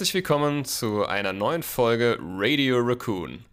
Herzlich 0.00 0.14
willkommen 0.14 0.64
zu 0.64 1.04
einer 1.04 1.34
neuen 1.34 1.62
Folge 1.62 2.16
Radio 2.22 2.78
Raccoon. 2.78 3.44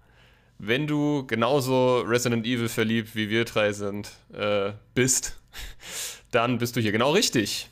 Wenn 0.59 0.87
du 0.87 1.27
genauso 1.27 1.99
Resident 2.07 2.45
Evil 2.45 2.69
verliebt 2.69 3.17
wie 3.17 3.29
wir 3.29 3.43
drei 3.43 3.73
sind, 3.73 4.11
äh, 4.33 4.71
bist, 4.93 5.37
dann 6.31 6.57
bist 6.57 6.77
du 6.77 6.79
hier 6.79 6.93
genau 6.93 7.11
richtig. 7.11 7.67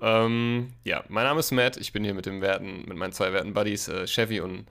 Ähm, 0.00 0.72
ja, 0.84 1.02
mein 1.08 1.24
Name 1.24 1.40
ist 1.40 1.50
Matt, 1.50 1.78
ich 1.78 1.92
bin 1.92 2.04
hier 2.04 2.14
mit 2.14 2.26
dem 2.26 2.40
Werten, 2.42 2.84
mit 2.86 2.96
meinen 2.96 3.12
zwei 3.12 3.32
werten 3.32 3.54
Buddies, 3.54 3.88
äh, 3.88 4.06
Chevy 4.06 4.38
und 4.38 4.66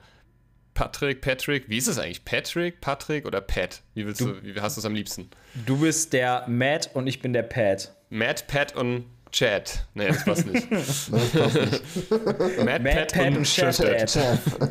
Patrick, 0.72 1.20
Patrick, 1.20 1.68
wie 1.68 1.76
ist 1.76 1.88
es 1.88 1.98
eigentlich? 1.98 2.24
Patrick, 2.24 2.80
Patrick 2.80 3.26
oder 3.26 3.42
Pat? 3.42 3.82
Wie 3.92 4.06
willst 4.06 4.22
du, 4.22 4.32
du 4.32 4.44
wie 4.44 4.58
hast 4.58 4.78
du 4.78 4.80
es 4.80 4.86
am 4.86 4.94
liebsten? 4.94 5.28
Du 5.66 5.76
bist 5.80 6.14
der 6.14 6.48
Matt 6.48 6.88
und 6.94 7.06
ich 7.06 7.20
bin 7.20 7.34
der 7.34 7.42
Pat. 7.42 7.94
Matt, 8.08 8.46
Pat 8.46 8.74
und 8.74 9.04
Chat. 9.36 9.84
Nee, 9.92 10.08
das 10.08 10.24
passt 10.24 10.46
nicht. 10.46 10.66
das 10.72 11.10
passt 11.10 11.54
nicht. 11.56 12.64
Matt, 12.64 12.82
Pat, 12.84 13.12
Pat 13.12 13.36
und, 13.36 13.46
Chef. 13.46 13.78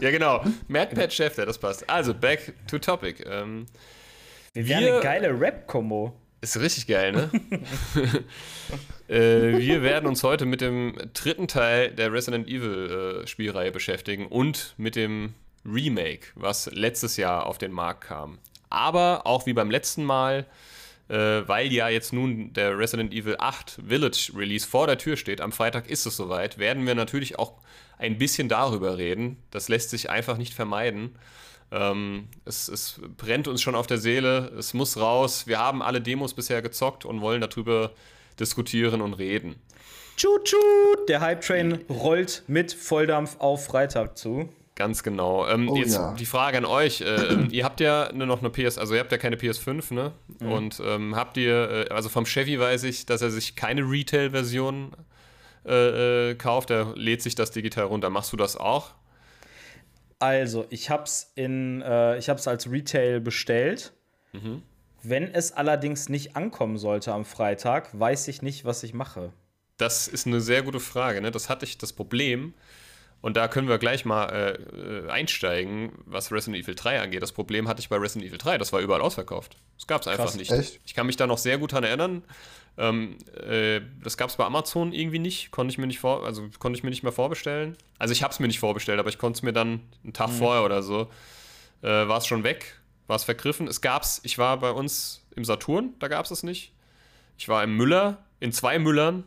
Ja, 0.01 0.09
genau. 0.09 0.43
Matt, 0.67 0.95
Pat, 0.95 1.13
Chef, 1.13 1.35
das 1.35 1.59
passt. 1.59 1.87
Also, 1.87 2.15
back 2.15 2.51
to 2.65 2.79
topic. 2.79 3.23
Ähm, 3.29 3.67
wir 4.53 4.67
wären 4.67 4.83
eine 4.85 5.01
geile 5.01 5.39
Rap-Kombo. 5.39 6.19
Ist 6.41 6.59
richtig 6.59 6.87
geil, 6.87 7.11
ne? 7.11 7.29
äh, 9.07 9.59
wir 9.59 9.83
werden 9.83 10.07
uns 10.07 10.23
heute 10.23 10.47
mit 10.47 10.61
dem 10.61 10.95
dritten 11.13 11.47
Teil 11.47 11.91
der 11.91 12.11
Resident 12.11 12.47
Evil 12.47 13.21
äh, 13.23 13.27
Spielreihe 13.27 13.71
beschäftigen 13.71 14.25
und 14.25 14.73
mit 14.77 14.95
dem 14.95 15.35
Remake, 15.63 16.29
was 16.33 16.71
letztes 16.73 17.17
Jahr 17.17 17.45
auf 17.45 17.59
den 17.59 17.71
Markt 17.71 18.05
kam. 18.05 18.39
Aber 18.71 19.27
auch 19.27 19.45
wie 19.45 19.53
beim 19.53 19.69
letzten 19.69 20.03
Mal 20.03 20.47
äh, 21.07 21.47
weil 21.47 21.71
ja 21.71 21.89
jetzt 21.89 22.13
nun 22.13 22.53
der 22.53 22.77
Resident 22.77 23.13
Evil 23.13 23.35
8 23.37 23.81
Village 23.87 24.31
Release 24.35 24.67
vor 24.67 24.87
der 24.87 24.97
Tür 24.97 25.17
steht, 25.17 25.41
am 25.41 25.51
Freitag 25.51 25.89
ist 25.89 26.05
es 26.05 26.17
soweit, 26.17 26.57
werden 26.57 26.85
wir 26.85 26.95
natürlich 26.95 27.37
auch 27.37 27.53
ein 27.97 28.17
bisschen 28.17 28.49
darüber 28.49 28.97
reden. 28.97 29.37
Das 29.51 29.69
lässt 29.69 29.89
sich 29.89 30.09
einfach 30.09 30.37
nicht 30.37 30.53
vermeiden. 30.53 31.15
Ähm, 31.71 32.27
es, 32.45 32.67
es, 32.67 33.01
brennt 33.17 33.47
uns 33.47 33.61
schon 33.61 33.75
auf 33.75 33.87
der 33.87 33.97
Seele, 33.97 34.51
es 34.57 34.73
muss 34.73 34.97
raus. 34.97 35.47
Wir 35.47 35.59
haben 35.59 35.81
alle 35.81 36.01
Demos 36.01 36.33
bisher 36.33 36.61
gezockt 36.61 37.05
und 37.05 37.21
wollen 37.21 37.41
darüber 37.41 37.91
diskutieren 38.39 39.01
und 39.01 39.13
reden. 39.13 39.55
Tschut, 40.17 40.45
tschut, 40.45 41.09
der 41.09 41.21
Hype 41.21 41.41
Train 41.41 41.83
rollt 41.89 42.43
mit 42.47 42.71
Volldampf 42.73 43.37
auf 43.39 43.65
Freitag 43.65 44.17
zu. 44.17 44.49
Ganz 44.75 45.03
genau. 45.03 45.47
Ähm, 45.47 45.69
oh, 45.69 45.77
jetzt 45.77 45.95
ja. 45.95 46.13
die 46.13 46.25
Frage 46.25 46.57
an 46.57 46.65
euch. 46.65 46.99
Äh, 46.99 47.05
ähm, 47.05 47.47
ihr 47.49 47.63
habt 47.63 47.79
ja 47.79 48.11
noch 48.13 48.39
eine 48.39 48.49
PS, 48.49 48.77
also 48.77 48.93
ihr 48.93 48.99
habt 48.99 49.11
ja 49.11 49.17
keine 49.17 49.37
PS5, 49.37 49.93
ne? 49.93 50.11
Mhm. 50.39 50.51
Und 50.51 50.81
ähm, 50.85 51.15
habt 51.15 51.37
ihr, 51.37 51.87
äh, 51.89 51.93
also 51.93 52.09
vom 52.09 52.25
Chevy 52.25 52.59
weiß 52.59 52.83
ich, 52.83 53.05
dass 53.05 53.21
er 53.21 53.31
sich 53.31 53.55
keine 53.55 53.89
Retail-Version 53.89 54.91
äh, 55.65 56.31
äh, 56.31 56.35
kauft, 56.35 56.71
er 56.71 56.93
lädt 56.95 57.21
sich 57.21 57.35
das 57.35 57.51
digital 57.51 57.85
runter. 57.85 58.09
Machst 58.09 58.33
du 58.33 58.37
das 58.37 58.57
auch? 58.57 58.93
Also, 60.19 60.65
ich 60.69 60.89
hab's 60.89 61.31
in, 61.35 61.81
äh, 61.81 62.17
ich 62.17 62.29
hab's 62.29 62.47
als 62.47 62.69
Retail 62.69 63.21
bestellt. 63.21 63.93
Mhm. 64.33 64.61
Wenn 65.03 65.33
es 65.33 65.53
allerdings 65.53 66.09
nicht 66.09 66.35
ankommen 66.35 66.77
sollte 66.77 67.13
am 67.13 67.25
Freitag, 67.25 67.97
weiß 67.97 68.27
ich 68.27 68.41
nicht, 68.41 68.65
was 68.65 68.83
ich 68.83 68.93
mache. 68.93 69.31
Das 69.77 70.07
ist 70.07 70.27
eine 70.27 70.41
sehr 70.41 70.63
gute 70.63 70.79
Frage, 70.79 71.21
ne? 71.21 71.31
Das 71.31 71.49
hatte 71.49 71.65
ich 71.65 71.77
das 71.77 71.93
Problem 71.93 72.53
und 73.25 73.35
da 73.35 73.47
können 73.47 73.67
wir 73.67 73.79
gleich 73.79 74.05
mal 74.05 74.25
äh, 74.27 74.51
äh 74.51 75.09
einsteigen, 75.09 75.93
was 76.05 76.31
Resident 76.31 76.63
Evil 76.63 76.75
3 76.75 77.01
angeht. 77.01 77.23
Das 77.23 77.31
Problem 77.31 77.67
hatte 77.67 77.79
ich 77.79 77.89
bei 77.89 77.95
Resident 77.97 78.29
Evil 78.29 78.37
3, 78.37 78.59
das 78.59 78.71
war 78.71 78.81
überall 78.81 79.01
ausverkauft. 79.01 79.57
Das 79.77 79.87
gab 79.87 80.01
es 80.01 80.07
einfach 80.07 80.35
nicht. 80.35 80.51
Echt? 80.51 80.79
Ich 80.85 80.93
kann 80.93 81.07
mich 81.07 81.17
da 81.17 81.25
noch 81.25 81.39
sehr 81.39 81.57
gut 81.57 81.71
daran 81.71 81.85
erinnern. 81.85 82.23
Ähm, 82.77 83.17
äh, 83.33 83.81
das 84.03 84.17
gab 84.17 84.29
es 84.29 84.35
bei 84.35 84.45
Amazon 84.45 84.93
irgendwie 84.93 85.17
nicht, 85.17 85.49
konnte 85.49 85.71
ich 85.71 85.79
mir 85.79 85.87
nicht 85.87 85.97
vor, 85.97 86.23
also 86.23 86.47
konnte 86.59 86.77
ich 86.77 86.83
mir 86.83 86.91
nicht 86.91 87.01
mehr 87.01 87.11
vorbestellen. 87.11 87.75
Also 87.97 88.11
ich 88.11 88.21
habe 88.21 88.31
es 88.31 88.39
mir 88.39 88.45
nicht 88.45 88.59
vorbestellt, 88.59 88.99
aber 88.99 89.09
ich 89.09 89.17
konnte 89.17 89.37
es 89.37 89.41
mir 89.41 89.53
dann 89.53 89.81
einen 90.03 90.13
Tag 90.13 90.29
mhm. 90.29 90.33
vorher 90.33 90.63
oder 90.63 90.83
so, 90.83 91.09
äh, 91.81 91.87
war 91.87 92.19
es 92.19 92.27
schon 92.27 92.43
weg, 92.43 92.79
war 93.07 93.15
es 93.15 93.23
vergriffen. 93.23 93.67
Es 93.67 93.81
gab's, 93.81 94.21
ich 94.21 94.37
war 94.37 94.59
bei 94.59 94.69
uns 94.69 95.25
im 95.35 95.45
Saturn, 95.45 95.95
da 95.97 96.09
gab 96.09 96.25
es 96.25 96.31
es 96.31 96.43
nicht. 96.43 96.73
Ich 97.39 97.49
war 97.49 97.63
im 97.63 97.75
Müller, 97.75 98.23
in 98.39 98.51
zwei 98.51 98.77
Müllern, 98.77 99.23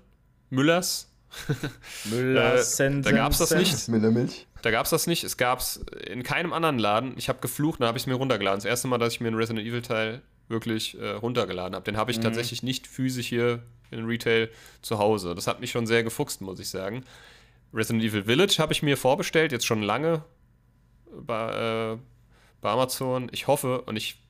Müllers, 0.51 1.11
Müller 2.05 2.57
äh, 2.57 3.01
Da 3.03 3.13
gab 3.13 3.33
es 3.33 3.39
das 3.39 3.51
nicht. 3.51 3.89
Müllermilch. 3.89 4.47
Da 4.63 4.71
gab 4.71 4.85
es 4.85 4.91
das 4.91 5.07
nicht. 5.07 5.25
Es 5.25 5.37
gab 5.37 5.61
es 5.61 5.85
in 6.07 6.23
keinem 6.23 6.53
anderen 6.53 6.79
Laden. 6.79 7.15
Ich 7.17 7.29
habe 7.29 7.41
geflucht, 7.41 7.81
dann 7.81 7.89
habe 7.89 7.99
ich 7.99 8.05
es 8.05 8.07
mir 8.07 8.15
runtergeladen. 8.15 8.59
Das 8.59 8.65
erste 8.65 8.89
Mal, 8.89 8.99
dass 8.99 9.15
ich 9.15 9.21
mir 9.21 9.29
einen 9.29 9.37
Resident 9.37 9.67
Evil 9.67 9.83
Teil 9.83 10.23
wirklich 10.49 10.99
äh, 10.99 11.11
runtergeladen 11.11 11.75
habe. 11.75 11.85
Den 11.85 11.97
habe 11.97 12.11
ich 12.11 12.19
mhm. 12.19 12.23
tatsächlich 12.23 12.63
nicht 12.63 12.87
physisch 12.87 13.27
hier 13.27 13.63
in 13.91 14.05
Retail 14.07 14.51
zu 14.83 14.99
Hause. 14.99 15.35
Das 15.35 15.47
hat 15.47 15.61
mich 15.61 15.71
schon 15.71 15.87
sehr 15.87 16.03
gefuchst, 16.03 16.41
muss 16.41 16.59
ich 16.59 16.69
sagen. 16.69 17.05
Resident 17.73 18.05
Evil 18.05 18.25
Village 18.25 18.57
habe 18.59 18.73
ich 18.73 18.83
mir 18.83 18.97
vorbestellt, 18.97 19.53
jetzt 19.53 19.67
schon 19.67 19.83
lange 19.83 20.25
bei, 21.13 21.95
äh, 21.95 21.99
bei 22.61 22.71
Amazon. 22.71 23.29
Ich 23.33 23.47
hoffe 23.47 23.83
und 23.83 23.97
ich 23.97 24.23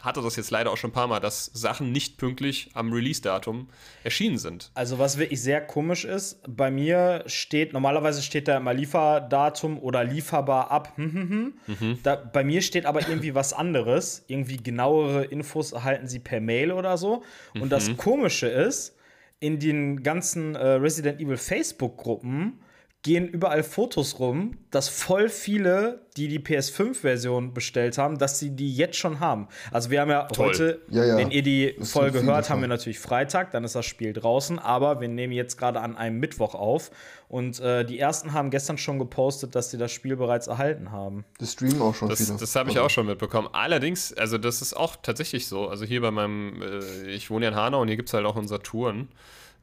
hatte 0.00 0.22
das 0.22 0.36
jetzt 0.36 0.50
leider 0.50 0.70
auch 0.70 0.76
schon 0.76 0.90
ein 0.90 0.92
paar 0.92 1.06
Mal, 1.06 1.20
dass 1.20 1.46
Sachen 1.46 1.92
nicht 1.92 2.16
pünktlich 2.18 2.70
am 2.74 2.92
Release-Datum 2.92 3.68
erschienen 4.04 4.38
sind. 4.38 4.70
Also 4.74 4.98
was 4.98 5.18
wirklich 5.18 5.42
sehr 5.42 5.60
komisch 5.60 6.04
ist, 6.04 6.40
bei 6.48 6.70
mir 6.70 7.24
steht, 7.26 7.72
normalerweise 7.72 8.22
steht 8.22 8.48
da 8.48 8.58
immer 8.58 8.74
Lieferdatum 8.74 9.78
oder 9.78 10.04
lieferbar 10.04 10.70
ab. 10.70 10.92
Hm, 10.96 11.12
hm, 11.12 11.28
hm. 11.28 11.54
Mhm. 11.66 11.98
Da, 12.02 12.16
bei 12.16 12.44
mir 12.44 12.62
steht 12.62 12.86
aber 12.86 13.08
irgendwie 13.08 13.34
was 13.34 13.52
anderes. 13.52 14.24
Irgendwie 14.28 14.58
genauere 14.58 15.24
Infos 15.24 15.72
erhalten 15.72 16.06
sie 16.06 16.18
per 16.18 16.40
Mail 16.40 16.72
oder 16.72 16.96
so. 16.96 17.22
Und 17.54 17.64
mhm. 17.64 17.68
das 17.70 17.96
Komische 17.96 18.48
ist, 18.48 18.96
in 19.38 19.58
den 19.58 20.02
ganzen 20.02 20.54
äh, 20.54 20.66
Resident 20.66 21.20
Evil 21.20 21.36
Facebook-Gruppen 21.36 22.60
gehen 23.06 23.28
überall 23.28 23.62
Fotos 23.62 24.18
rum, 24.18 24.58
dass 24.72 24.88
voll 24.88 25.28
viele, 25.28 26.00
die 26.16 26.26
die 26.26 26.40
PS5-Version 26.40 27.54
bestellt 27.54 27.98
haben, 27.98 28.18
dass 28.18 28.40
sie 28.40 28.50
die 28.50 28.74
jetzt 28.74 28.96
schon 28.96 29.20
haben. 29.20 29.46
Also 29.70 29.90
wir 29.90 30.00
haben 30.00 30.10
ja 30.10 30.24
Toll. 30.24 30.48
heute, 30.48 30.82
ja, 30.90 31.04
ja. 31.04 31.16
wenn 31.16 31.30
ihr 31.30 31.42
die 31.42 31.76
Folge 31.82 32.24
hört, 32.24 32.50
haben 32.50 32.62
wir 32.62 32.68
natürlich 32.68 32.98
Freitag, 32.98 33.52
dann 33.52 33.62
ist 33.62 33.76
das 33.76 33.86
Spiel 33.86 34.12
draußen, 34.12 34.58
aber 34.58 35.00
wir 35.00 35.06
nehmen 35.06 35.32
jetzt 35.32 35.56
gerade 35.56 35.80
an 35.82 35.96
einem 35.96 36.18
Mittwoch 36.18 36.56
auf 36.56 36.90
und 37.28 37.60
äh, 37.60 37.84
die 37.84 38.00
ersten 38.00 38.32
haben 38.32 38.50
gestern 38.50 38.76
schon 38.76 38.98
gepostet, 38.98 39.54
dass 39.54 39.70
sie 39.70 39.78
das 39.78 39.92
Spiel 39.92 40.16
bereits 40.16 40.48
erhalten 40.48 40.90
haben. 40.90 41.24
Das 41.38 41.52
streamen 41.52 41.80
auch 41.80 41.94
schon 41.94 42.08
das, 42.08 42.26
viele. 42.26 42.36
Das 42.38 42.56
habe 42.56 42.70
ich 42.70 42.76
also. 42.76 42.86
auch 42.86 42.90
schon 42.90 43.06
mitbekommen. 43.06 43.48
Allerdings, 43.52 44.12
also 44.14 44.36
das 44.36 44.62
ist 44.62 44.74
auch 44.74 44.96
tatsächlich 44.96 45.46
so. 45.46 45.68
Also 45.68 45.84
hier 45.84 46.00
bei 46.00 46.10
meinem, 46.10 46.60
äh, 46.60 47.08
ich 47.12 47.30
wohne 47.30 47.44
ja 47.44 47.52
in 47.52 47.56
Hanau 47.56 47.82
und 47.82 47.86
hier 47.86 47.96
gibt 47.96 48.08
es 48.08 48.14
halt 48.14 48.26
auch 48.26 48.34
unsere 48.34 48.60
Touren. 48.64 49.10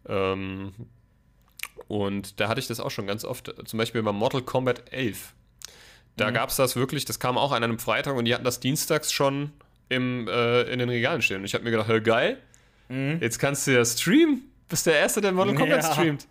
Ähm, 0.08 0.72
und 1.94 2.40
da 2.40 2.48
hatte 2.48 2.60
ich 2.60 2.66
das 2.66 2.80
auch 2.80 2.90
schon 2.90 3.06
ganz 3.06 3.24
oft, 3.24 3.54
zum 3.66 3.78
Beispiel 3.78 4.02
bei 4.02 4.12
Mortal 4.12 4.42
Kombat 4.42 4.92
11. 4.92 5.34
Da 6.18 6.30
mhm. 6.30 6.34
gab 6.34 6.50
es 6.50 6.56
das 6.56 6.76
wirklich, 6.76 7.06
das 7.06 7.20
kam 7.20 7.38
auch 7.38 7.52
an 7.52 7.64
einem 7.64 7.78
Freitag 7.78 8.16
und 8.16 8.26
die 8.26 8.34
hatten 8.34 8.44
das 8.44 8.60
dienstags 8.60 9.12
schon 9.12 9.52
im, 9.90 10.28
äh, 10.28 10.64
in 10.64 10.80
den 10.80 10.90
Regalen 10.90 11.22
stehen. 11.22 11.38
Und 11.38 11.46
ich 11.46 11.54
habe 11.54 11.64
mir 11.64 11.70
gedacht, 11.70 11.88
hör, 11.88 12.02
geil, 12.02 12.40
mhm. 12.90 13.20
jetzt 13.22 13.38
kannst 13.38 13.68
du 13.68 13.76
ja 13.76 13.86
streamen. 13.86 14.42
Bist 14.70 14.88
der 14.88 14.96
Erste, 14.96 15.22
der 15.22 15.34
Mortal 15.34 15.54
Kombat 15.54 15.84
ja. 15.84 15.94
streamt. 15.94 16.28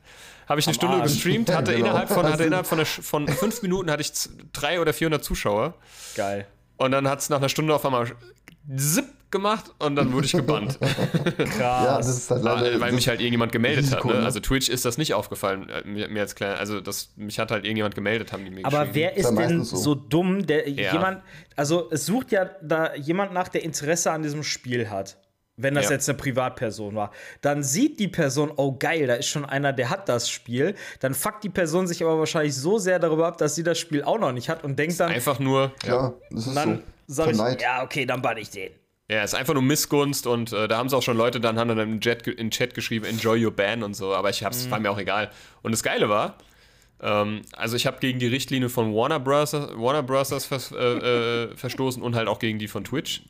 Habe 0.49 0.59
ich 0.59 0.67
eine 0.67 0.73
Am 0.73 0.75
Stunde 0.75 0.97
Arsch. 0.97 1.13
gestreamt, 1.13 1.55
hatte 1.55 1.75
genau. 1.75 1.87
innerhalb 1.87 2.09
von, 2.09 2.27
hatte 2.27 2.43
innerhalb 2.47 2.67
von, 2.67 2.79
eine, 2.79 2.87
von 2.87 3.29
fünf 3.29 3.63
Minuten 3.63 3.89
hatte 3.89 4.01
ich 4.03 4.11
drei 4.53 4.81
oder 4.81 4.93
400 4.93 5.23
Zuschauer. 5.23 5.75
Geil. 6.17 6.49
Und 6.77 6.91
dann 6.91 7.07
hat 7.07 7.21
es 7.21 7.29
nach 7.29 7.39
einer 7.39 7.49
Stunde 7.49 7.73
auf 7.73 7.87
einmal 7.87 8.11
zip 8.77 9.07
gemacht 9.33 9.73
und 9.79 9.97
dann 9.97 10.13
wurde 10.13 10.27
ich 10.27 10.33
gebannt. 10.33 10.79
Krass. 10.81 11.59
Ja, 11.59 11.97
das 11.97 12.09
ist 12.09 12.31
halt 12.31 12.45
leider, 12.45 12.81
weil 12.81 12.93
mich 12.93 13.09
halt 13.09 13.21
irgendjemand 13.21 13.51
gemeldet 13.51 13.85
Risiko, 13.85 14.09
hat. 14.11 14.15
Ne? 14.15 14.21
ne? 14.21 14.27
Also 14.27 14.41
Twitch 14.41 14.69
ist 14.69 14.85
das 14.85 14.99
nicht 14.99 15.15
aufgefallen, 15.15 15.69
äh, 15.69 15.87
mir, 15.87 16.09
mir 16.09 16.21
als 16.21 16.35
kleiner. 16.35 16.59
Also 16.59 16.81
das, 16.81 17.11
mich 17.17 17.39
hat 17.39 17.51
halt 17.51 17.65
irgendjemand 17.65 17.95
gemeldet, 17.95 18.33
haben 18.33 18.45
die 18.45 18.51
mir 18.51 18.65
Aber 18.65 18.95
wer 18.95 19.17
ist, 19.17 19.31
ist 19.31 19.39
denn 19.39 19.65
so. 19.65 19.77
so. 19.77 19.95
dumm, 19.95 20.47
der 20.47 20.69
ja. 20.69 20.93
jemand, 20.93 21.23
also 21.57 21.89
es 21.91 22.07
sucht 22.07 22.31
ja 22.31 22.51
da 22.63 22.95
jemand 22.95 23.33
nach, 23.33 23.49
der 23.49 23.65
Interesse 23.65 24.13
an 24.13 24.23
diesem 24.23 24.43
Spiel 24.45 24.91
hat. 24.91 25.17
Wenn 25.63 25.75
das 25.75 25.87
Ja. 25.87 25.93
jetzt 25.93 26.09
eine 26.09 26.19
Privatperson 26.19 26.95
war. 26.95 27.11
Dann 27.41 27.63
sieht 27.63 27.99
die 28.01 28.09
Person, 28.09 28.53
oh 28.57 28.77
geil, 28.79 29.07
da 29.07 29.15
ist 29.15 29.29
schon 29.29 29.45
einer, 29.45 29.73
der 29.73 29.91
hat 29.91 30.09
das 30.09 30.29
Spiel. 30.29 30.75
Dann 31.01 31.15
fuckt 31.15 31.45
die 31.45 31.49
Person 31.51 31.87
sich 31.87 32.03
aber 32.03 32.19
wahrscheinlich 32.19 32.55
so 32.55 32.79
sehr 32.79 32.99
darüber 32.99 33.27
ab, 33.27 33.39
dass 33.39 33.55
sie 33.55 33.63
das 33.63 33.79
Spiel 33.79 34.03
auch 34.03 34.19
noch 34.19 34.33
nicht 34.33 34.49
hat 34.49 34.65
und 34.65 34.79
denkt 34.79 34.99
dann, 35.01 35.11
Einfach 35.13 35.39
nur, 35.39 35.73
ja, 35.87 36.13
das 36.31 36.47
ist 36.47 36.57
dann 36.57 36.77
so. 37.07 37.15
sag 37.15 37.31
ich, 37.31 37.37
Verneid. 37.37 37.63
ja, 37.63 37.83
okay, 37.83 38.07
dann 38.07 38.23
bann 38.23 38.37
ich 38.37 38.51
den. 38.51 38.71
ja, 39.09 39.23
ist 39.25 39.35
einfach 39.35 39.55
nur 39.55 39.63
Missgunst 39.63 40.27
und 40.27 40.53
äh, 40.53 40.69
da 40.69 40.79
haben 40.79 40.89
sie 40.89 40.97
auch 40.97 41.03
schon 41.03 41.17
Leute 41.17 41.39
dann, 41.41 41.59
haben 41.59 41.69
dann 41.69 41.79
im 41.79 42.01
Chat, 42.01 42.27
in 42.27 42.51
Chat 42.51 42.75
geschrieben, 42.75 43.05
enjoy 43.05 43.45
your 43.45 43.51
ban 43.55 43.83
und 43.83 43.95
so, 43.95 44.15
aber 44.15 44.31
ich 44.31 44.43
hab's, 44.45 44.71
war 44.71 44.79
mir 44.81 44.91
auch 44.91 44.99
egal. 44.99 45.31
Und 45.63 45.73
das 45.73 45.83
Geile 45.83 46.09
war, 46.09 46.37
ähm, 47.03 47.43
also 47.53 47.77
ich 47.77 47.87
habe 47.87 47.99
gegen 47.99 48.19
die 48.21 48.29
Richtlinie 48.29 48.69
von 48.69 48.95
Warner 48.95 49.19
Bros. 49.21 49.53
Warner 49.53 50.03
Bros. 50.03 50.29
vers, 50.47 50.73
äh, 50.73 50.77
äh, 50.77 51.57
verstoßen 51.57 52.03
und 52.03 52.15
halt 52.15 52.29
auch 52.29 52.39
gegen 52.39 52.59
die 52.59 52.69
von 52.69 52.85
Twitch. 52.85 53.23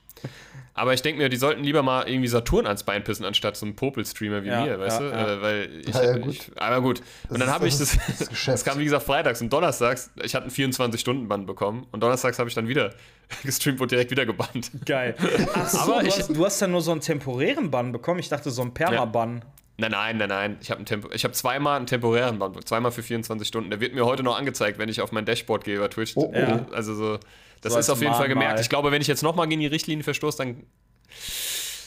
Aber 0.75 0.95
ich 0.95 1.03
denke 1.03 1.21
mir, 1.21 1.29
die 1.29 1.37
sollten 1.37 1.63
lieber 1.63 1.83
mal 1.83 2.09
irgendwie 2.09 2.29
Saturn 2.29 2.67
ans 2.67 2.83
Bein 2.83 3.05
pissen, 3.05 3.27
anstatt 3.27 3.57
so 3.59 3.67
einen 3.67 3.77
Popel-Streamer 3.77 4.43
wie 4.43 4.49
Ja, 4.49 4.65
mir, 4.65 4.81
weißt 4.81 5.01
ja, 5.01 5.07
du? 5.07 5.13
ja. 5.15 5.33
Äh, 5.35 5.43
weil 5.43 5.69
ich, 5.87 5.95
Ja, 5.95 6.03
ja, 6.05 6.17
gut. 6.19 6.33
ich, 6.33 6.51
aber 6.57 6.81
gut. 6.81 7.03
Und 7.29 7.41
dann 7.41 7.51
habe 7.51 7.69
ich 7.69 7.77
das 7.77 7.91
das, 8.07 8.21
ist 8.21 8.31
das 8.31 8.45
das, 8.47 8.65
kam 8.65 8.79
wie 8.79 8.85
gesagt 8.85 9.05
freitags 9.05 9.43
und 9.43 9.53
donnerstags, 9.53 10.11
ich 10.23 10.35
hatte 10.35 10.45
einen 10.47 10.73
24-Stunden-Bann 10.73 11.45
bekommen 11.45 11.87
und 11.93 12.03
donnerstags 12.03 12.39
habe 12.39 12.49
ich 12.49 12.55
dann 12.55 12.69
wieder 12.69 12.91
gestreamt 13.45 13.81
und 13.83 13.91
direkt 13.91 14.11
wieder 14.11 14.25
gebannt. 14.25 14.71
Geil. 14.87 15.15
Ach 15.55 15.69
so, 15.69 15.79
Aber 15.93 16.01
du, 16.01 16.07
ich- 16.09 16.19
hast, 16.19 16.29
du 16.35 16.45
hast 16.45 16.61
ja 16.61 16.67
nur 16.69 16.81
so 16.81 16.93
einen 16.93 17.01
temporären 17.03 17.71
Bann 17.71 17.93
bekommen. 17.93 18.21
Ich 18.21 18.31
dachte, 18.31 18.51
so 18.51 18.63
einen 18.63 18.73
Permabann. 18.73 19.45
Nein, 19.79 19.91
nein, 19.91 20.17
nein, 20.19 20.29
nein. 20.29 20.57
Ich 20.61 20.71
habe 20.71 20.85
hab 20.85 21.35
zweimal 21.35 21.77
einen 21.77 21.87
temporären 21.87 22.39
Bann, 22.39 22.55
zweimal 22.65 22.93
für 22.93 23.03
24 23.03 23.47
Stunden. 23.49 23.71
Der 23.71 23.81
wird 23.81 23.95
mir 23.95 24.05
heute 24.07 24.23
noch 24.23 24.39
angezeigt, 24.39 24.79
wenn 24.79 24.89
ich 24.89 25.01
auf 25.01 25.13
mein 25.13 25.25
Dashboard 25.25 25.65
gehe 25.65 25.79
bei 25.79 25.89
Twitch. 25.89 26.13
Oh, 26.15 26.31
oh. 26.33 26.39
Ja. 26.39 26.67
Also 26.73 26.95
so, 26.95 27.19
das 27.63 27.73
So 27.73 27.79
ist 27.79 27.89
auf 27.91 28.01
jeden 28.03 28.15
Fall 28.15 28.29
gemerkt. 28.29 28.61
Ich 28.61 28.69
glaube, 28.69 28.91
wenn 28.93 29.01
ich 29.01 29.09
jetzt 29.09 29.23
nochmal 29.23 29.49
gegen 29.49 29.61
die 29.63 29.67
Richtlinie 29.67 30.05
verstoße, 30.05 30.37
dann 30.39 30.67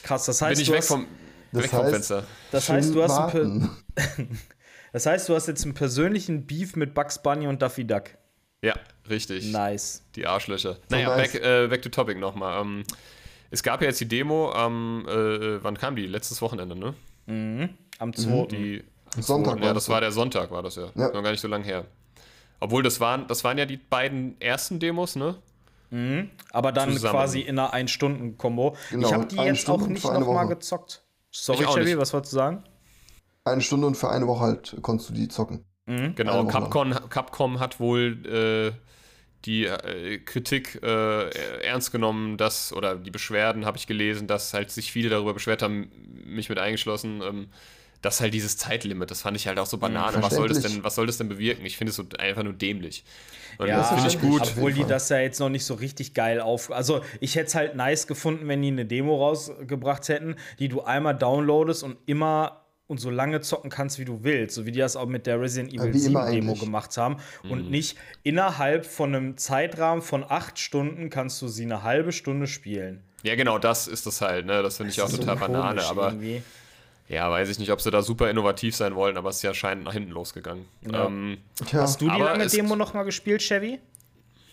Krass, 0.03 0.25
das 0.25 0.41
heißt, 0.41 0.55
bin 0.55 0.61
ich 0.61 0.67
du 0.67 0.73
weg 0.73 0.79
hast, 0.79 0.87
vom, 0.87 1.07
Das 1.51 1.63
weg 1.63 1.69
vom 1.71 1.79
heißt- 1.85 1.89
Fenster. 1.91 2.23
das 2.51 2.69
heißt, 2.69 2.93
du 2.93 3.03
hast 3.03 3.35
das 4.93 5.05
heißt, 5.05 5.29
du 5.29 5.35
hast 5.35 5.47
jetzt 5.47 5.63
einen 5.63 5.73
persönlichen 5.73 6.45
Beef 6.45 6.75
mit 6.75 6.93
Bugs 6.93 7.21
Bunny 7.21 7.47
und 7.47 7.61
Daffy 7.61 7.85
Duck. 7.85 8.03
Ja, 8.61 8.75
richtig. 9.09 9.51
Nice. 9.51 10.03
Die 10.15 10.25
Arschlöcher. 10.25 10.77
Naja, 10.89 11.15
nice. 11.15 11.33
back, 11.33 11.43
äh, 11.43 11.67
back 11.67 11.81
to 11.81 11.89
topic 11.89 12.19
nochmal. 12.19 12.61
Ähm, 12.61 12.83
es 13.51 13.61
gab 13.63 13.81
ja 13.81 13.87
jetzt 13.87 13.99
die 13.99 14.07
Demo 14.07 14.51
am, 14.51 15.05
äh, 15.07 15.63
wann 15.63 15.77
kam 15.77 15.95
die? 15.95 16.07
Letztes 16.07 16.41
Wochenende, 16.41 16.75
ne? 16.75 16.93
Am 17.27 18.07
Mhm. 18.09 18.13
2. 18.15 18.45
Die, 18.47 18.83
am 19.15 19.21
Sonntag 19.21 19.51
zweiten- 19.53 19.61
war 19.61 19.67
Ja, 19.67 19.73
das 19.73 19.83
das 19.85 19.89
war 19.89 20.01
der 20.01 20.11
Sonntag, 20.11 20.51
war 20.51 20.63
das 20.63 20.75
ja. 20.75 20.85
Ja. 20.95 21.07
Noch 21.11 21.23
gar 21.23 21.31
nicht 21.31 21.39
so 21.41 21.47
lange 21.47 21.65
her. 21.65 21.85
Obwohl, 22.59 22.83
das 22.83 22.99
waren, 22.99 23.27
das 23.27 23.43
waren 23.43 23.57
ja 23.57 23.65
die 23.65 23.77
beiden 23.77 24.39
ersten 24.39 24.79
Demos, 24.79 25.15
ne? 25.15 25.35
Aber 26.51 26.71
dann 26.71 26.91
Zusammen. 26.91 27.11
quasi 27.11 27.41
in 27.41 27.59
einer 27.59 27.73
1-Stunden-Kombo. 27.73 28.75
Genau, 28.91 29.07
ich 29.07 29.13
habe 29.13 29.25
die 29.25 29.35
jetzt 29.37 29.69
auch 29.69 29.87
nicht 29.87 30.03
nochmal 30.03 30.47
gezockt. 30.47 31.03
Sorry, 31.31 31.65
Chevy, 31.65 31.97
was 31.97 32.13
wolltest 32.13 32.33
du 32.33 32.37
sagen? 32.37 32.63
Eine 33.43 33.61
Stunde 33.61 33.87
und 33.87 33.95
für 33.95 34.09
eine 34.09 34.27
Woche 34.27 34.41
halt 34.41 34.77
konntest 34.81 35.09
du 35.09 35.13
die 35.13 35.27
zocken. 35.27 35.65
Genau, 35.85 36.39
Eine 36.39 36.43
Woche 36.45 36.47
Capcom, 36.47 37.09
Capcom 37.09 37.59
hat 37.59 37.79
wohl 37.79 38.25
äh, 38.25 38.71
die 39.45 39.65
äh, 39.65 40.17
Kritik 40.17 40.81
äh, 40.81 41.29
ernst 41.63 41.91
genommen, 41.91 42.37
dass, 42.37 42.73
oder 42.73 42.95
die 42.95 43.11
Beschwerden 43.11 43.65
habe 43.65 43.77
ich 43.77 43.85
gelesen, 43.85 44.27
dass 44.27 44.53
halt 44.53 44.71
sich 44.71 44.91
viele 44.91 45.09
darüber 45.09 45.33
beschwert 45.33 45.61
haben, 45.61 45.91
mich 46.25 46.49
mit 46.49 46.57
eingeschlossen, 46.57 47.21
ähm, 47.21 47.47
dass 48.05 48.21
halt 48.21 48.35
dieses 48.35 48.55
Zeitlimit, 48.55 49.09
das 49.09 49.21
fand 49.21 49.35
ich 49.35 49.47
halt 49.47 49.57
auch 49.57 49.65
so 49.65 49.79
Banane. 49.79 50.21
was 50.21 50.35
soll 50.35 50.47
das 50.47 50.59
denn, 50.61 50.83
was 50.83 50.93
soll 50.93 51.07
das 51.07 51.17
denn 51.17 51.27
bewirken? 51.27 51.65
Ich 51.65 51.75
finde 51.75 51.89
es 51.89 51.95
so 51.95 52.03
einfach 52.19 52.43
nur 52.43 52.53
dämlich. 52.53 53.03
Und 53.57 53.67
Ja, 53.67 53.77
das 53.77 53.89
finde 53.89 54.07
ich 54.07 54.21
gut. 54.21 54.41
Obwohl 54.41 54.73
die 54.73 54.83
das 54.83 55.09
ja 55.09 55.17
jetzt 55.17 55.39
noch 55.39 55.49
nicht 55.49 55.65
so 55.65 55.73
richtig 55.73 56.13
geil 56.13 56.39
auf. 56.39 56.71
Also, 56.71 57.01
ich 57.19 57.35
hätte 57.35 57.47
es 57.47 57.55
halt 57.55 57.75
nice 57.75 58.05
gefunden, 58.05 58.47
wenn 58.47 58.61
die 58.61 58.67
eine 58.67 58.85
Demo 58.85 59.17
rausgebracht 59.17 60.07
hätten, 60.09 60.35
die 60.59 60.67
du 60.67 60.83
einmal 60.83 61.15
downloadest 61.15 61.81
und 61.83 61.97
immer 62.05 62.61
und 62.87 62.99
so 62.99 63.09
lange 63.09 63.41
zocken 63.41 63.71
kannst, 63.71 63.97
wie 63.97 64.05
du 64.05 64.23
willst. 64.23 64.53
So 64.53 64.67
wie 64.67 64.71
die 64.71 64.79
das 64.79 64.95
auch 64.95 65.07
mit 65.07 65.25
der 65.25 65.41
Resident 65.41 65.73
Evil 65.73 65.91
wie 65.91 65.97
7 65.97 66.11
immer 66.11 66.29
Demo 66.29 66.51
eigentlich. 66.51 66.59
gemacht 66.63 66.95
haben. 66.97 67.17
Mhm. 67.43 67.51
Und 67.51 67.71
nicht 67.71 67.97
innerhalb 68.21 68.85
von 68.85 69.15
einem 69.15 69.37
Zeitrahmen 69.37 70.03
von 70.03 70.23
acht 70.23 70.59
Stunden 70.59 71.09
kannst 71.09 71.41
du 71.41 71.47
sie 71.47 71.63
eine 71.63 71.81
halbe 71.81 72.11
Stunde 72.11 72.45
spielen. 72.45 73.03
Ja, 73.23 73.33
genau, 73.33 73.57
das 73.57 73.87
ist 73.87 74.05
das 74.05 74.21
halt, 74.21 74.45
ne? 74.45 74.61
Das 74.61 74.77
finde 74.77 74.91
ich 74.91 75.01
auch 75.01 75.05
Das 75.05 75.13
ist 75.13 75.21
total 75.21 75.37
so 75.37 75.41
Banane, 75.47 75.83
aber 75.85 76.09
irgendwie. 76.09 76.43
Ja, 77.07 77.29
weiß 77.29 77.49
ich 77.49 77.59
nicht, 77.59 77.71
ob 77.71 77.81
sie 77.81 77.91
da 77.91 78.01
super 78.01 78.29
innovativ 78.29 78.75
sein 78.75 78.95
wollen, 78.95 79.17
aber 79.17 79.29
es 79.29 79.37
ist 79.37 79.41
ja 79.43 79.53
scheint 79.53 79.83
nach 79.83 79.93
hinten 79.93 80.11
losgegangen. 80.11 80.65
Ja. 80.81 81.05
Ähm, 81.05 81.37
Tja, 81.65 81.81
Hast 81.81 82.01
du 82.01 82.05
die 82.05 82.11
aber 82.11 82.25
lange 82.25 82.47
Demo 82.47 82.75
noch 82.75 82.93
mal 82.93 83.03
gespielt, 83.03 83.41
Chevy? 83.41 83.79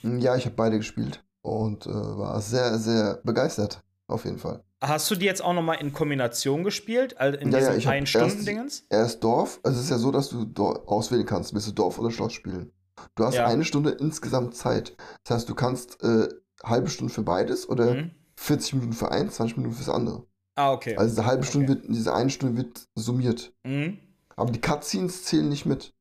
ja, 0.03 0.37
ich 0.37 0.45
habe 0.47 0.57
beide 0.57 0.77
gespielt 0.79 1.23
und 1.43 1.87
äh, 1.87 1.91
war 1.91 2.41
sehr, 2.41 2.79
sehr 2.79 3.21
begeistert. 3.25 3.81
Auf 4.09 4.25
jeden 4.25 4.39
Fall. 4.39 4.63
Hast 4.83 5.11
du 5.11 5.15
die 5.15 5.25
jetzt 5.27 5.43
auch 5.43 5.55
noch 5.55 5.63
mal 5.63 5.75
in 5.75 5.93
Kombination 5.93 6.65
gespielt? 6.65 7.17
Also 7.19 7.39
in 7.39 7.51
Ja, 7.53 7.59
ja, 7.59 7.65
diesem 7.67 7.79
ich 7.79 7.87
hab 7.87 7.93
einen 7.95 8.07
Stunden 8.07 8.45
Dingens? 8.45 8.85
Erst 8.91 9.23
Dorf, 9.25 9.61
also 9.63 9.79
es 9.79 9.85
ist 9.85 9.91
ja 9.91 9.99
so, 9.99 10.11
dass 10.11 10.29
du 10.31 10.73
auswählen 10.87 11.25
kannst, 11.25 11.55
willst 11.55 11.69
du 11.69 11.73
Dorf 11.73 11.99
oder 11.99 12.11
Schloss 12.11 12.33
spielen. 12.33 12.73
Du 13.15 13.25
hast 13.25 13.37
Ja. 13.37 13.47
eine 13.47 13.65
Stunde 13.65 13.91
insgesamt 13.91 14.55
Zeit. 14.57 14.95
Das 15.25 15.37
heißt, 15.37 15.49
du 15.49 15.55
kannst 15.55 16.03
äh, 16.03 16.29
halbe 16.65 16.91
Stunde 16.91 17.13
für 17.15 17.23
beides 17.23 17.69
oder 17.69 17.95
Mhm. 17.95 18.11
40 18.37 18.75
Minuten 18.75 18.93
für 18.93 19.11
eins, 19.13 19.37
20 19.37 19.57
Minuten 19.59 19.77
fürs 19.77 19.89
andere. 19.89 20.27
Ah, 20.55 20.73
okay. 20.73 20.97
Also 20.97 21.15
diese 21.15 21.27
halbe 21.27 21.45
Stunde 21.45 21.73
Okay. 21.73 21.83
wird, 21.83 21.95
diese 21.97 22.15
eine 22.15 22.31
Stunde 22.31 22.57
wird 22.63 22.87
summiert. 22.95 23.53
Mhm. 23.65 23.99
Aber 24.37 24.51
die 24.51 24.61
Cutscenes 24.61 25.25
zählen 25.25 25.49
nicht 25.49 25.67
mit. 25.67 25.93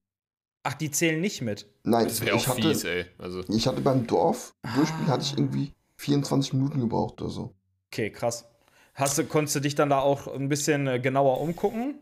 Ach, 0.63 0.73
die 0.73 0.91
zählen 0.91 1.19
nicht 1.19 1.41
mit. 1.41 1.67
Nein, 1.83 2.05
das 2.07 2.21
wäre 2.21 2.35
ich 2.35 2.43
auch 2.43 2.47
hatte, 2.49 2.61
fies, 2.61 2.83
ey. 2.83 3.05
Also, 3.17 3.43
ich 3.47 3.67
hatte 3.67 3.81
beim 3.81 4.05
Dorf 4.07 4.53
durchspielen 4.75 5.09
Ah. 5.09 5.13
hatte 5.13 5.23
ich 5.23 5.37
irgendwie 5.37 5.73
24 5.97 6.53
Minuten 6.53 6.79
gebraucht 6.79 7.21
oder 7.21 7.31
so. 7.31 7.55
Okay, 7.91 8.11
krass. 8.11 8.45
Hast 8.93 9.17
du, 9.17 9.25
konntest 9.25 9.55
du 9.55 9.59
dich 9.61 9.75
dann 9.75 9.89
da 9.89 9.99
auch 9.99 10.27
ein 10.27 10.49
bisschen 10.49 10.85
äh, 10.87 10.99
genauer 10.99 11.39
umgucken? 11.41 11.95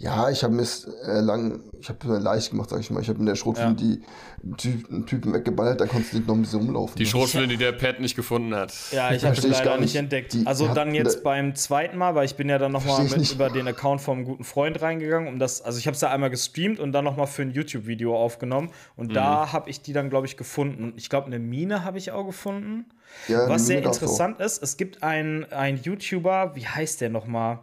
Ja, 0.00 0.30
ich 0.30 0.44
habe 0.44 0.54
mir 0.54 0.62
es 0.62 0.84
äh, 0.84 1.18
lang, 1.18 1.60
ich 1.80 1.88
habe 1.88 2.06
mir 2.06 2.20
leicht 2.20 2.50
gemacht, 2.50 2.70
sag 2.70 2.78
ich 2.78 2.88
mal. 2.88 3.02
Ich 3.02 3.08
habe 3.08 3.18
in 3.18 3.26
der 3.26 3.34
Schrotflinte 3.34 3.82
Ja. 3.84 3.96
die 4.44 4.56
Typen, 4.56 5.06
Typen 5.06 5.32
weggeballert, 5.34 5.80
da 5.80 5.86
konntest 5.86 6.12
du 6.12 6.18
nicht 6.18 6.28
noch 6.28 6.36
ein 6.36 6.42
bisschen 6.42 6.60
rumlaufen. 6.60 6.94
die 6.94 7.02
ne? 7.02 7.08
Schrotflinte, 7.08 7.48
die 7.48 7.56
der 7.56 7.72
Pat 7.72 7.98
nicht 7.98 8.14
gefunden 8.14 8.54
hat. 8.54 8.72
Ja, 8.92 9.10
ich 9.12 9.24
habe 9.24 9.34
ich 9.34 9.42
leider 9.42 9.64
gar 9.64 9.72
nicht 9.74 9.80
nicht. 9.86 9.96
entdeckt. 9.96 10.34
Die- 10.34 10.46
also 10.46 10.68
dann 10.72 10.94
jetzt 10.94 11.24
beim 11.24 11.56
zweiten 11.56 11.98
Mal, 11.98 12.14
weil 12.14 12.26
ich 12.26 12.36
bin 12.36 12.48
ja 12.48 12.58
dann 12.58 12.70
nochmal 12.70 13.04
über 13.08 13.50
den 13.50 13.66
Account 13.66 14.00
vom 14.00 14.22
guten 14.24 14.44
Freund 14.44 14.80
reingegangen, 14.80 15.26
um 15.26 15.40
das, 15.40 15.62
also 15.62 15.80
ich 15.80 15.88
habe 15.88 15.94
es 15.96 16.00
da 16.00 16.10
einmal 16.12 16.30
gestreamt 16.30 16.78
und 16.78 16.92
dann 16.92 17.04
nochmal 17.04 17.26
für 17.26 17.42
ein 17.42 17.50
YouTube-Video 17.50 18.16
aufgenommen 18.16 18.70
und 18.94 19.08
Mhm. 19.10 19.14
da 19.14 19.52
habe 19.52 19.68
ich 19.68 19.82
die 19.82 19.92
dann, 19.92 20.10
glaube 20.10 20.28
ich, 20.28 20.36
gefunden. 20.36 20.92
Ich 20.96 21.10
glaube, 21.10 21.26
eine 21.26 21.40
Mine 21.40 21.82
habe 21.84 21.98
ich 21.98 22.12
auch 22.12 22.24
gefunden. 22.24 22.84
Ja, 23.26 23.48
Was 23.48 23.66
sehr 23.66 23.82
interessant 23.82 24.38
ist, 24.40 24.62
es 24.62 24.76
gibt 24.76 25.02
einen, 25.02 25.44
einen 25.46 25.78
YouTuber, 25.82 26.52
wie 26.54 26.68
heißt 26.68 27.00
der 27.00 27.10
nochmal? 27.10 27.58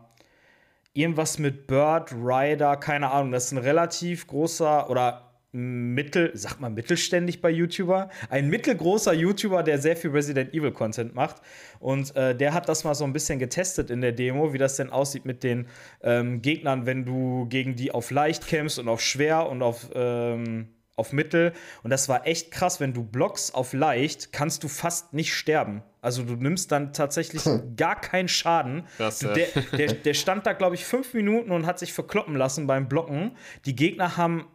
Irgendwas 0.95 1.39
mit 1.39 1.67
Bird 1.67 2.13
Rider, 2.13 2.77
keine 2.77 3.11
Ahnung. 3.11 3.33
Das 3.33 3.47
ist 3.47 3.51
ein 3.51 3.57
relativ 3.57 4.27
großer 4.27 4.89
oder 4.89 5.25
mittel, 5.51 6.31
sagt 6.33 6.61
man 6.61 6.73
mittelständig 6.73 7.41
bei 7.41 7.49
YouTuber, 7.49 8.09
ein 8.29 8.49
mittelgroßer 8.49 9.13
YouTuber, 9.13 9.63
der 9.63 9.77
sehr 9.77 9.97
viel 9.97 10.11
Resident 10.11 10.53
Evil 10.53 10.71
Content 10.71 11.13
macht. 11.13 11.41
Und 11.79 12.15
äh, 12.15 12.33
der 12.33 12.53
hat 12.53 12.69
das 12.69 12.85
mal 12.85 12.95
so 12.95 13.03
ein 13.03 13.11
bisschen 13.11 13.39
getestet 13.39 13.89
in 13.89 13.99
der 13.99 14.13
Demo, 14.13 14.53
wie 14.53 14.57
das 14.57 14.77
denn 14.77 14.89
aussieht 14.89 15.25
mit 15.25 15.43
den 15.43 15.67
ähm, 16.01 16.41
Gegnern, 16.41 16.85
wenn 16.85 17.03
du 17.03 17.45
gegen 17.49 17.75
die 17.75 17.91
auf 17.91 18.09
leicht 18.09 18.47
kämpfst 18.47 18.79
und 18.79 18.87
auf 18.87 19.01
schwer 19.01 19.49
und 19.49 19.61
auf 19.61 19.89
ähm, 19.93 20.69
auf 20.95 21.11
Mittel. 21.11 21.51
Und 21.83 21.89
das 21.89 22.07
war 22.09 22.25
echt 22.25 22.51
krass, 22.51 22.79
wenn 22.79 22.93
du 22.93 23.03
blockst 23.03 23.53
auf 23.53 23.73
leicht, 23.73 24.31
kannst 24.31 24.63
du 24.63 24.69
fast 24.69 25.13
nicht 25.13 25.33
sterben. 25.33 25.83
Also 26.05 26.21
du 26.21 26.35
nimmst 26.35 26.71
dann 26.71 26.93
tatsächlich 26.93 27.41
gar 27.75 27.99
keinen 27.99 28.27
Schaden. 28.27 28.83
Krass, 28.97 29.21
ja. 29.21 29.33
der, 29.33 29.47
der, 29.75 29.93
der 30.05 30.13
stand 30.13 30.45
da, 30.45 30.53
glaube 30.53 30.75
ich, 30.75 30.85
fünf 30.85 31.15
Minuten 31.15 31.51
und 31.51 31.65
hat 31.65 31.79
sich 31.79 31.93
verkloppen 31.93 32.35
lassen 32.35 32.67
beim 32.67 32.87
Blocken. 32.87 33.31
Die 33.65 33.75
Gegner 33.75 34.15
haben 34.15 34.45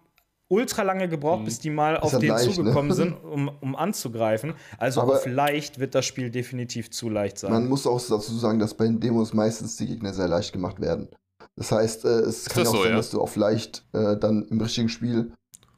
ultra 0.47 0.83
lange 0.83 1.09
gebraucht, 1.09 1.45
bis 1.45 1.59
die 1.59 1.71
mal 1.71 1.97
auf 1.97 2.13
ja 2.13 2.21
den 2.21 2.29
leicht, 2.29 2.47
ne? 2.47 2.55
zugekommen 2.55 2.93
sind, 2.93 3.13
um, 3.25 3.49
um 3.61 3.75
anzugreifen. 3.75 4.55
Also 4.79 5.01
Aber- 5.01 5.15
auf 5.15 5.27
leicht 5.27 5.81
wird 5.81 5.97
das 5.97 6.07
Spiel 6.07 6.31
definitiv 6.31 6.93
zu 6.93 7.09
leicht 7.09 7.37
sein. 7.37 7.53
Man 7.53 7.69
muss 7.69 7.85
auch 7.85 8.01
dazu 8.01 8.39
sagen, 8.39 8.61
dass 8.61 8.75
bei 8.75 8.85
den 8.85 9.01
Demos 9.01 9.33
meistens 9.33 9.77
die 9.77 9.89
Gegner 9.89 10.15
sehr 10.15 10.29
leicht 10.29 10.53
gemacht 10.53 10.81
werden. 10.81 11.09
Das 11.57 11.73
heißt, 11.73 12.05
äh, 12.05 12.09
es 12.21 12.45
kann 12.45 12.63
das 12.63 12.69
auch 12.73 12.77
so, 12.77 12.83
sein, 12.85 12.93
ja? 12.93 12.97
dass 12.97 13.11
du 13.11 13.21
auf 13.21 13.35
leicht 13.35 13.85
äh, 13.93 14.17
dann 14.17 14.47
im 14.51 14.61
richtigen 14.61 14.89
Spiel 14.89 15.33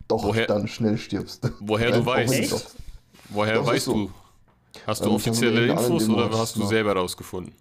doch 0.07 0.23
Woher- 0.23 0.47
dann 0.47 0.69
schnell 0.69 0.99
stirbst. 0.99 1.51
Woher 1.61 1.91
du 1.93 2.05
weißt. 2.05 2.77
Woher 3.31 3.55
Doch, 3.55 3.63
ist 3.63 3.69
weißt 3.69 3.85
so. 3.87 3.95
du? 3.95 4.11
Hast 4.87 5.05
du 5.05 5.09
Ähm, 5.09 5.15
offizielle 5.17 5.67
Infos 5.67 6.09
oder 6.09 6.31
hast 6.39 6.57
du 6.57 6.61
mal- 6.61 6.69
selber 6.69 6.95
rausgefunden? 6.95 7.55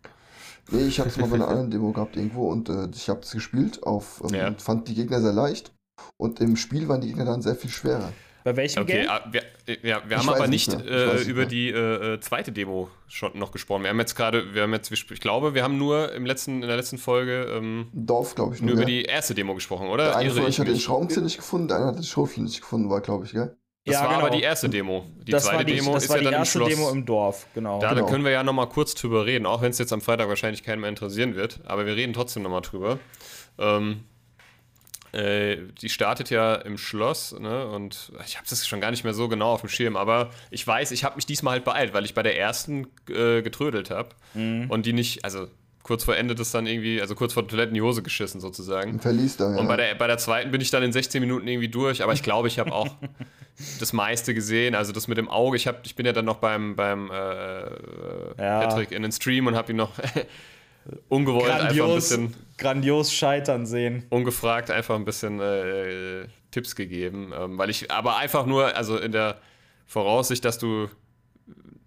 Nee, 0.69 0.83
ich 0.87 0.99
habe 0.99 1.09
es 1.09 1.17
mal 1.17 1.27
bei 1.27 1.35
einer 1.35 1.47
anderen 1.49 1.71
Demo 1.71 1.91
gehabt 1.91 2.15
irgendwo 2.15 2.49
und 2.49 2.69
äh, 2.69 2.87
ich 2.93 3.09
habe 3.09 3.21
es 3.21 3.31
gespielt 3.31 3.83
auf 3.83 4.21
ähm, 4.29 4.35
Ja. 4.35 4.47
und 4.47 4.61
fand 4.61 4.87
die 4.87 4.95
Gegner 4.95 5.19
sehr 5.21 5.33
leicht 5.33 5.73
und 6.17 6.39
im 6.39 6.55
Spiel 6.55 6.87
waren 6.87 7.01
die 7.01 7.07
Gegner 7.07 7.25
dann 7.25 7.41
sehr 7.41 7.55
viel 7.55 7.69
schwerer. 7.69 8.13
Bei 8.43 8.55
welchem 8.55 8.81
Okay, 8.81 9.01
Game? 9.01 9.09
ah, 9.09 9.21
wir, 9.31 9.43
ja, 9.83 10.01
wir 10.07 10.17
Ich 10.17 10.17
haben 10.17 10.29
aber 10.29 10.47
nicht 10.47 10.71
nicht 10.71 10.83
äh, 10.89 11.13
nicht 11.13 11.27
über 11.27 11.41
mehr. 11.41 11.45
die 11.47 11.69
äh, 11.69 12.13
äh, 12.15 12.19
zweite 12.21 12.51
Demo 12.51 12.89
schon 13.07 13.37
noch 13.37 13.51
gesprochen. 13.51 13.83
Wir 13.83 13.91
haben 13.91 13.99
jetzt 13.99 14.15
gerade, 14.15 14.55
wir 14.55 14.63
haben 14.63 14.73
jetzt, 14.73 14.91
ich 14.91 15.21
glaube, 15.21 15.53
wir 15.53 15.61
haben 15.63 15.77
nur 15.77 16.11
im 16.13 16.25
letzten, 16.25 16.63
in 16.63 16.67
der 16.67 16.75
letzten 16.77 16.97
Folge 16.97 17.43
ähm, 17.55 17.89
Dorf, 17.93 18.33
glaube 18.33 18.55
ich, 18.55 18.61
nur 18.61 18.71
nur. 18.71 18.81
über 18.81 18.89
ja. 18.89 18.97
die 18.97 19.03
erste 19.03 19.35
Demo 19.35 19.53
gesprochen, 19.53 19.83
der 19.85 19.93
oder? 19.93 20.15
eine 20.15 20.29
Irre 20.29 20.37
von 20.37 20.43
euch 20.45 20.49
ich 20.49 20.59
hat 20.59 20.67
den? 20.67 20.79
Schraubenzieher 20.79 21.21
nicht 21.21 21.37
gefunden, 21.37 21.67
der 21.67 21.77
eine 21.77 21.85
hat 21.87 21.95
den 21.97 22.03
Schrotflinte 22.03 22.49
nicht 22.49 22.61
gefunden, 22.61 22.89
war, 22.89 23.01
glaube 23.01 23.25
ich, 23.25 23.33
gell? 23.33 23.55
Das 23.85 23.95
Ja, 23.95 24.01
war 24.01 24.09
genau. 24.09 24.19
aber 24.21 24.29
die 24.29 24.43
erste 24.43 24.69
Demo. 24.69 25.07
Die 25.25 25.31
das 25.31 25.45
zweite 25.45 25.65
die, 25.65 25.75
Demo 25.75 25.95
ist 25.97 26.07
ja 26.07 26.15
dann 26.17 26.25
im 26.27 26.33
erste 26.33 26.59
Schloss. 26.59 26.69
Demo 26.69 26.89
im 26.91 27.05
Dorf, 27.05 27.47
genau. 27.55 27.79
Da 27.79 27.93
Genau. 27.93 28.05
können 28.05 28.23
wir 28.23 28.31
ja 28.31 28.43
noch 28.43 28.53
mal 28.53 28.67
kurz 28.67 28.93
drüber 28.93 29.25
reden, 29.25 29.45
auch 29.47 29.61
wenn 29.63 29.71
es 29.71 29.79
jetzt 29.79 29.91
am 29.91 30.01
Freitag 30.01 30.29
wahrscheinlich 30.29 30.61
keinen 30.63 30.81
mehr 30.81 30.89
interessieren 30.89 31.35
wird. 31.35 31.59
Aber 31.65 31.85
wir 31.88 31.95
reden 31.95 32.13
trotzdem 32.13 32.43
noch 32.43 32.51
mal 32.51 32.61
drüber. 32.61 33.00
Ähm, 33.57 34.03
äh, 35.13 35.57
die 35.81 35.89
startet 35.89 36.29
ja 36.29 36.55
im 36.55 36.77
Schloss, 36.77 37.33
ne? 37.38 37.67
Und 37.67 38.11
ich 38.25 38.38
habe 38.38 38.45
das 38.47 38.65
schon 38.67 38.79
gar 38.81 38.91
nicht 38.91 39.03
mehr 39.03 39.13
so 39.15 39.27
genau 39.27 39.51
auf 39.53 39.61
dem 39.61 39.69
Schirm, 39.69 39.97
aber 39.97 40.29
ich 40.51 40.65
weiß, 40.65 40.91
ich 40.91 41.03
habe 41.03 41.15
mich 41.15 41.25
diesmal 41.25 41.53
halt 41.55 41.65
beeilt, 41.65 41.93
weil 41.93 42.05
ich 42.05 42.13
bei 42.13 42.23
der 42.23 42.38
ersten 42.38 42.88
äh, 43.09 43.41
getrödelt 43.41 43.89
habe 43.89 44.09
Mhm. 44.35 44.69
und 44.69 44.85
die 44.85 44.93
nicht, 44.93 45.25
also 45.25 45.47
kurz 45.83 46.03
vor 46.05 46.15
Ende 46.15 46.35
das 46.35 46.51
dann 46.51 46.67
irgendwie, 46.67 47.01
also 47.01 47.15
kurz 47.15 47.33
vor 47.33 47.41
der 47.43 47.50
Toilette 47.50 47.69
in 47.69 47.73
die 47.73 47.81
Hose 47.81 48.03
geschissen 48.03 48.39
sozusagen. 48.39 49.00
Verlies 49.01 49.35
da, 49.38 49.51
ja. 49.51 49.57
Und 49.59 49.67
bei 49.67 49.75
der, 49.75 49.95
bei 49.95 50.05
der 50.07 50.19
zweiten 50.19 50.51
bin 50.51 50.61
ich 50.61 50.69
dann 50.69 50.83
in 50.83 50.93
16 50.93 51.19
Minuten 51.19 51.47
irgendwie 51.47 51.67
durch, 51.69 52.03
aber 52.03 52.13
ich 52.13 52.21
glaube, 52.23 52.47
ich 52.47 52.59
habe 52.59 52.71
auch 52.71 52.88
das 53.79 53.93
meiste 53.93 54.34
gesehen. 54.34 54.75
Also 54.75 54.91
das 54.91 55.08
mit 55.08 55.17
dem 55.17 55.29
Auge, 55.29 55.58
ich, 55.58 55.67
hab, 55.67 55.86
ich 55.86 55.96
bin 55.96 56.05
ja 56.05 56.13
dann 56.13 56.25
noch 56.25 56.38
beim, 56.38 56.75
beim 56.75 57.10
äh, 57.12 57.13
Ja. 58.41 58.60
Patrick 58.62 58.91
in 58.91 59.03
den 59.03 59.12
Stream 59.12 59.48
und 59.48 59.55
habe 59.55 59.72
ihn 59.72 59.77
noch 59.77 59.91
ungewollt 61.10 61.43
einfach 61.46 61.60
ein 61.70 61.75
Grandios, 61.77 61.96
bisschen, 62.10 62.34
grandios 62.58 63.13
scheitern 63.13 63.65
sehen. 63.65 64.05
ungefragt 64.10 64.72
einfach 64.72 64.96
ein 64.96 65.05
bisschen 65.05 65.39
äh, 65.39 66.25
Tipps 66.51 66.75
gegeben. 66.75 67.31
Ähm, 67.38 67.58
weil 67.58 67.70
ich, 67.70 67.91
aber 67.91 68.17
einfach 68.17 68.46
nur, 68.46 68.75
also 68.75 68.98
in 68.98 69.12
der 69.12 69.38
Voraussicht, 69.86 70.43
dass 70.46 70.58
du, 70.58 70.88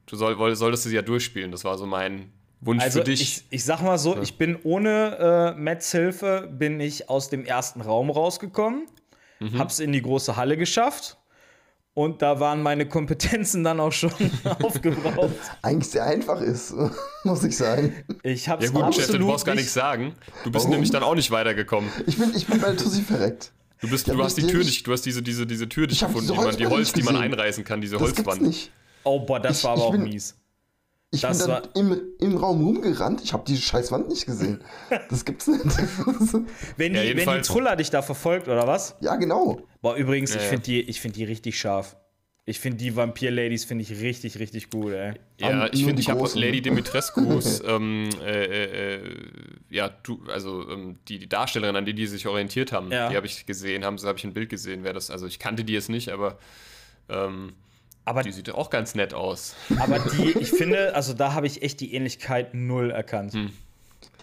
du 0.06 0.16
soll, 0.16 0.54
solltest 0.56 0.84
sie 0.84 0.94
ja 0.94 1.02
durchspielen. 1.02 1.50
Das 1.50 1.64
war 1.64 1.76
so 1.78 1.86
mein 1.86 2.32
Wunsch 2.60 2.82
Also 2.82 3.00
für 3.00 3.04
dich. 3.04 3.20
ich, 3.20 3.44
ich 3.50 3.64
sag 3.64 3.82
mal 3.82 3.98
so, 3.98 4.20
ich 4.22 4.38
bin 4.38 4.56
ohne 4.62 5.54
äh, 5.56 5.60
Mats 5.60 5.90
Hilfe 5.90 6.48
bin 6.50 6.80
ich 6.80 7.10
aus 7.10 7.28
dem 7.30 7.44
ersten 7.44 7.80
Raum 7.80 8.10
rausgekommen, 8.10 8.86
Mhm. 9.40 9.58
hab's 9.58 9.80
in 9.80 9.90
die 9.90 10.00
große 10.00 10.36
Halle 10.36 10.56
geschafft 10.56 11.18
und 11.94 12.22
da 12.22 12.40
waren 12.40 12.62
meine 12.62 12.86
Kompetenzen 12.88 13.64
dann 13.64 13.80
auch 13.80 13.92
schon 13.92 14.10
aufgebraucht. 14.62 15.30
Eigentlich 15.62 15.90
sehr 15.90 16.04
einfach 16.04 16.40
ist, 16.40 16.74
muss 17.24 17.44
ich 17.44 17.56
sagen. 17.56 17.92
Ich 18.22 18.48
hab's 18.48 18.64
ja 18.64 18.70
gut, 18.70 18.82
absolut 18.82 19.08
Chef, 19.10 19.18
du 19.18 19.26
brauchst 19.26 19.44
gar 19.46 19.52
nicht- 19.54 19.62
nichts 19.62 19.74
sagen. 19.74 20.14
Du 20.44 20.50
bist 20.50 20.64
Warum? 20.64 20.70
nämlich 20.72 20.90
dann 20.90 21.02
auch 21.02 21.14
nicht 21.14 21.30
weitergekommen. 21.30 21.88
Ich 22.06 22.18
bin, 22.18 22.32
ich 22.34 22.46
bin 22.46 22.60
bei 22.60 22.72
Tussi 22.72 23.02
verreckt. 23.02 23.52
Du, 23.80 23.88
bist, 23.90 24.06
Ja, 24.06 24.14
du 24.14 24.22
hast 24.24 24.36
die 24.36 24.46
Tür 24.46 24.64
nicht, 24.64 24.86
du 24.86 24.92
hast 24.92 25.02
diese, 25.02 25.22
diese, 25.22 25.46
diese 25.46 25.68
Tür 25.68 25.86
nicht 25.86 26.00
gefunden, 26.00 26.20
diese 26.28 26.32
die, 26.34 26.40
man, 26.44 26.56
die 26.56 26.66
Holz, 26.66 26.92
die 26.92 27.02
man 27.02 27.16
einreißen 27.16 27.64
kann, 27.64 27.80
diese 27.80 27.96
Das 27.98 28.06
gibt's 28.14 28.26
Holzwand. 28.26 28.42
nicht. 28.48 28.70
Oh, 29.04 29.20
boah, 29.20 29.38
das 29.40 29.58
Ich- 29.58 29.64
war 29.64 29.72
aber 29.72 29.82
auch 29.84 29.92
bin- 29.92 30.04
mies. 30.04 30.36
Ich 31.14 31.20
Das 31.22 31.38
bin 31.38 31.48
dann 31.48 31.62
war- 31.64 31.76
im, 31.76 32.02
im 32.20 32.36
Raum 32.36 32.64
rumgerannt. 32.64 33.22
Ich 33.22 33.32
habe 33.32 33.44
die 33.46 33.56
scheiß 33.56 33.92
Wand 33.92 34.08
nicht 34.08 34.26
gesehen. 34.26 34.60
Das 35.10 35.24
gibt's 35.24 35.46
nicht. 35.46 35.64
Wenn 36.76 36.94
Ja, 36.94 37.02
die, 37.02 37.16
wenn 37.16 37.28
die 37.36 37.40
Truller 37.42 37.76
dich 37.76 37.90
da 37.90 38.02
verfolgt, 38.02 38.48
oder 38.48 38.66
was? 38.66 38.96
ja, 39.00 39.16
genau. 39.16 39.60
Boah, 39.80 39.94
übrigens, 39.96 40.30
Ja, 40.34 40.36
ich 40.38 40.42
ja. 40.44 40.48
finde 40.50 40.64
die, 40.64 40.80
ich 40.82 41.00
find 41.00 41.16
die 41.16 41.24
richtig 41.24 41.58
scharf. 41.58 41.96
Ich 42.46 42.60
finde 42.60 42.76
die 42.76 42.94
Vampir-Ladies 42.94 43.64
finde 43.64 43.82
ich 43.84 44.00
richtig, 44.02 44.38
richtig 44.38 44.68
gut, 44.68 44.92
ey. 44.92 45.14
Ja, 45.40 45.48
Am- 45.64 45.68
ich 45.72 45.78
finde, 45.80 45.94
die 45.94 46.00
ich 46.02 46.10
habe. 46.10 46.28
Lady 46.34 46.60
Dimitrescu's, 46.60 47.62
ähm, 47.66 48.10
äh, 48.22 48.44
äh, 48.44 48.96
äh, 48.96 49.00
ja, 49.70 49.88
du, 50.02 50.20
also 50.28 50.68
ähm, 50.68 50.98
die, 51.08 51.18
die 51.18 51.28
Darstellerin, 51.28 51.74
an 51.76 51.86
die 51.86 51.94
die 51.94 52.06
sich 52.06 52.26
orientiert 52.26 52.70
haben, 52.72 52.92
Ja. 52.92 53.08
die 53.08 53.16
habe 53.16 53.26
ich 53.26 53.46
gesehen, 53.46 53.82
haben, 53.84 53.96
habe 53.98 54.18
ich 54.18 54.24
ein 54.24 54.34
Bild 54.34 54.50
gesehen, 54.50 54.80
wer 54.84 54.92
das, 54.92 55.10
also 55.10 55.26
ich 55.26 55.38
kannte 55.38 55.64
die 55.64 55.72
jetzt 55.72 55.88
nicht, 55.88 56.10
aber 56.10 56.38
ähm, 57.08 57.54
Aber, 58.06 58.22
die 58.22 58.32
sieht 58.32 58.50
auch 58.50 58.68
ganz 58.70 58.94
nett 58.94 59.14
aus. 59.14 59.54
aber 59.78 59.98
die, 59.98 60.30
ich 60.38 60.50
finde, 60.50 60.94
also 60.94 61.14
da 61.14 61.32
habe 61.32 61.46
ich 61.46 61.62
echt 61.62 61.80
die 61.80 61.94
Ähnlichkeit 61.94 62.52
null 62.54 62.90
erkannt. 62.90 63.32
Hm. 63.32 63.50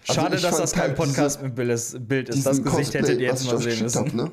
Schade, 0.04 0.32
Also 0.36 0.46
dass 0.48 0.56
das 0.58 0.72
kein 0.72 0.82
halt 0.88 0.96
Podcast 0.96 1.42
mit 1.42 1.54
Bild 1.54 1.70
ist. 1.70 2.08
Bild 2.08 2.28
ist. 2.28 2.44
Das 2.46 2.56
Diesen 2.58 2.64
Gesicht 2.64 2.92
Cosplay, 2.92 3.00
hättet 3.02 3.20
ihr 3.20 3.32
was 3.32 3.44
jetzt 3.44 3.46
ich 3.46 3.52
mal 3.52 3.70
sehen 3.70 3.82
müssen. 3.82 4.06
hab, 4.06 4.14
ne? 4.14 4.30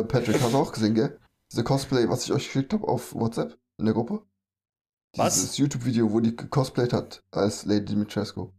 äh, 0.00 0.04
Patrick, 0.04 0.40
hast 0.40 0.52
du 0.52 0.56
auch 0.58 0.72
gesehen, 0.72 0.94
gell? 0.94 1.18
Diese 1.52 1.64
Cosplay, 1.64 2.08
was 2.08 2.24
ich 2.24 2.32
euch 2.32 2.46
geschickt 2.46 2.72
habe 2.72 2.86
auf 2.86 3.14
WhatsApp 3.14 3.56
in 3.78 3.84
der 3.86 3.94
Gruppe. 3.94 4.22
Was? 5.16 5.34
Dieses 5.34 5.56
YouTube-Video, 5.56 6.12
wo 6.12 6.20
die 6.20 6.36
gecosplayt 6.36 6.92
hat 6.92 7.22
als 7.30 7.64
Lady 7.64 7.86
Dimitrescu. 7.86 8.50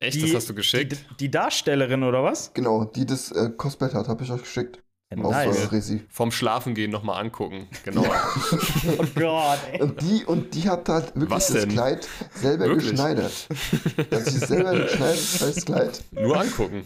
Echt, 0.00 0.16
Die- 0.16 0.22
das 0.22 0.34
hast 0.34 0.48
du 0.48 0.54
geschickt? 0.54 0.92
Die, 0.92 1.16
die 1.16 1.30
Darstellerin, 1.30 2.02
oder 2.02 2.24
was? 2.24 2.52
Genau, 2.54 2.84
die 2.86 3.04
das 3.06 3.30
äh, 3.32 3.50
cosplayt 3.50 3.92
hat, 3.94 4.08
habe 4.08 4.24
ich 4.24 4.30
euch 4.32 4.40
geschickt. 4.42 4.82
Nice. 5.12 5.92
Vorm 6.08 6.30
Schlafengehen 6.30 6.90
nochmal 6.90 7.20
angucken, 7.24 7.66
genau. 7.84 8.04
Oh 8.98 9.04
Gott, 9.16 9.58
ey. 9.72 9.82
Und 9.82 10.00
die, 10.00 10.24
und 10.24 10.54
die 10.54 10.68
hat 10.68 10.88
halt 10.88 11.14
wirklich 11.16 11.30
Was 11.30 11.48
das 11.48 11.62
denn? 11.62 11.70
Kleid 11.70 12.08
selber 12.34 12.66
Wirklich? 12.66 12.90
geschneidert. 12.90 13.48
Hat 14.12 14.24
sich 14.26 14.40
selber 14.40 14.72
geschneidert 14.78 15.42
als 15.42 15.64
Kleid. 15.64 16.04
Nur 16.12 16.40
angucken. 16.40 16.84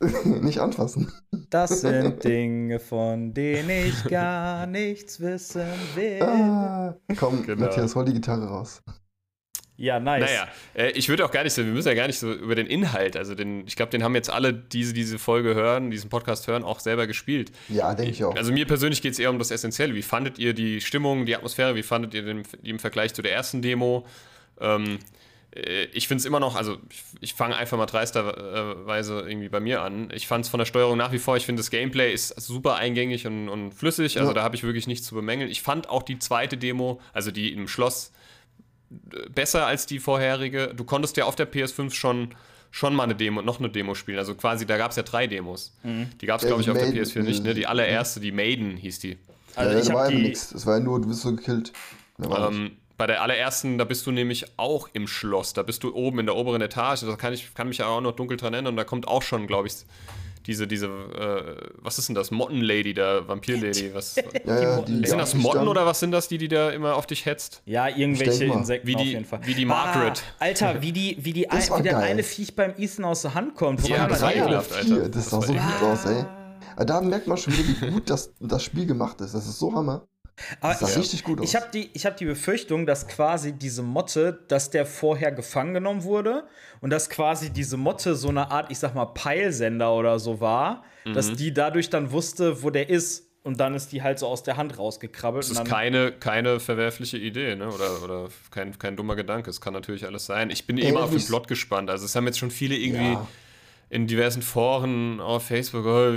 Nicht 0.42 0.60
anfassen. 0.60 1.12
Das 1.50 1.80
sind 1.80 2.22
Dinge, 2.22 2.78
von 2.78 3.32
denen 3.34 3.70
ich 3.88 4.04
gar 4.04 4.66
nichts 4.66 5.18
wissen 5.20 5.66
will. 5.94 6.22
Ah, 6.22 6.94
komm, 7.16 7.44
Genau. 7.44 7.62
Matthias, 7.62 7.94
hol 7.96 8.04
die 8.04 8.12
Gitarre 8.14 8.46
raus. 8.46 8.82
Ja, 9.76 9.98
nice. 9.98 10.20
Naja, 10.20 10.48
äh, 10.74 10.90
ich 10.92 11.08
würde 11.08 11.24
auch 11.24 11.32
gar 11.32 11.42
nicht 11.42 11.52
so, 11.52 11.64
wir 11.64 11.72
müssen 11.72 11.88
ja 11.88 11.94
gar 11.94 12.06
nicht 12.06 12.18
so 12.20 12.32
über 12.32 12.54
den 12.54 12.66
Inhalt, 12.68 13.16
also 13.16 13.34
den, 13.34 13.66
ich 13.66 13.74
glaube, 13.74 13.90
den 13.90 14.04
haben 14.04 14.14
jetzt 14.14 14.30
alle, 14.30 14.54
die 14.54 14.68
diese, 14.78 14.92
diese 14.92 15.18
Folge 15.18 15.54
hören, 15.54 15.90
diesen 15.90 16.10
Podcast 16.10 16.46
hören, 16.46 16.62
auch 16.62 16.78
selber 16.78 17.06
gespielt. 17.08 17.50
Ja, 17.68 17.92
denke 17.94 18.12
ich 18.12 18.22
auch. 18.22 18.36
Also 18.36 18.52
mir 18.52 18.66
persönlich 18.66 19.02
geht 19.02 19.14
es 19.14 19.18
eher 19.18 19.30
um 19.30 19.38
das 19.38 19.50
Essentielle. 19.50 19.94
Wie 19.94 20.02
fandet 20.02 20.38
ihr 20.38 20.54
die 20.54 20.80
Stimmung, 20.80 21.26
die 21.26 21.34
Atmosphäre? 21.34 21.74
Wie 21.74 21.82
fandet 21.82 22.14
ihr 22.14 22.22
den, 22.22 22.44
die 22.62 22.70
im 22.70 22.78
Vergleich 22.78 23.14
zu 23.14 23.22
der 23.22 23.32
ersten 23.32 23.62
Demo? 23.62 24.06
Ähm, 24.60 25.00
äh, 25.56 25.86
ich 25.86 26.06
finde 26.06 26.20
es 26.20 26.24
immer 26.24 26.38
noch, 26.38 26.54
also 26.54 26.78
ich, 26.90 27.02
ich 27.20 27.34
fange 27.34 27.56
einfach 27.56 27.76
mal 27.76 27.86
dreisterweise 27.86 29.24
irgendwie 29.26 29.48
bei 29.48 29.58
mir 29.60 29.82
an. 29.82 30.08
Ich 30.14 30.28
fand 30.28 30.44
es 30.44 30.50
von 30.50 30.58
der 30.58 30.66
Steuerung 30.66 30.96
nach 30.96 31.10
wie 31.10 31.18
vor, 31.18 31.36
ich 31.36 31.46
finde 31.46 31.60
das 31.60 31.70
Gameplay 31.70 32.12
ist 32.12 32.28
super 32.40 32.76
eingängig 32.76 33.26
und, 33.26 33.48
und 33.48 33.72
flüssig, 33.72 34.18
also 34.18 34.30
Ja. 34.30 34.34
da 34.34 34.42
habe 34.44 34.54
ich 34.54 34.62
wirklich 34.62 34.86
nichts 34.86 35.06
zu 35.06 35.14
bemängeln. 35.16 35.50
Ich 35.50 35.62
fand 35.62 35.88
auch 35.88 36.04
die 36.04 36.18
zweite 36.20 36.56
Demo, 36.56 37.00
also 37.12 37.30
die 37.32 37.52
im 37.52 37.66
Schloss, 37.66 38.08
äh, 38.10 38.12
besser 39.34 39.66
als 39.66 39.86
die 39.86 39.98
vorherige. 39.98 40.72
Du 40.74 40.84
konntest 40.84 41.16
ja 41.16 41.24
auf 41.24 41.36
der 41.36 41.50
PS5 41.50 41.92
schon 41.92 42.34
schon 42.70 42.96
mal 42.96 43.04
eine 43.04 43.14
Demo, 43.14 43.40
noch 43.40 43.60
eine 43.60 43.70
Demo 43.70 43.94
spielen. 43.94 44.18
Also 44.18 44.34
quasi, 44.34 44.66
da 44.66 44.76
gab 44.76 44.90
es 44.90 44.96
ja 44.96 45.04
drei 45.04 45.28
Demos. 45.28 45.76
Die 45.84 46.26
gab 46.26 46.40
es, 46.40 46.46
glaube 46.46 46.60
ich, 46.60 46.68
auf 46.68 46.76
der 46.76 46.86
Maiden, 46.86 47.04
PS4 47.04 47.22
nicht. 47.22 47.44
Ne? 47.44 47.54
Die 47.54 47.68
allererste, 47.68 48.18
die 48.18 48.32
Maiden 48.32 48.76
hieß 48.76 48.98
die. 48.98 49.16
Also 49.54 49.72
ja, 49.72 49.80
ich 49.80 49.86
da 49.86 49.94
war 49.94 50.08
die. 50.08 50.16
nichts. 50.16 50.50
Das 50.50 50.66
war 50.66 50.78
ja 50.78 50.82
nur, 50.82 51.00
du 51.00 51.06
bist 51.06 51.22
so 51.22 51.36
gekillt. 51.36 51.72
Ähm, 52.18 52.72
bei 52.96 53.06
der 53.06 53.22
allerersten, 53.22 53.78
da 53.78 53.84
bist 53.84 54.04
du 54.06 54.10
nämlich 54.10 54.46
auch 54.56 54.88
im 54.92 55.06
Schloss. 55.06 55.52
Da 55.52 55.62
bist 55.62 55.84
du 55.84 55.94
oben 55.94 56.18
in 56.18 56.26
der 56.26 56.34
oberen 56.34 56.62
Etage. 56.62 57.02
Da 57.02 57.14
kann 57.14 57.32
ich 57.32 57.54
kann 57.54 57.68
mich 57.68 57.78
ja 57.78 57.86
auch 57.86 58.00
noch 58.00 58.12
dunkel 58.12 58.36
dran 58.36 58.54
erinnern. 58.54 58.72
Und 58.72 58.76
da 58.76 58.84
kommt 58.84 59.06
auch 59.06 59.22
schon, 59.22 59.46
glaube 59.46 59.68
ich, 59.68 59.74
diese, 60.46 60.66
diese, 60.66 60.86
äh, 60.86 61.68
was 61.80 61.98
ist 61.98 62.08
denn 62.08 62.14
das? 62.14 62.30
Mottenlady, 62.30 62.94
der 62.94 63.26
Vampir-Lady. 63.28 63.94
Was, 63.94 64.16
ja, 64.46 64.60
ja, 64.60 64.80
die, 64.82 65.06
sind 65.06 65.18
das 65.18 65.30
die 65.32 65.38
Motten 65.38 65.66
oder 65.68 65.86
was 65.86 66.00
sind 66.00 66.10
das, 66.10 66.28
die, 66.28 66.38
die 66.38 66.48
da 66.48 66.70
immer 66.70 66.96
auf 66.96 67.06
dich 67.06 67.24
hetzt? 67.26 67.62
Ja, 67.64 67.88
irgendwelche. 67.88 68.44
Insekten 68.44 68.86
Wie 68.88 68.94
auf 68.96 69.02
die- 69.02 69.08
jeden 69.10 69.24
Fall. 69.24 69.40
wie 69.44 69.54
die 69.54 69.64
Margaret. 69.64 70.22
Ah, 70.38 70.44
Alter, 70.44 70.82
wie 70.82 70.92
die, 70.92 71.16
wie 71.20 71.32
die, 71.32 71.50
ein, 71.50 71.62
wie 71.62 71.82
der 71.82 71.92
geil. 71.94 72.02
eine 72.02 72.22
Viech 72.22 72.54
beim 72.54 72.74
Ethan 72.76 73.04
aus 73.04 73.22
der 73.22 73.34
Hand 73.34 73.54
kommt. 73.54 73.82
Wo 73.82 73.88
Ja, 73.88 73.98
man 74.00 74.08
das 74.10 74.22
war 74.22 74.34
ekelhaft, 74.34 74.72
vier. 74.72 74.94
Alter. 74.96 75.08
Das 75.08 75.30
sah 75.30 75.40
so 75.40 75.52
gut 75.52 75.82
aus, 75.82 76.04
ey. 76.06 76.24
Aber 76.76 76.84
da 76.84 77.00
merkt 77.00 77.26
man 77.26 77.36
schon 77.38 77.52
wieder, 77.56 77.86
wie 77.86 77.90
gut 77.92 78.10
das, 78.10 78.32
das 78.40 78.62
Spiel 78.64 78.84
gemacht 78.86 79.20
ist. 79.20 79.34
Das 79.34 79.46
ist 79.46 79.58
so 79.58 79.72
Hammer. 79.74 80.06
Aber 80.60 80.72
Das 80.72 80.80
sah 80.80 80.88
ich, 80.90 80.96
richtig 80.98 81.24
gut 81.24 81.40
aus. 81.40 81.48
ich 81.48 81.54
habe 81.56 81.66
die, 81.72 81.90
ich 81.92 82.06
hab 82.06 82.16
die 82.16 82.24
Befürchtung, 82.24 82.86
dass 82.86 83.06
quasi 83.06 83.52
diese 83.52 83.82
Motte, 83.82 84.40
dass 84.48 84.70
der 84.70 84.84
vorher 84.84 85.30
gefangen 85.32 85.74
genommen 85.74 86.02
wurde 86.02 86.44
und 86.80 86.90
dass 86.90 87.08
quasi 87.08 87.50
diese 87.50 87.76
Motte 87.76 88.16
so 88.16 88.28
eine 88.30 88.50
Art, 88.50 88.70
ich 88.70 88.78
sag 88.78 88.94
mal, 88.94 89.06
Peilsender 89.06 89.92
oder 89.94 90.18
so 90.18 90.40
war, 90.40 90.82
dass 91.04 91.30
Mhm. 91.30 91.36
die 91.36 91.54
dadurch 91.54 91.88
dann 91.90 92.10
wusste, 92.10 92.62
wo 92.62 92.70
der 92.70 92.88
ist. 92.88 93.30
Und 93.44 93.60
dann 93.60 93.74
ist 93.74 93.92
die 93.92 94.02
halt 94.02 94.18
so 94.18 94.26
aus 94.26 94.42
der 94.42 94.56
Hand 94.56 94.78
rausgekrabbelt. 94.78 95.44
Das 95.44 95.50
und 95.50 95.56
ist 95.56 95.58
dann, 95.58 95.68
keine, 95.68 96.12
keine 96.12 96.60
verwerfliche 96.60 97.18
Idee, 97.18 97.54
ne? 97.56 97.68
Oder, 97.70 98.02
oder 98.02 98.28
kein, 98.50 98.78
kein 98.78 98.96
dummer 98.96 99.16
Gedanke. 99.16 99.50
Es 99.50 99.60
kann 99.60 99.74
natürlich 99.74 100.06
alles 100.06 100.24
sein. 100.24 100.48
Ich 100.48 100.66
bin 100.66 100.78
immer 100.78 101.02
auf 101.02 101.10
den 101.10 101.22
Plot 101.22 101.46
gespannt. 101.46 101.90
Also 101.90 102.06
es 102.06 102.16
haben 102.16 102.24
jetzt 102.24 102.38
schon 102.38 102.50
viele 102.50 102.74
irgendwie 102.74 103.12
Ja. 103.12 103.26
in 103.90 104.06
diversen 104.06 104.40
Foren 104.40 105.20
auf 105.20 105.44
Facebook, 105.46 105.84
oh, 105.84 106.14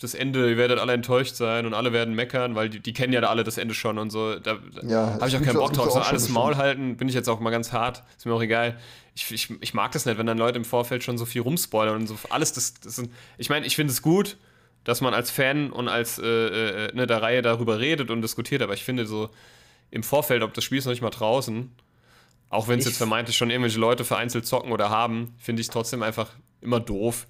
das 0.00 0.14
Ende, 0.14 0.50
ihr 0.50 0.56
werdet 0.56 0.78
alle 0.78 0.92
enttäuscht 0.92 1.34
sein 1.34 1.66
und 1.66 1.74
alle 1.74 1.92
werden 1.92 2.14
meckern, 2.14 2.54
weil 2.54 2.68
die, 2.70 2.80
die 2.80 2.92
kennen 2.92 3.12
ja 3.12 3.20
da 3.20 3.28
alle 3.28 3.42
das 3.44 3.58
Ende 3.58 3.74
schon 3.74 3.98
und 3.98 4.10
so. 4.10 4.38
Da, 4.38 4.54
da 4.54 4.86
Ja, 4.86 5.12
habe 5.14 5.28
ich 5.28 5.36
auch 5.36 5.42
keinen 5.42 5.56
Bock 5.56 5.72
drauf. 5.72 5.90
So 5.90 5.98
alles 5.98 6.28
Maul 6.28 6.56
halten, 6.56 6.96
bin 6.96 7.08
ich 7.08 7.14
jetzt 7.14 7.28
auch 7.28 7.40
mal 7.40 7.50
ganz 7.50 7.72
hart. 7.72 8.04
Ist 8.16 8.24
mir 8.24 8.32
auch 8.32 8.42
egal. 8.42 8.78
Ich, 9.14 9.32
ich, 9.32 9.50
ich 9.60 9.74
mag 9.74 9.90
das 9.92 10.06
nicht, 10.06 10.18
wenn 10.18 10.26
dann 10.26 10.38
Leute 10.38 10.58
im 10.58 10.64
Vorfeld 10.64 11.02
schon 11.02 11.18
so 11.18 11.24
viel 11.24 11.42
rumspoilern 11.42 11.96
und 11.96 12.06
so 12.06 12.16
alles. 12.30 12.52
Das, 12.52 12.74
das 12.74 12.96
sind, 12.96 13.12
ich 13.38 13.50
meine, 13.50 13.66
ich 13.66 13.74
finde 13.74 13.92
es 13.92 14.00
gut, 14.02 14.36
dass 14.84 15.00
man 15.00 15.14
als 15.14 15.30
Fan 15.30 15.70
und 15.72 15.88
als 15.88 16.18
äh, 16.18 16.26
äh, 16.26 16.94
ne, 16.94 17.06
der 17.06 17.20
Reihe 17.20 17.42
darüber 17.42 17.80
redet 17.80 18.10
und 18.10 18.22
diskutiert, 18.22 18.62
aber 18.62 18.74
ich 18.74 18.84
finde 18.84 19.04
so 19.06 19.30
im 19.90 20.02
Vorfeld, 20.02 20.42
ob 20.42 20.54
das 20.54 20.64
Spiel 20.64 20.78
ist 20.78 20.84
noch 20.84 20.92
nicht 20.92 21.02
mal 21.02 21.10
draußen, 21.10 21.72
auch 22.50 22.68
wenn 22.68 22.78
es 22.78 22.84
jetzt 22.86 22.98
vermeintlich 22.98 23.36
schon 23.36 23.50
irgendwelche 23.50 23.80
Leute 23.80 24.04
vereinzelt 24.04 24.46
zocken 24.46 24.72
oder 24.72 24.90
haben, 24.90 25.34
finde 25.38 25.60
ich 25.60 25.66
es 25.66 25.72
trotzdem 25.72 26.02
einfach 26.02 26.30
immer 26.60 26.80
doof. 26.80 27.26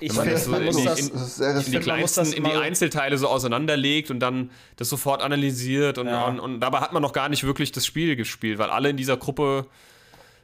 Ich 0.00 0.10
wenn 0.10 0.16
man 0.16 0.24
finde, 0.24 0.34
das 0.34 0.44
so 0.44 0.50
man 0.50 0.60
in 0.60 0.66
muss 0.66 0.76
die- 0.76 0.84
das. 0.84 0.98
in- 1.00 1.12
Das 1.12 1.66
In 1.66 1.72
die, 1.72 1.78
kleinsten, 1.80 2.32
in 2.32 2.44
die 2.44 2.50
Einzelteile 2.52 3.18
so 3.18 3.28
auseinanderlegt 3.28 4.10
und 4.10 4.20
dann 4.20 4.50
das 4.76 4.88
sofort 4.88 5.22
analysiert 5.22 5.98
und, 5.98 6.06
Ja. 6.06 6.26
und, 6.26 6.40
und 6.40 6.60
dabei 6.60 6.78
hat 6.80 6.92
man 6.92 7.02
noch 7.02 7.12
gar 7.12 7.28
nicht 7.28 7.44
wirklich 7.44 7.72
das 7.72 7.84
Spiel 7.86 8.16
gespielt, 8.16 8.58
weil 8.58 8.70
alle 8.70 8.90
in 8.90 8.96
dieser 8.96 9.16
Gruppe 9.16 9.66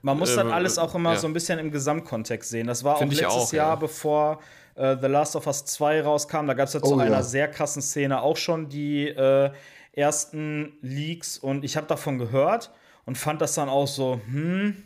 Man 0.02 0.18
muss 0.18 0.34
das 0.34 0.44
Äh, 0.44 0.50
alles 0.50 0.76
auch 0.78 0.94
immer 0.94 1.12
ja. 1.14 1.18
so 1.18 1.26
ein 1.26 1.32
bisschen 1.32 1.58
im 1.58 1.70
Gesamtkontext 1.70 2.50
sehen. 2.50 2.66
Das 2.66 2.84
war 2.84 2.96
auch 2.96 2.98
Find 2.98 3.12
ich 3.14 3.20
letztes 3.20 3.42
auch, 3.48 3.52
Jahr, 3.54 3.68
ja. 3.70 3.74
bevor 3.76 4.40
äh, 4.74 4.96
The 5.00 5.06
Last 5.06 5.34
of 5.34 5.46
Us 5.46 5.64
2 5.64 6.02
rauskam. 6.02 6.46
Da 6.46 6.52
gab 6.54 6.66
es 6.68 6.74
ja 6.74 6.82
zu 6.82 6.94
Oh, 6.94 6.98
einer 6.98 7.10
ja. 7.18 7.22
sehr 7.22 7.48
krassen 7.48 7.80
Szene 7.80 8.20
auch 8.20 8.36
schon 8.36 8.68
die 8.68 9.06
äh, 9.08 9.50
ersten 9.92 10.72
Leaks 10.82 11.38
und 11.38 11.64
ich 11.64 11.76
habe 11.76 11.86
davon 11.86 12.18
gehört 12.18 12.70
und 13.06 13.16
fand 13.16 13.40
das 13.40 13.54
dann 13.54 13.68
auch 13.68 13.86
so, 13.86 14.20
hm. 14.30 14.76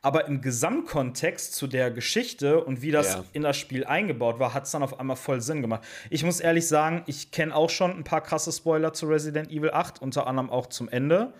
Aber 0.00 0.26
im 0.26 0.40
Gesamtkontext 0.40 1.54
zu 1.56 1.66
der 1.66 1.90
Geschichte 1.90 2.62
und 2.62 2.82
wie 2.82 2.92
das 2.92 3.14
Ja. 3.14 3.24
in 3.32 3.42
das 3.42 3.56
Spiel 3.56 3.84
eingebaut 3.84 4.38
war, 4.38 4.54
hat 4.54 4.64
es 4.64 4.70
dann 4.70 4.82
auf 4.84 5.00
einmal 5.00 5.16
voll 5.16 5.40
Sinn 5.40 5.60
gemacht. 5.60 5.82
Ich 6.08 6.22
muss 6.22 6.38
ehrlich 6.38 6.68
sagen, 6.68 7.02
ich 7.06 7.32
kenne 7.32 7.54
auch 7.54 7.68
schon 7.68 7.90
ein 7.96 8.04
paar 8.04 8.20
krasse 8.20 8.52
Spoiler 8.52 8.92
zu 8.92 9.06
Resident 9.06 9.50
Evil 9.50 9.70
8, 9.72 10.00
unter 10.00 10.26
anderem 10.28 10.50
auch 10.50 10.66
zum 10.66 10.88
Ende. 10.88 11.32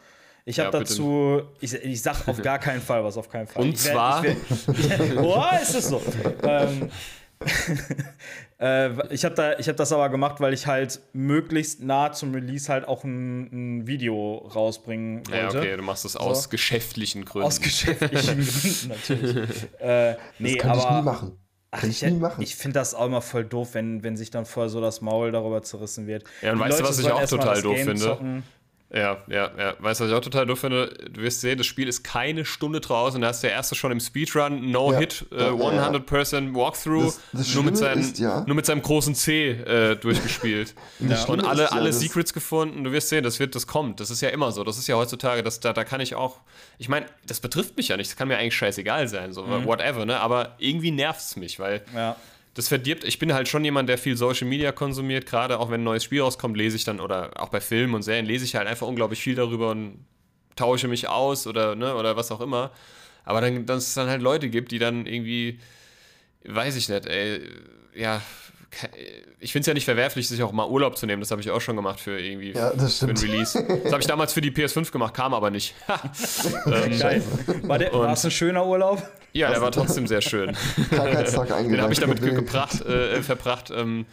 Ich 0.44 0.58
habe 0.58 0.72
Ja, 0.76 0.80
dazu, 0.80 1.42
ich, 1.60 1.72
ich 1.74 2.02
sag 2.02 2.26
auf 2.26 2.42
gar 2.42 2.58
keinen 2.58 2.80
Fall 2.80 3.04
was, 3.04 3.16
auf 3.16 3.28
keinen 3.28 3.46
Fall. 3.46 3.62
Und 3.62 3.68
ich 3.74 3.84
werd- 3.84 3.94
zwar? 3.94 4.24
Ich 4.24 4.88
werd, 4.90 5.16
oh, 5.18 5.44
ist 5.62 5.74
es 5.74 5.88
so. 5.88 6.02
ähm, 6.42 6.90
äh, 8.60 9.14
ich 9.14 9.24
habe 9.24 9.34
da, 9.34 9.58
ich 9.58 9.68
hab 9.68 9.76
das 9.76 9.92
aber 9.92 10.08
gemacht, 10.08 10.40
weil 10.40 10.52
ich 10.52 10.66
halt 10.66 11.00
möglichst 11.12 11.82
nah 11.82 12.12
zum 12.12 12.34
Release 12.34 12.70
halt 12.72 12.86
auch 12.86 13.04
ein, 13.04 13.78
ein 13.78 13.86
Video 13.86 14.38
rausbringen 14.54 15.18
wollte. 15.28 15.36
Ja, 15.36 15.48
okay, 15.48 15.76
du 15.76 15.82
machst 15.82 16.04
das 16.04 16.16
aus 16.16 16.50
geschäftlichen 16.50 17.24
Gründen. 17.24 17.46
Aus 17.46 17.60
geschäftlichen 17.60 18.40
Gründen 18.44 18.88
natürlich. 18.88 19.68
Äh, 19.80 20.16
nee, 20.38 20.54
das 20.56 20.62
könnte 20.62 20.78
aber 20.78 20.82
ich 20.82 20.96
nie 20.96 21.02
machen. 21.02 21.38
Ach, 21.70 21.80
Kann 21.80 21.90
ich 21.90 22.02
ich 22.02 22.10
nie 22.10 22.18
machen. 22.18 22.42
ich 22.42 22.56
finde 22.56 22.78
das 22.78 22.94
auch 22.94 23.06
immer 23.06 23.20
voll 23.20 23.44
doof, 23.44 23.74
wenn, 23.74 24.02
wenn 24.02 24.16
sich 24.16 24.30
dann 24.30 24.46
vorher 24.46 24.70
so 24.70 24.80
das 24.80 25.02
Maul 25.02 25.32
darüber 25.32 25.62
zerrissen 25.62 26.06
wird. 26.06 26.24
Ja, 26.40 26.52
und 26.52 26.58
Die 26.58 26.64
weißt 26.64 26.78
du, 26.78 26.82
Leute 26.82 26.94
was 26.94 26.98
ich 26.98 27.12
auch 27.12 27.26
total 27.26 27.60
doof 27.62 27.74
Game 27.74 27.86
finde? 27.88 28.02
zocken. 28.02 28.42
Ja, 28.90 29.18
ja, 29.28 29.50
ja. 29.58 29.74
Weißt 29.80 30.00
du, 30.00 30.04
was 30.04 30.10
ich 30.10 30.16
auch 30.16 30.22
total 30.22 30.46
doof 30.46 30.60
finde? 30.60 30.86
Du 31.10 31.20
wirst 31.20 31.42
sehen, 31.42 31.58
das 31.58 31.66
Spiel 31.66 31.88
ist 31.88 32.02
keine 32.04 32.46
Stunde 32.46 32.80
draußen. 32.80 33.20
Da 33.20 33.28
hast 33.28 33.42
der 33.42 33.50
erste 33.52 33.74
schon 33.74 33.92
im 33.92 34.00
Speedrun, 34.00 34.70
No 34.70 34.92
Ja. 34.92 34.98
Hit, 35.00 35.26
äh, 35.30 35.36
Ja, 35.40 35.44
ja, 35.52 35.72
ja. 35.74 35.88
100% 35.90 36.54
Walkthrough, 36.54 37.04
Das- 37.04 37.20
das 37.46 37.54
nur, 37.54 37.64
mit 37.64 37.74
ist 37.74 38.18
ja- 38.18 38.44
nur 38.46 38.56
mit 38.56 38.64
seinem 38.64 38.80
großen 38.80 39.14
C 39.14 39.50
äh, 39.50 39.94
durchgespielt. 39.96 40.74
Das 41.00 41.26
Und 41.26 41.44
alle, 41.44 41.64
ist 41.64 41.70
ja, 41.70 41.76
alle 41.76 41.92
Secrets 41.92 42.32
gefunden. 42.32 42.82
Du 42.82 42.90
wirst 42.92 43.10
sehen, 43.10 43.22
das 43.24 43.38
wird, 43.38 43.54
das 43.54 43.66
kommt. 43.66 44.00
Das 44.00 44.08
ist 44.10 44.22
ja 44.22 44.30
immer 44.30 44.52
so. 44.52 44.64
Das 44.64 44.78
ist 44.78 44.86
ja 44.88 44.96
heutzutage, 44.96 45.42
das, 45.42 45.60
da, 45.60 45.74
da 45.74 45.84
kann 45.84 46.00
ich 46.00 46.14
auch. 46.14 46.40
Ich 46.78 46.88
meine, 46.88 47.04
das 47.26 47.40
betrifft 47.40 47.76
mich 47.76 47.88
ja 47.88 47.96
nicht. 47.98 48.08
Das 48.10 48.16
kann 48.16 48.28
mir 48.28 48.38
eigentlich 48.38 48.56
scheißegal 48.56 49.06
sein, 49.06 49.34
so 49.34 49.46
whatever, 49.66 50.06
ne? 50.06 50.18
Aber 50.20 50.54
irgendwie 50.58 50.92
nervt 50.92 51.20
es 51.20 51.36
mich, 51.36 51.58
weil 51.60 51.82
Ja. 51.94 52.16
Das 52.58 52.66
verdirbt. 52.66 53.04
Ich 53.04 53.20
bin 53.20 53.32
halt 53.32 53.46
schon 53.46 53.64
jemand, 53.64 53.88
der 53.88 53.98
viel 53.98 54.16
Social 54.16 54.48
Media 54.48 54.72
konsumiert. 54.72 55.26
Gerade 55.26 55.60
auch 55.60 55.70
wenn 55.70 55.82
ein 55.82 55.84
neues 55.84 56.02
Spiel 56.02 56.22
rauskommt, 56.22 56.56
lese 56.56 56.74
ich 56.74 56.82
dann, 56.82 56.98
oder 56.98 57.40
auch 57.40 57.50
bei 57.50 57.60
Filmen 57.60 57.94
und 57.94 58.02
Serien, 58.02 58.26
lese 58.26 58.44
ich 58.44 58.56
halt 58.56 58.66
einfach 58.66 58.88
unglaublich 58.88 59.20
viel 59.20 59.36
darüber 59.36 59.70
und 59.70 60.04
tausche 60.56 60.88
mich 60.88 61.08
aus 61.08 61.46
oder, 61.46 61.76
ne, 61.76 61.94
oder 61.94 62.16
was 62.16 62.32
auch 62.32 62.40
immer. 62.40 62.72
Aber 63.24 63.40
dann, 63.40 63.64
dass 63.64 63.86
es 63.86 63.94
dann 63.94 64.08
halt 64.08 64.22
Leute 64.22 64.48
gibt, 64.48 64.72
die 64.72 64.80
dann 64.80 65.06
irgendwie, 65.06 65.60
weiß 66.46 66.74
ich 66.74 66.88
nicht, 66.88 67.06
ey, 67.06 67.42
ja, 67.94 68.20
ich 69.40 69.52
finde 69.52 69.62
es 69.62 69.66
ja 69.66 69.74
nicht 69.74 69.84
verwerflich, 69.84 70.28
sich 70.28 70.42
auch 70.42 70.52
mal 70.52 70.68
Urlaub 70.68 70.96
zu 70.98 71.06
nehmen. 71.06 71.20
Das 71.20 71.30
habe 71.30 71.40
ich 71.40 71.50
auch 71.50 71.60
schon 71.60 71.76
gemacht 71.76 72.00
für 72.00 72.18
irgendwie 72.20 72.52
Ja, 72.52 72.72
das 72.74 72.98
für 72.98 73.06
ein. 73.08 73.16
Release. 73.16 73.62
Das 73.84 73.92
habe 73.92 74.00
ich 74.00 74.06
damals 74.06 74.32
für 74.32 74.40
die 74.40 74.50
PS5 74.50 74.92
gemacht, 74.92 75.14
kam 75.14 75.34
aber 75.34 75.50
nicht. 75.50 75.74
Geil. 76.98 77.22
War 77.62 78.12
es 78.12 78.24
ein 78.24 78.30
schöner 78.30 78.66
Urlaub? 78.66 79.02
ja, 79.32 79.50
der 79.50 79.60
war 79.60 79.70
trotzdem 79.72 80.06
sehr 80.06 80.20
schön. 80.20 80.56
Den 80.90 81.80
habe 81.80 81.92
ich 81.92 82.00
damit 82.00 82.20
gebracht, 82.20 82.84
äh, 82.84 83.22
verbracht, 83.22 83.70
ähm, 83.74 84.06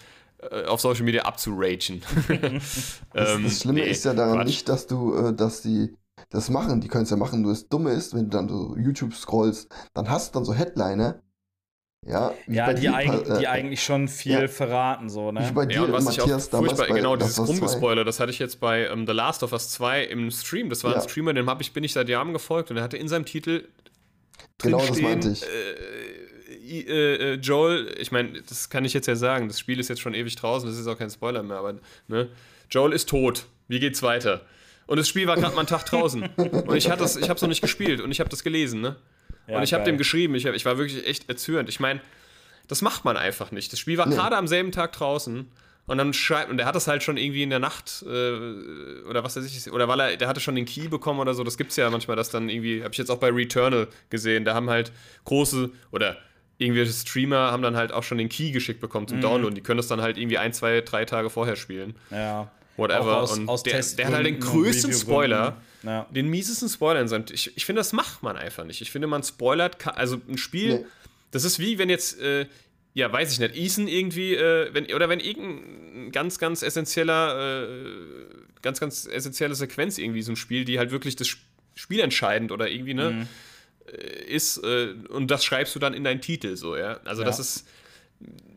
äh, 0.52 0.66
auf 0.66 0.82
Social 0.82 1.04
Media 1.04 1.24
abzuragen. 1.24 2.02
Das, 3.14 3.36
Ähm, 3.36 3.44
das 3.44 3.62
Schlimme 3.62 3.80
nee, 3.82 3.90
ist 3.90 4.06
ja 4.06 4.14
daran 4.14 4.36
Quatsch. 4.38 4.48
nicht, 4.48 4.70
dass 4.70 4.88
du, 4.88 5.16
äh, 5.16 5.34
dass 5.34 5.62
die 5.62 5.96
das 6.30 6.50
machen, 6.50 6.82
die 6.82 6.88
können 6.88 7.04
es 7.04 7.10
ja 7.10 7.18
machen, 7.18 7.42
nur 7.42 7.52
das 7.52 7.68
Dumme 7.68 7.92
ist, 7.92 8.14
wenn 8.14 8.30
du 8.30 8.38
dann 8.38 8.50
so 8.50 8.76
YouTube 8.78 9.14
scrollst, 9.14 9.70
dann 9.94 10.10
hast 10.10 10.34
du 10.34 10.40
dann 10.40 10.46
so 10.46 10.54
Headliner, 10.54 11.20
ja, 12.06 12.34
wie 12.48 12.56
Ja, 12.56 12.66
bei 12.68 12.74
die, 12.74 12.82
dir, 12.82 12.94
eig 12.96 13.28
äh, 13.28 13.40
die 13.40 13.48
eigentlich 13.48 13.84
schon 13.84 14.08
viel 14.08 14.42
ja. 14.42 14.48
verraten, 14.48 15.10
so, 15.10 15.30
wie 15.30 15.40
ne? 15.40 15.52
bei 15.54 15.66
dir, 15.66 15.76
Ja, 15.76 15.82
und 15.84 15.94
was 15.94 16.10
ich 16.10 16.22
auch 16.22 16.28
Matthias, 16.28 16.48
furchtbar, 16.50 16.88
bei 16.88 16.96
genau, 16.96 17.16
dieses 17.16 17.40
of 17.40 17.50
Us 17.50 17.58
2. 17.58 17.60
Rumgespoiler, 17.66 18.04
das 18.04 18.20
hatte 18.20 18.32
ich 18.32 18.40
jetzt 18.40 18.60
bei 18.60 18.88
ähm, 18.88 19.06
The 19.08 19.14
Last 19.14 19.44
of 19.44 19.52
Us 19.54 19.70
2 19.72 20.04
im 20.06 20.32
Stream. 20.32 20.70
Das 20.70 20.84
war 20.84 20.92
ein 20.94 21.02
Ja. 21.02 21.08
Streamer, 21.10 21.34
dem 21.34 21.50
hab 21.50 21.62
ich, 21.62 21.74
bin 21.74 21.84
ich 21.84 21.94
seit 21.94 22.08
Jahren 22.10 22.34
gefolgt 22.34 22.72
und 22.72 22.78
er 22.78 22.84
hatte 22.84 22.98
in 22.98 23.08
seinem 23.08 23.26
Titel 23.26 23.64
Genau 24.60 24.86
das 24.86 25.02
meinte 25.02 25.30
ich. 25.32 25.44
Äh, 25.44 26.82
äh, 26.82 27.34
äh, 27.34 27.34
Joel, 27.36 27.94
ich 28.00 28.12
meine, 28.12 28.42
das 28.42 28.70
kann 28.70 28.86
ich 28.86 28.94
jetzt 28.94 29.08
ja 29.08 29.16
sagen, 29.16 29.48
das 29.48 29.60
Spiel 29.60 29.80
ist 29.80 29.90
jetzt 29.90 30.02
schon 30.02 30.14
ewig 30.14 30.36
draußen, 30.36 30.68
das 30.68 30.78
ist 30.78 30.88
auch 30.88 30.98
kein 30.98 31.10
Spoiler 31.10 31.44
mehr, 31.44 31.58
aber 31.58 31.76
ne, 32.08 32.30
Joel 32.70 32.94
ist 32.94 33.10
tot. 33.10 33.46
Wie 33.68 33.80
geht's 33.80 34.02
weiter? 34.02 34.42
Und 34.88 34.98
das 34.98 35.08
Spiel 35.08 35.28
war 35.28 35.36
gerade 35.36 35.54
mal 35.56 35.62
einen 35.62 35.68
Tag 35.68 35.86
draußen. 35.86 36.24
Und 36.38 36.76
ich, 36.76 36.86
ich 36.86 36.92
habe 36.92 37.04
es 37.04 37.42
noch 37.42 37.48
nicht 37.50 37.62
gespielt 37.62 38.02
und 38.02 38.12
ich 38.12 38.20
habe 38.20 38.30
das 38.30 38.44
gelesen, 38.44 38.82
ne? 38.82 38.96
Ja, 39.48 39.58
und 39.58 39.64
ich 39.64 39.74
habe 39.74 39.84
dem 39.84 39.98
geschrieben, 39.98 40.36
ich, 40.36 40.46
hab, 40.46 40.54
ich 40.56 40.66
war 40.66 40.78
wirklich 40.78 41.06
echt 41.08 41.30
erzürnt. 41.30 41.70
Ich 41.70 41.80
meine, 41.80 42.02
das 42.68 42.82
macht 42.82 43.06
man 43.06 43.16
einfach 43.18 43.52
nicht. 43.52 43.72
Das 43.72 43.80
Spiel 43.80 43.98
war 43.98 44.08
gerade 44.08 44.36
am 44.38 44.48
selben 44.48 44.72
Tag 44.72 44.92
draußen 44.94 45.48
und 45.88 45.98
dann 46.00 46.14
schreibt, 46.14 46.50
und 46.50 46.58
der 46.58 46.66
hat 46.66 46.74
das 46.76 46.88
halt 46.88 47.04
schon 47.04 47.16
irgendwie 47.18 47.44
in 47.44 47.52
der 47.52 47.60
Nacht 47.60 48.04
äh, 48.08 49.04
oder 49.08 49.24
was 49.24 49.36
weiß 49.36 49.46
ich, 49.46 49.72
oder 49.72 49.88
weil 49.88 50.00
er, 50.00 50.18
der 50.18 50.28
hatte 50.28 50.40
schon 50.40 50.56
den 50.56 50.66
Key 50.66 50.88
bekommen 50.88 51.20
oder 51.20 51.36
so. 51.36 51.44
Das 51.44 51.58
gibt's 51.58 51.76
ja 51.76 51.90
manchmal, 51.92 52.18
dass 52.18 52.30
dann 52.32 52.50
irgendwie, 52.50 52.82
habe 52.82 52.92
ich 52.92 52.98
jetzt 52.98 53.12
auch 53.12 53.20
bei 53.20 53.30
Returnal 53.30 53.88
gesehen, 54.10 54.46
da 54.46 54.56
haben 54.56 54.70
halt 54.70 54.92
große 55.26 55.70
oder 55.92 56.18
irgendwelche 56.58 56.92
Streamer 56.94 57.52
haben 57.52 57.62
dann 57.62 57.76
halt 57.76 57.92
auch 57.92 58.02
schon 58.04 58.18
den 58.18 58.30
Key 58.30 58.52
geschickt 58.52 58.80
bekommen 58.82 59.04
Mhm. 59.06 59.10
zum 59.10 59.22
Download. 59.22 59.54
Die 59.54 59.62
können 59.62 59.78
das 59.78 59.88
dann 59.88 60.02
halt 60.02 60.18
irgendwie 60.18 60.38
ein, 60.40 60.54
zwei, 60.54 60.82
drei 60.82 61.06
Tage 61.06 61.30
vorher 61.30 61.56
spielen. 61.56 61.96
Ja. 62.10 62.50
Whatever. 62.78 63.22
Aus- 63.22 63.38
und 63.38 63.48
aus 63.48 63.62
der, 63.64 63.80
der 63.82 64.08
hat 64.08 64.14
halt 64.14 64.26
den 64.26 64.40
größten 64.40 64.92
Spoiler. 64.94 65.58
Ja. 65.86 66.08
den 66.10 66.28
miesesten 66.30 66.68
Spoiler 66.68 67.00
in 67.02 67.08
seinem. 67.08 67.26
Ich, 67.32 67.56
ich 67.56 67.66
finde, 67.66 67.80
das 67.80 67.94
macht 67.94 68.24
man 68.24 68.36
einfach 68.38 68.64
nicht. 68.66 68.82
Ich 68.82 68.92
finde, 68.92 69.08
man 69.08 69.24
spoilert. 69.24 69.86
Also 69.98 70.20
ein 70.28 70.38
Spiel, 70.38 70.80
Nee. 70.80 70.86
das 71.32 71.44
ist 71.44 71.60
wie 71.60 71.78
wenn 71.78 71.90
jetzt, 71.90 72.20
äh, 72.20 72.48
ja, 72.96 73.12
weiß 73.12 73.32
ich 73.34 73.40
nicht, 73.40 73.56
Ethan 73.56 73.88
irgendwie, 73.88 74.34
äh, 74.36 74.74
wenn, 74.74 74.92
oder 74.94 75.10
wenn 75.10 75.20
irgendein 75.20 76.12
ganz, 76.12 76.40
ganz 76.40 76.62
essentieller, 76.64 77.68
äh, 77.68 77.88
ganz, 78.62 78.80
ganz 78.80 79.06
essentielle 79.06 79.54
Sequenz 79.54 79.98
irgendwie 79.98 80.22
so 80.22 80.32
ein 80.32 80.36
Spiel, 80.38 80.66
die 80.66 80.80
halt 80.80 80.92
wirklich 80.92 81.16
das 81.16 81.28
Sp- 81.30 81.44
Spiel 81.76 82.00
entscheidend 82.00 82.52
oder 82.54 82.70
irgendwie, 82.70 82.94
ne, 82.94 83.12
Mhm. 83.12 83.28
äh, 83.94 84.24
ist, 84.34 84.58
äh, 84.64 84.94
und 85.10 85.30
das 85.30 85.44
schreibst 85.44 85.76
du 85.76 85.80
dann 85.80 85.94
in 85.94 86.04
deinen 86.06 86.22
Titel 86.22 86.56
so, 86.56 86.76
ja. 86.78 87.00
Also 87.04 87.22
Ja. 87.22 87.28
das 87.28 87.40
ist. 87.40 87.68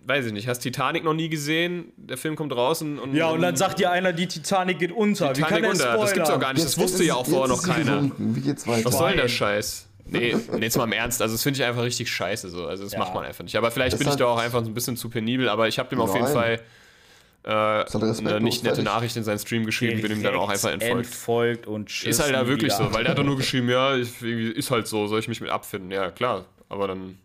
Weiß 0.08 0.24
ich 0.24 0.32
nicht, 0.32 0.48
hast 0.48 0.60
Titanic 0.60 1.04
noch 1.04 1.12
nie 1.12 1.28
gesehen? 1.28 1.92
Der 1.98 2.16
Film 2.16 2.34
kommt 2.34 2.52
raus 2.56 2.80
und. 2.80 2.98
und 2.98 3.14
Ja, 3.14 3.28
und 3.28 3.42
dann 3.42 3.56
sagt 3.56 3.78
dir 3.78 3.90
einer, 3.90 4.12
die 4.14 4.26
Titanic 4.26 4.78
geht 4.78 4.90
unter. 4.90 5.36
Wie 5.36 5.40
kann 5.42 5.56
Titanic 5.56 5.78
der 5.78 5.90
unter. 5.90 6.00
Das 6.02 6.12
gibt's 6.14 6.30
auch 6.30 6.40
gar 6.40 6.52
nicht. 6.54 6.64
Das 6.64 6.78
wusste 6.78 7.02
ist- 7.02 7.08
ja 7.08 7.14
auch 7.14 7.26
vorher 7.26 7.48
noch 7.54 7.62
keiner. 7.62 8.10
Wie 8.16 8.40
geht's 8.40 8.66
weiter? 8.66 8.86
Was 8.86 8.96
soll 8.96 9.08
denn 9.08 9.16
der 9.18 9.26
Nein. 9.26 9.34
Scheiß? 9.34 9.84
Nee, 10.06 10.34
nee, 10.54 10.64
jetzt 10.64 10.78
mal 10.78 10.84
im 10.84 10.92
Ernst. 10.92 11.20
Also, 11.20 11.34
das 11.34 11.42
finde 11.42 11.60
ich 11.60 11.66
einfach 11.66 11.82
richtig 11.82 12.10
scheiße 12.10 12.48
so. 12.48 12.66
Also, 12.66 12.84
das 12.84 12.94
Ja. 12.94 13.00
macht 13.00 13.12
man 13.14 13.26
einfach 13.26 13.44
nicht. 13.44 13.54
Aber 13.56 13.70
vielleicht 13.70 13.92
Das 13.92 13.98
bin 13.98 14.08
ich 14.08 14.16
da 14.16 14.24
auch 14.24 14.38
einfach 14.38 14.64
so 14.64 14.70
ein 14.70 14.74
bisschen 14.74 14.96
zu 14.96 15.10
penibel. 15.10 15.50
Aber 15.50 15.68
ich 15.68 15.78
habe 15.78 15.90
dem 15.90 16.00
auf 16.00 16.14
jeden. 16.14 16.26
Fall 16.28 16.60
äh, 17.44 17.50
eine 17.50 18.40
nicht 18.40 18.64
nette. 18.64 18.82
Nachricht 18.82 19.16
in 19.16 19.24
seinen 19.24 19.38
Stream 19.38 19.64
geschrieben, 19.66 20.00
bin 20.02 20.10
ihm 20.12 20.22
dann 20.22 20.34
auch 20.36 20.48
einfach 20.48 20.70
entfolgt. 20.70 21.06
entfolgt 21.06 21.66
und 21.66 21.88
tschüss. 21.88 22.16
Ist 22.18 22.22
halt 22.22 22.34
da 22.34 22.46
wirklich 22.46 22.72
wieder. 22.74 22.88
so, 22.88 22.94
weil 22.94 23.04
der 23.04 23.10
hat 23.12 23.18
doch 23.18 23.24
nur 23.24 23.36
geschrieben, 23.38 23.68
ja, 23.68 23.94
ich, 23.96 24.22
ist 24.22 24.70
halt 24.70 24.86
so, 24.86 25.06
soll 25.06 25.20
ich 25.20 25.28
mich 25.28 25.40
mit 25.40 25.50
abfinden? 25.50 25.90
Ja, 25.90 26.10
klar. 26.10 26.46
Aber 26.70 26.88
dann 26.88 27.18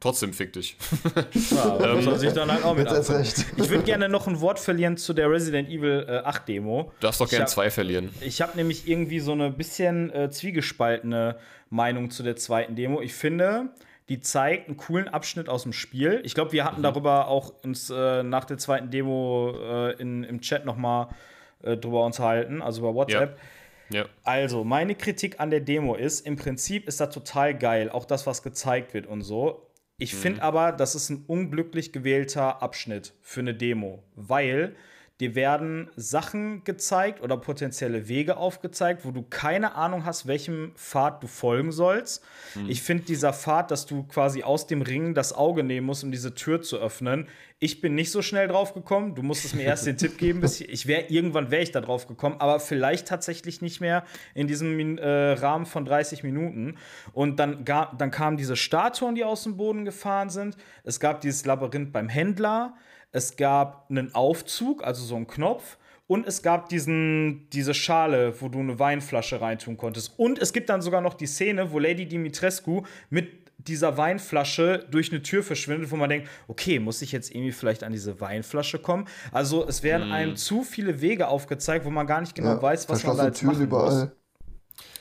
trotzdem 0.00 0.32
fick 0.32 0.52
dich. 0.52 0.76
Ja, 1.50 1.78
Ähm, 1.84 1.96
muss 1.96 2.06
er 2.06 2.18
sich 2.18 2.32
dann 2.32 2.50
halt 2.52 2.64
auch 2.64 2.76
mit 2.76 2.90
recht. 2.90 3.46
Ich 3.56 3.68
würde 3.70 3.84
gerne 3.84 4.08
noch 4.08 4.26
ein 4.26 4.40
Wort 4.40 4.58
verlieren 4.58 4.96
zu 4.96 5.12
der 5.12 5.30
Resident 5.30 5.68
Evil 5.68 6.06
äh, 6.08 6.18
8 6.18 6.48
Demo. 6.48 6.92
Du 7.00 7.06
darfst 7.06 7.20
doch 7.20 7.26
Ich 7.26 7.30
gern 7.30 7.42
hab- 7.42 7.48
zwei 7.48 7.70
verlieren. 7.70 8.10
Ich 8.20 8.40
habe 8.42 8.56
nämlich 8.56 8.88
irgendwie 8.88 9.20
so 9.20 9.32
eine 9.32 9.50
bisschen 9.50 10.10
äh, 10.12 10.30
zwiegespaltene 10.30 11.36
Meinung 11.70 12.10
zu 12.10 12.22
der 12.22 12.36
zweiten 12.36 12.76
Demo. 12.76 13.00
Ich 13.00 13.14
finde, 13.14 13.70
die 14.08 14.20
zeigt 14.20 14.68
einen 14.68 14.76
coolen 14.76 15.08
Abschnitt 15.08 15.48
aus 15.48 15.62
dem 15.62 15.72
Spiel. 15.72 16.20
Ich 16.24 16.34
glaube, 16.34 16.52
wir 16.52 16.64
hatten 16.64 16.82
darüber 16.82 17.28
auch 17.28 17.52
uns 17.62 17.90
äh, 17.90 18.22
nach 18.22 18.44
der 18.44 18.58
zweiten 18.58 18.90
Demo 18.90 19.54
äh, 19.56 19.92
in, 20.00 20.24
im 20.24 20.40
Chat 20.40 20.64
noch 20.66 20.76
mal 20.76 21.08
äh, 21.62 21.76
drüber 21.76 22.04
unterhalten, 22.04 22.60
also 22.62 22.80
über 22.82 22.94
WhatsApp. 22.94 23.38
Ja. 23.90 24.06
Also, 24.22 24.64
meine 24.64 24.94
Kritik 24.94 25.40
an 25.40 25.50
der 25.50 25.60
Demo 25.60 25.94
ist, 25.94 26.26
im 26.26 26.36
Prinzip 26.36 26.88
ist 26.88 27.00
das 27.00 27.10
total 27.14 27.56
geil, 27.56 27.90
auch 27.90 28.06
das, 28.06 28.26
was 28.26 28.42
gezeigt 28.42 28.94
wird 28.94 29.06
und 29.06 29.22
so. 29.22 29.63
Ich 29.96 30.14
finde 30.14 30.42
aber, 30.42 30.72
das 30.72 30.94
ist 30.94 31.10
ein 31.10 31.24
unglücklich 31.26 31.92
gewählter 31.92 32.62
Abschnitt 32.62 33.14
für 33.22 33.40
eine 33.40 33.54
Demo, 33.54 34.02
weil 34.16 34.74
dir 35.20 35.36
werden 35.36 35.90
Sachen 35.94 36.64
gezeigt 36.64 37.22
oder 37.22 37.36
potenzielle 37.36 38.08
Wege 38.08 38.36
aufgezeigt, 38.36 39.04
wo 39.04 39.12
du 39.12 39.22
keine 39.22 39.76
Ahnung 39.76 40.04
hast, 40.04 40.26
welchem 40.26 40.72
Pfad 40.74 41.22
du 41.22 41.28
folgen 41.28 41.70
sollst. 41.70 42.24
Ich 42.66 42.82
finde 42.82 43.04
dieser 43.04 43.32
Pfad, 43.32 43.70
dass 43.70 43.86
du 43.86 44.02
quasi 44.04 44.42
aus 44.42 44.66
dem 44.66 44.82
Ring 44.82 45.14
das 45.14 45.32
Auge 45.32 45.62
nehmen 45.62 45.86
musst, 45.86 46.02
um 46.02 46.10
diese 46.10 46.34
Tür 46.34 46.62
zu 46.62 46.78
öffnen. 46.78 47.28
Ich 47.60 47.80
bin 47.80 47.94
nicht 47.94 48.10
so 48.10 48.22
schnell 48.22 48.48
drauf 48.48 48.74
gekommen. 48.74 49.14
Du 49.14 49.22
musstest 49.22 49.54
mir 49.54 49.62
erst 49.62 49.86
den 49.86 49.96
Tipp 49.96 50.18
geben, 50.18 50.40
bis 50.40 50.60
ich, 50.60 50.68
ich 50.68 50.86
wäre 50.88 51.04
irgendwann 51.08 51.52
wäre 51.52 51.62
ich 51.62 51.70
da 51.70 51.80
drauf 51.80 52.08
gekommen, 52.08 52.36
aber 52.40 52.58
vielleicht 52.58 53.06
tatsächlich 53.06 53.62
nicht 53.62 53.80
mehr 53.80 54.04
in 54.34 54.48
diesem 54.48 54.98
äh, 54.98 55.32
Rahmen 55.32 55.64
von 55.64 55.84
30 55.84 56.24
Minuten. 56.24 56.76
Und 57.12 57.38
dann, 57.38 57.64
ga, 57.64 57.92
dann 57.96 58.10
kamen 58.10 58.36
diese 58.36 58.56
Statuen, 58.56 59.14
die 59.14 59.22
aus 59.22 59.44
dem 59.44 59.56
Boden 59.56 59.84
gefahren 59.84 60.28
sind. 60.28 60.56
Es 60.82 60.98
gab 60.98 61.20
dieses 61.20 61.44
Labyrinth 61.44 61.92
beim 61.92 62.08
Händler. 62.08 62.74
Es 63.14 63.36
gab 63.36 63.86
einen 63.90 64.14
Aufzug, 64.14 64.82
also 64.84 65.04
so 65.04 65.14
einen 65.16 65.26
Knopf. 65.28 65.78
Und 66.06 66.26
es 66.26 66.42
gab 66.42 66.68
diesen, 66.68 67.48
diese 67.50 67.72
Schale, 67.72 68.38
wo 68.40 68.48
du 68.48 68.58
eine 68.58 68.78
Weinflasche 68.78 69.40
reintun 69.40 69.76
konntest. 69.78 70.12
Und 70.18 70.38
es 70.38 70.52
gibt 70.52 70.68
dann 70.68 70.82
sogar 70.82 71.00
noch 71.00 71.14
die 71.14 71.26
Szene, 71.26 71.70
wo 71.72 71.78
Lady 71.78 72.04
Dimitrescu 72.06 72.82
mit 73.08 73.28
dieser 73.56 73.96
Weinflasche 73.96 74.84
durch 74.90 75.10
eine 75.12 75.22
Tür 75.22 75.42
verschwindet, 75.42 75.90
wo 75.90 75.96
man 75.96 76.10
denkt, 76.10 76.28
okay, 76.48 76.78
muss 76.78 77.00
ich 77.00 77.12
jetzt 77.12 77.30
irgendwie 77.30 77.52
vielleicht 77.52 77.84
an 77.84 77.92
diese 77.92 78.20
Weinflasche 78.20 78.78
kommen? 78.80 79.06
Also 79.32 79.66
es 79.66 79.82
werden 79.82 80.12
einem 80.12 80.36
zu 80.36 80.62
viele 80.64 81.00
Wege 81.00 81.28
aufgezeigt, 81.28 81.86
wo 81.86 81.90
man 81.90 82.06
gar 82.06 82.20
nicht 82.20 82.34
genau 82.34 82.48
Ja, 82.56 82.62
weiß, 82.62 82.88
was 82.90 83.04
man 83.04 83.16
da 83.16 83.26
jetzt 83.26 83.38
Türen 83.38 83.52
machen 83.54 83.64
überall. 83.64 84.00
muss. 84.00 84.08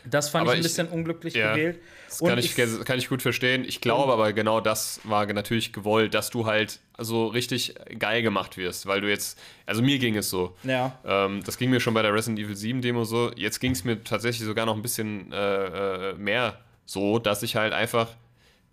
Das 0.10 0.30
fand 0.30 0.43
Aber 0.43 0.52
ich 0.54 0.60
ein 0.60 0.62
ich- 0.62 0.67
bisschen 0.67 0.88
unglücklich 0.88 1.34
ja, 1.34 1.52
gewählt. 1.54 1.80
Das 2.19 2.30
kann 2.30 2.38
ich, 2.38 2.56
kann 2.86 2.97
ich 2.97 3.10
gut 3.10 3.21
verstehen. 3.21 3.65
Ich 3.65 3.82
glaube 3.82 4.12
aber 4.12 4.34
genau 4.34 4.62
das 4.62 5.02
war 5.04 5.26
natürlich 5.26 5.73
gewollt, 5.73 6.13
dass 6.13 6.30
du 6.30 6.45
halt 6.45 6.80
so 6.97 7.28
richtig 7.28 7.76
geil 7.97 8.21
gemacht 8.21 8.58
wirst, 8.58 8.86
weil 8.86 9.02
du 9.02 9.10
jetzt, 9.10 9.39
also 9.65 9.82
mir 9.82 9.99
ging 9.99 10.15
es 10.15 10.30
so. 10.30 10.56
Ja. 10.63 10.97
Ähm, 11.06 11.41
das 11.43 11.58
ging 11.58 11.69
mir 11.69 11.80
schon 11.80 11.93
bei 11.93 12.02
der 12.02 12.13
Resident 12.13 12.39
Evil 12.39 12.56
7 12.56 12.82
Demo 12.82 13.04
so. 13.04 13.32
Jetzt 13.36 13.60
ging 13.60 13.71
es 13.71 13.84
mir 13.84 14.04
tatsächlich 14.04 14.45
sogar 14.45 14.65
noch 14.65 14.76
ein 14.76 14.82
bisschen 14.82 15.32
äh, 15.32 16.12
äh, 16.12 16.13
mehr 16.15 16.60
so, 16.86 17.19
dass 17.19 17.43
ich 17.43 17.56
halt 17.56 17.73
einfach, 17.73 18.10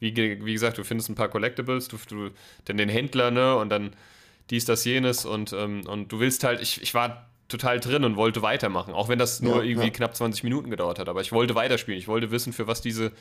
wie, 0.00 0.14
wie 0.16 0.52
gesagt, 0.52 0.78
du 0.78 0.84
findest 0.84 1.08
ein 1.08 1.14
paar 1.14 1.28
Collectibles, 1.28 1.88
du, 1.88 1.96
du 2.08 2.30
dann 2.64 2.76
den 2.76 2.88
Händler, 2.88 3.30
ne, 3.30 3.56
und 3.56 3.70
dann 3.70 3.94
dies, 4.50 4.64
das, 4.64 4.84
jenes 4.84 5.24
und, 5.24 5.52
ähm, 5.52 5.86
und 5.86 6.10
du 6.10 6.18
willst 6.18 6.44
halt, 6.44 6.60
ich, 6.60 6.82
ich 6.82 6.92
war 6.94 7.29
total 7.50 7.80
drin 7.80 8.04
und 8.04 8.16
wollte 8.16 8.42
weitermachen, 8.42 8.94
auch 8.94 9.08
wenn 9.08 9.18
das 9.18 9.40
nur 9.40 9.56
Ja, 9.56 9.62
irgendwie 9.62 9.88
ja. 9.88 9.92
knapp 9.92 10.16
20 10.16 10.44
Minuten 10.44 10.70
gedauert 10.70 10.98
hat, 10.98 11.08
aber 11.08 11.20
ich 11.20 11.32
wollte 11.32 11.54
weiterspielen, 11.54 11.98
ich 11.98 12.08
wollte 12.08 12.30
wissen, 12.30 12.52
für 12.52 12.66
was 12.66 12.80
diese 12.80 13.12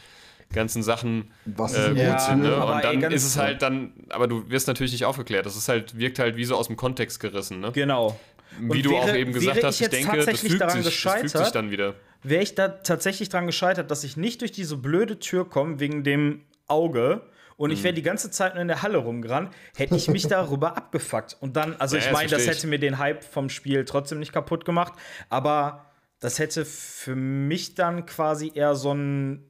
ganzen 0.53 0.81
Sachen 0.81 1.31
Was 1.45 1.75
äh, 1.75 1.89
gut 1.89 1.97
Ja, 1.97 2.19
sind. 2.19 2.41
Ne? 2.41 2.55
aber 2.55 2.75
Und 2.75 2.83
dann 2.83 3.03
ey, 3.03 3.13
ist 3.13 3.25
es 3.25 3.37
halt 3.37 3.61
dann, 3.61 3.93
aber 4.09 4.27
du 4.27 4.49
wirst 4.49 4.67
natürlich 4.67 4.91
nicht 4.93 5.05
aufgeklärt. 5.05 5.45
Das 5.45 5.55
ist 5.55 5.69
halt, 5.69 5.97
wirkt 5.99 6.17
halt 6.17 6.37
wie 6.37 6.45
so 6.45 6.55
aus 6.55 6.67
dem 6.67 6.75
Kontext 6.75 7.19
gerissen. 7.19 7.59
Ne? 7.59 7.71
Genau. 7.71 8.19
Wie 8.59 8.77
Und 8.77 8.85
du 8.85 8.97
auch 8.97 9.13
eben 9.13 9.31
gesagt 9.31 9.63
hast, 9.63 9.79
ich 9.79 9.89
denke, 9.89 10.25
das 10.25 10.39
fügt, 10.39 10.59
daran 10.59 10.81
sich, 10.81 11.01
das 11.03 11.13
fügt 11.13 11.29
sich 11.29 11.49
dann 11.49 11.69
wieder. 11.69 11.93
Wäre 12.23 12.41
ich 12.41 12.55
da 12.55 12.67
tatsächlich 12.67 13.29
dran 13.29 13.45
gescheitert, 13.45 13.91
dass 13.91 14.03
ich 14.03 14.17
nicht 14.17 14.41
durch 14.41 14.51
diese 14.51 14.75
blöde 14.75 15.19
Tür 15.19 15.47
komme 15.47 15.79
wegen 15.79 16.03
dem 16.03 16.41
Auge 16.67 17.21
und 17.59 17.69
Mhm. 17.69 17.73
ich 17.75 17.83
wäre 17.83 17.93
die 17.93 18.01
ganze 18.01 18.31
Zeit 18.31 18.53
nur 18.55 18.61
in 18.63 18.67
der 18.69 18.81
Halle 18.81 18.97
rumgerannt, 18.97 19.51
hätte 19.75 19.95
ich 19.95 20.07
mich 20.07 20.23
darüber 20.27 20.75
abgefuckt. 20.77 21.37
Und 21.41 21.55
dann, 21.57 21.75
also 21.77 21.97
Ja, 21.97 22.03
ich 22.05 22.11
meine, 22.11 22.29
das 22.29 22.47
hätte 22.47 22.65
mir 22.67 22.79
den 22.79 22.97
Hype 22.97 23.23
vom 23.23 23.49
Spiel 23.49 23.85
trotzdem 23.85 24.19
nicht 24.19 24.31
kaputt 24.33 24.65
gemacht, 24.65 24.93
aber 25.29 25.85
das 26.19 26.39
hätte 26.39 26.65
für 26.65 27.15
mich 27.15 27.75
dann 27.75 28.05
quasi 28.05 28.51
eher 28.55 28.75
so 28.75 28.91
einen 28.91 29.45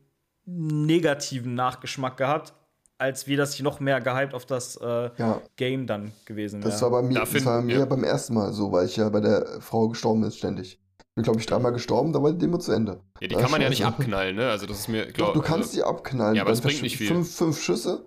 negativen 0.45 1.53
Nachgeschmack 1.55 2.17
gehabt, 2.17 2.53
als 2.97 3.27
wie 3.27 3.35
das 3.35 3.53
ich 3.55 3.61
noch 3.61 3.79
mehr 3.79 4.01
gehypt 4.01 4.33
auf 4.33 4.45
das 4.45 4.75
äh, 4.77 5.09
Ja. 5.17 5.41
Game 5.55 5.87
dann 5.87 6.11
gewesen 6.25 6.61
Das 6.61 6.81
wäre. 6.81 6.91
war 6.91 7.01
bei 7.01 7.07
mir, 7.07 7.13
Da 7.13 7.19
das 7.25 7.45
war 7.45 7.57
bei 7.59 7.63
mir 7.65 7.79
ja. 7.79 7.85
beim 7.85 8.03
ersten 8.03 8.33
Mal 8.33 8.51
so, 8.53 8.71
weil 8.71 8.85
ich 8.87 8.97
ja 8.97 9.07
bei 9.09 9.21
der 9.21 9.61
Frau 9.61 9.87
gestorben 9.87 10.23
ist 10.23 10.37
ständig. 10.37 10.79
Ich 11.19 11.21
bin, 11.21 11.33
glaube 11.33 11.39
ich, 11.41 11.47
dreimal 11.47 11.73
gestorben, 11.73 12.13
da 12.13 12.23
war 12.23 12.31
die 12.31 12.37
Demo 12.37 12.57
zu 12.59 12.71
Ende. 12.71 13.01
Ja, 13.19 13.27
die 13.27 13.35
Ja, 13.35 13.41
kann 13.41 13.51
man 13.51 13.61
ja 13.61 13.67
nicht 13.67 13.83
abknallen, 13.83 14.37
ne? 14.37 14.49
Also 14.49 14.65
das 14.65 14.79
ist 14.79 14.87
mir, 14.87 15.07
Doch, 15.07 15.13
glaub, 15.13 15.33
du 15.33 15.41
kannst 15.41 15.71
also, 15.71 15.75
die 15.75 15.83
abknallen. 15.83 16.35
Ja, 16.35 16.43
aber 16.43 16.51
dann 16.51 16.61
das 16.61 16.65
bringt 16.65 16.81
nicht 16.81 16.95
viel. 16.95 17.07
Fünf, 17.07 17.35
fünf 17.35 17.61
Schüsse, 17.61 18.05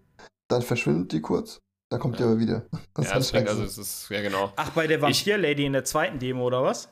dann 0.49 0.63
verschwindet 0.63 1.13
die 1.13 1.21
kurz, 1.21 1.61
dann 1.91 2.01
kommt 2.01 2.19
die 2.19 2.23
aber 2.23 2.39
wieder. 2.39 2.65
Das 2.95 3.09
Ja, 3.09 3.15
das 3.17 3.27
ist 3.27 3.33
bringt, 3.33 3.49
scheiße. 3.49 3.61
also 3.61 3.71
es 3.71 3.77
ist, 3.77 4.09
ja 4.09 4.23
genau. 4.23 4.51
Ach, 4.57 4.71
bei 4.71 4.87
der 4.87 5.03
Vampir-Lady 5.03 5.67
in 5.67 5.75
der 5.75 5.85
zweiten 5.85 6.19
Demo 6.19 6.47
oder 6.47 6.63
was? 6.63 6.89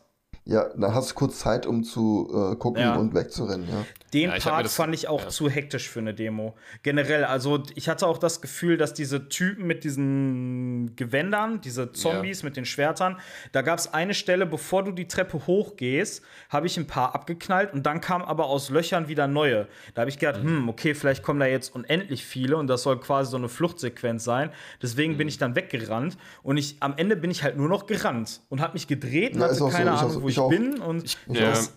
Ja, 0.51 0.69
dann 0.77 0.93
hast 0.93 1.13
du 1.13 1.15
kurz 1.15 1.39
Zeit, 1.39 1.65
um 1.65 1.85
zu 1.85 2.29
äh, 2.53 2.57
gucken 2.57 2.83
Ja. 2.83 2.97
und 2.97 3.15
wegzurennen, 3.15 3.69
ja. 3.69 3.85
Den 4.13 4.31
Ja, 4.31 4.39
Part 4.39 4.65
das- 4.65 4.75
fand 4.75 4.93
ich 4.93 5.07
auch 5.07 5.23
ja. 5.23 5.29
zu 5.29 5.49
hektisch 5.49 5.89
für 5.89 6.01
eine 6.01 6.13
Demo. 6.13 6.57
Generell, 6.83 7.23
also 7.25 7.63
ich 7.77 7.89
hatte 7.89 8.09
auch 8.09 8.19
das 8.19 8.41
Gefühl, 8.41 8.77
dass 8.77 8.93
diese 8.93 9.29
Typen 9.29 9.69
mit 9.69 9.85
diesen 9.85 10.97
Gewändern, 10.97 11.61
diese 11.61 11.93
Zombies 11.93 12.43
mit 12.43 12.57
den 12.57 12.65
Schwertern, 12.65 13.19
da 13.53 13.63
gab 13.63 13.79
es 13.79 13.95
eine 13.95 14.13
Stelle, 14.13 14.45
bevor 14.47 14.83
du 14.83 14.91
die 14.91 15.07
Treppe 15.07 15.47
hochgehst, 15.47 16.23
habe 16.49 16.67
ich 16.67 16.77
ein 16.77 16.89
paar 16.89 17.15
abgeknallt 17.15 17.73
und 17.73 17.87
dann 17.87 18.01
kamen 18.01 18.25
aber 18.25 18.47
aus 18.47 18.71
Löchern 18.71 19.07
wieder 19.07 19.29
neue. 19.29 19.69
Da 19.95 20.01
habe 20.03 20.11
ich 20.11 20.19
gedacht, 20.19 20.43
hm, 20.43 20.69
okay, 20.69 20.95
vielleicht 20.97 21.23
kommen 21.23 21.39
da 21.39 21.47
jetzt 21.47 21.73
unendlich 21.73 22.25
viele 22.25 22.57
und 22.57 22.67
das 22.67 22.83
soll 22.83 22.99
quasi 22.99 23.31
so 23.31 23.37
eine 23.37 23.49
Fluchtsequenz 23.49 24.25
sein. 24.25 24.51
Deswegen 24.83 25.17
bin 25.17 25.29
ich 25.29 25.39
dann 25.39 25.55
weggerannt 25.55 26.17
und 26.43 26.57
ich 26.57 26.77
am 26.81 26.95
Ende 26.97 27.15
bin 27.15 27.31
ich 27.31 27.45
halt 27.45 27.57
nur 27.57 27.69
noch 27.69 27.87
gerannt 27.87 28.41
und 28.49 28.61
habe 28.61 28.73
mich 28.73 28.89
gedreht 28.89 29.37
und 29.37 29.43
hatte 29.43 29.53
auch 29.53 29.57
so, 29.57 29.69
keine 29.69 29.91
ich 29.91 29.97
auch 29.97 30.01
Ahnung, 30.01 30.13
so, 30.13 30.23
wo 30.23 30.29
ich 30.29 30.40
ich, 30.41 30.45
auch. 30.45 30.49
bin 30.51 30.81
und 30.81 31.17
Ja, 31.29 31.53
auch. 31.53 31.69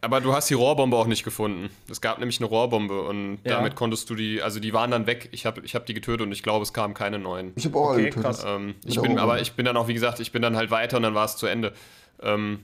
aber 0.00 0.20
du 0.20 0.32
hast 0.34 0.48
die 0.50 0.54
Rohrbombe 0.54 0.96
auch 0.96 1.06
nicht 1.06 1.24
gefunden. 1.24 1.70
Es 1.90 2.00
gab 2.00 2.18
nämlich 2.18 2.38
eine 2.40 2.46
Rohrbombe 2.48 3.02
und 3.02 3.38
Ja. 3.44 3.56
damit 3.56 3.74
konntest 3.76 4.08
du 4.10 4.14
die, 4.14 4.42
also 4.42 4.60
die 4.60 4.72
waren 4.72 4.90
dann 4.90 5.06
weg. 5.06 5.28
Ich 5.32 5.46
habe 5.46 5.60
ich 5.64 5.74
hab 5.74 5.86
die 5.86 5.94
getötet 5.94 6.22
und 6.26 6.32
ich 6.32 6.42
glaube, 6.42 6.62
es 6.62 6.72
kamen 6.72 6.94
keine 6.94 7.18
neuen. 7.18 7.52
Ich 7.56 7.64
habe 7.64 7.78
auch 7.78 7.90
alle 7.90 7.94
Okay, 8.00 8.04
getötet. 8.10 8.22
krass. 8.24 8.44
Ähm, 8.46 8.74
ich 8.84 9.00
bin, 9.00 9.18
aber 9.18 9.40
ich 9.40 9.52
bin 9.52 9.64
dann 9.64 9.76
auch, 9.76 9.88
wie 9.88 9.94
gesagt, 9.94 10.20
ich 10.20 10.32
bin 10.32 10.42
dann 10.42 10.56
halt 10.56 10.70
weiter 10.70 10.96
und 10.96 11.02
dann 11.04 11.14
war 11.14 11.24
es 11.24 11.36
zu 11.36 11.46
Ende. 11.46 11.72
Ähm, 12.22 12.60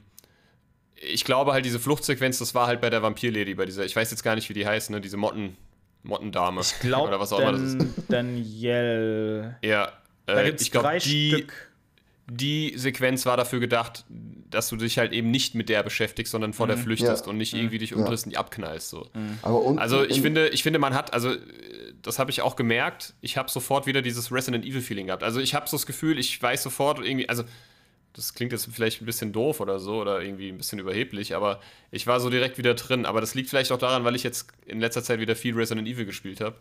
ich 1.01 1.25
glaube 1.25 1.53
halt, 1.53 1.65
diese 1.65 1.79
Fluchtsequenz, 1.79 2.39
das 2.39 2.55
war 2.57 2.67
halt 2.67 2.81
bei 2.81 2.91
der 2.91 3.03
Vampir-Lady, 3.03 3.55
bei 3.55 3.67
dieser, 3.67 3.85
ich 3.85 3.95
weiß 3.95 4.11
jetzt 4.11 4.23
gar 4.25 4.35
nicht, 4.35 4.49
wie 4.49 4.55
die 4.55 4.67
heißt, 4.67 4.91
ne, 4.91 5.01
diese 5.01 5.17
Motten, 5.17 5.57
Mottendame. 6.03 6.61
ich 6.61 6.79
glaube, 6.81 7.09
Oder 7.09 7.21
was 7.21 7.33
auch 7.33 7.39
immer 7.39 7.53
das 7.53 7.61
ist. 7.63 7.77
Danielle. 8.09 9.57
Ja, 9.63 9.93
Da 10.27 10.41
äh, 10.41 10.45
gibt 10.47 10.61
es 10.61 10.67
ich 10.67 10.73
glaube, 10.73 10.99
die, 10.99 11.29
Stück. 11.31 11.68
Die 12.31 12.75
Sequenz 12.77 13.25
war 13.27 13.37
dafür 13.37 13.59
gedacht, 13.61 14.05
dass 14.51 14.69
du 14.69 14.77
dich 14.77 14.99
halt 14.99 15.13
eben 15.13 15.31
nicht 15.31 15.55
mit 15.55 15.69
der 15.69 15.83
beschäftigst, 15.83 16.31
sondern 16.33 16.53
vor 16.53 16.67
der 16.67 16.77
flüchtest 16.79 17.25
Ja. 17.27 17.31
und 17.31 17.39
nicht 17.39 17.55
irgendwie 17.55 17.79
dich 17.79 17.95
umdrehst 17.95 18.27
und 18.27 18.31
die 18.33 18.37
abknallst. 18.39 18.91
So. 18.91 19.07
Aber 19.43 19.63
unten 19.63 19.79
Also 19.79 20.05
ich 20.05 20.19
in- 20.19 20.23
finde, 20.23 20.49
ich 20.49 20.63
finde, 20.63 20.79
man 20.79 20.95
hat, 20.95 21.13
also 21.15 21.35
das 22.03 22.19
habe 22.19 22.31
ich 22.31 22.43
auch 22.43 22.55
gemerkt, 22.57 23.15
ich 23.21 23.37
habe 23.37 23.51
sofort 23.51 23.87
wieder 23.87 24.03
dieses 24.03 24.31
Resident 24.33 24.65
Evil 24.65 24.81
Feeling 24.83 25.07
gehabt. 25.07 25.23
Also 25.23 25.41
ich 25.41 25.55
habe 25.55 25.69
so 25.69 25.77
das 25.77 25.87
Gefühl, 25.87 26.19
ich 26.19 26.41
weiß 26.41 26.63
sofort 26.63 26.99
irgendwie, 27.05 27.29
also 27.29 27.45
das 28.15 28.35
klingt 28.35 28.53
jetzt 28.53 28.69
vielleicht 28.73 29.01
ein 29.03 29.07
bisschen 29.07 29.33
doof 29.33 29.61
oder 29.61 29.79
so 29.79 30.01
oder 30.01 30.21
irgendwie 30.23 30.49
ein 30.49 30.57
bisschen 30.59 30.79
überheblich, 30.79 31.37
aber 31.37 31.61
ich 31.91 32.07
war 32.07 32.19
so 32.21 32.31
direkt 32.31 32.59
wieder 32.59 32.75
drin. 32.75 33.07
Aber 33.07 33.21
das 33.21 33.35
liegt 33.35 33.49
vielleicht 33.51 33.71
auch 33.71 33.79
daran, 33.79 34.05
weil 34.05 34.17
ich 34.17 34.23
jetzt 34.23 34.49
in 34.67 34.81
letzter 34.81 35.03
Zeit 35.05 35.21
wieder 35.21 35.37
viel 35.37 35.55
Resident 35.55 35.87
Evil 35.87 36.05
gespielt 36.07 36.41
habe. 36.41 36.57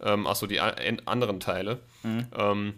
Ähm, 0.00 0.26
auch 0.26 0.36
so 0.36 0.46
die 0.46 0.60
anderen 0.60 1.40
Teile. 1.40 1.78
Ähm, 2.04 2.74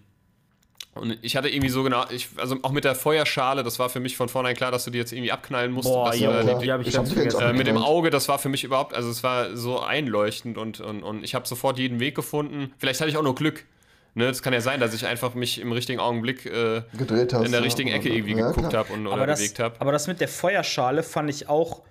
und 0.94 1.18
ich 1.22 1.36
hatte 1.36 1.48
irgendwie 1.48 1.70
so 1.70 1.82
genau, 1.82 2.04
ich, 2.10 2.28
also 2.36 2.56
auch 2.62 2.70
mit 2.70 2.84
der 2.84 2.94
Feuerschale, 2.94 3.62
das 3.62 3.78
war 3.78 3.88
für 3.88 4.00
mich 4.00 4.16
von 4.16 4.28
vornherein 4.28 4.56
klar, 4.56 4.70
dass 4.70 4.84
du 4.84 4.90
die 4.90 4.98
jetzt 4.98 5.12
irgendwie 5.12 5.32
abknallen 5.32 5.72
musst. 5.72 5.88
Boah, 5.88 6.10
dass 6.10 6.20
ja, 6.20 6.42
klar. 6.42 6.58
die, 6.58 6.64
die 6.64 6.72
habe 6.72 6.82
ich, 6.82 6.88
Ich 6.88 6.96
hab 6.96 7.42
äh, 7.42 7.52
mit 7.52 7.66
dem. 7.66 7.74
Auge, 7.76 8.10
das 8.10 8.28
war 8.28 8.38
für 8.38 8.48
mich 8.48 8.64
überhaupt, 8.64 8.94
also 8.94 9.10
es 9.10 9.22
war 9.22 9.56
so 9.56 9.80
einleuchtend 9.80 10.56
und, 10.56 10.80
und, 10.80 11.02
und 11.02 11.24
ich 11.24 11.34
habe 11.34 11.46
sofort 11.46 11.78
jeden 11.78 12.00
Weg 12.00 12.14
gefunden. 12.14 12.72
Vielleicht 12.78 13.00
hatte 13.00 13.10
ich 13.10 13.16
auch 13.16 13.22
nur 13.22 13.34
Glück. 13.34 13.64
Ne, 14.14 14.26
es 14.26 14.42
kann 14.42 14.52
ja 14.52 14.60
sein, 14.60 14.78
dass 14.78 14.94
ich 14.94 15.06
einfach 15.06 15.34
mich 15.34 15.60
im 15.60 15.72
richtigen 15.72 15.98
Augenblick 15.98 16.46
äh, 16.46 16.82
gedreht 16.96 17.32
hast. 17.32 17.44
in 17.44 17.50
der 17.50 17.60
ja, 17.60 17.64
richtigen 17.64 17.90
Ecke 17.90 18.08
irgendwie 18.08 18.36
ja, 18.36 18.52
geguckt 18.52 18.72
habe 18.72 18.92
und 18.92 19.08
oder 19.08 19.26
das, 19.26 19.40
bewegt 19.40 19.58
habe. 19.58 19.80
aber 19.80 19.90
das 19.90 20.06
mit 20.06 20.20
der 20.20 20.28
Feuerschale 20.28 21.02
fand 21.02 21.28
ich 21.30 21.48
auch 21.48 21.82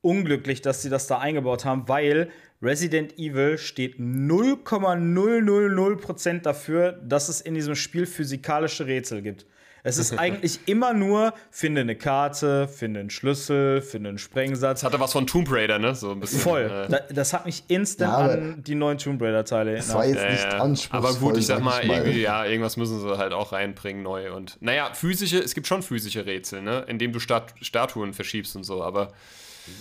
unglücklich, 0.00 0.62
dass 0.62 0.82
sie 0.82 0.90
das 0.90 1.06
da 1.06 1.18
eingebaut 1.18 1.64
haben, 1.64 1.88
weil 1.88 2.30
Resident 2.62 3.18
Evil 3.18 3.58
steht 3.58 3.98
0,000% 3.98 6.42
dafür, 6.42 6.92
dass 6.92 7.28
es 7.28 7.40
in 7.40 7.54
diesem 7.54 7.74
Spiel 7.74 8.06
physikalische 8.06 8.86
Rätsel 8.86 9.22
gibt. 9.22 9.44
Es 9.82 9.98
ist 9.98 10.12
eigentlich 10.18 10.60
immer 10.66 10.92
nur, 10.94 11.32
finde 11.50 11.82
eine 11.82 11.94
Karte, 11.94 12.66
finde 12.66 12.98
einen 13.00 13.10
Schlüssel, 13.10 13.80
finde 13.82 14.08
einen 14.08 14.18
Sprengsatz. 14.18 14.80
Das 14.80 14.86
hatte 14.90 14.98
was 15.00 15.12
von 15.12 15.26
Tomb 15.28 15.48
Raider, 15.50 15.78
ne? 15.78 15.94
So 15.94 16.10
ein 16.10 16.18
bisschen. 16.18 16.40
Voll. 16.40 16.62
Äh, 16.62 16.88
Da, 16.90 16.98
das 17.12 17.32
hat 17.32 17.46
mich 17.46 17.62
instant 17.68 18.10
Ja, 18.10 18.16
an 18.34 18.64
die 18.66 18.74
neuen 18.74 18.98
Tomb 18.98 19.22
Raider-Teile 19.22 19.76
Das 19.76 19.94
war 19.94 20.02
erinnert. 20.04 20.22
jetzt 20.24 20.32
nicht 20.32 20.44
ja, 20.44 20.50
ja. 20.56 20.62
anspruchsvoll. 20.64 21.10
Aber 21.10 21.14
gut, 21.20 21.36
ich 21.36 21.46
sag 21.46 21.60
mal, 21.62 21.86
mal. 21.86 21.98
irgendwie, 21.98 22.22
ja, 22.22 22.44
irgendwas 22.44 22.76
müssen 22.76 22.98
sie 23.00 23.16
halt 23.18 23.32
auch 23.32 23.52
reinbringen 23.52 24.02
neu. 24.02 24.32
Und 24.32 24.56
naja, 24.60 24.90
physische, 24.92 25.38
es 25.38 25.54
gibt 25.54 25.68
schon 25.68 25.82
physische 25.82 26.26
Rätsel, 26.26 26.62
ne? 26.62 26.84
Indem 26.88 27.12
du 27.12 27.20
Stat 27.20 27.54
Statuen 27.60 28.12
verschiebst 28.12 28.56
und 28.56 28.64
so, 28.64 28.82
aber 28.82 29.12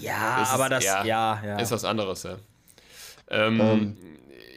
Ja, 0.01 0.43
ist- 0.43 0.53
aber 0.53 0.69
das, 0.69 0.83
ja, 0.83 1.03
ja. 1.03 1.57
ist 1.57 1.71
was 1.71 1.83
anderes, 1.83 2.21
ja. 2.23 2.35
Ähm, 3.29 3.59
Ähm. 3.59 3.97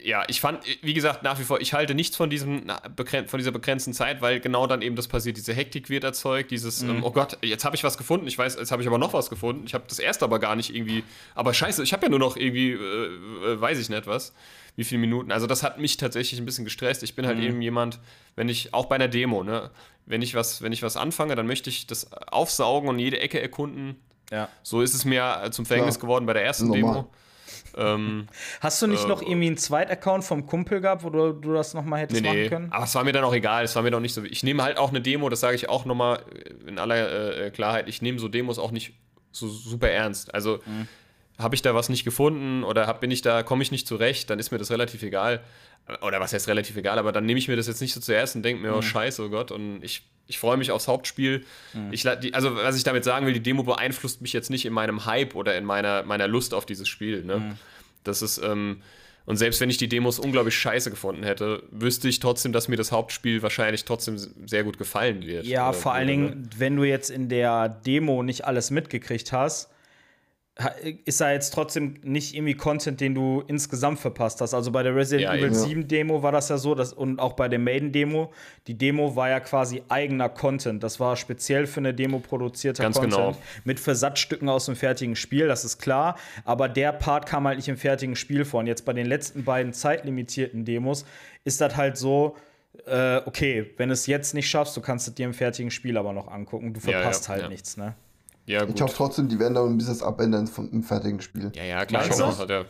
ja, 0.04 0.24
ich 0.28 0.40
fand, 0.40 0.60
wie 0.82 0.94
gesagt, 0.94 1.22
nach 1.22 1.38
wie 1.38 1.44
vor, 1.44 1.60
ich 1.60 1.72
halte 1.74 1.94
nichts 1.94 2.16
von 2.16 2.30
diesem, 2.30 2.64
von 3.26 3.38
dieser 3.38 3.50
begrenzten 3.50 3.92
Zeit, 3.92 4.20
weil 4.20 4.40
genau 4.40 4.66
dann 4.66 4.82
eben 4.82 4.94
das 4.96 5.08
passiert, 5.08 5.36
diese 5.36 5.52
Hektik 5.54 5.88
wird 5.90 6.04
erzeugt, 6.04 6.50
dieses, 6.50 6.82
Mhm. 6.82 6.90
ähm, 6.90 7.04
oh 7.04 7.10
Gott, 7.10 7.38
jetzt 7.42 7.64
habe 7.64 7.76
ich 7.76 7.84
was 7.84 7.96
gefunden, 7.98 8.26
ich 8.26 8.36
weiß, 8.38 8.56
jetzt 8.56 8.70
habe 8.70 8.82
ich 8.82 8.88
aber 8.88 8.98
noch 8.98 9.12
was 9.12 9.30
gefunden, 9.30 9.64
ich 9.66 9.74
habe 9.74 9.84
das 9.88 9.98
erste 9.98 10.24
aber 10.24 10.38
gar 10.38 10.54
nicht 10.56 10.74
irgendwie, 10.74 11.02
aber 11.34 11.52
scheiße, 11.54 11.82
ich 11.82 11.92
habe 11.92 12.04
ja 12.04 12.08
nur 12.10 12.18
noch 12.18 12.36
irgendwie, 12.36 12.72
äh, 12.72 12.76
äh, 12.76 13.60
weiß 13.60 13.78
ich 13.78 13.88
nicht 13.88 14.06
was, 14.06 14.32
wie 14.76 14.84
viele 14.84 15.00
Minuten, 15.00 15.32
also 15.32 15.46
das 15.46 15.62
hat 15.62 15.78
mich 15.78 15.96
tatsächlich 15.96 16.38
ein 16.40 16.46
bisschen 16.46 16.64
gestresst, 16.64 17.02
ich 17.02 17.14
bin 17.16 17.24
Mhm. 17.24 17.28
halt 17.28 17.38
eben 17.40 17.60
jemand, 17.62 17.98
wenn 18.36 18.48
ich, 18.48 18.72
auch 18.74 18.86
bei 18.86 18.94
einer 18.94 19.08
Demo, 19.08 19.42
ne, 19.42 19.70
wenn 20.06 20.22
ich 20.22 20.34
was, 20.34 20.62
wenn 20.62 20.72
ich 20.72 20.82
was 20.82 20.96
anfange, 20.96 21.34
dann 21.34 21.46
möchte 21.46 21.68
ich 21.70 21.86
das 21.86 22.10
aufsaugen 22.12 22.88
und 22.88 22.98
jede 22.98 23.18
Ecke 23.20 23.40
erkunden, 23.42 23.96
ja. 24.30 24.48
so 24.62 24.80
ist 24.80 24.94
es 24.94 25.04
mir 25.04 25.48
zum 25.50 25.66
Verhängnis 25.66 25.96
Klar. 25.96 26.06
geworden 26.06 26.26
bei 26.26 26.32
der 26.34 26.44
ersten 26.44 26.68
Normal. 26.68 26.94
Demo. 26.94 27.10
Ähm, 27.78 28.26
Hast 28.60 28.82
du 28.82 28.86
nicht 28.86 29.04
Äh, 29.04 29.08
noch 29.08 29.22
irgendwie 29.22 29.46
einen 29.46 29.56
Zweitaccount 29.56 30.24
vom 30.24 30.46
Kumpel 30.46 30.80
gehabt, 30.80 31.04
wo 31.04 31.10
du, 31.10 31.32
du 31.32 31.52
das 31.54 31.74
nochmal 31.74 32.00
hättest 32.00 32.22
Nee, 32.22 32.28
machen 32.28 32.48
können? 32.48 32.72
Aber 32.72 32.84
es 32.84 32.94
war 32.94 33.04
mir 33.04 33.12
dann 33.12 33.24
auch 33.24 33.34
egal, 33.34 33.64
es 33.64 33.74
war 33.76 33.82
mir 33.82 33.90
doch 33.90 34.00
nicht 34.00 34.14
so. 34.14 34.22
Ich 34.24 34.42
nehme 34.42 34.62
halt 34.62 34.78
auch 34.78 34.90
eine 34.90 35.00
Demo, 35.00 35.28
das 35.28 35.40
sage 35.40 35.54
ich 35.54 35.68
auch 35.68 35.84
nochmal 35.84 36.20
in 36.66 36.78
aller 36.78 37.38
äh, 37.46 37.50
Klarheit, 37.50 37.88
ich 37.88 38.02
nehme 38.02 38.18
so 38.18 38.28
Demos 38.28 38.58
auch 38.58 38.70
nicht 38.72 38.92
so 39.30 39.46
super 39.48 39.88
ernst. 39.90 40.34
Also 40.34 40.58
Mhm. 40.66 40.88
Habe 41.38 41.54
ich 41.54 41.62
da 41.62 41.74
was 41.74 41.88
nicht 41.88 42.04
gefunden 42.04 42.64
oder 42.64 42.86
hab, 42.86 43.00
bin 43.00 43.10
ich 43.10 43.22
da, 43.22 43.42
komme 43.42 43.62
ich 43.62 43.70
nicht 43.70 43.86
zurecht, 43.86 44.28
dann 44.30 44.38
ist 44.38 44.50
mir 44.50 44.58
das 44.58 44.70
relativ 44.70 45.02
egal. 45.02 45.40
Oder 46.02 46.20
was 46.20 46.32
heißt 46.34 46.48
relativ 46.48 46.76
egal, 46.76 46.98
aber 46.98 47.12
dann 47.12 47.24
nehme 47.24 47.38
ich 47.38 47.48
mir 47.48 47.56
das 47.56 47.66
jetzt 47.66 47.80
nicht 47.80 47.94
so 47.94 48.00
zuerst 48.00 48.36
und 48.36 48.42
denke 48.42 48.60
mir, 48.60 48.72
Mhm. 48.72 48.78
oh 48.78 48.82
scheiße, 48.82 49.22
oh 49.24 49.28
Gott, 49.30 49.50
und 49.50 49.82
ich, 49.82 50.02
ich 50.26 50.38
freue 50.38 50.58
mich 50.58 50.70
aufs 50.70 50.86
Hauptspiel. 50.88 51.44
Ich, 51.92 52.04
la- 52.04 52.16
die, 52.16 52.34
also, 52.34 52.54
was 52.56 52.76
ich 52.76 52.84
damit 52.84 53.04
sagen 53.04 53.24
will, 53.24 53.32
die 53.32 53.42
Demo 53.42 53.62
beeinflusst 53.62 54.20
mich 54.20 54.34
jetzt 54.34 54.50
nicht 54.50 54.66
in 54.66 54.72
meinem 54.74 55.06
Hype 55.06 55.34
oder 55.34 55.56
in 55.56 55.64
meiner, 55.64 56.02
meiner 56.02 56.28
Lust 56.28 56.52
auf 56.52 56.66
dieses 56.66 56.88
Spiel. 56.88 57.24
Ne? 57.24 57.36
Mhm. 57.38 57.54
Das 58.04 58.20
ist, 58.20 58.38
ähm, 58.38 58.82
Und 59.24 59.36
selbst 59.36 59.60
wenn 59.60 59.68
ich 59.70 59.76
die 59.76 59.88
Demos 59.90 60.18
unglaublich 60.18 60.56
scheiße 60.56 60.90
gefunden 60.90 61.22
hätte, 61.22 61.62
wüsste 61.70 62.08
ich 62.08 62.18
trotzdem, 62.18 62.52
dass 62.52 62.68
mir 62.68 62.76
das 62.76 62.92
Hauptspiel 62.92 63.42
wahrscheinlich 63.42 63.84
trotzdem 63.84 64.16
sehr 64.46 64.64
gut 64.64 64.78
gefallen 64.78 65.26
wird. 65.26 65.44
Ja, 65.46 65.70
Äh, 65.70 65.74
vor 65.74 65.92
allen? 65.92 66.08
Dingen, 66.08 66.50
wenn 66.56 66.76
du 66.76 66.84
jetzt 66.84 67.10
in 67.10 67.28
der 67.28 67.68
Demo 67.68 68.22
nicht 68.22 68.44
alles 68.46 68.70
mitgekriegt 68.70 69.30
hast, 69.32 69.68
ha- 69.68 69.76
ist 71.04 71.20
da 71.20 71.30
jetzt 71.30 71.54
trotzdem 71.54 71.94
nicht 72.02 72.34
irgendwie 72.34 72.54
Content, 72.54 73.00
den 73.00 73.14
du 73.14 73.44
insgesamt 73.46 74.00
verpasst 74.00 74.40
hast. 74.40 74.54
Also 74.54 74.72
bei 74.72 74.82
der 74.82 74.96
Resident 74.96 75.22
Ja, 75.22 75.34
Evil 75.34 75.46
eben. 75.46 75.54
7 75.54 75.88
Demo 75.88 76.24
war 76.24 76.32
das 76.32 76.48
ja 76.48 76.58
so, 76.58 76.74
dass, 76.74 76.92
und 76.92 77.20
auch 77.20 77.34
bei 77.34 77.48
der 77.48 77.60
Maiden 77.60 77.92
Demo, 77.92 78.32
die 78.66 78.76
Demo 78.76 79.14
war 79.14 79.28
ja 79.28 79.38
quasi 79.38 79.82
eigener 79.88 80.28
Content. 80.28 80.82
Das 80.82 80.98
war 80.98 81.14
speziell 81.14 81.68
für 81.68 81.78
eine 81.78 81.94
Demo 81.94 82.18
produzierter 82.18 82.82
Ganz 82.82 82.96
Content. 82.96 83.14
genau. 83.14 83.36
Mit 83.62 83.78
Versatzstücken 83.78 84.48
aus 84.48 84.66
dem 84.66 84.74
fertigen 84.74 85.14
Spiel, 85.14 85.46
das 85.46 85.64
ist 85.64 85.78
klar. 85.78 86.16
Aber 86.44 86.68
der 86.68 86.92
Part 86.92 87.26
kam 87.26 87.46
halt 87.46 87.58
nicht 87.58 87.68
im 87.68 87.76
fertigen 87.76 88.16
Spiel 88.16 88.44
vor. 88.44 88.58
Und 88.58 88.66
jetzt 88.66 88.84
bei 88.84 88.92
den 88.92 89.06
letzten 89.06 89.44
beiden 89.44 89.72
zeitlimitierten 89.72 90.64
Demos 90.64 91.04
ist 91.44 91.60
das 91.60 91.76
halt 91.76 91.96
so, 91.96 92.36
äh, 92.84 93.18
okay, 93.26 93.70
wenn 93.76 93.90
du 93.90 93.92
es 93.92 94.08
jetzt 94.08 94.34
nicht 94.34 94.48
schaffst, 94.50 94.76
du 94.76 94.80
kannst 94.80 95.06
es 95.06 95.14
dir 95.14 95.26
im 95.26 95.34
fertigen 95.34 95.70
Spiel 95.70 95.96
aber 95.96 96.12
noch 96.12 96.26
angucken. 96.26 96.74
Du 96.74 96.80
Ja, 96.80 96.90
ja, 96.90 96.98
verpasst 96.98 97.28
halt 97.28 97.42
ja. 97.42 97.48
nichts, 97.48 97.76
ne? 97.76 97.94
Ja, 98.48 98.64
gut. 98.64 98.74
Ich 98.76 98.82
hoffe 98.82 98.94
trotzdem, 98.96 99.28
die 99.28 99.38
werden 99.38 99.54
da 99.54 99.64
ein 99.64 99.76
bisschen 99.76 99.92
das 99.94 100.02
abändern 100.02 100.46
vom, 100.46 100.70
im 100.70 100.82
fertigen 100.82 101.20
Spiel. 101.20 101.52
ja, 101.54 101.64
ja, 101.64 101.84
klar. 101.86 102.04
Schon, 102.04 102.36
hat 102.38 102.50
er- 102.50 102.64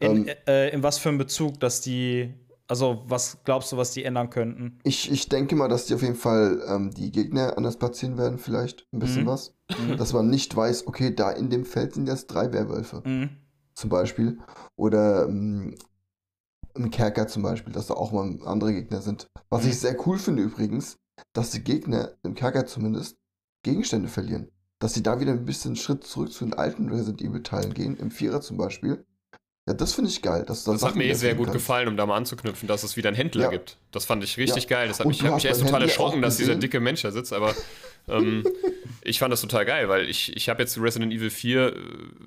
In, 0.00 0.26
Ähm, 0.28 0.34
äh, 0.46 0.70
in 0.70 0.82
was 0.82 0.98
für 0.98 1.08
einem 1.08 1.18
Bezug, 1.18 1.60
dass 1.60 1.80
die, 1.80 2.34
also 2.66 3.02
was 3.06 3.38
glaubst 3.44 3.70
du, 3.70 3.76
was 3.76 3.92
die 3.92 4.02
ändern 4.04 4.28
könnten? 4.30 4.78
Ich, 4.82 5.10
ich 5.10 5.28
denke 5.28 5.54
mal, 5.56 5.68
dass 5.68 5.86
die 5.86 5.94
auf 5.94 6.02
jeden 6.02 6.16
Fall 6.16 6.62
ähm, 6.66 6.90
die 6.90 7.12
Gegner 7.12 7.56
anders 7.56 7.76
platzieren 7.76 8.18
werden, 8.18 8.38
vielleicht 8.38 8.86
ein 8.92 8.98
bisschen 8.98 9.22
Mhm. 9.22 9.26
was. 9.28 9.54
Dass 9.96 10.12
man 10.12 10.28
nicht 10.28 10.54
weiß, 10.56 10.88
okay, 10.88 11.14
da 11.14 11.30
in 11.30 11.48
dem 11.48 11.64
Feld 11.64 11.94
sind 11.94 12.08
jetzt 12.08 12.26
drei 12.26 12.52
Werwölfe, 12.52 13.02
Mhm. 13.04 13.30
zum 13.74 13.88
Beispiel. 13.88 14.38
Oder 14.76 15.26
ähm, 15.28 15.76
im 16.74 16.90
Kerker 16.90 17.28
zum 17.28 17.42
Beispiel, 17.44 17.72
dass 17.72 17.86
da 17.86 17.94
auch 17.94 18.10
mal 18.12 18.36
andere 18.44 18.72
Gegner 18.72 19.00
sind. 19.00 19.28
Was 19.48 19.62
Mhm. 19.64 19.70
ich 19.70 19.78
sehr 19.78 19.96
cool 20.08 20.18
finde 20.18 20.42
übrigens, 20.42 20.96
dass 21.34 21.50
die 21.50 21.62
Gegner, 21.62 22.12
im 22.24 22.34
Kerker 22.34 22.66
zumindest, 22.66 23.16
Gegenstände 23.62 24.08
verlieren. 24.08 24.50
Dass 24.80 24.94
sie 24.94 25.02
da 25.02 25.20
wieder 25.20 25.30
ein 25.32 25.44
bisschen 25.44 25.76
Schritt 25.76 26.04
zurück 26.04 26.32
zu 26.32 26.44
den 26.44 26.54
alten 26.54 26.88
Resident 26.88 27.20
Evil 27.22 27.42
Teilen 27.42 27.74
gehen, 27.74 27.96
im 27.98 28.10
Vierer 28.10 28.40
zum 28.40 28.56
Beispiel. 28.56 29.04
Ja, 29.68 29.74
das 29.74 29.92
finde 29.92 30.10
ich 30.10 30.22
geil. 30.22 30.44
Dass 30.46 30.64
Das 30.64 30.82
hat 30.82 30.96
mir 30.96 31.04
eh 31.04 31.12
sehr 31.12 31.34
gut 31.34 31.46
kannst. 31.48 31.58
gefallen, 31.58 31.86
um 31.86 31.96
da 31.96 32.06
mal 32.06 32.16
anzuknüpfen, 32.16 32.66
dass 32.66 32.82
es 32.82 32.96
wieder 32.96 33.08
einen 33.08 33.16
Händler 33.16 33.44
Ja. 33.44 33.50
gibt. 33.50 33.76
Das 33.92 34.06
fand 34.06 34.24
ich 34.24 34.36
richtig 34.38 34.64
Ja. 34.64 34.70
geil. 34.70 34.88
Das 34.88 34.98
hat 34.98 35.06
Und 35.06 35.10
mich, 35.10 35.18
du 35.18 35.24
ich 35.24 35.26
habe 35.26 35.36
hast 35.36 35.42
mich 35.44 35.48
erst 35.50 35.60
total 35.60 35.72
Händler 35.82 35.88
erschrocken, 35.88 36.22
dass 36.22 36.38
dieser 36.38 36.54
dicke 36.56 36.80
Mensch 36.80 37.02
da 37.02 37.12
sitzt, 37.12 37.34
aber 37.34 37.54
ähm, 38.08 38.42
ich 39.04 39.18
fand 39.18 39.30
das 39.34 39.42
total 39.42 39.66
geil, 39.66 39.90
weil 39.90 40.08
ich, 40.08 40.34
ich 40.34 40.48
habe 40.48 40.62
jetzt 40.62 40.80
Resident 40.80 41.12
Evil 41.12 41.28
4 41.30 41.66
äh, 41.68 41.72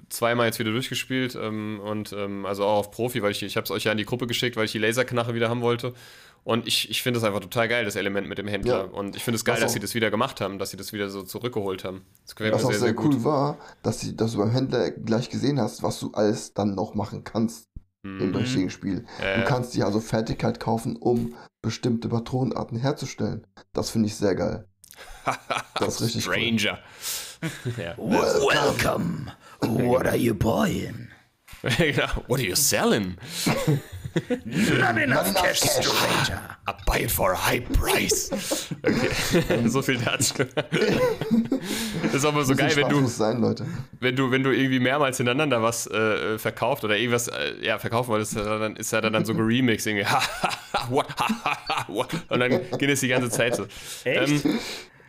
zweimal 0.10 0.46
jetzt 0.46 0.60
wieder 0.60 0.72
durchgespielt 0.72 1.36
ähm, 1.36 1.80
und 1.84 2.14
ähm, 2.14 2.46
also 2.46 2.66
auch 2.66 2.78
auf 2.78 2.92
Profi, 2.92 3.24
weil 3.24 3.32
ich, 3.32 3.42
ich 3.42 3.58
habe 3.58 3.66
es 3.66 3.72
euch 3.72 3.86
ja 3.86 3.92
in 3.92 3.98
die 3.98 4.06
Gruppe 4.06 4.28
geschickt, 4.28 4.56
weil 4.56 4.66
ich 4.66 4.72
die 4.74 4.80
Laserknache 4.80 5.34
wieder 5.34 5.50
haben 5.50 5.62
wollte. 5.62 5.96
Und 6.44 6.68
ich, 6.68 6.90
ich 6.90 7.02
finde 7.02 7.20
es 7.20 7.24
einfach 7.24 7.40
total 7.40 7.68
geil, 7.70 7.86
das 7.86 7.96
Element 7.96 8.28
mit 8.28 8.38
dem 8.38 8.48
Händler. 8.48 8.86
Ja. 8.86 8.92
Und 8.92 9.16
ich 9.16 9.24
finde 9.24 9.38
es 9.38 9.46
geil, 9.46 9.62
dass 9.62 9.72
sie 9.74 9.80
das 9.80 9.94
wieder 9.96 10.12
gemacht 10.12 10.42
haben, 10.42 10.60
dass 10.60 10.72
sie 10.72 10.78
das 10.78 10.92
wieder 10.92 11.10
so 11.10 11.24
zurückgeholt 11.24 11.84
haben. 11.86 12.06
Das 12.26 12.36
Was 12.36 12.40
mir 12.40 12.54
auch 12.56 12.60
sehr, 12.60 12.70
sehr, 12.72 12.80
sehr 12.80 13.00
cool 13.00 13.12
gut. 13.12 13.24
war, 13.24 13.58
dass, 13.82 14.02
sie, 14.02 14.16
dass 14.16 14.34
du 14.34 14.40
beim 14.40 14.52
Händler 14.52 14.92
gleich 14.92 15.30
gesehen 15.30 15.60
hast, 15.60 15.84
was 15.84 16.00
du 16.00 16.12
alles 16.12 16.54
dann 16.54 16.76
noch 16.76 16.96
machen 16.96 17.24
kannst 17.24 17.70
im 18.04 18.18
Mhm. 18.32 18.36
richtigen 18.36 18.70
Spiel. 18.70 19.06
Ja, 19.22 19.38
Du 19.38 19.44
kannst 19.46 19.74
dir 19.74 19.86
also 19.86 20.02
Fertigkeit 20.02 20.60
kaufen, 20.60 20.98
um 20.98 21.36
bestimmte 21.62 22.10
Patronenarten 22.10 22.78
herzustellen. 22.78 23.48
Das 23.72 23.92
finde 23.92 24.08
ich 24.08 24.16
sehr 24.16 24.36
geil. 24.36 24.68
Das 25.80 26.02
ist 26.02 26.02
richtig 26.02 26.28
cool. 26.28 26.34
Stranger. 26.34 26.80
ja. 27.78 27.98
Welcome. 27.98 29.32
What 29.62 30.06
are 30.08 30.18
you 30.18 30.36
buying? 30.36 31.08
genau. 31.78 32.08
What 32.28 32.40
are 32.42 32.48
you 32.48 32.56
selling? 32.56 33.16
Not 34.46 34.98
enough 34.98 35.28
enough 35.28 35.36
cash, 35.36 35.62
cash. 35.62 35.86
stranger. 35.86 36.40
I 36.68 36.74
buy 36.86 37.00
it 37.00 37.12
for 37.12 37.32
a 37.32 37.36
high 37.36 37.62
price. 37.62 38.30
Okay, 38.86 39.68
so 39.68 39.82
viel 39.82 39.98
dazu. 39.98 40.46
Das 42.04 42.14
ist 42.14 42.26
aber 42.26 42.46
so 42.46 42.56
geil, 42.56 42.76
wenn 42.76 42.90
du, 42.90 43.02
muss 43.02 43.18
sein, 43.18 43.42
Leute. 43.42 43.66
wenn 44.00 44.16
du, 44.16 44.30
wenn 44.30 44.44
du 44.44 44.52
irgendwie 44.52 44.80
mehrmals 44.80 45.18
hintereinander 45.18 45.62
was 45.62 45.88
äh, 45.88 46.38
verkauft 46.38 46.84
oder 46.84 46.96
irgendwas 46.98 47.28
äh, 47.28 47.56
ja, 47.62 47.80
verkaufen 47.80 48.10
wolltest, 48.10 48.36
dann 48.36 48.76
ist 48.76 48.92
ja 48.92 49.02
dann 49.02 49.26
so 49.26 49.34
geremixed 49.34 49.88
irgendwie. 49.88 50.06
Und 50.90 52.40
dann 52.40 52.52
geht 52.78 52.90
es 52.90 53.00
die 53.00 53.08
ganze 53.08 53.30
Zeit 53.30 53.56
so. 53.56 53.66
Echt? 54.04 54.46
Ähm, 54.46 54.60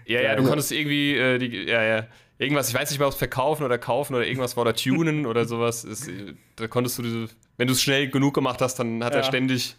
ja, 0.07 0.21
ja, 0.21 0.37
du 0.37 0.45
konntest 0.45 0.73
irgendwie, 0.73 1.17
äh, 1.17 1.39
die, 1.39 1.65
ja, 1.65 1.83
ja, 1.83 2.07
irgendwas, 2.45 2.69
ich 2.69 2.75
weiß 2.75 2.91
nicht 2.91 2.99
mehr, 2.99 3.09
ob 3.09 3.13
es 3.15 3.19
verkaufen 3.19 3.65
oder 3.65 3.79
kaufen 3.79 4.15
oder 4.15 4.27
irgendwas 4.27 4.57
war 4.57 4.63
oder 4.63 4.75
tunen 4.75 5.27
oder 5.31 5.45
sowas. 5.47 5.85
Ist, 5.85 6.09
da 6.57 6.69
konntest 6.69 6.99
du, 6.99 7.03
diese, 7.03 7.29
wenn 7.57 7.67
du 7.67 7.73
es 7.73 7.83
schnell 7.83 8.09
genug 8.09 8.35
gemacht 8.35 8.61
hast, 8.61 8.77
dann 8.77 9.03
hat 9.03 9.13
er 9.15 9.21
Ja. 9.21 9.25
ständig 9.25 9.77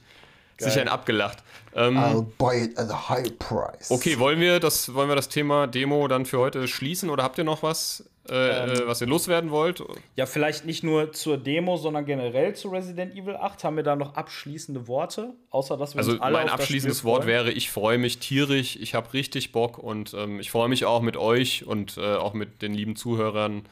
sich 0.58 0.67
Geil. 0.69 0.80
einen 0.82 0.89
abgelacht. 0.89 1.43
Ähm, 1.75 1.97
I'll 1.97 2.25
buy 2.38 2.63
it 2.63 2.78
at 2.78 2.89
a 2.89 3.10
high 3.10 3.38
price. 3.39 3.91
Okay, 3.91 4.17
wollen 4.19 4.39
wir 4.39 4.60
das, 4.60 4.93
wollen 4.93 5.10
wir 5.10 5.15
das 5.15 5.28
Thema 5.30 5.67
Demo 5.67 6.08
dann 6.08 6.25
für 6.25 6.39
heute 6.39 6.67
schließen 6.67 7.10
oder 7.10 7.23
habt 7.23 7.38
ihr 7.38 7.43
noch 7.43 7.62
was, 7.63 8.06
äh, 8.30 8.74
äh, 8.74 8.88
was 8.88 9.02
ihr 9.02 9.08
loswerden 9.08 9.52
wollt? 9.52 9.84
Ja, 10.16 10.26
vielleicht 10.26 10.66
nicht 10.66 10.84
nur 10.84 11.12
zur 11.12 11.38
Demo, 11.38 11.78
sondern 11.78 12.06
generell 12.06 12.56
zu 12.56 12.70
Resident 12.70 13.14
Evil 13.16 13.36
8. 13.36 13.64
Haben 13.64 13.76
wir 13.76 13.84
da 13.84 13.96
noch 13.96 14.16
abschließende 14.16 14.88
Worte? 14.88 15.34
Außer, 15.52 15.78
dass 15.78 15.94
wir 15.94 16.00
Also 16.00 16.14
uns 16.14 16.22
alle 16.22 16.38
mein 16.38 16.50
abschließendes 16.50 17.04
Wort 17.04 17.26
wäre, 17.28 17.52
ich 17.52 17.70
freue 17.70 17.98
mich 17.98 18.18
tierisch, 18.18 18.78
ich 18.78 18.96
habe 18.96 19.14
richtig 19.14 19.52
Bock 19.52 19.78
und 19.78 20.14
ähm, 20.14 20.40
ich 20.40 20.50
freue 20.50 20.70
mich 20.70 20.86
auch 20.86 21.02
mit 21.02 21.18
euch 21.18 21.66
und 21.66 21.98
äh, 21.98 22.16
auch 22.16 22.34
mit 22.34 22.62
den 22.62 22.74
lieben 22.74 22.96
Zuhörern 22.96 23.64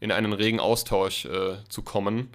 in 0.00 0.12
einen 0.12 0.32
regen 0.32 0.60
Austausch 0.60 1.26
äh, 1.26 1.56
zu 1.68 1.82
kommen. 1.82 2.30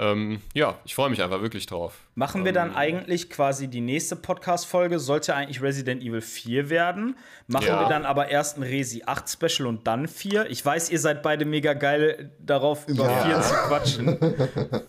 Ähm, 0.00 0.40
ja, 0.54 0.78
ich 0.84 0.94
freue 0.94 1.10
mich 1.10 1.20
einfach 1.22 1.42
wirklich 1.42 1.66
drauf. 1.66 1.94
Machen 2.14 2.44
wir 2.44 2.50
Ähm. 2.50 2.54
dann 2.54 2.76
eigentlich 2.76 3.30
quasi 3.30 3.66
die 3.66 3.80
nächste 3.80 4.14
Podcast-Folge, 4.16 5.00
sollte 5.00 5.34
eigentlich 5.34 5.60
Resident 5.60 6.02
Evil 6.02 6.20
4 6.20 6.70
werden. 6.70 7.16
Machen 7.48 7.66
Ja. 7.66 7.80
wir 7.80 7.88
dann 7.88 8.04
aber 8.06 8.28
erst 8.28 8.56
ein 8.58 8.62
Resi 8.62 9.02
8 9.04 9.28
Special 9.28 9.66
und 9.66 9.86
dann 9.88 10.06
4. 10.06 10.48
Ich 10.50 10.64
weiß, 10.64 10.90
ihr 10.90 11.00
seid 11.00 11.22
beide 11.22 11.44
mega 11.44 11.72
geil 11.72 12.30
darauf, 12.38 12.86
über 12.86 13.06
Ja. 13.10 13.24
4 13.24 13.40
zu 13.42 13.54
quatschen. 13.54 14.18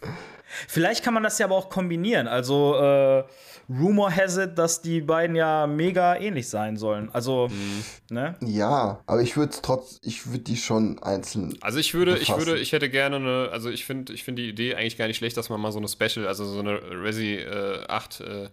Vielleicht 0.68 1.04
kann 1.04 1.14
man 1.14 1.24
das 1.24 1.38
ja 1.40 1.46
aber 1.46 1.56
auch 1.56 1.70
kombinieren. 1.70 2.28
Also, 2.28 2.76
äh, 2.76 3.24
Rumor 3.70 4.12
has 4.16 4.36
it, 4.38 4.58
dass 4.58 4.82
die 4.82 5.02
beiden 5.02 5.36
ja 5.36 5.68
mega 5.68 6.16
ähnlich 6.16 6.50
sein 6.50 6.76
sollen. 6.78 7.10
Also, 7.14 7.50
Mhm. 7.50 7.84
ne? 8.10 8.36
Ja, 8.42 9.00
aber 9.06 9.22
ich 9.22 9.38
würde 9.38 9.54
trotz, 9.62 10.00
ich 10.02 10.26
würde 10.28 10.40
die 10.40 10.58
schon 10.58 10.98
einzeln. 11.04 11.56
Also 11.62 11.78
ich 11.78 11.94
würde, 11.94 12.14
ich 12.18 12.28
befassen. 12.30 12.48
würde, 12.48 12.60
ich 12.60 12.72
hätte 12.72 12.90
gerne 12.90 13.18
eine, 13.18 13.50
also 13.52 13.70
ich 13.70 13.86
finde, 13.86 14.12
ich 14.14 14.24
finde 14.24 14.42
die 14.42 14.50
Idee 14.50 14.74
eigentlich 14.76 14.98
gar 14.98 15.06
nicht 15.08 15.18
schlecht, 15.18 15.38
dass 15.38 15.50
man 15.50 15.62
mal 15.62 15.72
so 15.72 15.78
eine 15.78 15.88
Special, 15.88 16.26
also 16.28 16.46
so 16.46 16.60
eine 16.60 16.80
Resi 17.04 17.36
äh, 17.36 17.86
8 17.88 18.22
äh, 18.22 18.50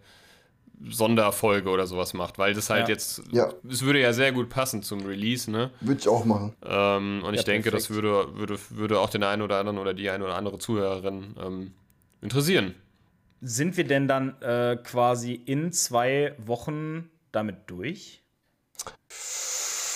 Sonderfolge 0.89 1.71
oder 1.71 1.87
sowas 1.87 2.13
macht, 2.13 2.39
weil 2.39 2.53
das 2.53 2.69
halt 2.69 2.89
Ja. 2.89 2.95
jetzt, 2.95 3.23
Ja. 3.33 3.49
es 3.69 3.83
würde 3.83 4.01
ja 4.01 4.13
sehr 4.13 4.33
gut 4.33 4.51
passen 4.51 4.83
zum 4.83 5.01
Release, 5.07 5.51
ne? 5.51 5.71
Würde 5.81 6.01
ich 6.01 6.09
auch 6.09 6.25
machen. 6.27 6.55
Ähm, 6.65 7.23
und 7.25 7.33
ich 7.33 7.41
Ja, 7.41 7.45
denke, 7.45 7.71
das 7.71 7.87
perfekt. 7.89 8.05
würde, 8.05 8.39
würde, 8.39 8.59
würde 8.71 9.01
auch 9.01 9.09
den 9.09 9.23
einen 9.23 9.41
oder 9.43 9.59
anderen 9.59 9.79
oder 9.79 9.95
die 9.95 10.11
eine 10.11 10.25
oder 10.25 10.35
andere 10.37 10.59
Zuhörerin 10.59 11.35
ähm, 11.43 11.73
interessieren. 12.27 12.75
Sind 13.41 13.77
wir 13.77 13.85
denn 13.85 14.09
dann 14.09 14.41
äh, 14.43 14.77
quasi 14.83 15.35
in 15.35 15.73
zwei 15.73 16.35
Wochen 16.39 17.09
damit 17.31 17.71
durch? 17.71 18.23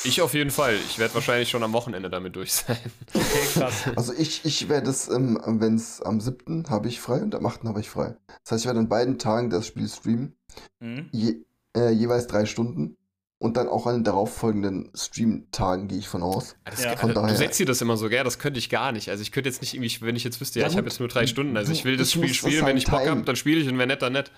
Ich 0.05 0.23
auf 0.23 0.33
jeden 0.33 0.51
Fall. 0.51 0.77
Ich 0.77 0.99
werde 0.99 1.15
wahrscheinlich 1.15 1.51
schon 1.51 1.63
am 1.63 1.73
Wochenende 1.73 2.09
damit 2.09 2.37
durch 2.37 2.53
sein. 2.53 2.79
Okay, 3.13 3.47
krass. 3.53 3.85
Also 3.97 4.13
ich, 4.17 4.45
ich 4.45 4.69
werde 4.69 4.89
es, 4.89 5.09
ähm, 5.09 5.41
wenn 5.45 5.75
es 5.75 6.01
am 6.01 6.21
7. 6.21 6.71
habe 6.71 6.89
ich 6.89 7.01
frei 7.01 7.21
und 7.21 7.35
am 7.35 7.45
8. 7.45 7.65
habe 7.65 7.81
ich 7.81 7.91
frei. 7.91 8.17
Das 8.45 8.53
heißt, 8.53 8.63
ich 8.63 8.67
werde 8.67 8.81
an 8.81 8.89
beiden 8.89 9.19
Tagen 9.19 9.51
das 9.51 9.67
Spiel 9.67 9.89
streamen. 9.89 10.37
Mhm. 10.79 11.09
Je, 11.11 11.45
äh, 11.77 11.91
jeweils 11.91 12.29
drei 12.29 12.47
Stunden. 12.47 12.97
Und 13.43 13.57
dann 13.57 13.69
auch 13.69 13.87
an 13.87 13.95
den 13.95 14.05
darauffolgenden 14.05 14.91
Stream-Tagen 14.95 15.89
gehe 15.89 15.97
ich 15.99 16.09
von 16.09 16.23
aus. 16.23 16.57
Das, 16.67 16.85
Ja. 16.85 16.91
also, 16.91 17.01
Von 17.01 17.09
du 17.09 17.15
daher- 17.15 17.35
setzt 17.37 17.59
dir 17.59 17.65
das 17.65 17.81
immer 17.81 17.97
so, 17.97 18.11
gell? 18.11 18.23
Das 18.23 18.39
könnte 18.39 18.59
ich 18.59 18.69
gar 18.69 18.93
nicht. 18.93 19.09
Also 19.09 19.23
ich 19.23 19.33
könnte 19.33 19.49
jetzt 19.49 19.63
nicht 19.63 19.73
irgendwie, 19.73 19.97
wenn 20.03 20.15
ich 20.15 20.25
jetzt 20.25 20.43
wüsste, 20.43 20.59
ja, 20.61 20.67
Ja, 20.67 20.71
ich 20.71 20.77
habe 20.77 20.87
jetzt 20.89 21.01
nur 21.01 21.09
drei 21.09 21.27
Stunden. 21.27 21.57
Also 21.57 21.73
ich 21.73 21.87
will 21.87 21.97
das 21.97 22.09
Ich 22.09 22.15
Spiel 22.15 22.29
das 22.29 22.37
spielen, 22.37 22.57
wenn 22.59 22.65
halt 22.67 22.77
ich 22.79 22.85
Bock 22.85 23.01
habe, 23.01 23.09
timen. 23.09 23.25
dann 23.25 23.37
spiele 23.37 23.61
ich 23.63 23.69
und 23.69 23.79
wenn 23.79 23.89
nicht, 23.89 24.03
dann 24.03 24.13
nicht. 24.13 24.31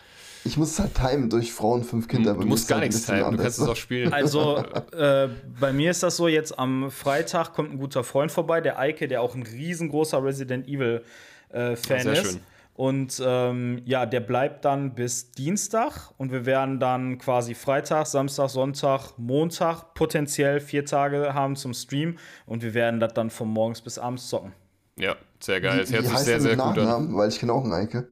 Ich 0.44 0.56
muss 0.56 0.70
es 0.70 0.78
halt 0.78 0.94
timen 0.94 1.30
durch 1.30 1.52
Frauen, 1.52 1.82
fünf 1.82 2.06
Kinder. 2.06 2.34
Bei 2.34 2.42
Du 2.42 2.48
musst 2.48 2.68
gar 2.68 2.78
halt 2.78 2.88
nichts 2.90 3.00
bisschen 3.02 3.14
teilen, 3.14 3.22
du 3.24 3.28
anders. 3.30 3.44
kannst 3.44 3.58
es 3.58 3.68
auch 3.68 3.74
spielen. 3.76 4.12
Also, 4.12 4.58
äh, 4.92 5.28
bei 5.58 5.72
mir 5.72 5.90
ist 5.90 6.04
das 6.04 6.16
so, 6.16 6.28
jetzt 6.28 6.56
am 6.56 6.88
Freitag 6.92 7.54
kommt 7.54 7.72
ein 7.72 7.78
guter 7.78 8.04
Freund 8.04 8.30
vorbei, 8.30 8.60
der 8.60 8.78
Eike, 8.78 9.08
der 9.08 9.20
auch 9.22 9.34
ein 9.34 9.42
riesengroßer 9.42 10.22
Resident 10.24 10.68
Evil 10.68 11.02
äh, 11.50 11.74
Fan 11.74 12.02
sehr 12.02 12.12
ist. 12.12 12.22
schön. 12.24 12.40
Und 12.74 13.22
ähm, 13.24 13.82
ja, 13.85 14.06
der 14.06 14.20
bleibt 14.20 14.64
dann 14.64 14.94
bis 14.94 15.30
Dienstag 15.32 16.11
und 16.16 16.32
wir 16.32 16.46
werden 16.46 16.80
dann 16.80 17.18
quasi 17.18 17.54
Freitag, 17.54 18.06
Samstag, 18.06 18.48
Sonntag, 18.48 19.12
Montag 19.18 19.92
potenziell 19.94 20.58
vier 20.58 20.87
Tage 20.87 21.35
haben 21.35 21.54
zum 21.54 21.74
Stream 21.74 22.16
und 22.46 22.62
wir 22.62 22.72
werden 22.72 22.98
das 22.98 23.12
dann 23.12 23.28
von 23.28 23.48
morgens 23.48 23.82
bis 23.82 23.98
abends 23.98 24.28
zocken. 24.28 24.52
Ja, 24.98 25.16
sehr 25.38 25.61
geil. 25.61 25.80
Es 25.80 25.92
hört 25.92 26.06
sich 26.06 26.18
sehr, 26.18 26.40
sehr 26.40 26.56
gut 26.56 26.64
an. 26.64 26.74
Nachnamen? 26.76 27.16
Weil 27.16 27.28
ich 27.28 27.38
kenne 27.38 27.52
auch 27.52 27.64
einen 27.64 27.72
Eike. 27.74 28.11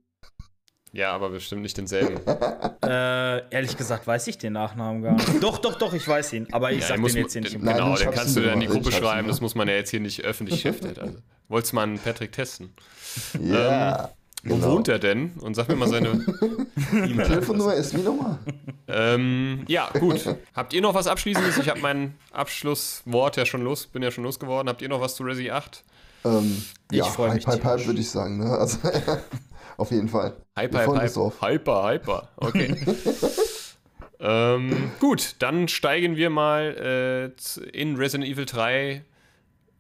Ja, 0.92 1.12
aber 1.12 1.31
bestimmt 1.31 1.62
nicht 1.62 1.77
denselben. 1.77 2.20
Äh, 2.83 3.49
ehrlich 3.51 3.77
gesagt 3.77 4.07
weiß 4.07 4.27
ich 4.29 4.38
den 4.38 4.55
Nachnamen 4.55 5.03
gar 5.03 5.12
nicht. 5.12 5.42
doch, 5.42 5.59
doch, 5.59 5.77
doch, 5.77 5.92
ich 5.92 6.09
weiß 6.09 6.33
ihn, 6.33 6.49
aber 6.51 6.73
ich 6.73 6.81
Ja, 6.81 6.87
sag 6.88 6.96
den 6.96 7.07
den 7.07 7.16
jetzt 7.18 7.33
hier 7.35 7.42
nicht 7.42 7.55
im 7.55 7.62
Nein, 7.62 7.77
Genau, 7.77 7.94
den 7.94 8.07
den 8.07 8.14
kannst 8.14 8.37
du 8.37 8.40
dann 8.40 8.55
in 8.55 8.61
die 8.61 8.66
den 8.66 8.73
Gruppe 8.73 8.90
schreiben, 8.90 9.29
das 9.29 9.40
muss 9.40 9.55
man 9.55 9.68
ja 9.68 9.75
jetzt 9.75 9.90
hier 9.90 10.01
nicht 10.01 10.25
öffentlich 10.25 10.61
schiften. 10.62 10.99
Also. 10.99 11.18
Wolltest 11.49 11.73
du 11.73 11.77
mal 11.77 11.83
einen 11.83 11.99
Patrick 11.99 12.33
testen? 12.33 12.73
Ja. 13.40 14.09
Wo 14.09 14.19
Genau. 14.42 14.72
wohnt 14.72 14.88
er 14.88 14.98
denn? 14.98 15.33
Und 15.40 15.55
sag 15.55 15.68
mir 15.68 15.76
mal 15.76 15.88
seine 15.88 16.09
E-Mail. 16.92 17.26
Telefonnummer 17.26 17.74
ist 17.74 17.94
wie 17.96 18.03
nochmal? 18.03 18.38
Ähm, 18.88 19.64
ja, 19.68 19.90
gut. 19.98 20.35
Habt 20.55 20.72
ihr 20.72 20.81
noch 20.81 20.94
was 20.94 21.07
Abschließendes? 21.07 21.59
Ich 21.59 21.68
habe 21.68 21.81
mein 21.81 22.14
Abschlusswort 22.33 23.37
ja 23.37 23.44
schon 23.44 23.62
los, 23.62 23.87
bin 23.87 24.03
ja 24.03 24.11
schon 24.11 24.24
losgeworden. 24.24 24.68
Habt 24.68 24.81
ihr 24.83 24.88
noch 24.88 25.00
was 25.00 25.14
zu 25.14 25.24
Resi 25.24 25.50
8? 25.50 25.85
Ähm, 26.24 26.62
Ich 26.90 26.98
ja, 26.98 27.05
freu 27.05 27.33
mich 27.35 27.46
Hype, 27.46 27.55
Hype, 27.57 27.64
Hype 27.64 27.72
tierisch. 27.76 27.87
würde 27.87 28.00
ich 28.00 28.11
sagen. 28.11 28.38
Ne? 28.38 28.50
Also, 28.50 28.79
auf 29.76 29.90
jeden 29.90 30.09
Fall. 30.09 30.35
Hyper, 30.59 30.87
hyper, 31.03 31.33
hyper, 31.40 31.88
hyper. 31.88 32.29
Okay. 32.37 32.76
ähm, 34.20 34.90
gut, 35.00 35.37
dann 35.38 35.68
steigen 35.68 36.16
wir 36.16 36.31
mal 36.31 37.33
äh, 37.35 37.68
in 37.79 37.96
Resident 37.96 38.29
Evil 38.29 38.46
3 38.46 39.05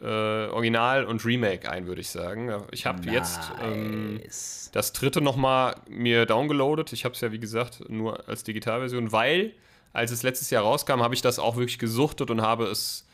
äh, 0.00 0.48
Original 0.48 1.04
und 1.04 1.24
Remake 1.24 1.70
ein, 1.70 1.86
würde 1.86 2.00
ich 2.00 2.08
sagen. 2.08 2.52
Ich 2.70 2.86
habe 2.86 3.08
jetzt 3.10 3.40
ähm, 3.62 4.16
Nice. 4.16 4.70
das 4.72 4.92
dritte 4.92 5.20
nochmal 5.20 5.74
mir 5.88 6.26
downgeloadet. 6.26 6.92
Ich 6.92 7.04
habe 7.04 7.14
es 7.14 7.20
ja, 7.20 7.32
wie 7.32 7.38
gesagt, 7.38 7.88
nur 7.88 8.28
als 8.28 8.44
Digitalversion, 8.44 9.12
weil, 9.12 9.52
als 9.92 10.10
es 10.10 10.22
letztes 10.22 10.50
Jahr 10.50 10.62
rauskam, 10.62 11.02
habe 11.02 11.14
ich 11.14 11.22
das 11.22 11.38
auch 11.38 11.56
wirklich 11.56 11.78
gesuchtet 11.78 12.30
und 12.30 12.40
habe 12.40 12.66
es 12.66 13.06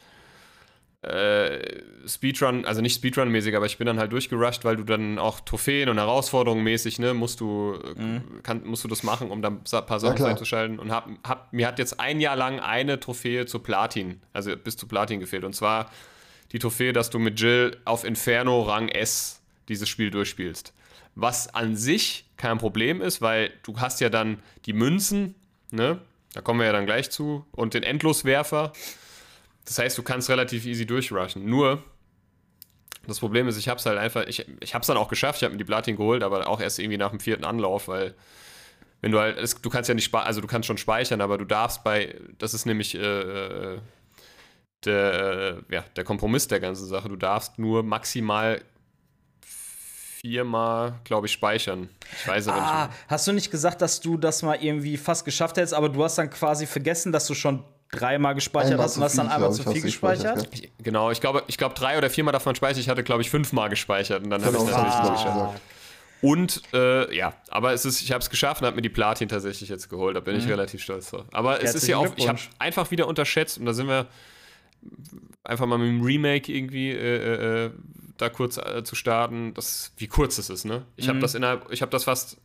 äh, 1.03 1.83
Speedrun, 2.07 2.65
also 2.65 2.81
nicht 2.81 2.95
Speedrun-mäßig, 2.95 3.57
aber 3.57 3.67
ich 3.67 3.79
bin 3.79 3.87
dann 3.87 3.99
halt 3.99 4.13
durchgerusht, 4.13 4.65
weil 4.65 4.77
du 4.77 4.85
dann 4.85 5.19
auch 5.19 5.41
Trophäen 5.41 5.89
und 5.89 5.99
Herausforderungen 5.99 6.65
mäßig, 6.65 6.99
ne, 6.99 7.15
musst 7.15 7.41
du, 7.41 7.75
äh, 7.97 8.21
kann, 8.43 8.65
musst 8.65 8.83
du 8.83 8.89
das 8.89 9.03
machen, 9.03 9.31
um 9.31 9.43
dann 9.43 9.61
ein 9.73 9.87
paar 9.87 10.01
Sachen 10.01 10.17
klar. 10.17 10.31
freizuschalten. 10.31 10.79
Und 10.79 10.91
hab, 10.91 11.09
hab, 11.23 11.53
mir 11.53 11.67
hat 11.67 11.79
jetzt 11.79 12.01
ein 12.01 12.21
Jahr 12.21 12.37
lang 12.37 12.61
eine 12.61 12.99
Trophäe 12.99 13.47
zu 13.47 13.61
Platin, 13.61 14.21
also 14.33 14.57
bis 14.57 14.77
zu 14.77 14.89
Platin 14.89 15.21
gefehlt. 15.21 15.45
Und 15.45 15.55
zwar 15.55 15.91
die 16.53 16.59
Trophäe, 16.59 16.93
dass 16.93 17.11
du 17.11 17.19
mit 17.19 17.41
Jill 17.41 17.77
auf 17.85 18.05
Inferno 18.05 18.63
Rang 18.63 18.89
S 18.89 19.41
dieses 19.69 19.89
Spiel 19.89 20.11
durchspielst. 20.11 20.73
Was 21.15 21.55
an 21.55 21.77
sich 21.77 22.27
kein 22.37 22.59
Problem 22.59 23.01
ist, 23.01 23.23
weil 23.23 23.53
du 23.63 23.81
hast 23.81 24.01
ja 24.01 24.09
dann 24.09 24.43
die 24.67 24.73
Münzen, 24.73 25.35
ne? 25.71 26.01
Da 26.35 26.43
kommen 26.43 26.61
wir 26.61 26.67
ja 26.67 26.73
dann 26.73 26.85
gleich 26.85 27.11
zu, 27.11 27.47
und 27.53 27.73
den 27.73 27.83
Endloswerfer. 27.83 28.73
Das 29.65 29.79
heißt, 29.79 29.97
du 29.97 30.03
kannst 30.03 30.29
relativ 30.29 30.67
easy 30.67 30.85
durchrushen. 30.85 31.47
Nur, 31.47 31.83
das 33.07 33.21
Problem 33.21 33.49
ist, 33.49 33.57
ich 33.57 33.69
hab's 33.71 33.87
halt 33.87 33.99
einfach, 33.99 34.27
ich, 34.27 34.47
ich 34.61 34.75
hab's 34.75 34.87
dann 34.87 34.99
auch 34.99 35.09
geschafft, 35.09 35.39
ich 35.39 35.45
habe 35.45 35.53
mir 35.53 35.59
die 35.59 35.65
Platin 35.65 35.97
geholt, 35.97 36.23
aber 36.23 36.47
auch 36.47 36.61
erst 36.61 36.79
irgendwie 36.79 36.99
nach 36.99 37.11
dem 37.11 37.21
vierten 37.21 37.45
Anlauf, 37.45 37.89
weil 37.89 38.15
wenn 39.01 39.13
du 39.13 39.21
halt, 39.21 39.39
du 39.65 39.71
kannst 39.71 39.89
ja 39.89 39.95
nicht, 39.95 40.15
also 40.15 40.41
du 40.41 40.47
kannst 40.47 40.67
schon 40.67 40.79
speichern, 40.79 41.21
aber 41.21 41.39
du 41.39 41.45
darfst 41.45 41.85
bei, 41.85 42.21
das 42.39 42.55
ist 42.55 42.67
nämlich 42.67 42.95
äh, 42.95 42.99
äh, 42.99 43.79
der, 44.85 45.57
äh, 45.69 45.75
ja, 45.75 45.85
der 45.97 46.05
Kompromiss 46.05 46.49
der 46.49 46.61
ganzen 46.61 46.87
Sache, 46.87 47.09
du 47.09 47.17
darfst 47.17 47.59
nur 47.59 47.83
maximal 47.83 48.61
viermal, 50.21 50.95
glaube 51.05 51.27
ich, 51.27 51.33
speichern. 51.33 51.89
Ich 52.21 52.27
weiß 52.27 52.49
aber 52.49 52.61
Ah, 52.61 52.87
nicht. 52.87 52.99
hast 53.09 53.27
du 53.27 53.33
nicht 53.33 53.51
gesagt, 53.51 53.83
dass 53.83 54.01
du 54.01 54.17
das 54.17 54.43
mal 54.43 54.57
irgendwie 54.61 54.97
fast 54.97 55.25
geschafft 55.25 55.57
hättest, 55.57 55.75
aber 55.75 55.89
du 55.89 56.03
hast 56.03 56.17
dann 56.19 56.31
quasi 56.31 56.67
vergessen, 56.67 57.13
dass 57.13 57.27
du 57.27 57.35
schon 57.35 57.63
dreimal 57.93 58.35
gespeichert 58.35 58.73
Einmal 58.73 58.85
hast 58.87 58.97
und 58.97 59.05
hast 59.05 59.19
dann 59.19 59.29
einmal 59.29 59.53
zu 59.53 59.63
viel 59.71 59.83
gespeichert? 59.83 60.49
Ich, 60.53 60.71
genau, 60.83 61.11
ich 61.11 61.21
glaube, 61.21 61.45
ich 61.47 61.59
glaube 61.59 61.75
drei 61.75 61.97
oder 61.99 62.11
viermal 62.11 62.33
davon 62.33 62.55
speichern. 62.55 62.81
Ich 62.81 62.89
hatte, 62.89 63.05
glaube 63.05 63.23
ich, 63.23 63.31
fünfmal 63.31 63.69
gespeichert 63.69 64.25
und 64.25 64.31
dann 64.31 64.45
habe 64.45 64.57
ich 64.57 64.63
Genau, 64.63 64.71
es 64.71 64.77
das 64.77 64.85
hast 64.87 65.03
nicht 65.05 65.25
geschafft. 65.25 65.61
Und 66.23 66.63
äh, 66.73 67.15
ja, 67.15 67.35
aber 67.49 67.73
es 67.75 67.85
ist, 67.85 68.01
ich 68.01 68.11
habe 68.11 68.23
es 68.23 68.31
geschafft 68.31 68.63
und 68.63 68.67
habe 68.67 68.77
mir 68.77 68.83
die 68.83 68.89
Platin 68.89 69.29
tatsächlich 69.29 69.69
jetzt 69.69 69.89
geholt. 69.89 70.17
Da 70.17 70.21
bin 70.21 70.37
ich 70.37 70.49
relativ 70.49 70.83
stolz 70.83 71.11
drauf. 71.11 71.25
Aber 71.33 71.59
es 71.63 71.75
ist 71.75 71.87
Herzlichen 71.87 71.91
ja 71.91 71.97
auch, 71.99 72.13
ich 72.17 72.27
habe 72.27 72.39
einfach 72.59 72.91
wieder 72.91 73.07
unterschätzt 73.07 73.59
und 73.59 73.67
da 73.67 73.75
sind 73.75 73.87
wir 73.87 74.07
einfach 75.45 75.67
mal 75.67 75.79
mit 75.79 75.89
dem 75.89 76.03
Remake 76.03 76.53
irgendwie 76.53 76.91
äh, 76.91 77.67
äh, 77.67 77.71
da 78.17 78.29
kurz 78.29 78.57
äh, 78.57 78.83
zu 78.85 78.95
starten. 78.95 79.55
Das, 79.55 79.93
wie 79.97 80.07
kurz 80.07 80.39
es 80.39 80.51
ist, 80.51 80.65
ne? 80.65 80.85
Ich 80.97 81.09
habe 81.09 81.19
das 81.19 81.35
innerhalb, 81.35 81.71
ich 81.71 81.83
habe 81.83 81.91
das 81.91 82.05
fast, 82.05 82.39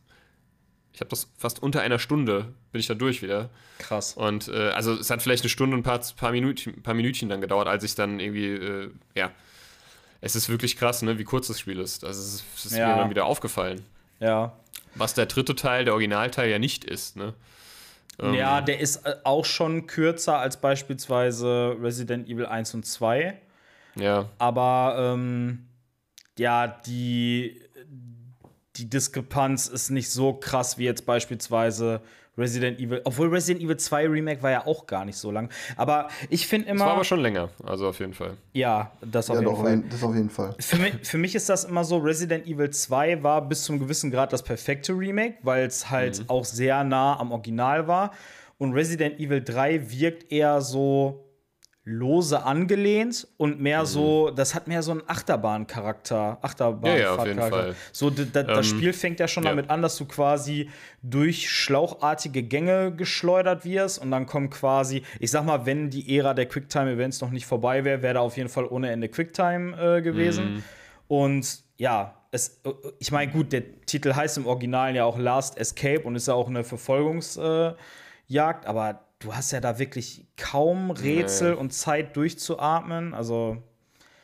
ich 0.92 1.00
habe 1.00 1.08
das 1.10 1.28
fast 1.38 1.62
unter 1.62 1.80
einer 1.80 1.98
Stunde 1.98 2.52
bin 2.70 2.80
ich 2.80 2.86
da 2.86 2.94
durch 2.94 3.22
wieder. 3.22 3.50
Krass. 3.78 4.14
Und 4.14 4.48
äh, 4.48 4.70
also 4.70 4.94
es 4.94 5.10
hat 5.10 5.22
vielleicht 5.22 5.42
eine 5.42 5.50
Stunde 5.50 5.74
und 5.74 5.80
ein 5.80 5.84
paar, 5.84 6.00
paar, 6.16 6.32
Minütchen, 6.32 6.82
paar 6.82 6.94
Minütchen 6.94 7.28
dann 7.28 7.40
gedauert, 7.40 7.68
als 7.68 7.84
ich 7.84 7.94
dann 7.94 8.20
irgendwie, 8.20 8.46
äh, 8.48 8.90
ja, 9.14 9.30
es 10.20 10.36
ist 10.36 10.48
wirklich 10.48 10.76
krass, 10.76 11.02
ne, 11.02 11.18
wie 11.18 11.24
kurz 11.24 11.48
das 11.48 11.58
Spiel 11.58 11.80
ist. 11.80 12.04
Also 12.04 12.20
es 12.20 12.34
ist, 12.34 12.44
es 12.56 12.66
ist 12.66 12.76
Ja. 12.76 12.88
mir 12.88 12.96
dann 12.96 13.10
wieder 13.10 13.24
aufgefallen. 13.24 13.84
Ja. 14.20 14.52
Was 14.94 15.14
der 15.14 15.26
dritte 15.26 15.54
Teil, 15.56 15.84
der 15.84 15.94
Originalteil 15.94 16.50
ja 16.50 16.58
nicht 16.58 16.84
ist, 16.84 17.16
ne? 17.16 17.34
Ähm, 18.20 18.34
Ja, 18.34 18.60
der 18.60 18.80
ist 18.80 19.06
äh, 19.06 19.16
auch 19.24 19.44
schon 19.44 19.86
kürzer 19.86 20.38
als 20.38 20.60
beispielsweise 20.60 21.76
Resident 21.80 22.28
Evil 22.28 22.46
1 22.46 22.74
und 22.74 22.86
2. 22.86 23.38
Ja, 23.96 24.28
Aber 24.38 24.96
ähm, 24.98 25.66
ja, 26.38 26.66
die, 26.66 27.60
die 28.76 28.88
Diskrepanz 28.88 29.66
ist 29.66 29.90
nicht 29.90 30.10
so 30.10 30.32
krass 30.34 30.78
wie 30.78 30.84
jetzt 30.84 31.04
beispielsweise 31.04 32.00
Resident 32.42 32.78
Evil. 32.80 33.00
Obwohl 33.04 33.28
Resident 33.28 33.62
Evil 33.64 33.76
2 33.76 34.08
Remake 34.08 34.42
war 34.42 34.50
ja 34.50 34.66
auch 34.66 34.86
gar 34.86 35.04
nicht 35.04 35.16
so 35.16 35.30
lang. 35.30 35.48
Aber 35.76 36.08
ich 36.28 36.46
finde 36.46 36.66
es 36.68 36.72
immer. 36.72 36.84
war 36.86 36.92
aber 36.94 37.04
schon 37.04 37.20
länger, 37.20 37.48
also 37.64 37.88
auf 37.88 37.98
jeden 38.00 38.12
Fall. 38.14 38.36
ja, 38.52 38.90
das 39.00 39.30
auf 39.30 39.36
Ja, 39.36 39.40
jeden 39.42 39.52
doch, 39.54 39.62
Fall. 39.62 39.82
das 39.90 40.02
auf 40.02 40.14
jeden 40.14 40.30
Fall. 40.30 40.54
Für 40.58 40.76
mich, 40.76 40.94
für 41.02 41.18
mich 41.18 41.34
ist 41.34 41.48
das 41.48 41.64
immer 41.64 41.84
so, 41.84 41.96
Resident 41.98 42.46
Evil 42.46 42.68
2 42.70 43.22
war 43.22 43.40
bis 43.48 43.64
zum 43.64 43.78
gewissen 43.78 44.10
Grad 44.10 44.32
das 44.32 44.42
perfekte 44.42 44.92
Remake, 44.92 45.36
weil 45.42 45.64
es 45.66 45.88
halt 45.90 46.18
Mhm. 46.18 46.24
auch 46.30 46.44
sehr 46.44 46.84
nah 46.84 47.18
am 47.18 47.32
Original 47.32 47.86
war. 47.88 48.12
Und 48.58 48.74
Resident 48.74 49.18
Evil 49.18 49.42
3 49.42 49.90
wirkt 49.90 50.30
eher 50.30 50.60
so 50.60 51.24
lose 51.84 52.44
angelehnt 52.44 53.26
und 53.38 53.60
mehr 53.60 53.86
so, 53.86 54.30
das 54.30 54.54
hat 54.54 54.68
mehr 54.68 54.84
so 54.84 54.92
einen 54.92 55.02
Achterbahn-Charakter. 55.06 56.38
Achterbahn 56.40 56.92
Mhm. 56.92 56.96
Ja, 56.96 57.02
ja, 57.02 57.14
auf 57.16 57.26
jeden 57.26 57.40
Fall. 57.40 57.74
So, 57.90 58.08
das 58.10 58.46
Ähm, 58.46 58.62
Spiel 58.62 58.92
fängt 58.92 59.18
ja 59.18 59.26
schon 59.26 59.42
ja. 59.42 59.50
damit 59.50 59.68
an, 59.68 59.82
dass 59.82 59.96
du 59.96 60.04
quasi 60.04 60.70
durch 61.02 61.50
schlauchartige 61.50 62.44
Gänge 62.44 62.92
geschleudert 62.92 63.64
wirst 63.64 64.00
und 64.00 64.12
dann 64.12 64.26
kommen 64.26 64.48
quasi, 64.48 65.02
ich 65.18 65.32
sag 65.32 65.44
mal, 65.44 65.66
wenn 65.66 65.90
die 65.90 66.16
Ära 66.16 66.34
der 66.34 66.46
Quicktime-Events 66.46 67.20
noch 67.20 67.30
nicht 67.30 67.46
vorbei 67.46 67.84
wäre, 67.84 68.00
wäre 68.02 68.14
da 68.14 68.20
auf 68.20 68.36
jeden 68.36 68.48
Fall 68.48 68.66
ohne 68.66 68.92
Ende 68.92 69.08
Quicktime 69.08 69.96
äh, 69.98 70.02
gewesen. 70.02 70.54
Mhm. 70.54 70.62
Und 71.08 71.64
ja, 71.78 72.14
es, 72.30 72.60
äh, 72.64 72.70
ich 73.00 73.10
meine, 73.10 73.32
gut, 73.32 73.52
der 73.52 73.64
Titel 73.86 74.14
heißt 74.14 74.36
im 74.38 74.46
Original 74.46 74.94
ja 74.94 75.04
auch 75.04 75.18
Last 75.18 75.58
Escape 75.58 76.02
und 76.02 76.14
ist 76.14 76.28
ja 76.28 76.34
auch 76.34 76.48
eine 76.48 76.62
Verfolgungsjagd, 76.62 78.64
äh, 78.64 78.68
aber 78.68 79.00
du 79.22 79.34
hast 79.34 79.52
ja 79.52 79.60
da 79.60 79.78
wirklich 79.78 80.26
kaum 80.36 80.90
Rätsel 80.90 81.52
Nee. 81.52 81.56
und 81.60 81.72
Zeit 81.72 82.16
durchzuatmen. 82.16 83.14
Also, 83.14 83.62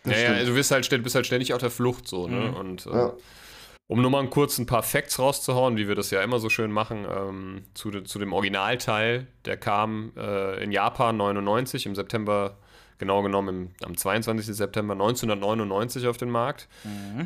Ja, 0.05 0.13
ja, 0.13 0.35
stimmt. 0.35 0.49
du 0.49 0.55
bist 0.55 0.71
halt, 0.71 1.03
bist 1.03 1.15
halt 1.15 1.27
ständig 1.27 1.53
auf 1.55 1.61
der 1.61 1.71
Flucht 1.71 2.09
so, 2.09 2.29
Mhm. 2.29 2.35
ne? 2.35 2.53
Und 2.55 2.87
äh, 2.87 2.91
Ja. 2.91 3.13
um 3.89 4.03
nur 4.03 4.11
mal 4.11 4.29
kurz 4.29 4.59
ein 4.59 4.67
paar 4.67 4.83
Facts 4.83 5.19
rauszuhauen, 5.19 5.77
wie 5.77 5.89
wir 5.89 5.95
das 5.95 6.11
ja 6.11 6.23
immer 6.23 6.39
so 6.41 6.49
schön 6.51 6.71
machen, 6.73 7.07
ähm, 7.11 7.63
zu, 7.75 7.91
de, 7.91 8.05
zu 8.05 8.19
dem 8.19 8.33
Originalteil, 8.33 9.27
der 9.45 9.57
kam 9.57 10.13
äh, 10.17 10.63
in 10.63 10.73
Japan 10.73 11.17
99 11.17 11.87
im 11.87 11.95
September, 11.95 12.59
genau 12.99 13.23
genommen 13.23 13.49
im, 13.81 13.87
am 13.87 13.97
22. 13.97 14.47
September 14.57 14.93
1999 14.95 16.07
auf 16.07 16.17
den 16.17 16.31
Markt. 16.31 16.69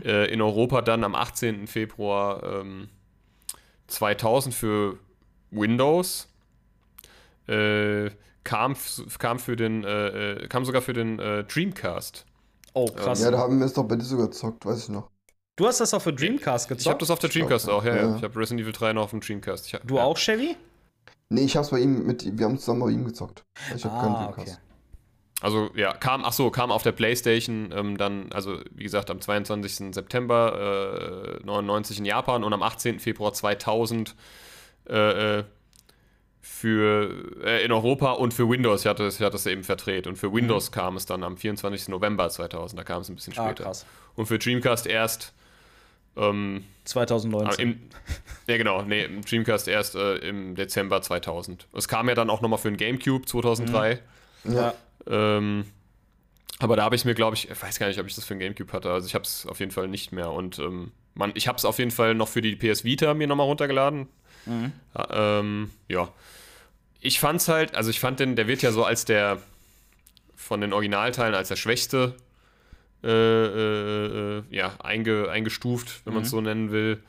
Äh, 0.04 0.32
in 0.32 0.40
Europa 0.42 0.82
dann 0.82 1.02
am 1.04 1.14
18. 1.14 1.66
Februar 1.66 2.42
ähm, 2.60 2.88
2000 3.88 4.54
für 4.54 4.98
Windows. 5.50 6.28
Äh, 7.48 8.10
kam, 8.44 8.74
kam 9.18 9.38
für 9.38 9.56
den, 9.56 9.84
äh, 9.84 10.32
äh, 10.44 10.48
kam 10.48 10.64
sogar 10.64 10.82
für 10.82 10.92
den 10.92 11.18
äh, 11.18 11.44
Dreamcast. 11.44 12.26
oh, 12.74 12.86
krass. 12.86 13.22
Ja, 13.22 13.30
da 13.30 13.38
haben 13.38 13.58
wir 13.58 13.66
es 13.66 13.72
doch 13.72 13.84
bei 13.84 13.96
dir 13.96 14.04
sogar 14.04 14.26
gezockt, 14.26 14.64
weiß 14.66 14.84
ich 14.84 14.88
noch. 14.88 15.10
Du 15.56 15.66
hast 15.66 15.80
das 15.80 15.92
auch 15.92 16.00
für 16.02 16.12
Dreamcast 16.12 16.68
gezockt? 16.68 16.80
Ich 16.82 16.88
habe 16.88 16.98
das 16.98 17.10
auf 17.10 17.18
der 17.18 17.30
Dreamcast 17.30 17.68
auch, 17.68 17.84
ja, 17.84 17.94
ja. 17.94 18.02
ja. 18.08 18.16
Ich 18.16 18.22
habe 18.22 18.38
Resident 18.38 18.62
Evil 18.62 18.72
3 18.72 18.94
noch 18.94 19.02
auf 19.04 19.10
dem 19.10 19.20
Dreamcast. 19.20 19.66
Ich, 19.66 19.78
Du 19.84 19.96
ja. 19.96 20.02
auch, 20.04 20.16
Chevy? 20.16 20.56
Nee, 21.28 21.42
ich 21.44 21.56
hab's 21.56 21.70
bei 21.70 21.78
ihm 21.80 22.06
mit, 22.06 22.38
wir 22.38 22.46
haben 22.46 22.58
zusammen 22.58 22.80
bei 22.80 22.90
ihm 22.90 23.04
gezockt. 23.04 23.42
Ich 23.74 23.84
hab 23.84 24.00
keinen 24.00 24.14
Ah, 24.14 24.24
Dreamcast. 24.32 24.48
okay. 24.48 24.58
Also 25.42 25.70
ja, 25.74 25.92
kam, 25.92 26.24
ach 26.24 26.32
so, 26.32 26.50
kam 26.50 26.70
auf 26.70 26.84
der 26.84 26.92
Playstation 26.92 27.72
ähm, 27.74 27.98
dann, 27.98 28.30
also 28.32 28.60
wie 28.70 28.84
gesagt, 28.84 29.10
am 29.10 29.20
22. 29.20 29.92
September 29.94 31.38
äh, 31.42 31.44
99 31.44 31.98
in 31.98 32.04
Japan 32.04 32.44
und 32.44 32.52
am 32.52 32.62
18. 32.62 33.00
Februar 33.00 33.32
2000 33.32 34.14
äh, 34.88 35.38
äh, 35.40 35.44
für 36.44 37.40
äh, 37.44 37.64
in 37.64 37.70
Europa 37.72 38.12
und 38.12 38.34
für 38.34 38.48
Windows, 38.48 38.80
ich 38.82 38.86
hatte, 38.86 39.04
es- 39.06 39.14
ich 39.20 39.24
hatte 39.24 39.36
es 39.36 39.46
eben 39.46 39.62
verdreht. 39.62 40.06
Und 40.08 40.16
für 40.16 40.32
Windows 40.32 40.72
kam 40.72 40.96
es 40.96 41.06
dann 41.06 41.22
am 41.22 41.36
24. 41.36 41.88
November 41.88 42.28
2000, 42.28 42.78
da 42.78 42.84
kam 42.84 43.02
es 43.02 43.08
ein 43.08 43.14
bisschen 43.14 43.32
Ah, 43.36 43.46
später. 43.46 43.64
krass. 43.64 43.86
Und 44.16 44.26
für 44.26 44.38
Dreamcast 44.38 44.86
erst 44.86 45.32
ähm, 46.16 46.64
Ah, 46.64 46.84
2019. 46.84 47.60
Im, 47.72 47.80
ja, 48.48 48.56
genau. 48.58 48.82
Nee, 48.82 49.08
Dreamcast 49.28 49.68
erst 49.68 49.94
äh, 49.94 50.16
im 50.16 50.54
Dezember 50.56 51.00
2000. 51.00 51.68
Es 51.74 51.86
kam 51.88 52.08
ja 52.08 52.14
dann 52.16 52.28
auch 52.28 52.40
nochmal 52.40 52.58
für 52.58 52.70
den 52.70 52.76
GameCube 52.76 53.24
2003. 53.24 54.00
ja. 54.44 54.74
Ähm, 55.06 55.64
aber 56.58 56.76
da 56.76 56.84
habe 56.84 56.94
ich 56.94 57.04
mir, 57.04 57.14
glaube 57.14 57.34
ich, 57.36 57.50
ich 57.50 57.60
weiß 57.62 57.78
gar 57.80 57.88
nicht, 57.88 57.98
ob 57.98 58.06
ich 58.06 58.14
das 58.14 58.24
für 58.24 58.34
den 58.34 58.40
GameCube 58.40 58.72
hatte. 58.72 58.90
Also 58.92 59.06
ich 59.06 59.14
habe 59.14 59.24
es 59.24 59.46
auf 59.46 59.58
jeden 59.58 59.72
Fall 59.72 59.88
nicht 59.88 60.12
mehr. 60.12 60.30
Und 60.30 60.58
ähm, 60.60 60.92
man, 61.14 61.32
ich 61.34 61.48
habe 61.48 61.56
es 61.58 61.64
auf 61.64 61.78
jeden 61.78 61.90
Fall 61.90 62.14
noch 62.14 62.28
für 62.28 62.40
die 62.42 62.54
PS 62.56 62.84
Vita 62.84 63.14
mir 63.14 63.26
nochmal 63.26 63.46
runtergeladen. 63.46 64.08
Ja, 64.96 65.38
ähm, 65.40 65.70
ja. 65.88 66.08
Ich 67.04 67.18
fand's 67.18 67.48
halt, 67.48 67.74
also 67.74 67.90
ich 67.90 67.98
fand 68.00 68.20
den, 68.20 68.36
der 68.36 68.46
wird 68.46 68.62
ja 68.62 68.70
so 68.70 68.84
als 68.84 69.04
der 69.04 69.38
von 70.36 70.60
den 70.60 70.72
Originalteilen 70.72 71.34
als 71.34 71.48
der 71.48 71.56
schwächste 71.56 72.14
äh, 73.02 73.08
äh, 73.08 74.38
äh, 74.38 74.42
ja, 74.50 74.76
einge, 74.80 75.28
eingestuft, 75.28 76.02
wenn 76.04 76.14
man 76.14 76.22
es 76.22 76.30
so 76.30 76.40
nennen 76.40 76.70
will. 76.70 77.02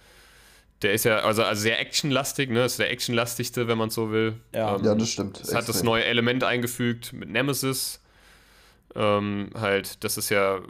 Der 0.82 0.94
ist 0.94 1.06
ja 1.06 1.20
also, 1.20 1.44
also 1.44 1.62
sehr 1.62 1.80
actionlastig, 1.80 2.50
ne? 2.50 2.66
Ist 2.66 2.80
der 2.80 2.92
actionlastigste, 2.92 3.68
wenn 3.68 3.78
man 3.78 3.92
so 3.92 4.12
will. 4.12 4.34
Ja. 4.54 4.76
Ähm, 4.76 4.84
Ja, 4.84 4.96
das 4.96 5.10
stimmt. 5.12 5.40
Es 5.40 5.54
hat 5.54 5.70
das 5.70 5.84
neue 5.84 6.04
Element 6.06 6.44
eingefügt 6.44 7.14
mit 7.14 7.30
Nemesis. 7.30 8.02
Ähm, 8.96 9.52
halt, 9.54 10.04
das 10.04 10.18
ist 10.18 10.30
ja, 10.30 10.58
äh, 10.58 10.62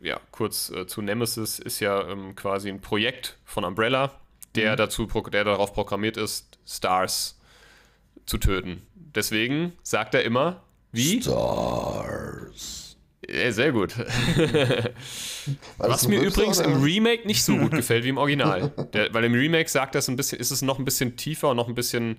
ja, 0.00 0.20
kurz 0.30 0.70
äh, 0.70 0.86
zu 0.86 1.02
Nemesis 1.02 1.58
ist 1.58 1.80
ja 1.80 2.08
ähm, 2.08 2.36
quasi 2.36 2.68
ein 2.68 2.80
Projekt 2.80 3.36
von 3.44 3.64
Umbrella, 3.64 4.12
der 4.54 4.72
Mhm. 4.72 4.76
dazu, 4.76 5.06
der 5.32 5.44
darauf 5.44 5.74
programmiert 5.74 6.16
ist, 6.16 6.58
Stars 6.66 7.38
zu 8.26 8.38
töten. 8.38 8.82
Deswegen 8.94 9.72
sagt 9.82 10.14
er 10.14 10.24
immer, 10.24 10.62
wie? 10.92 11.22
Stars. 11.22 12.96
Äh, 13.26 13.50
sehr 13.50 13.72
gut. 13.72 13.94
Was 15.78 16.06
mir 16.06 16.20
übrigens 16.20 16.58
oder? 16.58 16.68
im 16.68 16.82
Remake 16.82 17.26
nicht 17.26 17.44
so 17.44 17.56
gut 17.56 17.72
gefällt 17.72 18.04
wie 18.04 18.10
im 18.10 18.18
Original. 18.18 18.72
Der, 18.92 19.12
weil 19.12 19.24
im 19.24 19.34
Remake 19.34 19.68
sagt 19.68 19.94
das 19.94 20.08
ein 20.08 20.16
bisschen, 20.16 20.38
ist 20.38 20.50
es 20.50 20.62
noch 20.62 20.78
ein 20.78 20.84
bisschen 20.84 21.16
tiefer 21.16 21.50
und 21.50 21.56
noch 21.56 21.68
ein 21.68 21.74
bisschen 21.74 22.18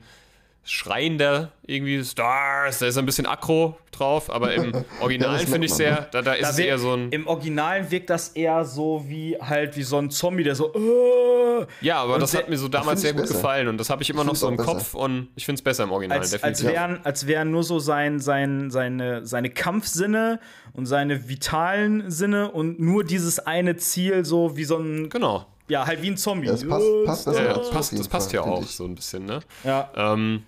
schreiender, 0.69 1.51
irgendwie 1.65 2.03
Stars, 2.03 2.79
da 2.79 2.87
ist 2.87 2.97
ein 2.97 3.05
bisschen 3.05 3.25
aggro 3.25 3.77
drauf, 3.91 4.29
aber 4.29 4.53
im 4.53 4.73
Originalen 5.01 5.35
merkt 5.35 5.49
finde 5.49 5.65
ich 5.65 5.73
sehr, 5.73 5.91
ne? 6.01 6.07
da, 6.11 6.21
da 6.21 6.33
ist 6.33 6.43
Da 6.43 6.49
es 6.51 6.59
eher 6.59 6.77
so 6.77 6.93
ein. 6.93 7.09
Im 7.11 7.25
Originalen 7.25 7.89
wirkt 7.89 8.09
das 8.09 8.29
eher 8.29 8.65
so 8.65 9.03
wie 9.07 9.37
halt 9.39 9.77
wie 9.77 9.83
so 9.83 9.97
ein 9.97 10.11
Zombie, 10.11 10.43
der 10.43 10.55
so. 10.55 10.73
Äh, 10.73 11.65
Ja, 11.81 12.01
aber 12.03 12.15
und 12.15 12.21
das 12.21 12.35
hat 12.35 12.49
mir 12.49 12.57
so 12.57 12.67
damals 12.67 13.01
sehr 13.01 13.13
gut 13.13 13.21
besser. 13.23 13.35
gefallen 13.35 13.67
und 13.69 13.77
das 13.77 13.89
habe 13.89 14.03
ich 14.03 14.09
immer 14.09 14.21
Ich 14.23 14.27
noch 14.27 14.35
so 14.35 14.49
im 14.49 14.59
auch 14.59 14.65
Kopf 14.65 14.93
und 14.93 15.29
ich 15.35 15.45
finde 15.45 15.59
es 15.59 15.63
besser 15.63 15.85
im 15.85 15.91
Original, 15.91 16.17
als, 16.19 16.33
als, 16.33 16.41
definitiv. 16.41 16.67
wären, 16.67 16.99
als 17.05 17.27
wären 17.27 17.49
nur 17.51 17.63
so 17.63 17.79
sein, 17.79 18.19
sein, 18.19 18.69
seine, 18.69 19.25
seine 19.25 19.49
Kampfsinne 19.49 20.39
und 20.73 20.85
seine 20.85 21.29
vitalen 21.29 22.11
Sinne 22.11 22.51
und 22.51 22.79
nur 22.79 23.03
dieses 23.05 23.39
eine 23.39 23.77
Ziel, 23.77 24.25
so 24.25 24.57
wie 24.57 24.65
so 24.65 24.77
ein. 24.77 25.09
Genau. 25.09 25.45
Ja, 25.69 25.85
halt 25.85 26.01
wie 26.01 26.07
ein 26.11 26.17
Zombie. 26.17 26.47
Ja, 26.47 26.53
das 26.53 26.65
passt, 26.67 26.85
passt 27.05 27.25
besser 27.25 27.41
Ja, 27.43 27.47
dazu 27.49 27.59
das 27.59 27.67
auf 27.67 27.73
passt, 27.73 27.99
das 27.99 28.07
passt 28.07 28.27
Fall, 28.31 28.35
ja 28.35 28.41
auch 28.41 28.63
so 28.63 28.85
ein 28.85 28.95
bisschen, 28.95 29.25
ne? 29.25 29.39
Ja. 29.65 29.89
Ähm, 29.95 30.43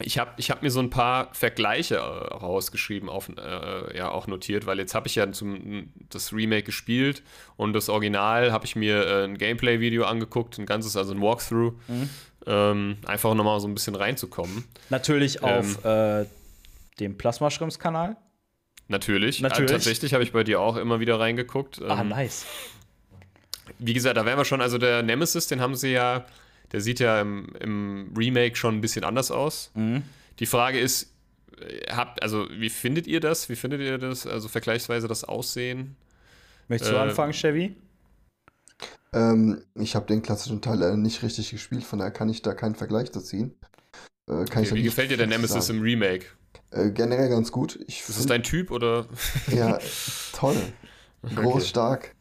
ich 0.00 0.18
habe 0.18 0.30
ich 0.36 0.50
hab 0.50 0.62
mir 0.62 0.70
so 0.70 0.80
ein 0.80 0.90
paar 0.90 1.32
Vergleiche 1.34 1.96
äh, 1.96 1.98
rausgeschrieben, 2.00 3.08
auf, 3.08 3.28
äh, 3.28 3.96
ja 3.96 4.10
auch 4.10 4.26
notiert, 4.26 4.66
weil 4.66 4.78
jetzt 4.78 4.94
habe 4.94 5.08
ich 5.08 5.14
ja 5.16 5.30
zum, 5.32 5.90
das 6.10 6.32
Remake 6.32 6.64
gespielt 6.64 7.22
und 7.56 7.72
das 7.72 7.88
Original 7.88 8.52
habe 8.52 8.64
ich 8.64 8.76
mir 8.76 9.06
äh, 9.06 9.24
ein 9.24 9.38
Gameplay-Video 9.38 10.04
angeguckt, 10.04 10.58
ein 10.58 10.66
ganzes, 10.66 10.96
also 10.96 11.12
ein 11.14 11.20
Walkthrough, 11.20 11.74
ähm, 12.46 12.96
einfach 13.06 13.34
nochmal 13.34 13.60
so 13.60 13.68
ein 13.68 13.74
bisschen 13.74 13.94
reinzukommen. 13.94 14.64
Natürlich 14.88 15.38
Ähm. 15.42 15.44
auf 15.44 15.84
äh, 15.84 16.26
dem 17.00 17.16
Plasma-Schrimps-Kanal. 17.18 18.16
Natürlich. 18.88 19.40
Natürlich. 19.40 19.70
Äh, 19.70 19.74
tatsächlich 19.74 20.14
habe 20.14 20.22
ich 20.24 20.32
bei 20.32 20.44
dir 20.44 20.60
auch 20.60 20.76
immer 20.76 20.98
wieder 21.00 21.20
reingeguckt. 21.20 21.80
Ah, 21.82 22.00
Ähm, 22.00 22.08
nice. 22.08 22.46
Wie 23.78 23.92
gesagt, 23.92 24.16
da 24.16 24.24
wären 24.24 24.38
wir 24.38 24.44
schon, 24.46 24.60
also 24.62 24.78
der 24.78 25.02
Nemesis, 25.02 25.46
den 25.46 25.60
haben 25.60 25.74
sie 25.74 25.92
ja, 25.92 26.24
der 26.72 26.80
sieht 26.80 27.00
ja 27.00 27.20
im, 27.20 27.48
im 27.60 28.12
Remake 28.16 28.56
schon 28.56 28.76
ein 28.76 28.80
bisschen 28.80 29.04
anders 29.04 29.30
aus. 29.30 29.70
Mhm. 29.74 30.02
Die 30.38 30.46
Frage 30.46 30.78
ist, 30.80 31.12
äh, 31.60 31.92
habt, 31.92 32.22
also 32.22 32.46
wie 32.50 32.70
findet 32.70 33.06
ihr 33.06 33.20
das? 33.20 33.48
Wie 33.48 33.56
findet 33.56 33.80
ihr 33.80 33.98
das, 33.98 34.26
also 34.26 34.48
vergleichsweise 34.48 35.08
das 35.08 35.24
Aussehen? 35.24 35.96
Möchtest 36.68 36.92
du 36.92 36.96
äh, 36.96 37.00
anfangen, 37.00 37.32
Chevy? 37.32 37.76
Ähm, 39.12 39.62
ich 39.74 39.94
habe 39.96 40.06
den 40.06 40.22
klassischen 40.22 40.60
Teil 40.60 40.78
leider 40.78 40.96
nicht 40.96 41.22
richtig 41.22 41.50
gespielt, 41.50 41.84
von 41.84 41.98
daher 41.98 42.12
kann 42.12 42.28
ich 42.28 42.42
da 42.42 42.54
keinen 42.54 42.74
Vergleich 42.74 43.10
zu 43.12 43.20
ziehen. 43.20 43.54
Äh, 44.28 44.46
kann 44.46 44.62
ich 44.64 44.70
da 44.70 44.76
wie 44.76 44.82
gefällt 44.82 45.10
dir 45.10 45.16
der 45.18 45.26
Nemesis 45.26 45.66
sagen. 45.66 45.78
im 45.78 45.80
Remake? 45.82 46.26
Äh, 46.70 46.90
generell 46.90 47.28
ganz 47.28 47.52
gut. 47.52 47.78
Ich 47.86 48.00
Ist 48.08 48.18
das 48.18 48.26
dein 48.26 48.42
Typ 48.42 48.70
oder? 48.70 49.06
Ja, 49.46 49.78
toll. 50.32 50.72
Groß, 51.34 51.62
Okay. 51.62 51.64
stark, 51.64 52.16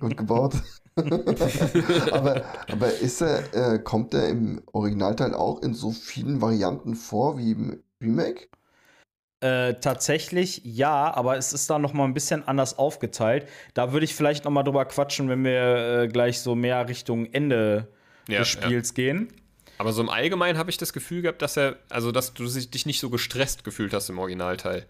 gut 0.00 0.16
gebaut. 0.16 0.54
aber, 2.12 2.44
aber 2.68 2.92
ist 2.94 3.20
er, 3.22 3.54
äh, 3.54 3.78
kommt 3.78 4.14
er 4.14 4.28
im 4.28 4.62
Originalteil 4.72 5.34
auch 5.34 5.62
in 5.62 5.74
so 5.74 5.90
vielen 5.92 6.40
Varianten 6.40 6.94
vor 6.94 7.38
wie 7.38 7.52
im 7.52 7.82
Remake? 8.02 8.48
Äh, 9.42 9.74
tatsächlich 9.80 10.60
ja, 10.64 11.14
aber 11.14 11.38
es 11.38 11.54
ist 11.54 11.70
da 11.70 11.78
noch 11.78 11.94
mal 11.94 12.04
ein 12.04 12.12
bisschen 12.12 12.46
anders 12.46 12.76
aufgeteilt. 12.78 13.48
Da 13.72 13.92
würde 13.92 14.04
ich 14.04 14.14
vielleicht 14.14 14.44
noch 14.44 14.50
mal 14.50 14.62
drüber 14.62 14.84
quatschen, 14.84 15.30
wenn 15.30 15.42
wir 15.44 16.02
äh, 16.02 16.08
gleich 16.08 16.40
so 16.40 16.54
mehr 16.54 16.86
Richtung 16.88 17.24
Ende 17.32 17.88
Ja, 18.28 18.40
des 18.40 18.48
Spiels 18.48 18.92
gehen. 18.92 19.32
Aber 19.78 19.94
so 19.94 20.02
im 20.02 20.10
Allgemeinen 20.10 20.58
habe 20.58 20.68
ich 20.68 20.76
das 20.76 20.92
Gefühl 20.92 21.22
gehabt, 21.22 21.40
dass 21.40 21.56
er, 21.56 21.76
also 21.88 22.12
dass 22.12 22.34
du 22.34 22.46
sich- 22.48 22.70
dich 22.70 22.84
nicht 22.84 23.00
so 23.00 23.08
gestresst 23.08 23.64
gefühlt 23.64 23.94
hast 23.94 24.10
im 24.10 24.18
Originalteil. 24.18 24.84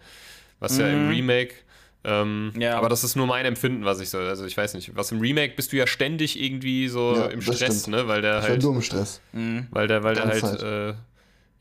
Was 0.58 0.78
ja 0.78 0.88
im 0.88 1.04
Mhm. 1.04 1.10
Remake. 1.10 1.54
Ähm, 2.02 2.52
Ja. 2.56 2.76
Aber 2.78 2.88
das 2.88 3.04
ist 3.04 3.14
nur 3.16 3.26
mein 3.26 3.44
Empfinden, 3.44 3.84
was 3.84 4.00
ich 4.00 4.08
so, 4.10 4.18
also 4.18 4.44
ich 4.46 4.56
weiß 4.56 4.74
nicht. 4.74 4.96
Was 4.96 5.12
im 5.12 5.20
Remake 5.20 5.54
bist 5.54 5.72
du 5.72 5.76
ja 5.76 5.86
ständig 5.86 6.40
irgendwie 6.40 6.88
so 6.88 7.14
Ja, 7.14 7.26
im 7.26 7.42
Stress, 7.42 7.82
stimmt. 7.82 7.88
ne? 7.88 8.08
Weil 8.08 8.22
der 8.22 8.38
Ich 8.38 8.44
halt, 8.48 8.62
nur 8.62 8.74
im 8.74 8.82
Stress. 8.82 9.20
weil 9.32 9.86
der, 9.86 10.02
weil 10.02 10.14
der 10.14 10.24
Ganze 10.26 10.46
halt, 10.46 10.62
äh, 10.62 10.94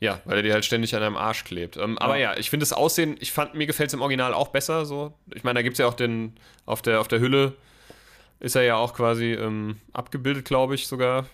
ja, 0.02 0.20
weil 0.24 0.36
der 0.36 0.42
dir 0.44 0.52
halt 0.54 0.64
ständig 0.64 0.94
an 0.94 1.02
deinem 1.02 1.16
Arsch 1.18 1.44
klebt. 1.44 1.76
Ähm, 1.76 1.98
Aber 1.98 2.16
ja, 2.16 2.36
ich 2.38 2.48
finde 2.48 2.62
das 2.64 2.72
Aussehen, 2.72 3.16
ich 3.20 3.32
fand, 3.32 3.54
mir 3.54 3.66
gefällt 3.66 3.88
es 3.90 3.94
im 3.94 4.00
Original 4.00 4.32
auch 4.32 4.48
besser 4.48 4.86
so. 4.86 5.12
Ich 5.34 5.44
meine, 5.44 5.58
da 5.58 5.62
gibt 5.62 5.74
es 5.74 5.78
ja 5.78 5.86
auch 5.86 5.94
den, 5.94 6.32
auf 6.64 6.80
der, 6.80 7.00
auf 7.00 7.08
der 7.08 7.20
Hülle 7.20 7.52
ist 8.42 8.56
er 8.56 8.62
ja 8.62 8.76
auch 8.76 8.94
quasi 8.94 9.32
ähm, 9.34 9.76
abgebildet, 9.92 10.46
glaube 10.46 10.74
ich, 10.74 10.86
sogar. 10.86 11.26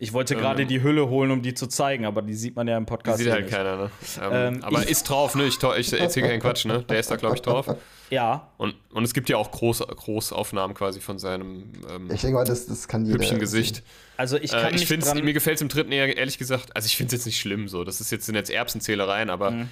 Ich 0.00 0.12
wollte 0.12 0.34
Ähm, 0.34 0.40
gerade 0.40 0.66
die 0.66 0.82
Hülle 0.82 1.08
holen, 1.08 1.30
um 1.30 1.40
die 1.42 1.54
zu 1.54 1.66
zeigen, 1.68 2.04
aber 2.04 2.20
die 2.22 2.34
sieht 2.34 2.56
man 2.56 2.66
ja 2.66 2.76
im 2.76 2.84
Die 2.84 2.90
Podcast. 2.90 3.18
sieht 3.18 3.28
eh 3.28 3.30
halt 3.32 3.44
nicht. 3.44 3.54
keiner, 3.54 3.76
ne? 3.76 3.90
Ähm, 4.20 4.54
Ähm, 4.56 4.64
aber 4.64 4.82
ich- 4.82 4.90
ist 4.90 5.04
drauf, 5.04 5.34
ne? 5.36 5.44
Ich, 5.46 5.62
ich 5.62 5.92
erzähle 5.92 6.28
keinen 6.28 6.40
Quatsch, 6.40 6.64
ne? 6.64 6.82
Der 6.82 6.98
ist 6.98 7.10
da, 7.10 7.16
glaube 7.16 7.36
ich, 7.36 7.42
drauf. 7.42 7.76
Ja, 8.10 8.50
Und, 8.58 8.74
und 8.92 9.04
es 9.04 9.14
gibt 9.14 9.28
ja 9.28 9.36
auch 9.36 9.50
Groß, 9.50 9.78
Großaufnahmen 9.80 10.74
quasi 10.76 11.00
von 11.00 11.18
seinem 11.18 11.72
ähm, 11.90 12.10
Ich 12.12 12.20
denke 12.20 12.36
mal, 12.36 12.44
das, 12.44 12.66
das 12.66 12.86
kann 12.88 13.06
jeder. 13.06 13.18
hübschen 13.18 13.38
Gesicht. 13.38 13.82
also 14.16 14.36
ich 14.36 14.52
Äh, 14.52 14.60
kann 14.60 14.74
ich 14.74 14.88
nicht 14.90 15.24
mir 15.24 15.32
gefällt 15.32 15.56
es 15.56 15.62
im 15.62 15.68
dritten 15.68 15.90
eher, 15.92 16.16
ehrlich 16.16 16.38
gesagt, 16.38 16.76
also 16.76 16.86
ich 16.86 16.96
finde 16.96 17.08
es 17.14 17.20
jetzt 17.20 17.26
nicht 17.26 17.40
schlimm 17.40 17.68
so. 17.68 17.82
Das 17.84 18.00
ist 18.00 18.10
jetzt, 18.12 18.26
sind 18.26 18.34
jetzt 18.34 18.50
Erbsenzählereien, 18.50 19.30
aber 19.30 19.52
Mhm. 19.52 19.68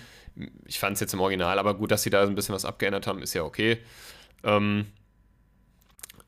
ich 0.67 0.79
fand 0.79 0.95
es 0.95 1.01
jetzt 1.01 1.13
im 1.15 1.21
Original, 1.21 1.59
aber 1.59 1.75
gut, 1.75 1.91
dass 1.91 2.03
sie 2.05 2.11
da 2.11 2.23
ein 2.23 2.35
bisschen 2.35 2.55
was 2.55 2.65
abgeändert 2.65 3.07
haben, 3.07 3.21
ist 3.21 3.35
ja 3.35 3.43
okay. 3.43 3.79
Ähm, 4.45 4.87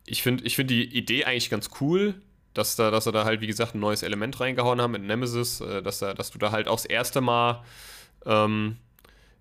ich 0.07 0.23
finde 0.23 0.45
ich 0.45 0.57
find 0.57 0.69
die 0.71 0.85
Idee 0.97 1.25
eigentlich 1.25 1.49
ganz 1.49 1.71
cool, 1.81 2.15
dass, 2.55 2.77
da, 2.77 2.91
dass 2.91 3.05
sie 3.05 3.13
da 3.13 3.25
halt, 3.25 3.41
wie 3.41 3.47
gesagt, 3.47 3.75
ein 3.75 3.81
neues 3.81 4.03
Element 4.03 4.39
reingehauen 4.41 4.81
haben 4.81 4.93
mit 4.93 5.03
Nemesis, 5.03 5.61
äh, 5.61 5.83
dass, 5.83 5.99
da, 5.99 6.15
dass 6.15 6.31
du 6.31 6.39
da 6.39 6.51
halt 6.53 6.69
auch 6.69 6.77
das 6.77 6.87
erste 6.87 7.21
Mal 7.21 7.63
ähm, 8.27 8.77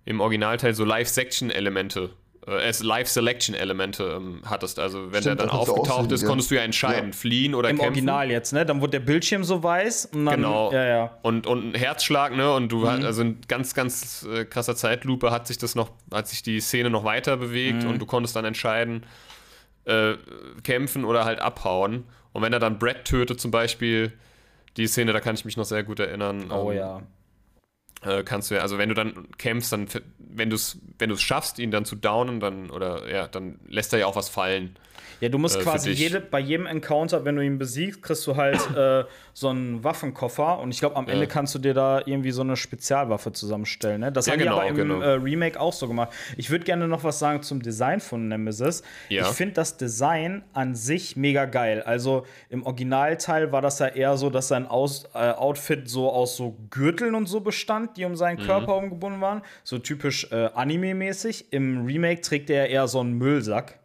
im 0.04 0.20
Originalteil 0.20 0.74
so 0.74 0.84
Live-Section-Elemente, 0.84 2.10
äh, 2.46 2.72
Live-Selection-Elemente 2.82 4.14
ähm, 4.18 4.42
hattest. 4.44 4.78
Also 4.78 5.12
wenn 5.12 5.22
Stimmt, 5.22 5.40
der 5.40 5.46
dann 5.46 5.56
aufgetaucht 5.56 6.12
ist, 6.12 6.22
ja. 6.22 6.28
konntest 6.28 6.50
du 6.50 6.56
ja 6.56 6.62
entscheiden, 6.62 7.10
Ja. 7.10 7.16
fliehen 7.16 7.54
oder 7.54 7.70
im 7.70 7.76
kämpfen. 7.76 7.90
Original 7.92 8.30
jetzt, 8.30 8.52
ne? 8.52 8.66
Dann 8.66 8.80
wurde 8.80 8.90
der 8.92 9.00
Bildschirm 9.00 9.44
so 9.44 9.62
weiß 9.62 10.06
und 10.12 10.26
dann 10.26 10.36
Genau. 10.36 10.72
ja, 10.72 10.84
ja. 10.84 11.18
Und, 11.22 11.46
und 11.46 11.70
ein 11.70 11.74
Herzschlag, 11.74 12.36
ne? 12.36 12.52
Und 12.52 12.70
du 12.70 12.78
Mhm. 12.80 12.86
hast 12.88 13.04
also 13.04 13.22
in 13.22 13.38
ganz, 13.48 13.74
ganz 13.74 14.26
äh, 14.30 14.44
krasser 14.44 14.76
Zeitlupe 14.76 15.30
hat 15.30 15.46
sich 15.46 15.56
das 15.58 15.74
noch, 15.74 15.90
hat 16.12 16.28
sich 16.28 16.42
die 16.42 16.60
Szene 16.60 16.90
noch 16.90 17.04
weiter 17.04 17.36
bewegt 17.36 17.84
Mhm. 17.84 17.90
und 17.90 17.98
du 18.00 18.06
konntest 18.06 18.36
dann 18.36 18.44
entscheiden, 18.44 19.04
äh, 19.84 20.14
kämpfen 20.62 21.04
oder 21.04 21.24
halt 21.24 21.40
abhauen. 21.40 22.04
Und 22.32 22.42
wenn 22.42 22.52
er 22.52 22.58
dann 22.58 22.78
Brett 22.78 23.04
tötet, 23.04 23.40
zum 23.40 23.50
Beispiel, 23.50 24.12
die 24.76 24.86
Szene, 24.86 25.12
da 25.12 25.20
kann 25.20 25.34
ich 25.34 25.44
mich 25.44 25.56
noch 25.56 25.64
sehr 25.64 25.84
gut 25.84 26.00
erinnern. 26.00 26.50
Oh 26.50 26.70
ähm, 26.70 26.78
ja. 26.78 27.02
äh, 28.02 28.24
kannst 28.24 28.50
du 28.50 28.56
ja, 28.56 28.62
also 28.62 28.78
wenn 28.78 28.88
du 28.88 28.94
dann 28.94 29.28
kämpfst, 29.38 29.72
dann, 29.72 29.86
wenn 30.18 30.50
du 30.50 30.56
es 30.56 30.78
wenn 30.98 31.10
du's 31.10 31.22
schaffst, 31.22 31.58
ihn 31.58 31.70
dann 31.70 31.84
zu 31.84 31.96
downen, 31.96 32.40
dann, 32.40 32.70
oder 32.70 33.08
ja, 33.10 33.28
dann 33.28 33.60
lässt 33.68 33.92
er 33.92 34.00
ja 34.00 34.06
auch 34.06 34.16
was 34.16 34.28
fallen. 34.28 34.76
Ja, 35.20 35.28
du 35.28 35.38
musst 35.38 35.56
äh, 35.56 35.60
quasi 35.62 35.90
jede, 35.90 36.20
bei 36.20 36.40
jedem 36.40 36.66
Encounter, 36.66 37.24
wenn 37.24 37.36
du 37.36 37.44
ihn 37.44 37.58
besiegst, 37.58 38.02
kriegst 38.02 38.26
du 38.26 38.36
halt 38.36 38.58
äh, 38.76 39.04
so 39.32 39.48
einen 39.48 39.82
Waffenkoffer 39.84 40.58
und 40.60 40.70
ich 40.72 40.80
glaube, 40.80 40.96
am 40.96 41.08
Ende 41.08 41.26
kannst 41.26 41.54
du 41.54 41.58
dir 41.58 41.74
da 41.74 42.00
irgendwie 42.04 42.30
so 42.30 42.42
eine 42.42 42.56
Spezialwaffe 42.56 43.32
zusammenstellen. 43.32 44.00
Ne? 44.00 44.12
Das 44.12 44.26
Ja, 44.26 44.32
haben 44.32 44.38
genau, 44.40 44.54
die 44.56 44.60
aber 44.60 44.68
im 44.68 44.76
genau. 44.76 45.00
äh, 45.00 45.10
Remake 45.14 45.58
auch 45.60 45.72
so 45.72 45.88
gemacht. 45.88 46.10
Ich 46.36 46.50
würde 46.50 46.64
gerne 46.64 46.86
noch 46.88 47.04
was 47.04 47.18
sagen 47.18 47.42
zum 47.42 47.62
Design 47.62 48.00
von 48.00 48.28
Nemesis. 48.28 48.82
Ja. 49.08 49.22
Ich 49.22 49.28
finde 49.36 49.54
das 49.54 49.76
Design 49.76 50.44
an 50.52 50.74
sich 50.74 51.16
mega 51.16 51.44
geil. 51.46 51.82
Also 51.82 52.26
im 52.50 52.62
Originalteil 52.64 53.50
war 53.52 53.62
das 53.62 53.78
ja 53.78 53.86
eher 53.88 54.16
so, 54.16 54.30
dass 54.30 54.48
sein 54.48 54.66
aus, 54.66 55.04
äh, 55.14 55.30
Outfit 55.30 55.88
so 55.88 56.10
aus 56.10 56.36
so 56.36 56.56
Gürteln 56.70 57.14
und 57.14 57.26
so 57.26 57.40
bestand, 57.40 57.96
die 57.96 58.04
um 58.04 58.16
seinen 58.16 58.40
Mhm. 58.40 58.46
Körper 58.46 58.76
umgebunden 58.76 59.20
waren. 59.20 59.42
So 59.62 59.78
typisch 59.78 60.28
äh, 60.30 60.48
Anime-mäßig. 60.54 61.46
Im 61.52 61.84
Remake 61.86 62.20
trägt 62.20 62.50
er 62.50 62.68
eher 62.68 62.86
so 62.88 63.00
einen 63.00 63.14
Müllsack. 63.14 63.78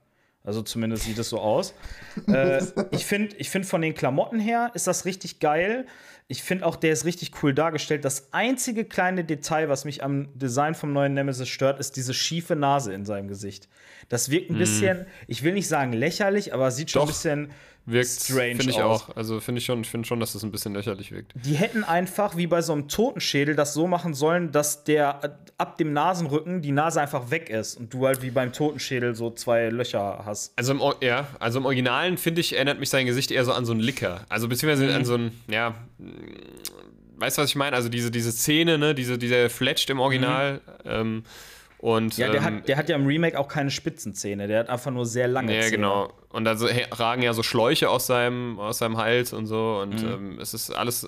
Also 0.50 0.64
zumindest 0.64 1.04
sieht 1.04 1.20
es 1.20 1.30
so 1.30 1.39
aus. 1.39 1.76
äh, 2.28 2.64
ich 2.89 3.06
finde 3.06 3.36
ich 3.36 3.52
find 3.52 3.68
von 3.68 3.84
den 3.84 3.93
Klamotten 3.93 4.39
her 4.39 4.72
ist 4.74 4.88
das 4.88 5.06
richtig 5.06 5.39
geil. 5.39 5.86
Ich 6.28 6.41
finde 6.41 6.66
auch, 6.66 6.76
der 6.76 6.91
ist 6.91 7.06
richtig 7.06 7.43
cool 7.43 7.54
dargestellt. 7.54 8.04
Das 8.04 8.34
einzige 8.34 8.84
kleine 8.84 9.24
Detail, 9.24 9.70
was 9.70 9.86
mich 9.86 10.04
am 10.04 10.30
Design 10.34 10.74
vom 10.74 10.91
neuen 10.91 11.14
Nemesis 11.14 11.47
stört, 11.50 11.80
ist 11.80 11.97
diese 11.97 12.16
schiefe 12.16 12.56
Nase 12.56 12.93
in 12.93 13.06
seinem 13.06 13.28
Gesicht. 13.28 13.70
Das 14.10 14.32
wirkt 14.32 14.50
ein 14.50 14.58
bisschen, 14.58 15.06
ich 15.28 15.43
will 15.43 15.54
nicht 15.54 15.68
sagen 15.68 15.93
lächerlich, 15.93 16.52
aber 16.52 16.72
sieht 16.72 16.89
schon 16.89 17.04
ein 17.04 17.06
Doch. 17.06 17.14
bisschen, 17.14 17.52
wirkt, 17.91 18.07
strange 18.09 18.55
finde 18.55 18.71
ich 18.71 18.81
aus. 18.81 19.03
auch. 19.09 19.15
Also 19.15 19.39
finde 19.39 19.59
ich 19.59 19.65
schon, 19.65 19.81
ich 19.81 19.89
finde 19.89 20.07
schon, 20.07 20.19
dass 20.19 20.33
das 20.33 20.43
ein 20.43 20.51
bisschen 20.51 20.73
lächerlich 20.75 21.11
wirkt. 21.11 21.33
Die 21.35 21.55
hätten 21.55 21.83
einfach 21.83 22.37
wie 22.37 22.47
bei 22.47 22.61
so 22.61 22.73
einem 22.73 22.87
Totenschädel 22.87 23.55
das 23.55 23.73
so 23.73 23.87
machen 23.87 24.13
sollen, 24.13 24.51
dass 24.51 24.83
der 24.83 25.37
ab 25.57 25.77
dem 25.77 25.93
Nasenrücken 25.93 26.61
die 26.61 26.71
Nase 26.71 27.01
einfach 27.01 27.31
weg 27.31 27.49
ist 27.49 27.75
und 27.75 27.93
du 27.93 28.05
halt 28.07 28.21
wie 28.21 28.31
beim 28.31 28.53
Totenschädel 28.53 29.15
so 29.15 29.31
zwei 29.31 29.69
Löcher 29.69 30.23
hast. 30.25 30.53
Also 30.57 30.71
im, 30.73 30.81
ja, 31.01 31.27
also 31.39 31.59
im 31.59 31.65
Originalen, 31.65 32.17
finde 32.17 32.41
ich, 32.41 32.53
erinnert 32.55 32.79
mich 32.79 32.89
sein 32.89 33.05
Gesicht 33.05 33.31
eher 33.31 33.43
so 33.45 33.51
an 33.53 33.65
so 33.65 33.71
einen 33.73 33.81
Licker. 33.81 34.25
Also 34.29 34.47
beziehungsweise 34.47 34.85
Mhm. 34.89 34.95
an 34.95 35.05
so 35.05 35.13
einen, 35.15 35.41
ja, 35.49 35.75
weißt 37.17 37.37
du, 37.37 37.41
was 37.41 37.49
ich 37.49 37.55
meine? 37.55 37.75
Also 37.75 37.89
diese, 37.89 38.11
diese 38.11 38.31
Szene, 38.31 38.77
ne, 38.77 38.95
diese, 38.95 39.17
dieser 39.17 39.49
fletscht 39.49 39.89
im 39.89 39.99
Original. 39.99 40.61
Ähm, 40.85 41.23
und. 41.80 42.17
Ja, 42.17 42.27
der, 42.30 42.38
ähm, 42.41 42.57
hat, 42.57 42.67
der 42.67 42.77
hat 42.77 42.89
ja 42.89 42.95
im 42.95 43.05
Remake 43.07 43.38
auch 43.39 43.47
keine 43.47 43.71
Spitzenzähne, 43.71 44.47
der 44.47 44.59
hat 44.59 44.69
einfach 44.69 44.91
nur 44.91 45.05
sehr 45.05 45.27
lange 45.27 45.53
Ja, 45.55 45.61
Zähne. 45.61 45.75
genau. 45.77 46.13
Und 46.30 46.45
da 46.45 46.55
ragen 46.91 47.23
ja 47.23 47.34
so 47.34 47.41
Schläuche 47.43 47.89
aus 47.89 48.05
seinem, 48.07 48.59
aus 48.59 48.77
seinem 48.77 48.97
Hals 48.97 49.34
und 49.34 49.47
so. 49.47 49.80
Und 49.82 50.03
Mhm. 50.03 50.07
ähm, 50.09 50.39
es 50.39 50.53
ist 50.53 50.69
alles, 50.71 51.03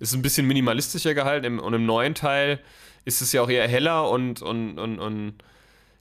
es 0.00 0.08
ist 0.10 0.14
ein 0.14 0.22
bisschen 0.22 0.46
minimalistischer 0.46 1.12
gehalten. 1.14 1.58
Und 1.58 1.74
im 1.74 1.84
neuen 1.84 2.14
Teil 2.14 2.60
ist 3.04 3.20
es 3.20 3.32
ja 3.32 3.42
auch 3.42 3.50
eher 3.50 3.68
heller 3.68 4.08
und, 4.08 4.40
und, 4.40 4.78
und, 4.78 4.98
und 4.98 5.34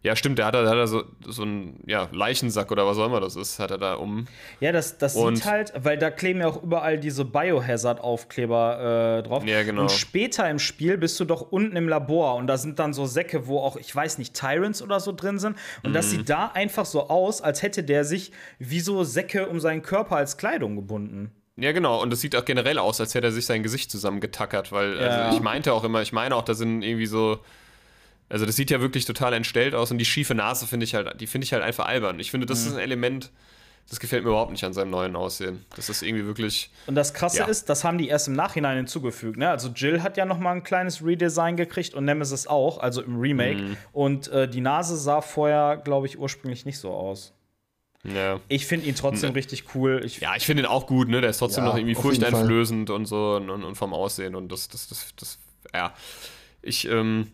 ja, 0.03 0.15
stimmt, 0.15 0.37
der 0.37 0.45
hat 0.47 0.53
da, 0.55 0.63
da 0.63 0.69
hat 0.69 0.77
er 0.77 0.87
so, 0.87 1.03
so 1.25 1.41
einen 1.43 1.81
ja, 1.87 2.09
Leichensack 2.11 2.71
oder 2.71 2.85
was 2.85 2.97
auch 2.97 3.05
immer 3.07 3.21
das 3.21 3.35
ist, 3.37 3.57
hat 3.59 3.71
er 3.71 3.77
da 3.77 3.93
um. 3.95 4.27
Ja, 4.59 4.71
das, 4.71 4.97
das 4.97 5.15
Und- 5.15 5.37
sieht 5.37 5.45
halt, 5.45 5.73
weil 5.77 5.97
da 5.97 6.11
kleben 6.11 6.41
ja 6.41 6.47
auch 6.47 6.61
überall 6.61 6.99
diese 6.99 7.23
Biohazard-Aufkleber 7.97 9.19
äh, 9.19 9.23
drauf. 9.23 9.45
Ja, 9.45 9.63
genau. 9.63 9.83
Und 9.83 9.91
später 9.91 10.49
im 10.49 10.59
Spiel 10.59 10.97
bist 10.97 11.19
du 11.19 11.25
doch 11.25 11.41
unten 11.51 11.75
im 11.75 11.87
Labor 11.87 12.35
und 12.35 12.47
da 12.47 12.57
sind 12.57 12.79
dann 12.79 12.93
so 12.93 13.05
Säcke, 13.05 13.47
wo 13.47 13.59
auch, 13.59 13.77
ich 13.77 13.93
weiß 13.95 14.17
nicht, 14.17 14.33
Tyrants 14.33 14.81
oder 14.81 14.99
so 14.99 15.11
drin 15.13 15.39
sind. 15.39 15.57
Und 15.83 15.93
das 15.93 16.07
Mhm. 16.07 16.09
sieht 16.17 16.29
da 16.29 16.47
einfach 16.53 16.85
so 16.85 17.09
aus, 17.09 17.41
als 17.41 17.61
hätte 17.61 17.83
der 17.83 18.03
sich 18.05 18.31
wie 18.59 18.79
so 18.79 19.03
Säcke 19.03 19.47
um 19.47 19.59
seinen 19.59 19.81
Körper 19.81 20.15
als 20.17 20.37
Kleidung 20.37 20.75
gebunden. 20.75 21.31
Ja, 21.55 21.71
genau. 21.71 22.01
Und 22.01 22.11
es 22.11 22.21
sieht 22.21 22.35
auch 22.35 22.45
generell 22.45 22.79
aus, 22.79 22.99
als 22.99 23.13
hätte 23.13 23.27
er 23.27 23.31
sich 23.31 23.45
sein 23.45 23.61
Gesicht 23.61 23.91
zusammengetackert, 23.91 24.71
weil 24.71 24.95
Ja. 24.99 25.07
also 25.25 25.37
ich 25.37 25.43
meinte 25.43 25.71
auch 25.73 25.83
immer, 25.83 26.01
ich 26.01 26.11
meine 26.11 26.35
auch, 26.35 26.43
da 26.43 26.53
sind 26.55 26.81
irgendwie 26.81 27.05
so. 27.05 27.39
Also 28.33 28.45
das 28.47 28.55
sieht 28.55 28.71
ja 28.71 28.81
wirklich 28.81 29.05
total 29.05 29.33
entstellt 29.33 29.75
aus 29.75 29.91
und 29.91 29.99
die 29.99 30.05
schiefe 30.05 30.33
Nase 30.33 30.65
finde 30.65 30.85
ich 30.85 30.95
halt, 30.95 31.21
die 31.21 31.27
finde 31.27 31.45
ich 31.45 31.53
halt 31.53 31.61
einfach 31.63 31.85
albern. 31.85 32.19
Ich 32.19 32.31
finde, 32.31 32.47
das 32.47 32.61
Mhm. 32.63 32.67
ist 32.67 32.73
ein 32.73 32.79
Element, 32.79 33.31
das 33.89 33.99
gefällt 33.99 34.23
mir 34.23 34.29
überhaupt 34.31 34.51
nicht 34.51 34.63
an 34.63 34.73
seinem 34.73 34.89
neuen 34.89 35.15
Aussehen. 35.15 35.65
Das 35.75 35.87
ist 35.89 36.01
irgendwie 36.01 36.25
wirklich. 36.25 36.71
Und 36.87 36.95
das 36.95 37.13
Krasse 37.13 37.39
Ja. 37.39 37.45
ist, 37.45 37.69
das 37.69 37.83
haben 37.83 37.97
die 37.99 38.07
erst 38.07 38.27
im 38.29 38.33
Nachhinein 38.33 38.77
hinzugefügt. 38.77 39.37
Ne? 39.37 39.49
Also 39.49 39.69
Jill 39.69 40.01
hat 40.01 40.17
ja 40.17 40.25
noch 40.25 40.39
mal 40.39 40.51
ein 40.53 40.63
kleines 40.63 41.05
Redesign 41.05 41.57
gekriegt 41.57 41.93
und 41.93 42.05
Nemesis 42.05 42.47
auch, 42.47 42.79
also 42.79 43.01
im 43.03 43.19
Remake. 43.19 43.61
Mhm. 43.61 43.77
Und 43.91 44.27
äh, 44.29 44.47
die 44.49 44.61
Nase 44.61 44.97
sah 44.97 45.21
vorher, 45.21 45.77
glaube 45.77 46.07
ich, 46.07 46.17
ursprünglich 46.17 46.65
nicht 46.65 46.79
so 46.79 46.91
aus. 46.91 47.33
Ja. 48.03 48.39
Ich 48.49 48.65
finde 48.65 48.87
ihn 48.87 48.95
trotzdem 48.95 49.29
Ne. 49.29 49.35
richtig 49.35 49.75
cool. 49.75 50.01
Ich, 50.03 50.21
Ja, 50.21 50.35
ich 50.35 50.45
finde 50.45 50.63
ihn 50.63 50.65
auch 50.65 50.87
gut, 50.87 51.07
ne? 51.07 51.21
Der 51.21 51.29
ist 51.29 51.37
trotzdem 51.37 51.65
Ja, 51.65 51.69
noch 51.69 51.77
irgendwie 51.77 51.95
furchteinflößend 51.95 52.89
und 52.89 53.05
so 53.05 53.35
und, 53.35 53.49
und, 53.49 53.63
und 53.63 53.75
vom 53.75 53.93
Aussehen 53.93 54.33
und 54.35 54.51
das, 54.51 54.67
das, 54.69 54.87
das, 54.87 55.13
das, 55.17 55.39
ja. 55.73 55.93
Ich, 56.61 56.87
ähm, 56.89 57.31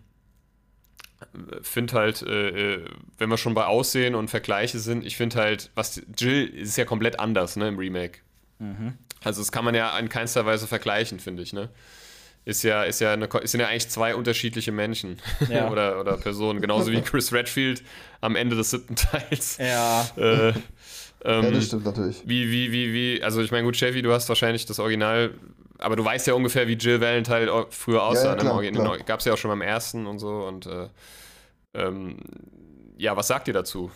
finde 1.61 1.93
halt, 1.93 2.21
äh, 2.21 2.73
äh, 2.75 2.85
wenn 3.17 3.29
wir 3.29 3.37
schon 3.37 3.53
bei 3.53 3.65
Aussehen 3.65 4.15
und 4.15 4.29
Vergleiche 4.29 4.79
sind, 4.79 5.05
ich 5.05 5.17
finde 5.17 5.37
halt, 5.37 5.69
was 5.75 6.01
Jill 6.17 6.47
ist 6.47 6.77
ja 6.77 6.85
komplett 6.85 7.19
anders, 7.19 7.55
ne, 7.55 7.67
im 7.67 7.77
Remake. 7.77 8.19
Also 9.23 9.41
das 9.41 9.51
kann 9.51 9.63
man 9.65 9.73
ja 9.75 9.97
in 9.97 10.09
keinster 10.09 10.45
Weise 10.45 10.67
vergleichen, 10.67 11.19
finde 11.19 11.43
ich, 11.43 11.53
ne? 11.53 11.69
Ist 12.45 12.63
ja, 12.63 12.83
ist 12.83 12.99
ja 12.99 13.13
eine, 13.13 13.27
sind 13.43 13.59
ja 13.59 13.67
eigentlich 13.67 13.89
zwei 13.89 14.15
unterschiedliche 14.15 14.71
Menschen 14.71 15.17
Ja. 15.49 15.69
oder, 15.69 15.99
oder 15.99 16.17
Personen, 16.17 16.61
genauso 16.61 16.91
wie 16.91 17.01
Chris 17.01 17.31
Redfield 17.31 17.83
am 18.21 18.35
Ende 18.35 18.55
des 18.55 18.71
siebten 18.71 18.95
Teils. 18.95 19.57
ja, 19.57 20.09
Äh, 20.17 20.49
Ja, 20.49 20.53
ähm, 21.25 21.53
das 21.53 21.65
stimmt 21.65 21.83
natürlich. 21.85 22.21
wie, 22.25 22.49
wie, 22.49 22.71
wie, 22.71 22.93
wie, 22.93 23.23
also 23.23 23.41
ich 23.41 23.51
meine, 23.51 23.65
gut, 23.65 23.75
Chevy, 23.75 24.01
du 24.01 24.13
hast 24.13 24.29
wahrscheinlich 24.29 24.65
das 24.65 24.79
Original, 24.79 25.31
aber 25.79 25.95
du 25.95 26.05
weißt 26.05 26.27
ja 26.27 26.33
ungefähr, 26.33 26.67
wie 26.67 26.73
Jill 26.73 27.01
Valentine 27.01 27.65
früher 27.69 28.03
aussah. 28.03 28.35
ja, 28.37 28.43
ne? 28.43 28.51
Origi- 28.51 28.71
klar. 28.73 28.97
Gab 28.99 29.19
es 29.19 29.25
ja 29.25 29.33
auch 29.33 29.37
schon 29.37 29.49
beim 29.49 29.61
ersten 29.61 30.05
und 30.05 30.19
so 30.19 30.29
und 30.45 30.65
äh, 30.67 30.87
ähm, 31.73 32.17
ja, 32.97 33.15
was 33.15 33.27
sagt 33.27 33.47
ihr 33.47 33.53
dazu? 33.53 33.91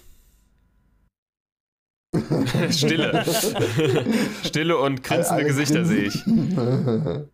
Stille. 2.70 3.26
Stille 4.44 4.78
und 4.78 5.04
grinsende 5.04 5.36
Alle 5.42 5.46
Gesichter 5.46 5.84
grinsen. 5.84 5.96
sehe 5.96 6.08
ich. 6.08 7.28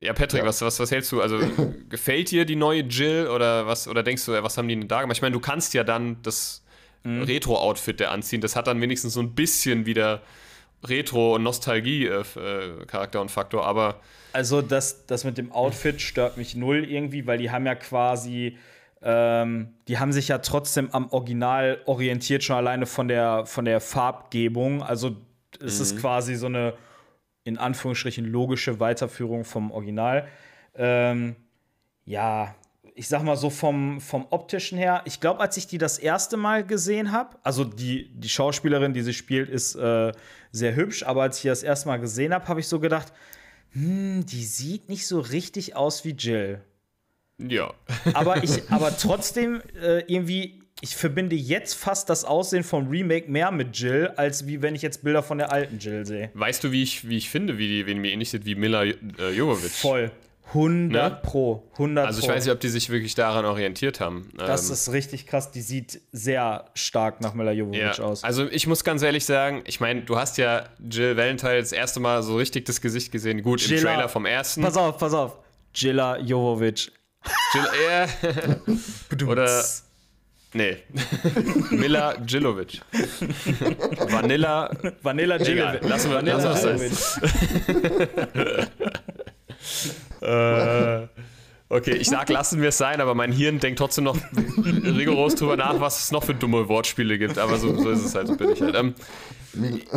Ja, 0.00 0.12
Patrick, 0.12 0.42
Ja. 0.42 0.48
Was, 0.48 0.62
was, 0.62 0.78
was 0.78 0.92
hältst 0.92 1.10
du? 1.10 1.20
Also, 1.20 1.40
gefällt 1.88 2.30
dir 2.30 2.44
die 2.44 2.54
neue 2.54 2.82
Jill 2.82 3.26
oder 3.26 3.66
was, 3.66 3.88
oder 3.88 4.04
denkst 4.04 4.24
du, 4.26 4.32
was 4.44 4.56
haben 4.56 4.68
die 4.68 4.76
denn 4.78 4.86
da 4.86 5.00
gemacht? 5.00 5.16
Ich 5.16 5.22
meine, 5.22 5.32
du 5.32 5.40
kannst 5.40 5.74
ja 5.74 5.82
dann 5.82 6.22
das 6.22 6.62
Mhm. 7.04 7.22
Retro-Outfit 7.22 7.98
der 8.00 8.10
anziehen. 8.12 8.40
Das 8.40 8.54
hat 8.56 8.66
dann 8.68 8.80
wenigstens 8.80 9.14
so 9.14 9.20
ein 9.20 9.34
bisschen 9.34 9.86
wieder 9.86 10.22
Retro- 10.84 11.34
und 11.34 11.42
Nostalgie-Charakter 11.42 13.20
und 13.20 13.30
Faktor, 13.30 13.66
aber 13.66 14.00
also 14.32 14.62
das, 14.62 15.06
das 15.06 15.24
mit 15.24 15.38
dem 15.38 15.52
Outfit 15.52 16.00
stört 16.00 16.36
mich 16.36 16.54
null 16.54 16.84
irgendwie, 16.84 17.26
weil 17.26 17.38
die 17.38 17.50
haben 17.50 17.66
ja 17.66 17.74
quasi, 17.74 18.56
ähm, 19.02 19.74
die 19.88 19.98
haben 19.98 20.12
sich 20.12 20.28
ja 20.28 20.38
trotzdem 20.38 20.90
am 20.92 21.10
Original 21.10 21.80
orientiert, 21.86 22.44
schon 22.44 22.56
alleine 22.56 22.86
von 22.86 23.08
der, 23.08 23.46
von 23.46 23.64
der 23.64 23.80
Farbgebung. 23.80 24.82
Also 24.82 25.16
es 25.60 25.80
ist 25.80 25.98
quasi 25.98 26.34
so 26.34 26.46
eine, 26.46 26.74
in 27.44 27.58
Anführungsstrichen, 27.58 28.26
logische 28.26 28.80
Weiterführung 28.80 29.44
vom 29.44 29.70
Original. 29.70 30.28
Ähm, 30.74 31.36
ja, 32.04 32.54
ich 32.94 33.08
sag 33.08 33.22
mal 33.22 33.36
so 33.36 33.50
vom, 33.50 34.00
vom 34.00 34.26
optischen 34.30 34.78
her, 34.78 35.02
ich 35.04 35.20
glaube, 35.20 35.40
als 35.40 35.56
ich 35.56 35.66
die 35.66 35.78
das 35.78 35.98
erste 35.98 36.36
Mal 36.36 36.64
gesehen 36.64 37.12
habe, 37.12 37.36
also 37.42 37.64
die, 37.64 38.10
die 38.14 38.28
Schauspielerin, 38.28 38.92
die 38.92 39.02
sie 39.02 39.14
spielt, 39.14 39.48
ist 39.48 39.74
äh, 39.74 40.12
sehr 40.52 40.76
hübsch, 40.76 41.02
aber 41.02 41.22
als 41.22 41.38
ich 41.38 41.44
das 41.44 41.62
erste 41.62 41.88
Mal 41.88 41.98
gesehen 41.98 42.34
habe, 42.34 42.46
habe 42.48 42.60
ich 42.60 42.68
so 42.68 42.80
gedacht, 42.80 43.12
hm, 43.72 44.24
die 44.26 44.44
sieht 44.44 44.88
nicht 44.88 45.06
so 45.06 45.20
richtig 45.20 45.76
aus 45.76 46.04
wie 46.04 46.12
Jill. 46.12 46.60
ja. 47.38 47.72
Aber 48.14 48.42
ich, 48.42 48.62
aber 48.70 48.96
trotzdem 48.96 49.60
äh, 49.80 50.00
irgendwie, 50.06 50.62
ich 50.80 50.96
verbinde 50.96 51.36
jetzt 51.36 51.74
fast 51.74 52.08
das 52.08 52.24
Aussehen 52.24 52.64
vom 52.64 52.88
Remake 52.88 53.30
mehr 53.30 53.50
mit 53.50 53.78
Jill, 53.78 54.08
als 54.16 54.46
wie 54.46 54.62
wenn 54.62 54.74
ich 54.74 54.82
jetzt 54.82 55.02
Bilder 55.02 55.22
von 55.22 55.38
der 55.38 55.52
alten 55.52 55.78
Jill 55.78 56.06
sehe. 56.06 56.30
Weißt 56.34 56.64
du, 56.64 56.72
wie 56.72 56.82
ich, 56.82 57.08
wie 57.08 57.16
ich 57.16 57.30
finde, 57.30 57.58
wie 57.58 57.68
die, 57.68 57.86
wen 57.86 57.98
mir 57.98 58.12
ähnlich 58.12 58.30
sieht 58.30 58.44
wie 58.44 58.54
Mila 58.54 58.84
äh, 58.84 58.94
Jovovich? 59.32 59.72
Voll. 59.72 60.10
100 60.54 61.12
Ne? 61.12 61.18
pro. 61.22 61.62
100 61.74 62.06
Also 62.06 62.20
ich 62.20 62.26
pro. 62.26 62.32
weiß 62.34 62.44
nicht, 62.44 62.52
ob 62.54 62.60
die 62.60 62.68
sich 62.68 62.88
wirklich 62.90 63.14
daran 63.14 63.44
orientiert 63.44 64.00
haben. 64.00 64.30
Das 64.36 64.66
Ähm, 64.68 64.72
ist 64.72 64.92
richtig 64.92 65.26
krass. 65.26 65.50
Die 65.50 65.60
sieht 65.60 66.00
sehr 66.12 66.64
stark 66.74 67.20
nach 67.20 67.34
Mila 67.34 67.52
Jovovich 67.52 67.80
Ja, 67.80 67.92
aus. 68.04 68.24
also 68.24 68.46
ich 68.48 68.66
muss 68.66 68.82
ganz 68.84 69.02
ehrlich 69.02 69.24
sagen, 69.26 69.62
ich 69.66 69.80
meine, 69.80 70.02
du 70.02 70.16
hast 70.18 70.38
ja 70.38 70.64
Jill 70.90 71.16
Valentine 71.16 71.58
das 71.58 71.72
erste 71.72 72.00
Mal 72.00 72.22
so 72.22 72.36
richtig 72.36 72.64
das 72.64 72.80
Gesicht 72.80 73.12
gesehen. 73.12 73.42
Gut, 73.42 73.62
im 73.68 73.76
Jilla- 73.76 73.82
Trailer 73.94 74.08
vom 74.08 74.24
ersten. 74.26 74.62
Pass 74.62 74.76
auf, 74.76 74.96
pass 74.98 75.12
auf. 75.12 75.36
Jilla 75.74 76.18
Jovovich. 76.18 76.90
Jill, 77.52 77.66
äh, 77.90 79.24
oder, 79.26 79.64
nee, 80.54 80.76
Mila 81.70 82.16
Jillovic. 82.26 82.80
Vanilla, 84.08 84.70
Vanilla 85.02 85.36
Egal, 85.36 85.48
Jillovic. 85.80 85.88
lassen 85.88 86.10
wir- 86.10 86.16
Vanilla 86.16 86.36
lassen 86.38 86.80
wir 86.80 86.86
es 86.86 87.20
äh, 90.20 91.06
okay, 91.68 91.94
ich 91.94 92.08
sag, 92.08 92.28
lassen 92.28 92.60
wir 92.60 92.70
es 92.70 92.78
sein, 92.78 93.00
aber 93.00 93.14
mein 93.14 93.32
Hirn 93.32 93.60
denkt 93.60 93.78
trotzdem 93.78 94.04
noch 94.04 94.16
rigoros 94.56 95.34
drüber 95.34 95.56
nach, 95.56 95.80
was 95.80 96.04
es 96.04 96.10
noch 96.10 96.24
für 96.24 96.34
dumme 96.34 96.68
Wortspiele 96.68 97.18
gibt. 97.18 97.38
Aber 97.38 97.58
so, 97.58 97.76
so 97.80 97.90
ist 97.90 98.04
es 98.04 98.14
halt, 98.14 98.28
so 98.28 98.36
bin 98.36 98.50
ich 98.50 98.60
halt. 98.60 98.74
Ähm, 98.74 98.94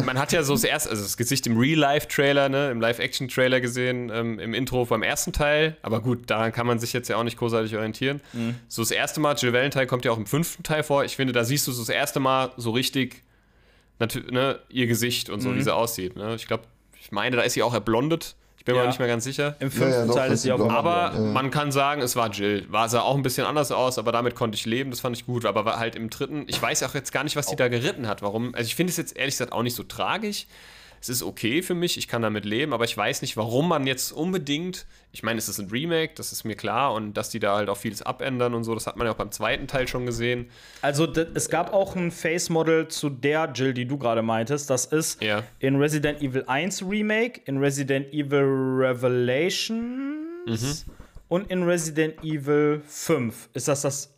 man 0.05 0.18
hat 0.18 0.32
ja 0.32 0.43
so 0.43 0.53
das 0.53 0.64
erste, 0.64 0.89
also 0.89 1.03
das 1.03 1.18
Gesicht 1.18 1.45
im 1.45 1.57
Real-Life-Trailer, 1.57 2.49
ne, 2.49 2.72
im 2.72 2.82
Live-Action-Trailer 2.82 3.62
gesehen, 3.62 4.09
ähm, 4.14 4.39
im 4.39 4.53
Intro 4.53 4.86
beim 4.86 5.03
ersten 5.03 5.34
Teil. 5.34 5.78
Aber 5.82 6.01
gut, 6.01 6.30
daran 6.30 6.51
kann 6.51 6.66
man 6.66 6.80
sich 6.80 6.93
jetzt 6.93 7.09
ja 7.09 7.18
auch 7.18 7.24
nicht 7.24 7.38
großartig 7.38 7.76
orientieren. 7.76 8.22
So 8.68 8.82
das 8.82 8.91
erste 8.91 9.20
Mal, 9.20 9.36
Jill 9.38 9.53
Valentine 9.53 9.88
kommt 9.88 10.05
ja 10.05 10.12
auch 10.12 10.18
im 10.18 10.26
fünften 10.26 10.64
Teil 10.64 10.84
vor. 10.84 11.03
Ich 11.03 11.16
finde, 11.16 11.34
da 11.34 11.43
siehst 11.43 11.68
du 11.68 11.72
so 11.72 11.82
das 11.82 11.89
erste 11.89 12.20
Mal 12.20 12.51
so 12.57 12.72
richtig 12.72 13.24
ne, 14.32 14.59
ihr 14.70 14.88
Gesicht 14.88 15.30
und 15.30 15.41
so, 15.41 15.55
wie 15.55 15.62
sie 15.62 15.74
aussieht. 15.74 16.16
Ne? 16.16 16.34
Ich 16.36 16.47
glaube, 16.47 16.64
ich 16.99 17.12
meine, 17.12 17.36
da 17.36 17.43
ist 17.43 17.53
sie 17.53 17.64
auch 17.64 17.74
erblondet. 17.74 18.36
Ich 18.62 18.66
bin 18.66 18.76
mir 18.76 18.82
Ja. 18.82 18.84
auch 18.84 18.89
nicht 18.91 18.99
mehr 18.99 19.07
ganz 19.07 19.24
sicher. 19.24 19.55
Im 19.59 19.72
fünften 19.72 19.89
Ja, 19.91 19.99
ja, 20.01 20.05
doch, 20.05 20.14
Teil 20.16 20.32
ist 20.34 20.43
sie 20.43 20.51
auf 20.51 20.59
blond. 20.59 20.72
Aber 20.72 21.14
Ja. 21.16 21.20
man 21.20 21.49
kann 21.49 21.72
sagen, 21.72 21.99
es 22.03 22.16
war 22.16 22.30
Jill. 22.30 22.68
War 22.70 22.88
sah 22.89 23.01
auch 23.01 23.16
ein 23.16 23.24
bisschen 23.24 23.47
anders 23.47 23.72
aus, 23.72 23.97
aber 23.97 24.12
damit 24.12 24.36
konnte 24.36 24.55
ich 24.55 24.68
leben. 24.68 24.91
Das 24.91 24.99
fand 24.99 25.18
ich 25.18 25.26
gut. 25.26 25.45
Aber 25.45 25.66
war 25.66 25.80
halt 25.80 25.95
im 25.95 26.12
dritten, 26.12 26.43
ich 26.45 26.62
weiß 26.62 26.84
auch 26.84 26.93
jetzt 26.93 27.12
gar 27.12 27.24
nicht, 27.24 27.36
was 27.36 27.47
die 27.47 27.55
da 27.55 27.70
geritten 27.70 28.07
hat. 28.07 28.22
Warum? 28.22 28.53
Also 28.53 28.68
ich 28.68 28.76
finde 28.76 28.91
es 28.91 28.97
jetzt 28.97 29.18
ehrlich 29.18 29.34
gesagt 29.34 29.51
auch 29.51 29.64
nicht 29.64 29.76
so 29.76 29.82
tragisch. 29.82 30.45
Es 31.02 31.10
ist 31.10 31.24
okay 31.24 31.64
für 31.64 31.74
mich, 31.74 31.97
ich 31.97 32.08
kann 32.08 32.22
damit 32.22 32.45
leben, 32.45 32.74
aber 32.74 32.86
ich 32.86 32.95
weiß 32.95 33.24
nicht, 33.24 33.36
warum 33.36 33.68
man 33.68 33.88
jetzt 33.88 34.12
unbedingt. 34.12 34.86
Ich 35.12 35.24
meine, 35.24 35.39
es 35.39 35.49
ist 35.49 35.58
ein 35.58 35.70
Remake, 35.72 36.14
das 36.16 36.32
ist 36.32 36.43
mir 36.43 36.56
klar, 36.56 36.93
und 36.93 37.16
dass 37.16 37.30
die 37.32 37.39
da 37.39 37.56
halt 37.58 37.70
auch 37.70 37.78
vieles 37.78 38.04
abändern 38.04 38.54
und 38.54 38.64
so, 38.64 38.76
das 38.76 38.86
hat 38.86 38.97
man 38.97 39.08
ja 39.08 39.14
auch 39.14 39.18
beim 39.18 39.32
zweiten 39.32 39.66
Teil 39.68 39.88
schon 39.88 40.06
gesehen. 40.06 40.49
Also 40.84 41.12
es 41.12 41.49
gab 41.49 41.74
auch 41.74 41.95
ein 41.95 42.12
Face-Model 42.12 42.88
zu 42.89 43.10
der 43.10 43.52
Jill, 43.54 43.74
die 43.74 43.86
du 43.86 43.97
gerade 43.97 44.22
meintest. 44.22 44.70
Das 44.70 44.86
ist 44.86 45.22
Ja. 45.24 45.43
in 45.60 45.76
Resident 45.78 46.22
Evil 46.22 46.43
1 46.45 46.84
Remake, 46.88 47.41
in 47.45 47.58
Resident 47.58 48.14
Evil 48.14 48.43
Revelations 48.45 50.86
und 51.30 51.49
in 51.49 51.64
Resident 51.64 52.24
Evil 52.24 52.82
5. 52.88 53.49
Ist 53.54 53.68
das 53.68 53.82
das, 53.82 54.14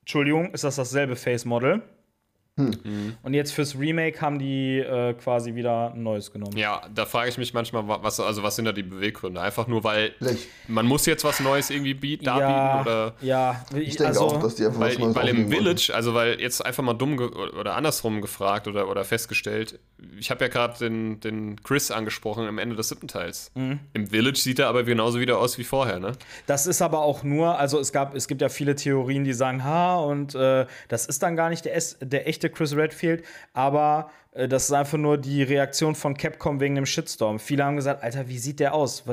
Entschuldigung, 0.00 0.52
ist 0.52 0.64
das 0.64 0.76
dasselbe 0.76 1.16
Face-Model? 2.56 3.16
Und 3.22 3.34
jetzt 3.34 3.52
fürs 3.52 3.78
Remake 3.78 4.20
haben 4.20 4.38
die 4.38 4.78
äh, 4.78 5.14
quasi 5.14 5.54
wieder 5.54 5.92
ein 5.92 6.02
neues 6.02 6.32
genommen. 6.32 6.56
Ja, 6.56 6.82
da 6.94 7.04
frage 7.04 7.28
ich 7.28 7.38
mich 7.38 7.52
manchmal, 7.54 7.86
wa- 7.88 7.98
was, 8.02 8.20
also 8.20 8.42
was 8.42 8.56
sind 8.56 8.64
da 8.64 8.72
die 8.72 8.82
Beweggründe? 8.82 9.40
Einfach 9.40 9.66
nur, 9.66 9.82
weil 9.84 10.12
man 10.68 10.86
muss 10.86 11.06
jetzt 11.06 11.24
was 11.24 11.40
Neues 11.40 11.70
irgendwie 11.70 11.94
bieten, 11.94 12.24
darbieten 12.24 12.50
ja, 12.50 12.80
oder 12.80 13.14
ja, 13.20 13.64
Ich 13.76 13.96
denke 13.96 14.06
also, 14.06 14.20
auch, 14.22 14.40
dass 14.40 14.54
die 14.54 14.66
einfach 14.66 14.80
weil, 14.80 14.90
was 14.92 14.98
Neues 14.98 15.16
weil 15.16 15.28
im. 15.28 15.50
Village, 15.50 15.90
also 15.94 16.14
weil 16.14 16.40
jetzt 16.40 16.64
einfach 16.64 16.82
mal 16.82 16.94
dumm 16.94 17.16
ge- 17.16 17.28
oder 17.28 17.74
andersrum 17.76 18.20
gefragt 18.20 18.68
oder, 18.68 18.88
oder 18.88 19.04
festgestellt, 19.04 19.78
ich 20.18 20.30
habe 20.30 20.44
ja 20.44 20.48
gerade 20.48 20.78
den, 20.78 21.20
den 21.20 21.62
Chris 21.62 21.90
angesprochen 21.90 22.46
am 22.46 22.58
Ende 22.58 22.76
des 22.76 22.88
siebten 22.88 23.08
Teils. 23.08 23.50
Mhm. 23.54 23.80
Im 23.94 24.06
Village 24.08 24.38
sieht 24.38 24.58
er 24.58 24.68
aber 24.68 24.84
genauso 24.84 25.18
wieder 25.18 25.38
aus 25.38 25.58
wie 25.58 25.64
vorher, 25.64 25.98
ne? 25.98 26.12
Das 26.46 26.66
ist 26.66 26.82
aber 26.82 27.00
auch 27.00 27.22
nur, 27.22 27.58
also 27.58 27.78
es 27.80 27.92
gab, 27.92 28.14
es 28.14 28.28
gibt 28.28 28.42
ja 28.42 28.48
viele 28.48 28.74
Theorien, 28.76 29.24
die 29.24 29.32
sagen, 29.32 29.64
ha, 29.64 29.96
und 29.96 30.34
äh, 30.34 30.66
das 30.88 31.06
ist 31.06 31.22
dann 31.22 31.36
gar 31.36 31.48
nicht 31.48 31.64
der, 31.64 31.74
es- 31.76 31.96
der 32.00 32.28
echte 32.28 32.43
Chris 32.50 32.76
Redfield, 32.76 33.24
aber 33.52 34.10
das 34.34 34.64
ist 34.64 34.72
einfach 34.72 34.98
nur 34.98 35.16
die 35.16 35.44
Reaktion 35.44 35.94
von 35.94 36.16
Capcom 36.16 36.58
wegen 36.58 36.74
dem 36.74 36.86
Shitstorm. 36.86 37.38
Viele 37.38 37.64
haben 37.64 37.76
gesagt, 37.76 38.02
Alter, 38.02 38.26
wie 38.28 38.38
sieht 38.38 38.58
der 38.58 38.74
aus? 38.74 39.04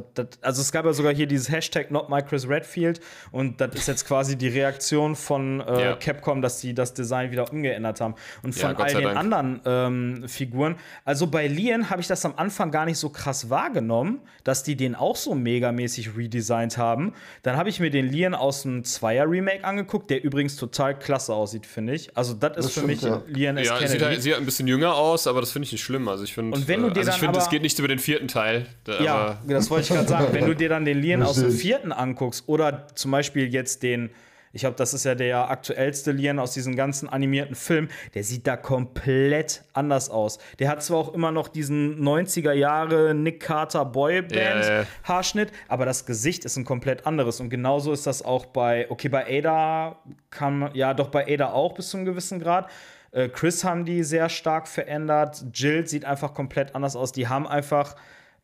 Also 0.41 0.61
es 0.61 0.72
gab 0.72 0.84
ja 0.86 0.93
sogar 0.93 1.13
hier 1.13 1.28
dieses 1.28 1.51
Hashtag 1.51 1.91
Not 1.91 2.09
My 2.09 2.24
Chris 2.24 2.49
Redfield 2.49 2.99
und 3.32 3.61
das 3.61 3.76
ist 3.76 3.88
jetzt 3.88 4.07
quasi 4.07 4.36
die 4.36 4.47
Reaktion 4.47 5.15
von 5.15 5.61
äh, 5.61 5.84
Ja. 5.84 5.95
Capcom, 5.95 6.41
dass 6.41 6.59
sie 6.59 6.74
das 6.74 6.95
Design 6.95 7.30
wieder 7.32 7.51
umgeändert 7.51 8.01
haben. 8.01 8.15
Und 8.41 8.55
Ja, 8.57 8.69
von 8.69 8.76
Gott 8.78 8.88
all 8.88 8.93
den 8.95 9.03
Dank. 9.03 9.17
anderen 9.17 9.61
ähm, 9.65 10.28
Figuren. 10.28 10.76
Also 11.05 11.28
bei 11.28 11.45
Lian 11.45 11.91
habe 11.91 12.01
ich 12.01 12.07
das 12.07 12.26
am 12.26 12.34
Anfang 12.38 12.72
gar 12.72 12.86
nicht 12.86 12.97
so 12.97 13.09
krass 13.09 13.49
wahrgenommen, 13.51 14.22
dass 14.43 14.63
die 14.63 14.76
den 14.76 14.95
auch 14.95 15.15
so 15.15 15.36
megamäßig 15.36 16.17
redesigned 16.17 16.80
haben. 16.80 17.13
Dann 17.43 17.57
habe 17.57 17.69
ich 17.69 17.80
mir 17.80 17.91
den 17.91 18.07
Lian 18.07 18.34
aus 18.34 18.63
dem 18.63 18.84
Zweier-Remake 18.84 19.63
angeguckt, 19.65 20.09
der 20.09 20.24
übrigens 20.24 20.55
total 20.55 20.97
klasse 20.97 21.34
aussieht, 21.36 21.67
finde 21.67 21.93
ich. 21.93 22.17
Also 22.17 22.34
das 22.34 22.57
ist 22.57 22.65
Das 22.65 22.74
für 22.74 22.88
mich 22.88 23.01
ja. 23.03 23.22
Lian 23.28 23.57
S. 23.57 23.67
Ja, 23.67 23.74
Kennedy. 23.76 23.91
sieht 23.93 24.01
halt, 24.01 24.22
sieht 24.24 24.32
halt 24.34 24.41
ein 24.41 24.45
bisschen 24.45 24.67
jünger 24.67 24.95
aus, 24.95 25.11
aber 25.28 25.41
das 25.41 25.51
finde 25.51 25.66
ich 25.66 25.72
nicht 25.72 25.84
schlimm. 25.84 26.07
Also 26.07 26.24
ich 26.24 26.34
finde, 26.34 26.55
Und 26.55 26.68
wenn 26.68 26.82
du 26.82 26.88
äh, 26.88 26.93
dir 26.93 26.99
also 26.99 27.12
ich 27.12 27.18
finde, 27.18 27.39
es 27.39 27.49
geht 27.49 27.62
nichts 27.62 27.80
über 27.80 27.88
den 27.88 27.99
vierten 27.99 28.28
Teil. 28.28 28.66
Da, 28.84 29.01
Ja, 29.01 29.16
aber 29.43 29.53
das 29.53 29.70
wollte 29.70 29.84
ich 29.84 29.89
gerade 29.89 30.07
sagen. 30.07 30.28
Wenn 30.32 30.45
du 30.45 30.55
dir 30.55 30.70
dann 30.70 30.86
den 30.86 30.99
Lian 31.01 31.24
aus 31.24 31.36
dem 31.36 31.51
vierten 31.51 31.91
anguckst 31.91 32.43
oder 32.47 32.88
zum 32.95 33.12
Beispiel 33.12 33.53
jetzt 33.53 33.84
den, 33.84 34.09
ich 34.53 34.62
glaube, 34.62 34.76
das 34.76 34.93
ist 34.93 35.05
ja 35.05 35.16
der 35.16 35.49
aktuellste 35.49 36.12
Lian 36.12 36.39
aus 36.39 36.53
diesem 36.53 36.76
ganzen 36.76 37.07
animierten 37.07 37.55
Film, 37.55 37.89
der 38.14 38.24
sieht 38.24 38.47
da 38.47 38.57
komplett 38.57 39.64
anders 39.74 40.09
aus. 40.09 40.39
Der 40.59 40.70
hat 40.70 40.84
zwar 40.84 40.97
auch 40.97 41.14
immer 41.14 41.32
noch 41.32 41.47
diesen 41.47 42.01
90er 42.03 42.51
Jahre 42.53 43.14
Nick 43.14 43.39
Carter 43.39 43.86
Boyband 43.86 44.36
Ja, 44.36 44.80
ja. 44.82 44.86
Haarschnitt, 45.03 45.51
aber 45.68 45.86
das 45.86 46.05
Gesicht 46.05 46.43
ist 46.45 46.57
ein 46.57 46.66
komplett 46.66 47.07
anderes. 47.07 47.39
Und 47.39 47.49
genauso 47.49 47.93
ist 47.93 48.05
das 48.07 48.24
auch 48.24 48.45
bei, 48.45 48.89
okay, 48.89 49.09
bei 49.09 49.26
Ada 49.26 49.97
kann 50.30 50.59
man, 50.59 50.76
ja, 50.76 50.93
doch 50.93 51.07
bei 51.07 51.26
Ada 51.32 51.51
auch 51.51 51.74
bis 51.74 51.89
zu 51.89 51.97
einem 51.97 52.05
gewissen 52.05 52.39
Grad. 52.39 52.68
Äh, 53.12 53.30
Chris 53.30 53.64
haben 53.64 53.86
die 53.86 54.03
sehr 54.03 54.30
stark 54.30 54.68
verändert. 54.68 55.43
Jill 55.53 55.86
sieht 55.88 56.05
einfach 56.05 56.34
komplett 56.34 56.76
anders 56.76 56.95
aus. 56.95 57.12
Die 57.12 57.28
haben 57.28 57.47
einfach 57.47 57.95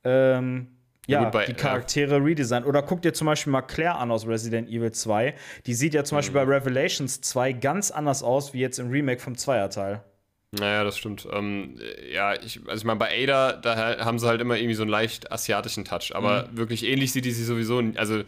ähm, 0.04 0.68
ja, 1.08 1.24
gut, 1.24 1.32
bei- 1.32 1.46
die 1.46 1.52
ja. 1.54 1.58
Charaktere 1.58 2.24
redesigned. 2.24 2.66
Oder 2.66 2.82
guck 2.84 3.02
dir 3.02 3.14
zum 3.14 3.28
Beispiel 3.28 3.52
mal 3.52 3.62
Claire 3.62 3.96
an 3.96 4.12
aus 4.12 4.28
Resident 4.28 4.70
Evil 4.70 4.92
2. 4.92 5.34
Die 5.66 5.74
sieht 5.74 5.94
ja 5.94 6.04
zum 6.04 6.18
Beispiel 6.18 6.34
bei 6.34 6.44
Revelations 6.44 7.22
2 7.22 7.54
ganz 7.54 7.92
anders 7.92 8.24
aus 8.24 8.54
wie 8.54 8.60
jetzt 8.60 8.78
im 8.80 8.90
Remake 8.90 9.22
vom 9.22 9.38
Zweierteil. 9.38 10.04
Naja, 10.52 10.84
das 10.86 10.98
stimmt. 10.98 11.28
Ähm, 11.32 11.78
äh, 11.80 12.14
ja, 12.14 12.34
ich, 12.34 12.60
also 12.68 12.78
ich 12.82 12.86
meine, 12.86 13.00
bei 13.00 13.10
Ada, 13.24 13.54
da 13.54 13.76
ha- 13.76 14.06
haben 14.06 14.18
sie 14.20 14.28
halt 14.28 14.40
immer 14.42 14.56
irgendwie 14.58 14.76
so 14.76 14.84
einen 14.84 14.92
leicht 14.92 15.32
asiatischen 15.32 15.84
Touch. 15.86 16.12
Aber 16.14 16.48
Mhm. 16.52 16.58
wirklich 16.58 16.84
ähnlich 16.86 17.12
sieht 17.12 17.26
die 17.26 17.32
sie 17.32 17.44
sowieso. 17.44 17.82
Also, 17.96 18.24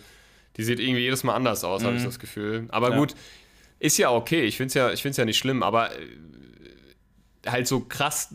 die 0.58 0.64
sieht 0.64 0.80
irgendwie 0.80 1.02
jedes 1.02 1.24
Mal 1.24 1.36
anders 1.36 1.64
aus, 1.64 1.84
habe 1.86 1.96
ich 1.96 2.04
das 2.04 2.20
Gefühl. 2.20 2.66
Aber 2.70 2.88
Mhm. 2.88 2.94
Ja. 2.94 3.00
gut, 3.00 3.16
ist 3.80 3.98
ja 3.98 4.12
okay. 4.12 4.44
Ich 4.44 4.58
finde 4.58 4.68
es 4.68 4.74
ja, 4.74 4.92
ja 5.18 5.26
nicht 5.26 5.38
schlimm. 5.38 5.64
Aber 5.64 5.92
äh, 5.92 6.06
halt 7.48 7.68
so 7.68 7.80
krass, 7.82 8.34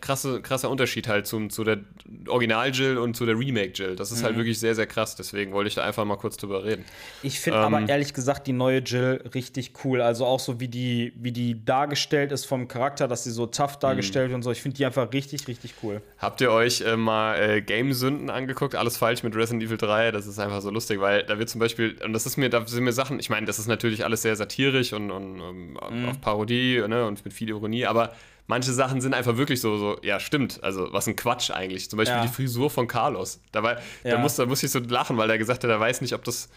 krasse, 0.00 0.40
krasser 0.40 0.70
Unterschied 0.70 1.08
halt 1.08 1.26
zum, 1.26 1.50
zu 1.50 1.62
der 1.62 1.78
Original-Jill 2.26 2.96
und 2.96 3.14
zu 3.14 3.26
der 3.26 3.38
Remake-Jill. 3.38 3.96
Das 3.96 4.10
ist 4.12 4.20
Mhm. 4.20 4.24
halt 4.24 4.36
wirklich 4.36 4.58
sehr, 4.58 4.74
sehr 4.74 4.86
krass. 4.86 5.14
Deswegen 5.16 5.52
wollte 5.52 5.68
ich 5.68 5.74
da 5.74 5.84
einfach 5.84 6.04
mal 6.04 6.16
kurz 6.16 6.36
drüber 6.36 6.64
reden. 6.64 6.84
Ich 7.22 7.38
finde 7.40 7.58
Ähm. 7.60 7.74
aber 7.74 7.88
ehrlich 7.88 8.14
gesagt 8.14 8.46
die 8.46 8.52
neue 8.52 8.78
Jill 8.78 9.22
richtig 9.34 9.72
cool. 9.84 10.00
Also 10.00 10.24
auch 10.24 10.40
so 10.40 10.58
wie 10.58 10.68
die, 10.68 11.12
wie 11.16 11.32
die 11.32 11.64
dargestellt 11.64 12.32
ist 12.32 12.46
vom 12.46 12.66
Charakter, 12.66 13.08
dass 13.08 13.24
sie 13.24 13.30
so 13.30 13.46
tough 13.46 13.78
dargestellt 13.78 14.30
Mhm. 14.30 14.36
und 14.36 14.42
so. 14.42 14.50
Ich 14.50 14.62
finde 14.62 14.76
die 14.78 14.86
einfach 14.86 15.12
richtig, 15.12 15.46
richtig 15.48 15.74
cool. 15.82 16.00
Habt 16.18 16.40
ihr 16.40 16.50
euch 16.50 16.80
äh, 16.80 16.96
mal 16.96 17.34
äh, 17.38 17.60
Game-Sünden 17.62 18.30
angeguckt? 18.30 18.74
Alles 18.74 18.96
falsch 18.96 19.22
mit 19.22 19.36
Resident 19.36 19.62
Evil 19.64 19.76
3? 19.76 20.12
Das 20.12 20.26
ist 20.26 20.38
einfach 20.38 20.62
so 20.62 20.70
lustig, 20.70 21.00
weil 21.00 21.24
da 21.24 21.38
wird 21.38 21.50
zum 21.50 21.58
Beispiel, 21.58 21.96
und 22.04 22.12
das 22.14 22.24
ist 22.26 22.36
mir, 22.36 22.48
da 22.48 22.66
sind 22.66 22.84
mir 22.84 22.92
Sachen, 22.92 23.20
ich 23.20 23.28
meine, 23.28 23.46
das 23.46 23.58
ist 23.58 23.66
natürlich 23.66 24.04
alles 24.04 24.22
sehr 24.22 24.34
satirisch 24.34 24.92
und, 24.92 25.10
und 25.10 25.40
ähm, 25.40 26.08
auf 26.08 26.20
Parodie 26.20 26.82
ne, 26.88 27.04
und 27.06 27.24
mit 27.24 27.34
viel 27.34 27.50
Ironie, 27.50 27.84
aber 27.86 28.12
manche 28.46 28.72
Sachen 28.72 29.00
sind 29.00 29.14
einfach 29.14 29.36
wirklich 29.36 29.60
so, 29.60 29.76
so, 29.76 29.98
ja, 30.02 30.20
stimmt, 30.20 30.62
also 30.62 30.92
was 30.92 31.06
ein 31.08 31.16
Quatsch 31.16 31.50
eigentlich. 31.50 31.90
Zum 31.90 31.96
Beispiel 31.98 32.16
Ja. 32.16 32.22
die 32.22 32.28
Frisur 32.32 32.70
von 32.70 32.86
Carlos. 32.88 33.40
Da, 33.52 33.62
war, 33.62 33.76
Ja. 34.04 34.12
da, 34.12 34.18
muss, 34.18 34.36
da 34.36 34.46
muss 34.46 34.62
ich 34.62 34.70
so 34.70 34.78
lachen, 34.78 35.16
weil 35.16 35.28
er 35.30 35.38
gesagt 35.38 35.64
hat, 35.64 35.70
er 35.70 35.80
weiß 35.80 36.00
nicht, 36.00 36.12
ob 36.14 36.24
das. 36.24 36.48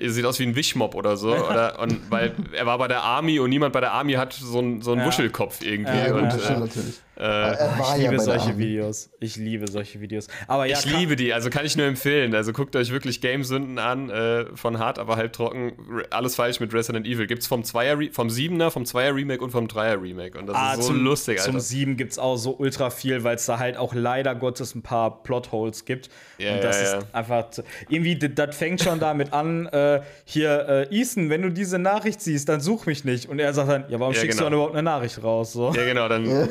Sieht 0.00 0.24
aus 0.26 0.38
wie 0.38 0.44
ein 0.44 0.54
Wischmob 0.54 0.94
oder 0.94 1.16
so. 1.16 1.34
Oder, 1.34 1.80
und 1.80 2.08
weil 2.08 2.32
er 2.52 2.66
war 2.66 2.78
bei 2.78 2.86
der 2.86 3.02
Army 3.02 3.40
und 3.40 3.50
niemand 3.50 3.72
bei 3.72 3.80
der 3.80 3.90
Army 3.92 4.12
hat 4.12 4.32
so 4.32 4.58
einen 4.60 4.80
so 4.80 4.92
einen 4.92 5.00
Ja. 5.00 5.06
Wuschelkopf 5.08 5.60
irgendwie. 5.60 5.90
Ja, 5.90 6.06
Ja, 6.08 6.14
und, 6.14 6.24
äh, 6.26 6.56
natürlich. 6.56 7.00
Äh, 7.18 7.52
ich 7.52 7.58
ja 7.58 7.96
liebe 7.96 8.10
der 8.10 8.20
solche. 8.20 8.58
Videos. 8.58 9.10
Ich 9.20 9.36
liebe 9.36 9.68
solche 9.70 10.00
Videos. 10.00 10.28
Aber 10.46 10.66
ja, 10.66 10.78
ich 10.78 10.84
liebe 10.84 11.16
die, 11.16 11.32
also 11.34 11.50
kann 11.50 11.66
ich 11.66 11.76
nur 11.76 11.86
empfehlen. 11.86 12.34
Also 12.34 12.52
guckt 12.52 12.76
euch 12.76 12.90
wirklich 12.92 13.20
Game-Sünden 13.20 13.78
an, 13.78 14.08
äh, 14.10 14.46
von 14.54 14.78
hart, 14.78 14.98
aber 14.98 15.16
halb 15.16 15.32
trocken. 15.32 15.72
Re- 15.90 16.06
Alles 16.10 16.36
falsch 16.36 16.60
mit 16.60 16.72
Resident 16.72 17.06
Evil. 17.06 17.26
Gibt's 17.26 17.46
vom 17.46 17.64
Zweier, 17.64 17.98
vom 18.12 18.30
Siebener, 18.30 18.70
vom 18.70 18.84
Zweier 18.86 19.14
Remake 19.14 19.42
und 19.42 19.50
vom 19.50 19.66
Dreier 19.68 20.00
Remake. 20.00 20.38
Und 20.38 20.46
das 20.46 20.56
Ah, 20.56 20.72
ist 20.74 20.82
so 20.82 20.86
zum, 20.88 21.02
lustig, 21.04 21.38
Zum 21.40 21.54
Alter. 21.56 21.60
7 21.64 21.96
gibt 21.96 22.12
es 22.12 22.18
auch 22.18 22.36
so 22.36 22.56
ultra 22.56 22.90
viel, 22.90 23.24
weil 23.24 23.34
es 23.36 23.46
da 23.46 23.58
halt 23.58 23.76
auch 23.76 23.94
leider 23.94 24.34
Gottes 24.34 24.74
ein 24.74 24.82
paar 24.82 25.22
Plotholes 25.22 25.84
gibt. 25.84 26.08
Ja, 26.38 26.54
und 26.54 26.62
das 26.64 26.80
ja, 26.80 26.86
ja. 26.92 26.98
ist 26.98 27.06
einfach. 27.14 27.46
Irgendwie, 27.88 28.16
das 28.16 28.56
fängt 28.56 28.80
schon 28.82 29.00
damit 29.00 29.32
an, 29.32 29.66
äh, 29.66 30.00
hier, 30.24 30.86
äh, 30.90 30.96
Ethan, 30.96 31.30
wenn 31.30 31.42
du 31.42 31.50
diese 31.50 31.78
Nachricht 31.78 32.20
siehst, 32.20 32.48
dann 32.48 32.60
such 32.60 32.86
mich 32.86 33.04
nicht. 33.04 33.28
Und 33.28 33.38
er 33.40 33.52
sagt 33.54 33.68
dann, 33.68 33.84
ja, 33.88 33.98
warum 33.98 34.14
Ja, 34.14 34.20
schickst 34.20 34.38
genau. 34.38 34.50
du 34.50 34.50
dann 34.50 34.52
überhaupt 34.54 34.74
eine 34.74 34.82
Nachricht 34.84 35.22
raus? 35.22 35.52
So. 35.52 35.72
Ja, 35.74 35.84
genau, 35.84 36.08
dann. 36.08 36.24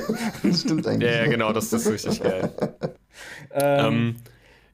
Ja, 0.58 0.62
das 0.62 0.62
stimmt 0.62 0.88
eigentlich. 0.88 1.12
Ja, 1.12 1.24
ja, 1.24 1.28
genau, 1.30 1.54
das 1.54 1.72
ist 1.74 1.90
richtig 1.90 2.22
geil. 2.22 2.52
ähm, 3.52 4.16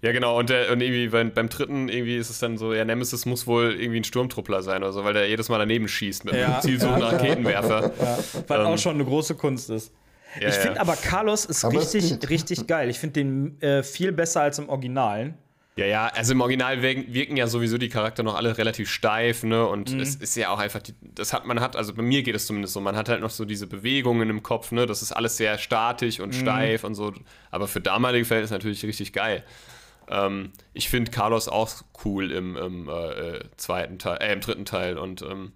ja, 0.01 0.11
genau, 0.11 0.37
und, 0.37 0.49
der, 0.49 0.71
und 0.71 0.81
irgendwie 0.81 1.07
beim, 1.07 1.33
beim 1.33 1.47
dritten 1.47 1.87
irgendwie 1.87 2.17
ist 2.17 2.29
es 2.29 2.39
dann 2.39 2.57
so, 2.57 2.73
ja, 2.73 2.83
Nemesis 2.83 3.25
muss 3.25 3.47
wohl 3.47 3.71
irgendwie 3.71 4.01
ein 4.01 4.03
Sturmtruppler 4.03 4.61
sein 4.61 4.83
oder 4.83 4.91
so, 4.91 5.03
weil 5.05 5.13
der 5.13 5.29
jedes 5.29 5.47
Mal 5.47 5.59
daneben 5.59 5.87
schießt 5.87 6.25
mit 6.25 6.35
Ja. 6.35 6.45
einem 6.53 6.61
zielsuchenden 6.61 7.03
Raketenwerfer. 7.03 7.91
Ja, 8.01 8.17
was 8.47 8.59
auch 8.59 8.77
schon 8.77 8.95
eine 8.95 9.05
große 9.05 9.35
Kunst 9.35 9.69
ist. 9.69 9.93
Ja, 10.41 10.49
ich 10.49 10.55
finde 10.55 10.75
ja. 10.75 10.81
aber 10.81 10.95
Carlos 10.95 11.45
ist 11.45 11.63
Aber 11.63 11.79
richtig, 11.79 12.29
richtig 12.29 12.67
geil. 12.67 12.89
Ich 12.89 12.99
finde 12.99 13.13
den 13.13 13.61
äh, 13.61 13.83
viel 13.83 14.11
besser 14.11 14.41
als 14.41 14.59
im 14.59 14.67
Originalen. 14.67 15.35
Ja, 15.75 15.85
ja, 15.87 16.05
also 16.07 16.33
im 16.33 16.41
Original 16.41 16.83
wirken, 16.83 17.11
wirken 17.15 17.35
ja 17.35 17.47
sowieso 17.47 17.79
die 17.79 17.89
Charakter 17.89 18.21
noch 18.21 18.35
alle 18.35 18.55
relativ 18.59 18.91
steif, 18.91 19.41
ne? 19.43 19.65
Und 19.65 19.91
Mhm. 19.93 20.01
es 20.01 20.15
ist 20.15 20.35
ja 20.35 20.49
auch 20.49 20.59
einfach, 20.59 20.83
die, 20.83 20.93
das 21.01 21.33
hat 21.33 21.45
man 21.47 21.59
hat, 21.61 21.75
also 21.75 21.95
bei 21.95 22.03
mir 22.03 22.21
geht 22.21 22.35
es 22.35 22.45
zumindest 22.45 22.75
so, 22.75 22.79
man 22.81 22.95
hat 22.95 23.09
halt 23.09 23.21
noch 23.21 23.31
so 23.31 23.43
diese 23.43 23.65
Bewegungen 23.65 24.29
im 24.29 24.43
Kopf, 24.43 24.71
ne? 24.71 24.85
Das 24.85 25.01
ist 25.01 25.11
alles 25.13 25.35
sehr 25.37 25.57
statisch 25.57 26.19
Mhm. 26.19 26.23
und 26.25 26.35
steif 26.35 26.83
und 26.83 26.93
so. 26.93 27.11
Aber 27.49 27.67
für 27.67 27.81
damalige 27.81 28.23
Fälle 28.25 28.41
ist 28.43 28.51
natürlich 28.51 28.83
richtig 28.85 29.13
geil. 29.13 29.43
Ähm, 30.09 30.51
ich 30.73 30.89
finde 30.89 31.09
Carlos 31.09 31.47
auch 31.47 31.71
cool 32.05 32.31
im, 32.31 32.55
im 32.55 32.87
äh, 32.89 33.39
zweiten 33.57 33.97
Teil, 33.97 34.17
äh, 34.21 34.31
im 34.33 34.41
dritten 34.41 34.65
Teil 34.65 34.97
und 34.99 35.23
ähm, 35.23 35.53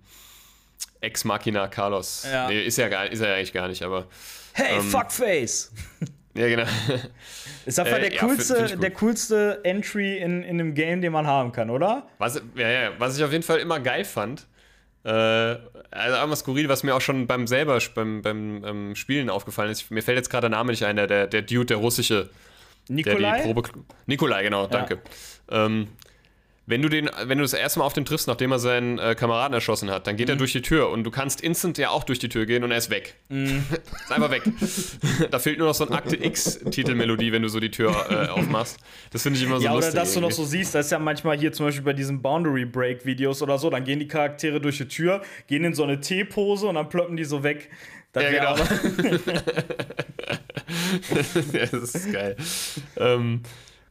Ex 1.00 1.26
Machina 1.26 1.68
Carlos. 1.68 2.26
Ja. 2.32 2.48
Nee, 2.48 2.64
ist 2.64 2.78
ja 2.78 2.88
gar, 2.90 3.06
ist 3.06 3.20
er 3.20 3.36
eigentlich 3.36 3.54
gar 3.54 3.68
nicht, 3.68 3.84
aber 3.84 4.08
Hey, 4.54 4.78
Ähm. 4.80 4.84
Fuckface! 4.90 5.72
ja, 6.38 6.48
genau. 6.48 6.64
Ist 7.66 7.80
einfach 7.80 7.98
Äh, 7.98 8.02
der, 8.02 8.14
ja, 8.14 8.20
coolste, 8.22 8.68
find 8.68 8.84
der 8.84 8.92
coolste 8.92 9.60
Entry 9.64 10.18
in, 10.18 10.44
in 10.44 10.60
einem 10.60 10.74
Game, 10.74 11.02
den 11.02 11.12
man 11.12 11.28
haben 11.28 11.52
kann, 11.52 11.70
oder? 11.70 12.08
Was, 12.20 12.42
ja, 12.56 12.70
ja, 12.70 12.92
was 12.98 13.18
ich 13.18 13.24
auf 13.24 13.32
jeden 13.32 13.44
Fall 13.44 13.60
immer 13.60 13.80
geil 13.80 14.06
fand, 14.06 14.48
äh, 15.04 15.10
also 15.10 16.18
einmal 16.18 16.36
skurril, 16.36 16.70
was 16.70 16.84
mir 16.84 16.96
auch 16.96 17.02
schon 17.02 17.28
beim 17.28 17.48
selber 17.48 17.80
beim, 17.96 18.22
beim 18.22 18.64
ähm, 18.66 18.96
Spielen 18.96 19.30
aufgefallen 19.30 19.72
ist. 19.72 19.90
Mir 19.90 20.02
fällt 20.02 20.18
jetzt 20.18 20.30
gerade 20.30 20.50
der 20.50 20.58
Name 20.58 20.72
nicht 20.72 20.84
ein, 20.84 20.96
der, 20.96 21.08
der, 21.08 21.28
der 21.28 21.42
Dude, 21.42 21.66
der 21.66 21.78
russische, 21.78 22.30
der 22.88 22.96
Nikolai? 22.96 23.38
die 23.38 23.44
Probe. 23.54 23.70
Nikolai, 24.06 24.44
genau, 24.44 24.68
danke. 24.68 25.00
Ähm, 25.50 25.88
wenn 26.70 26.82
du 26.82 26.90
den, 26.90 27.10
wenn 27.24 27.38
du 27.38 27.44
das 27.46 27.54
erste 27.54 27.80
Mal 27.80 27.86
auf 27.86 27.94
den 27.94 28.04
triffst, 28.04 28.28
nachdem 28.28 28.52
er 28.52 28.60
seinen 28.60 29.00
äh, 29.00 29.16
Kameraden 29.16 29.54
erschossen 29.54 29.90
hat, 29.90 30.06
dann 30.06 30.18
geht 30.18 30.28
er 30.28 30.36
Mhm. 30.36 30.40
durch 30.40 30.52
die 30.52 30.62
Tür 30.62 30.90
und 30.90 31.06
du 31.06 31.12
kannst 31.12 31.40
instant 31.40 31.78
ja 31.78 31.90
auch 31.92 32.04
durch 32.04 32.20
die 32.20 32.28
Tür 32.30 32.46
gehen 32.46 32.64
und 32.66 32.72
er 32.72 32.78
ist 32.78 32.90
weg. 32.90 33.16
Mhm. 33.30 33.64
ist 34.04 34.12
einfach 34.12 34.30
weg. 34.30 34.44
da 35.32 35.40
fehlt 35.40 35.58
nur 35.60 35.68
noch 35.70 35.74
so 35.76 35.88
ein 35.88 35.94
Akte 35.94 36.18
X-Titelmelodie, 36.22 37.32
wenn 37.32 37.42
du 37.42 37.48
so 37.48 37.62
die 37.62 37.72
Tür 37.72 37.96
äh, 38.10 38.28
aufmachst. 38.28 38.78
Das 39.12 39.24
finde 39.24 39.40
ich 39.40 39.46
immer 39.46 39.60
so 39.60 39.64
ja, 39.64 39.72
oder 39.72 39.78
lustig. 39.80 39.96
dass 39.96 40.14
du 40.14 40.20
noch 40.20 40.32
so 40.32 40.44
siehst, 40.44 40.76
das 40.76 40.88
ist 40.88 40.92
ja 40.92 41.00
manchmal 41.00 41.38
hier 41.38 41.54
zum 41.54 41.68
Beispiel 41.68 41.84
bei 41.86 41.94
diesen 41.94 42.22
Boundary 42.22 42.66
Break 42.66 43.06
Videos 43.06 43.42
oder 43.42 43.58
so, 43.58 43.70
dann 43.70 43.86
gehen 43.86 44.00
die 44.00 44.08
Charaktere 44.10 44.60
durch 44.60 44.78
die 44.78 44.88
Tür, 44.90 45.22
gehen 45.48 45.64
in 45.64 45.74
so 45.74 45.84
eine 45.84 46.02
T-Pose 46.02 46.68
und 46.68 46.76
dann 46.76 46.90
ploppen 46.90 47.16
die 47.16 47.24
so 47.24 47.44
weg. 47.44 47.70
Das 48.12 48.24
Ja, 48.24 48.30
genau. 48.32 48.56
ja, 51.54 51.66
das 51.72 51.96
ist 51.96 52.12
geil. 52.12 52.36
ähm, 52.98 53.42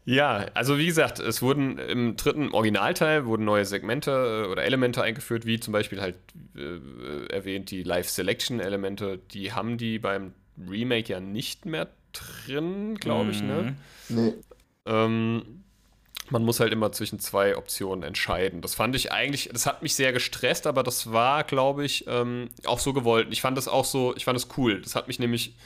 Ja, 0.06 0.46
also 0.54 0.78
wie 0.78 0.86
gesagt, 0.86 1.18
es 1.18 1.42
wurden 1.42 1.78
im 1.78 2.16
dritten 2.16 2.52
Originalteil 2.52 3.26
wurden 3.26 3.44
neue 3.44 3.64
Segmente 3.64 4.44
äh, 4.46 4.48
oder 4.48 4.62
Elemente 4.62 5.02
eingeführt, 5.02 5.46
wie 5.46 5.58
zum 5.58 5.72
Beispiel 5.72 6.00
halt 6.00 6.14
äh, 6.56 7.26
erwähnt 7.26 7.72
die 7.72 7.82
Live-Selection-Elemente. 7.82 9.18
Die 9.32 9.52
haben 9.52 9.78
die 9.78 9.98
beim 9.98 10.32
Remake 10.70 11.12
ja 11.12 11.18
nicht 11.18 11.66
mehr 11.66 11.88
drin, 12.12 12.94
glaube 12.94 13.32
ich, 13.32 13.42
ne? 13.42 13.76
Nee. 14.08 14.34
Ähm, 14.86 15.64
man 16.30 16.44
muss 16.44 16.60
halt 16.60 16.72
immer 16.72 16.92
zwischen 16.92 17.18
zwei 17.18 17.56
Optionen 17.56 18.04
entscheiden. 18.04 18.60
Das 18.60 18.76
fand 18.76 18.94
ich 18.94 19.10
eigentlich, 19.10 19.50
das 19.52 19.66
hat 19.66 19.82
mich 19.82 19.96
sehr 19.96 20.12
gestresst, 20.12 20.68
aber 20.68 20.84
das 20.84 21.12
war, 21.12 21.42
glaube 21.42 21.84
ich, 21.84 22.04
ähm, 22.06 22.48
auch 22.64 22.78
so 22.78 22.92
gewollt. 22.92 23.26
Ich 23.32 23.40
fand 23.40 23.58
das 23.58 23.66
auch 23.66 23.84
so, 23.84 24.14
ich 24.16 24.24
fand 24.24 24.36
das 24.36 24.48
cool. 24.56 24.80
Das 24.80 24.94
hat 24.94 25.08
mich 25.08 25.18
nämlich 25.18 25.56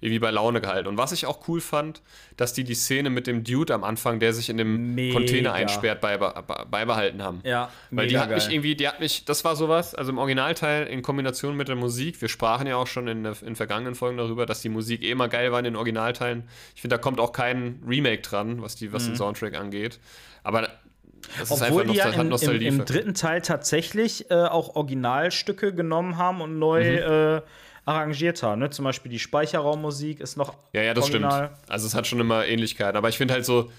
irgendwie 0.00 0.18
bei 0.18 0.30
Laune 0.30 0.60
gehalten. 0.60 0.88
Und 0.88 0.98
was 0.98 1.12
ich 1.12 1.24
auch 1.26 1.48
cool 1.48 1.60
fand, 1.60 2.02
dass 2.36 2.52
die 2.52 2.64
die 2.64 2.74
Szene 2.74 3.08
mit 3.08 3.26
dem 3.26 3.44
Dude 3.44 3.72
am 3.72 3.82
Anfang, 3.82 4.20
der 4.20 4.34
sich 4.34 4.50
in 4.50 4.58
dem 4.58 4.94
Mega. 4.94 5.14
Container 5.14 5.54
einsperrt, 5.54 6.00
beibe 6.00 6.44
beibehalten 6.70 7.22
haben. 7.22 7.40
Ja, 7.44 7.70
Weil 7.90 8.08
die 8.08 8.18
hat 8.18 8.30
mich 8.30 8.44
geil. 8.44 8.52
irgendwie, 8.52 8.74
die 8.76 8.86
hat 8.86 9.00
mich, 9.00 9.24
das 9.24 9.44
war 9.44 9.56
sowas, 9.56 9.94
also 9.94 10.12
im 10.12 10.18
Originalteil 10.18 10.86
in 10.86 11.00
Kombination 11.00 11.56
mit 11.56 11.68
der 11.68 11.76
Musik, 11.76 12.20
wir 12.20 12.28
sprachen 12.28 12.66
ja 12.66 12.76
auch 12.76 12.86
schon 12.86 13.08
in, 13.08 13.24
in 13.24 13.56
vergangenen 13.56 13.94
Folgen 13.94 14.18
darüber, 14.18 14.44
dass 14.44 14.60
die 14.60 14.68
Musik 14.68 15.02
eh 15.02 15.10
immer 15.10 15.28
geil 15.28 15.50
war 15.50 15.60
in 15.60 15.64
den 15.64 15.76
Originalteilen. 15.76 16.44
Ich 16.74 16.82
finde, 16.82 16.96
da 16.96 17.00
kommt 17.00 17.18
auch 17.18 17.32
kein 17.32 17.82
Remake 17.86 18.20
dran, 18.20 18.60
was, 18.60 18.76
die, 18.76 18.92
was 18.92 19.06
den 19.06 19.16
Soundtrack 19.16 19.58
angeht. 19.58 19.98
Aber 20.42 20.62
das 20.62 20.70
ist 21.50 21.60
Mhm. 21.60 21.66
Obwohl 21.66 21.86
die 21.86 21.94
ja 21.94 22.08
im, 22.10 22.30
im, 22.32 22.60
im 22.60 22.84
dritten 22.84 23.14
Teil 23.14 23.40
tatsächlich 23.42 24.30
äh, 24.30 24.34
auch 24.34 24.76
Originalstücke 24.76 25.74
genommen 25.74 26.16
haben 26.18 26.40
und 26.40 26.58
neu 26.58 26.82
äh, 26.82 27.42
arrangiert 27.86 28.42
haben. 28.42 28.60
Ne? 28.60 28.68
Zum 28.70 28.84
Beispiel 28.84 29.10
die 29.10 29.18
Speicherraummusik 29.18 30.20
ist 30.20 30.36
noch 30.36 30.54
Ja, 30.74 30.82
ja, 30.82 30.92
das 30.92 31.04
original. 31.04 31.46
stimmt. 31.54 31.70
Also 31.70 31.86
es 31.86 31.94
hat 31.94 32.06
schon 32.06 32.20
immer 32.20 32.46
Ähnlichkeiten. 32.46 32.96
Aber 32.96 33.08
ich 33.08 33.16
finde 33.16 33.32
halt 33.34 33.46
so, 33.46 33.70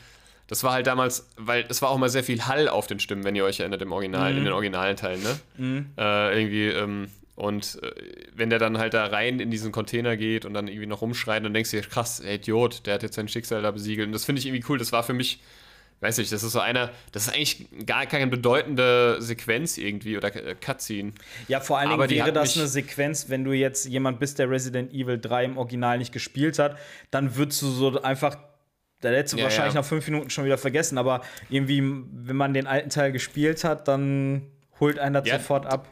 das 0.47 0.63
war 0.63 0.71
halt 0.73 0.87
damals, 0.87 1.29
weil 1.37 1.65
es 1.69 1.81
war 1.81 1.89
auch 1.89 1.97
mal 1.97 2.09
sehr 2.09 2.23
viel 2.23 2.41
Hall 2.47 2.69
auf 2.69 2.87
den 2.87 2.99
Stimmen, 2.99 3.23
wenn 3.25 3.35
ihr 3.35 3.43
euch 3.43 3.59
erinnert, 3.59 3.81
im 3.81 3.91
Original, 3.91 4.31
Mhm. 4.31 4.37
in 4.39 4.43
den 4.45 4.53
originalen 4.53 4.95
Teilen, 4.95 5.21
ne? 5.21 5.85
Äh, 5.97 6.39
irgendwie, 6.41 6.67
ähm, 6.67 7.09
und 7.35 7.79
äh, 7.83 7.91
wenn 8.33 8.49
der 8.49 8.57
dann 8.57 8.77
halt 8.79 8.93
da 8.93 9.05
rein 9.07 9.39
in 9.41 9.51
diesen 9.51 9.71
Container 9.73 10.15
geht 10.17 10.45
und 10.45 10.53
dann 10.53 10.67
irgendwie 10.69 10.87
noch 10.87 11.01
rumschreit, 11.01 11.43
dann 11.45 11.53
denkst 11.53 11.71
du 11.71 11.77
dir, 11.81 11.83
krass, 11.87 12.19
ey, 12.21 12.35
Idiot, 12.37 12.85
der 12.87 12.93
hat 12.95 13.03
jetzt 13.03 13.15
sein 13.15 13.27
Schicksal 13.27 13.61
da 13.61 13.69
besiegelt. 13.71 14.07
Und 14.07 14.13
das 14.13 14.23
finde 14.25 14.39
ich 14.39 14.45
irgendwie 14.47 14.65
cool. 14.69 14.77
Das 14.79 14.91
war 14.93 15.03
für 15.03 15.13
mich, 15.13 15.39
weiß 15.99 16.17
nicht, 16.19 16.31
das 16.31 16.43
ist 16.43 16.51
so 16.51 16.59
einer, 16.59 16.91
das 17.11 17.27
ist 17.27 17.33
eigentlich 17.33 17.67
gar 17.85 18.05
keine 18.05 18.27
bedeutende 18.27 19.17
Sequenz 19.19 19.77
irgendwie 19.77 20.17
oder 20.17 20.35
äh, 20.35 20.55
Cutscene. 20.55 21.13
Ja, 21.47 21.59
vor 21.59 21.79
allen 21.79 21.89
Dingen 21.89 22.09
wäre 22.09 22.31
das 22.33 22.55
eine 22.57 22.67
Sequenz, 22.67 23.29
wenn 23.29 23.43
du 23.43 23.53
jetzt 23.53 23.85
jemand 23.85 24.19
bist, 24.19 24.39
der 24.39 24.49
Resident 24.49 24.93
Evil 24.93 25.19
3 25.19 25.45
im 25.45 25.57
Original 25.57 25.97
nicht 25.97 26.13
gespielt 26.13 26.59
hat, 26.59 26.77
dann 27.11 27.35
würdest 27.35 27.61
du 27.61 27.67
so 27.69 28.01
einfach. 28.01 28.37
Da 28.99 29.09
hättest 29.09 29.33
du 29.33 29.37
Ja, 29.37 29.43
wahrscheinlich 29.43 29.75
ja. 29.75 29.81
nach 29.81 29.87
fünf 29.87 30.07
Minuten 30.07 30.31
schon 30.31 30.43
wieder 30.45 30.57
vergessen, 30.57 30.97
aber 30.97 31.21
irgendwie, 31.49 31.81
wenn 31.83 32.35
man 32.35 32.55
den 32.55 32.65
alten 32.65 32.89
Teil 32.89 33.11
gespielt 33.11 33.63
hat, 33.63 33.87
dann 33.87 34.47
holt 34.79 34.97
einen 34.97 35.13
das 35.13 35.27
Ja, 35.27 35.37
sofort 35.37 35.67
ab. 35.67 35.87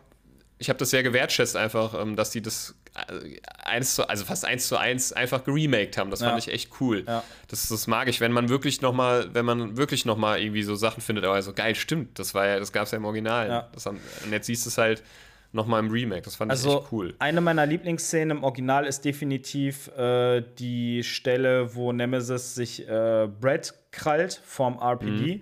Ich 0.57 0.69
habe 0.69 0.79
das 0.79 0.89
sehr 0.89 1.03
gewertschätzt 1.03 1.55
einfach, 1.57 1.99
ähm, 2.01 2.15
dass 2.15 2.29
die 2.31 2.41
das 2.41 2.75
äh, 2.95 3.37
eins 3.63 3.95
zu, 3.95 4.07
also 4.07 4.23
fast 4.25 4.45
eins 4.45 4.67
zu 4.67 4.77
eins 4.77 5.11
einfach 5.11 5.43
geremaked 5.43 5.97
haben. 5.97 6.09
Das 6.11 6.21
fand 6.21 6.31
Ja. 6.33 6.37
ich 6.37 6.47
echt 6.47 6.71
cool. 6.79 7.03
Ja. 7.05 7.23
Das, 7.49 7.67
das 7.67 7.87
mag 7.87 8.07
ich, 8.07 8.21
wenn 8.21 8.31
man 8.31 8.47
wirklich 8.49 8.81
noch 8.81 8.93
mal, 8.93 9.33
wenn 9.33 9.45
man 9.45 9.75
wirklich 9.77 10.05
noch 10.05 10.17
mal 10.17 10.39
irgendwie 10.39 10.63
so 10.63 10.75
Sachen 10.75 11.01
findet, 11.01 11.25
aber 11.25 11.41
so 11.41 11.51
geil, 11.53 11.75
stimmt, 11.75 12.17
das 12.19 12.33
war 12.33 12.47
ja, 12.47 12.59
das 12.59 12.71
gab 12.71 12.83
es 12.85 12.91
ja 12.91 12.97
im 12.97 13.05
Original. 13.05 13.47
Ja. 13.49 13.69
Das 13.73 13.85
haben, 13.85 13.99
und 14.23 14.31
jetzt 14.31 14.45
siehst 14.47 14.65
du 14.65 14.69
es 14.69 14.77
halt 14.77 15.03
noch 15.51 15.67
mal 15.67 15.79
im 15.79 15.89
Remake. 15.89 16.21
Das 16.23 16.35
fand 16.35 16.51
ich 16.51 16.57
Also, 16.57 16.79
echt 16.81 16.91
cool. 16.91 17.15
eine 17.19 17.39
meiner 17.41 17.65
Lieblingsszenen 17.65 18.37
im 18.37 18.43
Original 18.43 18.85
ist 18.85 19.05
definitiv 19.05 19.87
äh, 19.97 20.41
die 20.59 21.01
Stelle, 21.03 21.75
wo 21.75 21.91
Nemesis 21.93 22.55
sich 22.55 22.87
äh, 22.87 23.27
Brad 23.39 23.73
krallt 23.91 24.41
vom 24.45 24.77
RPD. 24.79 25.35
Mhm. 25.35 25.41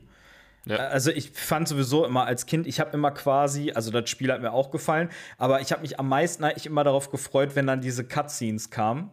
Ja. 0.65 0.77
Also 0.77 1.11
ich 1.11 1.31
fand 1.31 1.67
sowieso 1.67 2.05
immer 2.05 2.25
als 2.25 2.45
Kind, 2.45 2.67
ich 2.67 2.79
habe 2.79 2.91
immer 2.91 3.11
quasi, 3.11 3.71
also 3.73 3.91
das 3.91 4.09
Spiel 4.09 4.31
hat 4.31 4.41
mir 4.41 4.53
auch 4.53 4.71
gefallen, 4.71 5.09
aber 5.37 5.59
ich 5.61 5.71
habe 5.71 5.81
mich 5.81 5.99
am 5.99 6.07
meisten 6.07 6.43
eigentlich 6.43 6.65
immer 6.65 6.83
darauf 6.83 7.09
gefreut, 7.11 7.55
wenn 7.55 7.67
dann 7.67 7.81
diese 7.81 8.05
Cutscenes 8.05 8.69
kamen. 8.69 9.11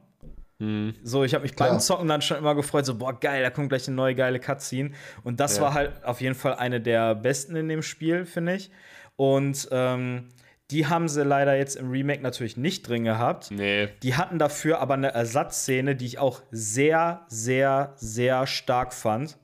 Mhm. 0.60 0.94
So, 1.02 1.24
ich 1.24 1.34
habe 1.34 1.42
mich 1.42 1.56
Klar. 1.56 1.70
beim 1.70 1.80
Zocken 1.80 2.06
dann 2.06 2.22
schon 2.22 2.36
immer 2.36 2.54
gefreut, 2.54 2.86
so, 2.86 2.94
boah, 2.96 3.18
geil, 3.18 3.42
da 3.42 3.50
kommt 3.50 3.70
gleich 3.70 3.86
eine 3.88 3.96
neue 3.96 4.14
geile 4.14 4.38
Cutscene. 4.38 4.90
Und 5.24 5.40
das 5.40 5.56
Ja. 5.56 5.62
war 5.62 5.74
halt 5.74 6.04
auf 6.04 6.20
jeden 6.20 6.34
Fall 6.36 6.54
eine 6.54 6.80
der 6.80 7.14
besten 7.14 7.56
in 7.56 7.68
dem 7.68 7.82
Spiel, 7.82 8.26
finde 8.26 8.54
ich. 8.54 8.70
Und 9.16 9.68
ähm, 9.72 10.28
die 10.70 10.86
haben 10.86 11.08
sie 11.08 11.24
leider 11.24 11.56
jetzt 11.56 11.74
im 11.76 11.90
Remake 11.90 12.22
natürlich 12.22 12.56
nicht 12.56 12.86
drin 12.88 13.02
gehabt. 13.04 13.50
Nee, 13.50 13.88
Die 14.02 14.14
hatten 14.14 14.38
dafür 14.38 14.78
aber 14.80 14.94
eine 14.94 15.08
Ersatzszene, 15.12 15.96
die 15.96 16.06
ich 16.06 16.18
auch 16.18 16.42
sehr, 16.52 17.22
sehr, 17.28 17.94
sehr 17.96 18.46
stark 18.46 18.92
fand. 18.94 19.36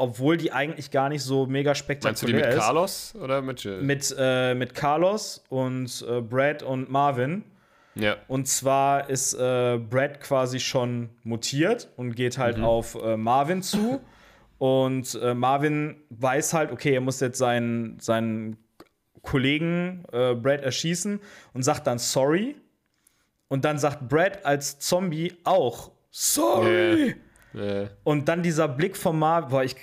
Obwohl 0.00 0.36
die 0.36 0.50
eigentlich 0.52 0.90
gar 0.90 1.08
nicht 1.08 1.22
so 1.22 1.46
mega 1.46 1.74
spektakulär 1.74 2.10
meinst 2.12 2.22
du 2.22 2.26
die 2.26 2.32
mit 2.32 2.46
ist. 2.46 2.58
Carlos 2.58 3.14
oder 3.20 3.42
mit 3.42 3.62
Jill? 3.62 3.82
Mit, 3.82 4.14
äh, 4.18 4.54
mit 4.54 4.74
Carlos 4.74 5.44
und 5.48 6.04
äh, 6.08 6.20
Brad 6.20 6.62
und 6.62 6.90
Marvin. 6.90 7.44
ja. 7.94 8.16
Und 8.28 8.48
zwar 8.48 9.10
ist 9.10 9.34
äh, 9.34 9.78
Brad 9.78 10.20
quasi 10.20 10.58
schon 10.60 11.10
mutiert 11.22 11.88
und 11.96 12.14
geht 12.16 12.38
halt 12.38 12.58
Mhm. 12.58 12.64
auf 12.64 12.94
äh, 12.94 13.16
Marvin 13.16 13.62
zu. 13.62 14.00
und 14.58 15.18
äh, 15.22 15.34
Marvin 15.34 15.96
weiß 16.10 16.52
halt, 16.54 16.72
okay, 16.72 16.94
er 16.94 17.00
muss 17.00 17.20
jetzt 17.20 17.38
seinen, 17.38 17.98
seinen 18.00 18.56
Kollegen 19.22 20.04
äh, 20.12 20.34
Brad 20.34 20.62
erschießen 20.62 21.20
und 21.52 21.62
sagt 21.62 21.86
dann 21.86 21.98
sorry. 21.98 22.56
Und 23.48 23.64
dann 23.64 23.78
sagt 23.78 24.08
Brad 24.08 24.44
als 24.46 24.78
Zombie 24.78 25.34
auch 25.44 25.90
sorry. 26.10 27.16
Äh, 27.54 27.88
Und 28.04 28.28
dann 28.28 28.42
dieser 28.42 28.68
Blick 28.68 28.96
von 28.96 29.18
Marvin, 29.18 29.50
boah, 29.50 29.64
ich, 29.64 29.76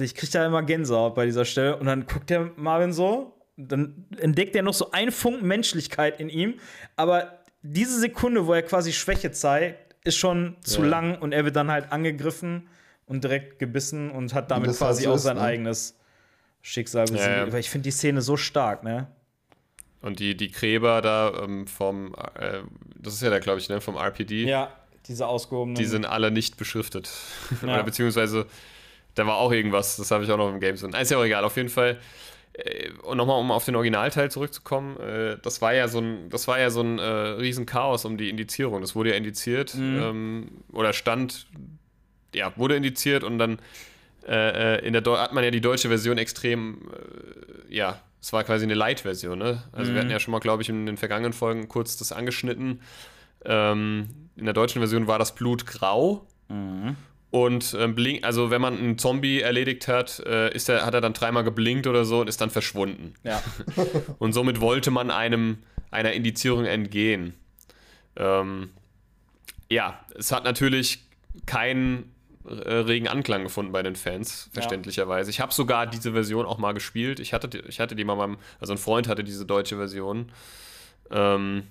ich 0.00 0.14
krieg 0.14 0.30
da 0.32 0.46
immer 0.46 0.62
Gänsehaut 0.62 1.14
bei 1.14 1.26
dieser 1.26 1.44
Stelle. 1.44 1.76
Und 1.76 1.86
dann 1.86 2.06
guckt 2.06 2.30
der 2.30 2.50
Marvin 2.56 2.92
so, 2.92 3.34
dann 3.56 4.06
entdeckt 4.18 4.56
er 4.56 4.62
noch 4.62 4.74
so 4.74 4.90
einen 4.90 5.12
Funken 5.12 5.46
Menschlichkeit 5.46 6.20
in 6.20 6.28
ihm. 6.28 6.54
Aber 6.96 7.38
diese 7.62 7.98
Sekunde, 8.00 8.46
wo 8.46 8.52
er 8.52 8.62
quasi 8.62 8.92
Schwäche 8.92 9.30
zeigt, 9.30 9.94
ist 10.04 10.16
schon 10.16 10.56
zu 10.62 10.82
Ja. 10.82 10.88
lang 10.88 11.18
und 11.18 11.32
er 11.32 11.44
wird 11.44 11.56
dann 11.56 11.70
halt 11.70 11.92
angegriffen 11.92 12.68
und 13.06 13.24
direkt 13.24 13.58
gebissen 13.58 14.10
und 14.10 14.34
hat 14.34 14.50
damit 14.50 14.68
halt 14.68 14.78
quasi 14.78 15.06
auch 15.06 15.16
sein 15.18 15.36
ne? 15.36 15.42
eigenes 15.42 15.98
Schicksal 16.62 17.04
besiegt. 17.06 17.24
ja. 17.26 17.42
Aber 17.44 17.58
ich 17.58 17.70
finde 17.70 17.84
die 17.84 17.90
Szene 17.90 18.20
so 18.22 18.36
stark, 18.36 18.82
ne? 18.82 19.06
und 20.02 20.18
die, 20.18 20.36
die 20.36 20.50
Gräber 20.50 21.00
da 21.00 21.32
ähm, 21.44 21.66
vom, 21.66 22.14
äh, 22.38 22.58
das 22.98 23.14
ist 23.14 23.22
ja 23.22 23.30
da, 23.30 23.38
glaube 23.38 23.58
ich, 23.60 23.70
ne, 23.70 23.80
vom 23.80 23.96
RPD. 23.96 24.44
Ja, 24.44 24.70
diese 25.08 25.26
ausgehobenen. 25.26 25.76
Die 25.76 25.84
sind 25.84 26.06
alle 26.06 26.30
nicht 26.30 26.56
beschriftet. 26.56 27.10
Ja. 27.62 27.74
Oder 27.74 27.82
beziehungsweise, 27.82 28.46
da 29.14 29.26
war 29.26 29.36
auch 29.36 29.52
irgendwas, 29.52 29.96
das 29.96 30.10
habe 30.10 30.24
ich 30.24 30.30
auch 30.30 30.36
noch 30.38 30.50
im 30.50 30.60
Game 30.60 30.76
drin. 30.76 30.92
Ist 30.94 31.10
ja 31.10 31.18
auch 31.18 31.24
egal, 31.24 31.44
auf 31.44 31.56
jeden 31.56 31.68
Fall. 31.68 31.98
äh, 32.54 32.90
Und 33.02 33.16
nochmal, 33.16 33.38
um 33.40 33.50
auf 33.50 33.64
den 33.64 33.76
Originalteil 33.76 34.30
zurückzukommen, 34.30 34.98
äh, 35.00 35.36
das 35.42 35.60
war 35.62 35.74
ja 35.74 35.88
so 35.88 35.98
ein, 36.00 36.28
das 36.30 36.48
war 36.48 36.58
ja 36.58 36.70
so 36.70 36.80
ein 36.82 36.98
äh, 36.98 37.02
Riesenchaos 37.02 38.04
um 38.04 38.16
die 38.16 38.28
Indizierung. 38.30 38.80
Das 38.80 38.94
wurde 38.94 39.10
ja 39.10 39.16
indiziert 39.16 39.74
ähm, 39.76 40.48
oder 40.72 40.92
stand, 40.92 41.46
ja, 42.34 42.52
wurde 42.56 42.76
indiziert 42.76 43.22
und 43.24 43.38
dann 43.38 43.58
äh, 44.26 44.76
äh, 44.78 44.86
in 44.86 44.92
der 44.94 45.02
Deu- 45.04 45.18
hat 45.18 45.32
man 45.32 45.44
ja 45.44 45.50
die 45.50 45.60
deutsche 45.60 45.88
Version 45.88 46.16
extrem, 46.18 46.88
äh, 47.68 47.74
ja, 47.74 48.00
es 48.22 48.32
war 48.32 48.42
quasi 48.42 48.64
eine 48.64 48.72
Light-Version, 48.74 49.38
ne? 49.38 49.62
Also 49.72 49.92
wir 49.92 50.00
hatten 50.00 50.10
ja 50.10 50.18
schon 50.18 50.32
mal, 50.32 50.38
glaube 50.40 50.62
ich, 50.62 50.70
in 50.70 50.86
den 50.86 50.96
vergangenen 50.96 51.34
Folgen 51.34 51.68
kurz 51.68 51.98
das 51.98 52.10
angeschnitten. 52.10 52.80
Ähm, 53.44 54.23
in 54.36 54.44
der 54.44 54.54
deutschen 54.54 54.80
Version 54.80 55.06
war 55.06 55.18
das 55.18 55.34
Blut 55.34 55.66
grau. 55.66 56.26
Und 57.30 57.76
ähm, 57.80 57.94
blink, 57.96 58.24
also 58.24 58.50
wenn 58.50 58.60
man 58.60 58.78
einen 58.78 58.96
Zombie 58.98 59.40
erledigt 59.40 59.88
hat, 59.88 60.20
äh, 60.20 60.54
ist 60.54 60.68
er, 60.68 60.86
hat 60.86 60.94
er 60.94 61.00
dann 61.00 61.14
dreimal 61.14 61.42
geblinkt 61.42 61.86
oder 61.88 62.04
so 62.04 62.20
und 62.20 62.28
ist 62.28 62.40
dann 62.40 62.50
verschwunden. 62.50 63.14
ja. 63.24 63.42
Und 64.18 64.32
somit 64.34 64.60
wollte 64.60 64.90
man 64.92 65.10
einem 65.10 65.58
einer 65.90 66.12
Indizierung 66.12 66.64
entgehen. 66.64 67.34
Ähm, 68.16 68.70
ja, 69.68 69.98
es 70.14 70.30
hat 70.30 70.44
natürlich 70.44 71.04
keinen 71.46 72.12
äh, 72.46 72.50
regen 72.74 73.08
Anklang 73.08 73.42
gefunden 73.42 73.72
bei 73.72 73.82
den 73.82 73.96
Fans, 73.96 74.48
verständlicherweise. 74.52 75.30
Ich 75.30 75.40
habe 75.40 75.52
sogar 75.52 75.86
diese 75.86 76.12
Version 76.12 76.46
auch 76.46 76.58
mal 76.58 76.72
gespielt. 76.72 77.18
Ich 77.18 77.32
hatte, 77.32 77.48
die- 77.48 77.62
ich 77.66 77.80
hatte 77.80 77.96
die 77.96 78.04
mal 78.04 78.14
beim, 78.14 78.36
also 78.60 78.72
ein 78.74 78.78
Freund 78.78 79.08
hatte 79.08 79.24
diese 79.24 79.44
deutsche 79.46 79.76
Version. 79.76 80.30
Ähm, 81.10 81.64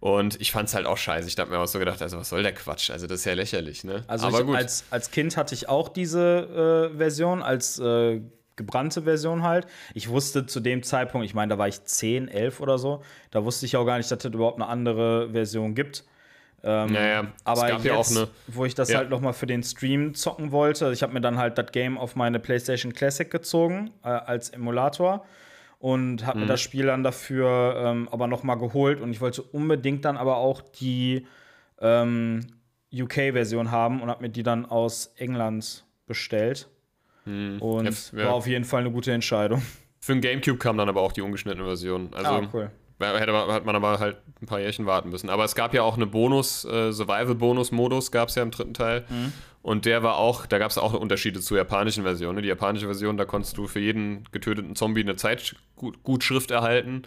und 0.00 0.40
ich 0.40 0.50
fand 0.52 0.68
es 0.68 0.74
halt 0.74 0.86
auch 0.86 0.96
scheiße. 0.96 1.28
Ich 1.28 1.38
habe 1.38 1.50
mir 1.50 1.58
auch 1.58 1.66
so 1.66 1.78
gedacht, 1.78 2.00
also 2.02 2.18
was 2.18 2.30
soll 2.30 2.42
der 2.42 2.54
Quatsch? 2.54 2.90
Also 2.90 3.06
das 3.06 3.20
ist 3.20 3.24
ja 3.26 3.34
lächerlich, 3.34 3.84
ne? 3.84 4.02
Also 4.06 4.26
Aber 4.26 4.40
ich, 4.40 4.46
gut. 4.46 4.56
Als, 4.56 4.84
als 4.90 5.10
Kind 5.10 5.36
hatte 5.36 5.54
ich 5.54 5.68
auch 5.68 5.88
diese 5.88 6.90
äh, 6.92 6.96
Version, 6.96 7.42
als 7.42 7.78
äh, 7.78 8.20
gebrannte 8.56 9.02
Version 9.02 9.42
halt. 9.42 9.66
Ich 9.94 10.08
wusste 10.08 10.46
zu 10.46 10.60
dem 10.60 10.82
Zeitpunkt, 10.82 11.24
ich 11.26 11.34
meine, 11.34 11.50
da 11.50 11.58
war 11.58 11.68
ich 11.68 11.82
10, 11.84 12.28
11 12.28 12.60
oder 12.60 12.78
so, 12.78 13.02
da 13.30 13.44
wusste 13.44 13.64
ich 13.66 13.76
auch 13.76 13.86
gar 13.86 13.96
nicht, 13.98 14.10
dass 14.10 14.24
es 14.24 14.32
überhaupt 14.34 14.56
eine 14.60 14.68
andere 14.68 15.30
Version 15.30 15.74
gibt. 15.74 16.04
Ähm, 16.62 16.92
Naja, 16.92 17.26
aber 17.44 17.62
es 17.64 17.68
gab 17.70 17.78
jetzt, 17.78 17.84
ja 17.86 17.94
auch 17.94 18.10
eine. 18.10 18.28
wo 18.48 18.66
ich 18.66 18.74
das 18.74 18.90
Ja. 18.90 18.98
halt 18.98 19.08
noch 19.08 19.20
mal 19.22 19.32
für 19.32 19.46
den 19.46 19.62
Stream 19.62 20.12
zocken 20.14 20.52
wollte, 20.52 20.92
ich 20.92 21.02
habe 21.02 21.14
mir 21.14 21.22
dann 21.22 21.38
halt 21.38 21.56
das 21.56 21.72
Game 21.72 21.96
auf 21.96 22.16
meine 22.16 22.38
PlayStation 22.38 22.92
Classic 22.92 23.30
gezogen 23.30 23.92
äh, 24.04 24.08
als 24.08 24.50
Emulator 24.50 25.24
und 25.80 26.26
habe 26.26 26.38
mir 26.40 26.44
Mhm. 26.44 26.48
das 26.48 26.60
Spiel 26.60 26.86
dann 26.86 27.02
dafür 27.02 27.74
ähm, 27.84 28.08
aber 28.12 28.28
noch 28.28 28.44
mal 28.44 28.54
geholt 28.54 29.00
und 29.00 29.10
ich 29.10 29.20
wollte 29.20 29.42
unbedingt 29.42 30.04
dann 30.04 30.16
aber 30.16 30.36
auch 30.36 30.60
die 30.60 31.26
ähm, 31.80 32.46
UK-Version 32.92 33.70
haben 33.70 34.00
und 34.02 34.10
habe 34.10 34.22
mir 34.22 34.28
die 34.28 34.42
dann 34.42 34.66
aus 34.66 35.12
England 35.16 35.84
bestellt. 36.06 36.68
Hm. 37.24 37.60
Und 37.62 38.12
ja. 38.12 38.26
war 38.26 38.34
auf 38.34 38.46
jeden 38.46 38.64
Fall 38.64 38.80
eine 38.80 38.90
gute 38.90 39.12
Entscheidung. 39.12 39.62
Für 40.00 40.12
den 40.12 40.20
Gamecube 40.20 40.58
kam 40.58 40.76
dann 40.76 40.88
aber 40.88 41.00
auch 41.00 41.12
die 41.12 41.22
ungeschnittene 41.22 41.64
Version. 41.64 42.10
Also 42.12 42.30
ah, 42.30 42.48
cool. 42.52 42.70
Hätte, 43.00 43.32
man- 43.32 43.48
hat 43.50 43.64
man 43.64 43.76
aber 43.76 43.98
halt 43.98 44.16
ein 44.42 44.46
paar 44.46 44.60
Jährchen 44.60 44.86
warten 44.86 45.10
müssen. 45.10 45.30
Aber 45.30 45.44
es 45.44 45.54
gab 45.54 45.74
ja 45.74 45.82
auch 45.82 45.96
eine 45.96 46.06
Bonus, 46.06 46.64
äh, 46.64 46.92
Survival-Bonus-Modus 46.92 48.10
gab 48.10 48.28
es 48.28 48.34
ja 48.34 48.42
im 48.42 48.50
dritten 48.50 48.74
Teil. 48.74 49.04
Mhm. 49.08 49.32
Und 49.62 49.84
der 49.84 50.02
war 50.02 50.16
auch, 50.16 50.46
da 50.46 50.58
gab 50.58 50.70
es 50.70 50.78
auch 50.78 50.94
Unterschiede 50.94 51.40
zur 51.40 51.58
japanischen 51.58 52.02
Version. 52.04 52.34
Ne? 52.34 52.42
Die 52.42 52.48
japanische 52.48 52.86
Version, 52.86 53.16
da 53.18 53.24
konntest 53.26 53.58
du 53.58 53.66
für 53.66 53.80
jeden 53.80 54.24
getöteten 54.32 54.74
Zombie 54.74 55.02
eine 55.02 55.16
Zeitgutschrift 55.16 56.50
erhalten. 56.50 57.02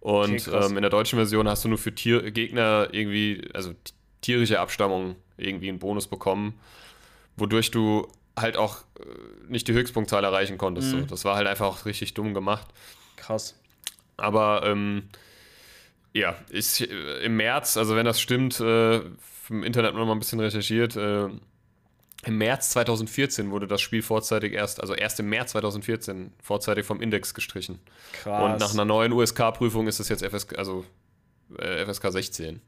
Und 0.00 0.46
Okay, 0.48 0.56
ähm, 0.66 0.76
in 0.76 0.82
der 0.82 0.90
deutschen 0.90 1.16
Version 1.18 1.48
hast 1.48 1.64
du 1.64 1.68
nur 1.68 1.78
für 1.78 1.94
Tier 1.94 2.30
Gegner 2.30 2.88
irgendwie, 2.92 3.48
also 3.52 3.72
tierische 4.22 4.60
Abstammung 4.60 5.16
irgendwie 5.36 5.68
einen 5.68 5.78
Bonus 5.78 6.06
bekommen, 6.06 6.54
wodurch 7.36 7.70
du 7.70 8.06
halt 8.38 8.56
auch 8.56 8.78
äh, 8.98 9.04
nicht 9.48 9.66
die 9.68 9.72
Höchstpunktzahl 9.72 10.22
erreichen 10.24 10.58
konntest. 10.58 10.94
Mhm. 10.94 11.00
So. 11.00 11.06
Das 11.06 11.24
war 11.24 11.36
halt 11.36 11.46
einfach 11.48 11.66
auch 11.66 11.84
richtig 11.84 12.14
dumm 12.14 12.32
gemacht. 12.34 12.66
Krass. 13.16 13.59
Aber 14.20 14.62
ähm, 14.64 15.08
ja, 16.12 16.36
ist 16.48 16.80
äh, 16.80 17.24
im 17.24 17.36
März, 17.36 17.76
also 17.76 17.96
wenn 17.96 18.04
das 18.04 18.20
stimmt, 18.20 18.60
äh, 18.60 19.00
im 19.48 19.62
Internet 19.62 19.94
noch 19.94 20.06
mal 20.06 20.12
ein 20.12 20.18
bisschen 20.18 20.40
recherchiert, 20.40 20.96
äh, 20.96 21.28
im 22.24 22.36
März 22.36 22.70
2014 22.70 23.50
wurde 23.50 23.66
das 23.66 23.80
Spiel 23.80 24.02
vorzeitig 24.02 24.52
erst, 24.52 24.80
also 24.80 24.94
erst 24.94 25.20
im 25.20 25.30
März 25.30 25.52
2014 25.52 26.32
vorzeitig 26.42 26.84
vom 26.84 27.00
Index 27.00 27.32
gestrichen. 27.32 27.80
Krass. 28.12 28.42
Und 28.42 28.60
nach 28.60 28.74
einer 28.74 28.84
neuen 28.84 29.12
USK-Prüfung 29.12 29.88
ist 29.88 30.00
es 30.00 30.08
jetzt 30.10 30.24
FSK, 30.24 30.58
also 30.58 30.84
äh, 31.58 31.86
FSK 31.86 32.12
16. 32.12 32.60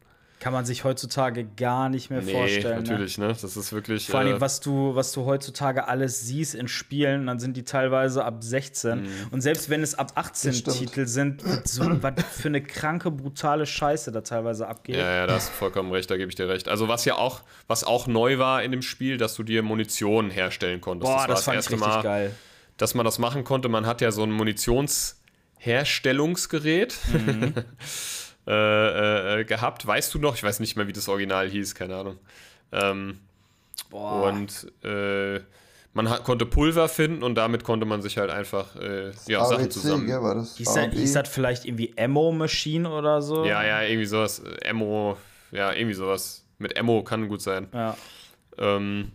Kann 0.43 0.53
man 0.53 0.65
sich 0.65 0.83
heutzutage 0.83 1.45
gar 1.45 1.89
nicht 1.89 2.11
mehr 2.11 2.21
Nee, 2.21 2.33
vorstellen. 2.33 2.83
Ne? 2.83 2.91
natürlich, 2.91 3.17
ne? 3.17 3.29
Das 3.29 3.45
ist 3.57 3.73
wirklich. 3.73 4.09
Vor 4.09 4.19
allem, 4.19 4.39
äh, 4.39 4.41
was 4.41 4.59
du, 4.59 4.97
was 4.97 5.13
du 5.13 5.25
heutzutage 5.25 5.87
alles 5.87 6.23
siehst 6.27 6.57
in 6.57 6.67
Spielen, 6.67 7.29
dann 7.29 7.39
sind 7.39 7.57
die 7.57 7.63
teilweise 7.63 8.25
ab 8.25 8.43
16. 8.43 9.03
Mhm. 9.03 9.09
Und 9.31 9.41
selbst 9.41 9.71
wenn 9.71 9.85
es 9.85 9.95
ab 9.95 10.11
18 10.17 10.51
Das 10.51 10.59
stimmt. 10.59 10.79
Titel 10.79 11.07
sind, 11.07 11.43
so, 11.65 12.03
was 12.03 12.15
für 12.33 12.49
eine 12.49 12.61
kranke, 12.61 13.13
brutale 13.13 13.67
Scheiße 13.67 14.11
da 14.11 14.23
teilweise 14.23 14.67
abgeht. 14.67 14.97
Ja, 14.97 15.15
ja, 15.15 15.27
da 15.29 15.35
hast 15.35 15.51
du 15.51 15.53
vollkommen 15.53 15.93
recht, 15.93 16.11
da 16.11 16.17
gebe 16.17 16.29
ich 16.29 16.35
dir 16.35 16.49
recht. 16.49 16.67
Also 16.69 16.89
was 16.89 17.05
ja 17.05 17.15
auch, 17.15 17.43
was 17.69 17.85
auch 17.85 18.09
neu 18.09 18.39
war 18.39 18.65
in 18.65 18.73
dem 18.73 18.83
Spiel, 18.83 19.19
dass 19.19 19.35
du 19.35 19.45
dir 19.45 19.63
Munition 19.63 20.29
herstellen 20.31 20.81
konntest. 20.81 21.09
Boah, 21.13 21.19
war 21.21 21.29
das, 21.29 21.45
fand 21.45 21.61
ich 21.61 21.71
richtig 21.71 22.03
geil. 22.03 22.35
dass 22.79 22.95
man 22.95 23.05
das 23.05 23.21
machen 23.21 23.45
konnte. 23.45 23.69
Man 23.69 23.87
hat 23.87 24.01
ja 24.01 24.11
so 24.11 24.25
ein 24.25 24.33
Munitionsherstellungsgerät 24.33 26.97
Mhm. 27.13 27.55
äh, 28.47 29.41
äh, 29.41 29.45
gehabt. 29.45 29.87
Weißt 29.87 30.13
du 30.15 30.19
noch? 30.19 30.35
Ich 30.35 30.43
weiß 30.43 30.61
nicht 30.61 30.77
mehr, 30.77 30.89
wie 30.89 30.93
das 30.93 31.09
Original 31.09 31.49
hieß, 31.49 31.75
keine 31.75 31.97
Ahnung. 31.97 32.19
Ähm, 32.73 33.19
Boah. 33.91 34.25
und 34.25 34.73
äh, 34.83 35.41
man 35.95 36.09
hat, 36.09 36.25
konnte 36.25 36.47
Pulver 36.47 36.89
finden 36.89 37.23
und 37.23 37.35
damit 37.35 37.65
konnte 37.65 37.87
man 37.87 38.01
sich 38.01 38.17
halt 38.17 38.31
einfach 38.31 38.75
äh, 38.77 39.13
ja, 39.27 39.45
Sachen 39.45 39.71
zusammen. 39.71 40.07
gell, 40.07 40.23
war 40.23 40.35
das? 40.35 40.57
hieß, 40.57 40.73
das, 40.73 40.93
hieß 40.93 41.13
das 41.13 41.29
vielleicht 41.29 41.67
irgendwie 41.67 41.95
Ammo 41.99 42.33
Machine 42.33 42.91
oder 42.91 43.21
so? 43.21 43.45
Ja, 43.45 43.63
ja, 43.65 43.83
irgendwie 43.83 44.07
sowas. 44.07 44.41
Äh, 44.41 44.71
Ammo, 44.71 45.17
ja, 45.51 45.73
irgendwie 45.73 45.95
sowas. 45.95 46.45
Mit 46.59 46.79
Ammo 46.79 47.03
kann 47.03 47.29
gut 47.29 47.43
sein. 47.43 47.69
Ja. 47.73 47.97
Ähm, 48.59 49.13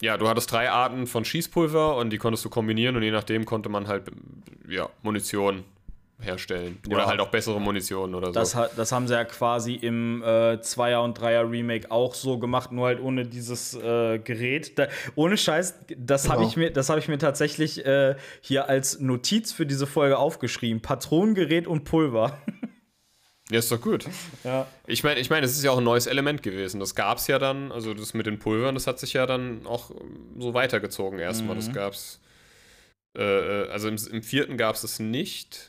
ja, 0.00 0.16
du 0.16 0.28
hattest 0.28 0.52
drei 0.52 0.70
Arten 0.70 1.06
von 1.06 1.24
Schießpulver 1.24 1.96
und 1.96 2.10
die 2.10 2.18
konntest 2.18 2.44
du 2.44 2.50
kombinieren 2.50 2.96
und 2.96 3.02
je 3.02 3.10
nachdem 3.10 3.44
konnte 3.44 3.68
man 3.68 3.88
halt 3.88 4.04
ja, 4.68 4.88
Munition 5.02 5.64
herstellen. 6.20 6.78
Oder 6.88 6.98
Ja. 7.00 7.06
halt 7.06 7.20
auch 7.20 7.28
bessere 7.30 7.60
Munition 7.60 8.14
oder 8.14 8.28
so. 8.28 8.32
Das, 8.32 8.56
das 8.74 8.92
haben 8.92 9.06
sie 9.06 9.14
ja 9.14 9.24
quasi 9.24 9.74
im 9.74 10.22
äh, 10.22 10.60
Zweier- 10.62 11.02
und 11.02 11.14
Dreier-Remake 11.20 11.90
auch 11.90 12.14
so 12.14 12.38
gemacht, 12.38 12.72
nur 12.72 12.86
halt 12.86 13.00
ohne 13.00 13.26
dieses 13.26 13.74
äh, 13.74 14.18
Gerät. 14.18 14.78
Da, 14.78 14.88
ohne 15.14 15.36
Scheiß, 15.36 15.74
das 15.96 16.28
habe 16.28 16.38
Genau. 16.38 16.48
ich, 16.50 16.56
mir- 16.56 16.70
das 16.70 16.88
hab 16.88 16.98
ich 16.98 17.08
mir 17.08 17.18
tatsächlich 17.18 17.84
äh, 17.84 18.16
hier 18.40 18.68
als 18.68 18.98
Notiz 19.00 19.52
für 19.52 19.66
diese 19.66 19.86
Folge 19.86 20.16
aufgeschrieben. 20.18 20.80
Patronengerät 20.80 21.66
und 21.66 21.84
Pulver. 21.84 22.38
ja, 23.50 23.58
ist 23.58 23.70
doch 23.70 23.80
gut. 23.80 24.06
ja. 24.42 24.66
Ich 24.86 25.04
meine, 25.04 25.20
ich 25.20 25.28
mein, 25.28 25.44
es 25.44 25.52
ist 25.56 25.62
ja 25.64 25.70
auch 25.70 25.78
ein 25.78 25.84
neues 25.84 26.06
Element 26.06 26.42
gewesen. 26.42 26.80
Das 26.80 26.94
gab 26.94 27.18
es 27.18 27.26
ja 27.26 27.38
dann, 27.38 27.70
also 27.72 27.92
das 27.92 28.14
mit 28.14 28.24
den 28.26 28.38
Pulvern, 28.38 28.74
das 28.74 28.86
hat 28.86 28.98
sich 28.98 29.12
ja 29.12 29.26
dann 29.26 29.66
auch 29.66 29.90
so 30.38 30.54
weitergezogen 30.54 31.18
erstmal. 31.18 31.54
Mhm. 31.56 31.60
Das 31.60 31.72
gab's. 31.72 32.20
Äh, 33.16 33.22
äh, 33.22 33.68
also 33.70 33.88
im, 33.88 33.96
im 34.12 34.22
vierten 34.22 34.56
gab 34.56 34.74
es 34.74 34.82
es 34.84 34.98
nicht. 34.98 35.68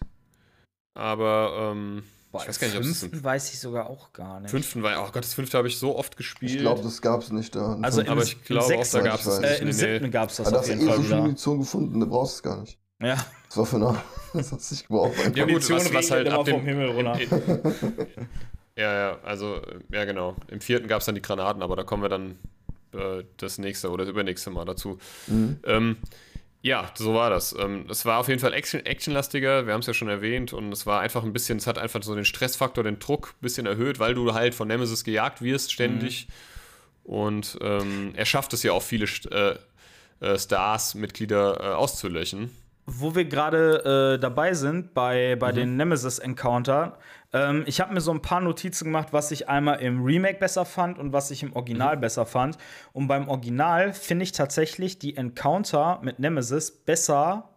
Aber 0.97 1.73
ähm, 1.73 2.01
Boah, 2.31 2.41
ich 2.41 2.49
weiß 2.49 2.59
gar 2.59 2.67
nicht, 2.67 2.77
ob 2.77 2.83
fünften 2.83 3.23
weiß 3.23 3.53
ich 3.53 3.59
sogar 3.59 3.87
auch 3.87 4.11
gar 4.13 4.39
nicht. 4.39 4.49
fünften 4.49 4.81
war. 4.81 4.99
Oh 4.99 5.11
Gott, 5.11 5.23
das 5.23 5.35
fünfte 5.35 5.57
habe 5.57 5.67
ich 5.67 5.77
so 5.77 5.95
oft 5.95 6.17
gespielt. 6.17 6.53
Ich 6.53 6.57
glaube, 6.57 6.81
das 6.81 7.01
gab 7.01 7.21
es 7.21 7.31
nicht 7.31 7.55
da. 7.55 7.77
Also 7.83 8.01
im, 8.01 8.09
aber 8.09 8.23
ich 8.23 8.43
glaube 8.43 8.63
auch, 8.63 8.67
sechsten, 8.67 8.97
da 8.97 9.03
gab 9.03 9.19
es 9.19 9.27
äh, 9.27 9.59
im 9.59 9.67
Nee, 9.67 9.71
siebten 9.73 10.09
gab 10.11 10.29
es 10.29 10.37
das 10.37 10.49
da 10.49 10.55
auf 10.55 10.61
hast 10.61 10.69
du 10.69 10.73
jeden 10.73 10.87
eh 10.87 10.91
so 10.91 10.97
Fall 10.97 11.03
viel. 11.05 11.15
Munition 11.17 11.59
gefunden, 11.59 11.99
da 11.99 12.05
brauchst 12.07 12.33
du 12.33 12.35
es 12.37 12.43
gar 12.43 12.61
nicht. 12.61 12.79
Ja. 12.99 13.15
Das 13.47 13.57
war 13.57 13.65
für 13.67 13.75
eine, 13.75 14.01
das 14.33 14.51
hast 14.51 14.71
du 14.71 14.73
nicht 14.75 14.87
gebraucht. 14.87 15.13
Ja, 15.35 15.43
gut, 15.43 15.53
Munition 15.53 15.77
was, 15.77 15.93
was 15.93 16.11
halt 16.11 16.29
ab 16.29 16.45
dem, 16.45 16.55
vom 16.55 16.65
Himmel 16.65 16.89
runter. 16.89 17.19
ja, 18.75 18.93
ja, 18.93 19.17
also, 19.23 19.61
ja, 19.91 20.05
genau. 20.05 20.35
Im 20.47 20.61
vierten 20.61 20.87
gab 20.87 21.01
es 21.01 21.05
dann 21.05 21.13
die 21.15 21.21
Granaten, 21.21 21.61
aber 21.61 21.75
da 21.75 21.83
kommen 21.83 22.01
wir 22.01 22.09
dann 22.09 22.39
äh, 22.93 23.23
das 23.37 23.59
nächste 23.59 23.91
oder 23.91 24.03
das 24.03 24.11
übernächste 24.11 24.49
Mal 24.49 24.65
dazu. 24.65 24.97
Mhm. 25.27 25.59
Ähm, 25.63 25.97
ja, 26.61 26.91
so 26.95 27.13
war 27.13 27.29
das. 27.29 27.55
Ähm, 27.57 27.85
es 27.89 28.05
war 28.05 28.19
auf 28.19 28.27
jeden 28.27 28.39
Fall 28.39 28.53
Action, 28.53 28.85
actionlastiger, 28.85 29.65
wir 29.67 29.73
haben 29.73 29.81
es 29.81 29.87
ja 29.87 29.93
schon 29.93 30.09
erwähnt, 30.09 30.53
und 30.53 30.71
es 30.71 30.85
war 30.85 30.99
einfach 31.01 31.23
ein 31.23 31.31
bisschen, 31.33 31.57
es 31.57 31.67
hat 31.67 31.77
einfach 31.77 32.01
so 32.03 32.15
den 32.15 32.25
Stressfaktor, 32.25 32.83
den 32.83 32.99
Druck 32.99 33.33
ein 33.37 33.41
bisschen 33.41 33.65
erhöht, 33.65 33.99
weil 33.99 34.13
du 34.15 34.33
halt 34.33 34.53
von 34.55 34.67
Nemesis 34.67 35.03
gejagt 35.03 35.41
wirst 35.41 35.71
ständig. 35.71 36.27
Und 37.03 37.57
ähm, 37.61 38.11
er 38.15 38.25
schafft 38.25 38.51
es 38.53 38.63
ja 38.63 38.73
auch 38.73 38.81
viele 38.83 39.05
äh, 39.31 39.55
äh, 40.25 40.37
Stars, 40.37 40.93
Mitglieder 40.95 41.57
äh, 41.61 41.73
auszulöschen. 41.73 42.51
Wo 42.85 43.15
wir 43.15 43.25
gerade 43.25 44.15
äh, 44.15 44.19
dabei 44.19 44.53
sind 44.53 44.93
bei, 44.93 45.35
Mhm. 45.35 45.39
bei 45.39 45.51
den 45.51 45.77
Nemesis-Encounter, 45.77 46.97
ähm, 47.33 47.63
ich 47.67 47.79
habe 47.81 47.93
mir 47.93 48.01
so 48.01 48.11
ein 48.11 48.21
paar 48.21 48.41
Notizen 48.41 48.85
gemacht, 48.85 49.09
was 49.11 49.31
ich 49.31 49.49
einmal 49.49 49.81
im 49.81 50.03
Remake 50.03 50.39
besser 50.39 50.65
fand 50.65 50.97
und 50.97 51.13
was 51.13 51.29
ich 51.31 51.43
im 51.43 51.53
Original 51.53 51.95
Mhm. 51.97 52.01
besser 52.01 52.25
fand. 52.25 52.57
Und 52.93 53.07
beim 53.07 53.27
Original 53.27 53.93
finde 53.93 54.23
ich 54.23 54.31
tatsächlich 54.31 54.99
die 54.99 55.17
Encounter 55.17 55.99
mit 56.03 56.19
Nemesis 56.19 56.71
besser. 56.71 57.49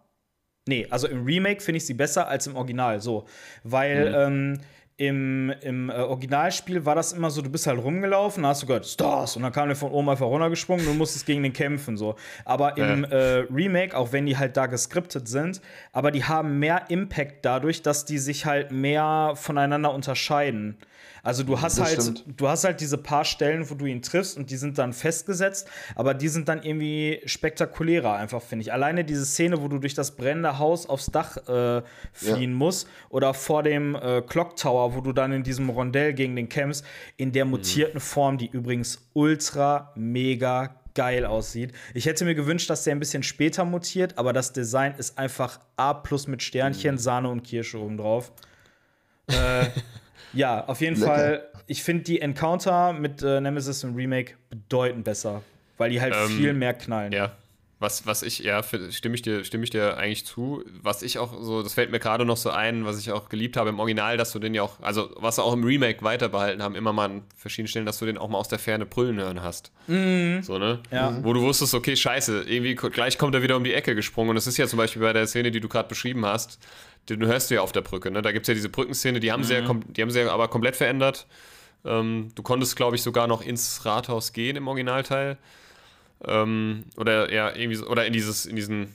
Nee, 0.67 0.87
also 0.91 1.07
im 1.07 1.23
Remake 1.25 1.61
finde 1.61 1.77
ich 1.77 1.85
sie 1.85 1.93
besser 1.95 2.27
als 2.27 2.47
im 2.47 2.55
Original, 2.55 3.01
so. 3.01 3.25
Weil 3.63 4.13
ähm, 4.15 4.61
im, 4.97 5.51
im 5.61 5.89
äh, 5.89 5.93
Originalspiel 5.93 6.85
war 6.85 6.95
das 6.95 7.13
immer 7.13 7.31
so, 7.31 7.41
du 7.41 7.49
bist 7.49 7.65
halt 7.65 7.83
rumgelaufen, 7.83 8.45
hast 8.45 8.63
du 8.63 8.67
gehört, 8.67 8.85
Stars, 8.85 9.35
und 9.35 9.43
dann 9.43 9.51
kam 9.51 9.67
der 9.67 9.75
von 9.75 9.91
oben 9.91 10.09
einfach 10.09 10.27
runtergesprungen 10.27 10.85
und 10.85 10.93
du 10.93 10.97
musstest 10.97 11.25
gegen 11.25 11.43
den 11.43 11.53
kämpfen, 11.53 11.97
so. 11.97 12.15
Aber 12.45 12.77
im 12.77 13.03
äh, 13.05 13.45
Remake, 13.51 13.97
auch 13.97 14.11
wenn 14.11 14.25
die 14.25 14.37
halt 14.37 14.57
da 14.57 14.67
geskriptet 14.67 15.27
sind, 15.27 15.61
aber 15.91 16.11
die 16.11 16.23
haben 16.23 16.59
mehr 16.59 16.89
Impact 16.89 17.45
dadurch, 17.45 17.81
dass 17.81 18.05
die 18.05 18.17
sich 18.19 18.45
halt 18.45 18.71
mehr 18.71 19.33
voneinander 19.35 19.93
unterscheiden. 19.93 20.77
Also 21.23 21.43
du 21.43 21.61
hast 21.61 21.77
Das 21.77 21.85
halt, 21.87 22.01
stimmt. 22.01 22.23
du 22.37 22.47
hast 22.47 22.63
halt 22.63 22.81
diese 22.81 22.97
paar 22.97 23.25
Stellen, 23.25 23.69
wo 23.69 23.75
du 23.75 23.85
ihn 23.85 24.01
triffst 24.01 24.37
und 24.37 24.49
die 24.49 24.57
sind 24.57 24.77
dann 24.77 24.93
festgesetzt, 24.93 25.67
aber 25.95 26.13
die 26.13 26.27
sind 26.27 26.47
dann 26.47 26.63
irgendwie 26.63 27.21
spektakulärer 27.25 28.13
einfach, 28.15 28.41
finde 28.41 28.63
ich. 28.63 28.73
Alleine 28.73 29.03
diese 29.05 29.25
Szene, 29.25 29.61
wo 29.61 29.67
du 29.67 29.77
durch 29.77 29.93
das 29.93 30.15
brennende 30.15 30.57
Haus 30.57 30.87
aufs 30.89 31.07
Dach 31.07 31.37
äh, 31.47 31.81
fliehen 32.11 32.53
musst 32.53 32.87
oder 33.09 33.33
vor 33.33 33.63
dem 33.63 33.95
äh, 33.95 34.21
Clock 34.21 34.55
Tower, 34.55 34.95
wo 34.95 35.01
du 35.01 35.13
dann 35.13 35.31
in 35.31 35.43
diesem 35.43 35.69
Rondell 35.69 36.13
gegen 36.13 36.35
den 36.35 36.49
kämpfst, 36.49 36.83
in 37.17 37.31
der 37.31 37.45
mutierten 37.45 37.99
Form, 37.99 38.37
die 38.37 38.49
übrigens 38.49 38.99
ultra 39.13 39.91
mega 39.95 40.75
geil 40.93 41.25
aussieht. 41.25 41.71
Ich 41.93 42.05
hätte 42.05 42.25
mir 42.25 42.35
gewünscht, 42.35 42.69
dass 42.69 42.83
der 42.83 42.93
ein 42.95 42.99
bisschen 42.99 43.23
später 43.23 43.63
mutiert, 43.63 44.17
aber 44.17 44.33
das 44.33 44.51
Design 44.53 44.95
ist 44.97 45.17
einfach 45.17 45.59
A 45.77 45.93
plus 45.93 46.27
mit 46.27 46.43
Sternchen, 46.43 46.97
Sahne 46.97 47.29
und 47.29 47.43
Kirsche 47.43 47.79
oben 47.79 47.97
drauf. 47.97 48.31
äh, 49.27 49.65
ja, 50.33 50.65
auf 50.65 50.81
jeden 50.81 50.99
Lecker. 50.99 51.13
Fall. 51.13 51.47
Ich 51.67 51.83
finde 51.83 52.03
die 52.03 52.21
Encounter 52.21 52.93
mit 52.93 53.21
äh, 53.21 53.39
Nemesis 53.39 53.83
im 53.83 53.95
Remake 53.95 54.33
bedeutend 54.49 55.03
besser, 55.03 55.41
weil 55.77 55.89
die 55.89 56.01
halt 56.01 56.13
Ähm, 56.15 56.29
viel 56.29 56.53
mehr 56.53 56.73
knallen. 56.73 57.13
Ja. 57.13 57.31
Was, 57.79 58.05
was 58.05 58.21
ich, 58.21 58.37
ja, 58.39 58.61
für, 58.61 58.91
stimme 58.91 59.15
ich 59.15 59.23
dir, 59.23 59.43
stimme 59.43 59.63
ich 59.63 59.71
dir 59.71 59.97
eigentlich 59.97 60.23
zu. 60.23 60.63
Was 60.83 61.01
ich 61.01 61.17
auch 61.17 61.41
so, 61.41 61.63
das 61.63 61.73
fällt 61.73 61.89
mir 61.89 61.97
gerade 61.97 62.25
noch 62.25 62.37
so 62.37 62.51
ein, 62.51 62.85
was 62.85 62.99
ich 62.99 63.11
auch 63.11 63.27
geliebt 63.27 63.57
habe 63.57 63.69
im 63.69 63.79
Original, 63.79 64.17
dass 64.17 64.31
du 64.33 64.37
den 64.37 64.53
ja 64.53 64.61
auch, 64.61 64.79
also 64.81 65.09
was 65.15 65.37
sie 65.37 65.43
auch 65.43 65.53
im 65.53 65.63
Remake 65.63 66.03
weiter 66.03 66.29
behalten 66.29 66.61
haben, 66.61 66.75
immer 66.75 66.93
mal 66.93 67.05
an 67.05 67.23
verschiedenen 67.35 67.69
Stellen, 67.69 67.87
dass 67.87 67.97
du 67.97 68.05
den 68.05 68.19
auch 68.19 68.29
mal 68.29 68.37
aus 68.37 68.49
der 68.49 68.59
Ferne 68.59 68.85
brüllen 68.85 69.17
hören 69.17 69.41
hast. 69.41 69.71
So, 69.87 70.59
ne? 70.59 70.79
Ja. 70.91 71.17
Wo 71.23 71.33
du 71.33 71.41
wusstest, 71.41 71.73
okay, 71.73 71.95
scheiße, 71.95 72.43
irgendwie 72.43 72.75
gleich 72.75 73.17
kommt 73.17 73.33
er 73.33 73.41
wieder 73.41 73.57
um 73.57 73.63
die 73.63 73.73
Ecke 73.73 73.95
gesprungen. 73.95 74.29
Und 74.29 74.35
das 74.35 74.45
ist 74.45 74.57
ja 74.57 74.67
zum 74.67 74.77
Beispiel 74.77 75.01
bei 75.01 75.13
der 75.13 75.25
Szene, 75.25 75.49
die 75.49 75.59
du 75.59 75.67
gerade 75.67 75.89
beschrieben 75.89 76.23
hast, 76.23 76.59
den 77.09 77.25
hörst 77.25 77.49
du 77.51 77.55
ja 77.55 77.61
auf 77.61 77.71
der 77.71 77.81
Brücke, 77.81 78.11
ne? 78.11 78.21
Da 78.21 78.31
gibt 78.31 78.43
es 78.43 78.47
ja 78.47 78.53
diese 78.53 78.69
Brückenszene, 78.69 79.19
die 79.19 79.31
haben 79.31 79.43
sie 79.43 79.53
ja, 79.53 79.59
kom- 79.61 79.83
die 79.91 80.01
haben 80.01 80.11
sie 80.11 80.19
ja 80.21 80.31
aber 80.31 80.47
komplett 80.47 80.75
verändert. 80.75 81.27
Ähm, 81.83 82.29
du 82.35 82.43
konntest, 82.43 82.75
glaube 82.75 82.95
ich, 82.95 83.01
sogar 83.01 83.27
noch 83.27 83.41
ins 83.41 83.85
Rathaus 83.85 84.33
gehen 84.33 84.55
im 84.55 84.67
Originalteil. 84.67 85.37
Ähm, 86.25 86.83
oder 86.97 87.31
ja, 87.33 87.49
irgendwie 87.55 87.75
so, 87.75 87.87
oder 87.87 88.05
in 88.05 88.13
dieses, 88.13 88.45
in 88.45 88.55
diesen 88.55 88.93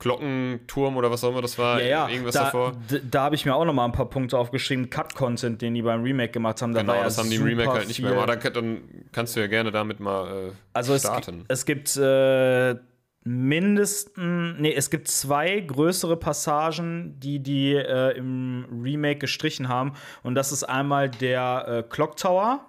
Glockenturm 0.00 0.96
oder 0.96 1.10
was 1.10 1.22
auch 1.24 1.30
immer 1.30 1.42
das 1.42 1.58
war, 1.58 1.80
Ja, 1.80 1.86
ja, 1.86 2.08
irgendwas 2.08 2.34
da, 2.34 2.44
davor. 2.44 2.72
da 3.10 3.22
habe 3.24 3.34
ich 3.34 3.44
mir 3.44 3.54
auch 3.54 3.64
noch 3.64 3.74
mal 3.74 3.84
ein 3.84 3.92
paar 3.92 4.08
Punkte 4.08 4.38
aufgeschrieben. 4.38 4.88
Cut-Content, 4.90 5.60
den 5.62 5.74
die 5.74 5.82
beim 5.82 6.02
Remake 6.02 6.32
gemacht 6.32 6.62
haben. 6.62 6.72
Da 6.72 6.80
Genau, 6.80 6.92
war 6.94 6.98
ja 7.00 7.04
das 7.04 7.18
haben 7.18 7.28
die 7.30 7.36
super 7.36 7.50
Remake 7.50 7.70
halt 7.70 7.86
nicht 7.88 8.00
mehr 8.00 8.10
gemacht. 8.12 8.28
Dann, 8.44 8.52
dann 8.54 8.80
kannst 9.12 9.36
du 9.36 9.40
ja 9.40 9.46
gerne 9.46 9.70
damit 9.70 10.00
mal 10.00 10.48
äh, 10.48 10.52
Also 10.72 10.94
es, 10.94 11.02
starten. 11.02 11.44
es 11.48 11.66
gibt 11.66 11.96
äh, 11.96 12.76
mindestens, 13.22 14.58
nee, 14.58 14.74
es 14.74 14.90
gibt 14.90 15.08
zwei 15.08 15.60
größere 15.60 16.16
Passagen, 16.16 17.18
die 17.20 17.42
die 17.42 17.74
äh, 17.74 18.16
im 18.16 18.64
Remake 18.82 19.18
gestrichen 19.18 19.68
haben. 19.68 19.92
Und 20.22 20.34
das 20.34 20.52
ist 20.52 20.64
einmal 20.64 21.10
der 21.10 21.64
äh, 21.66 21.82
Clock 21.88 22.16
Tower 22.16 22.66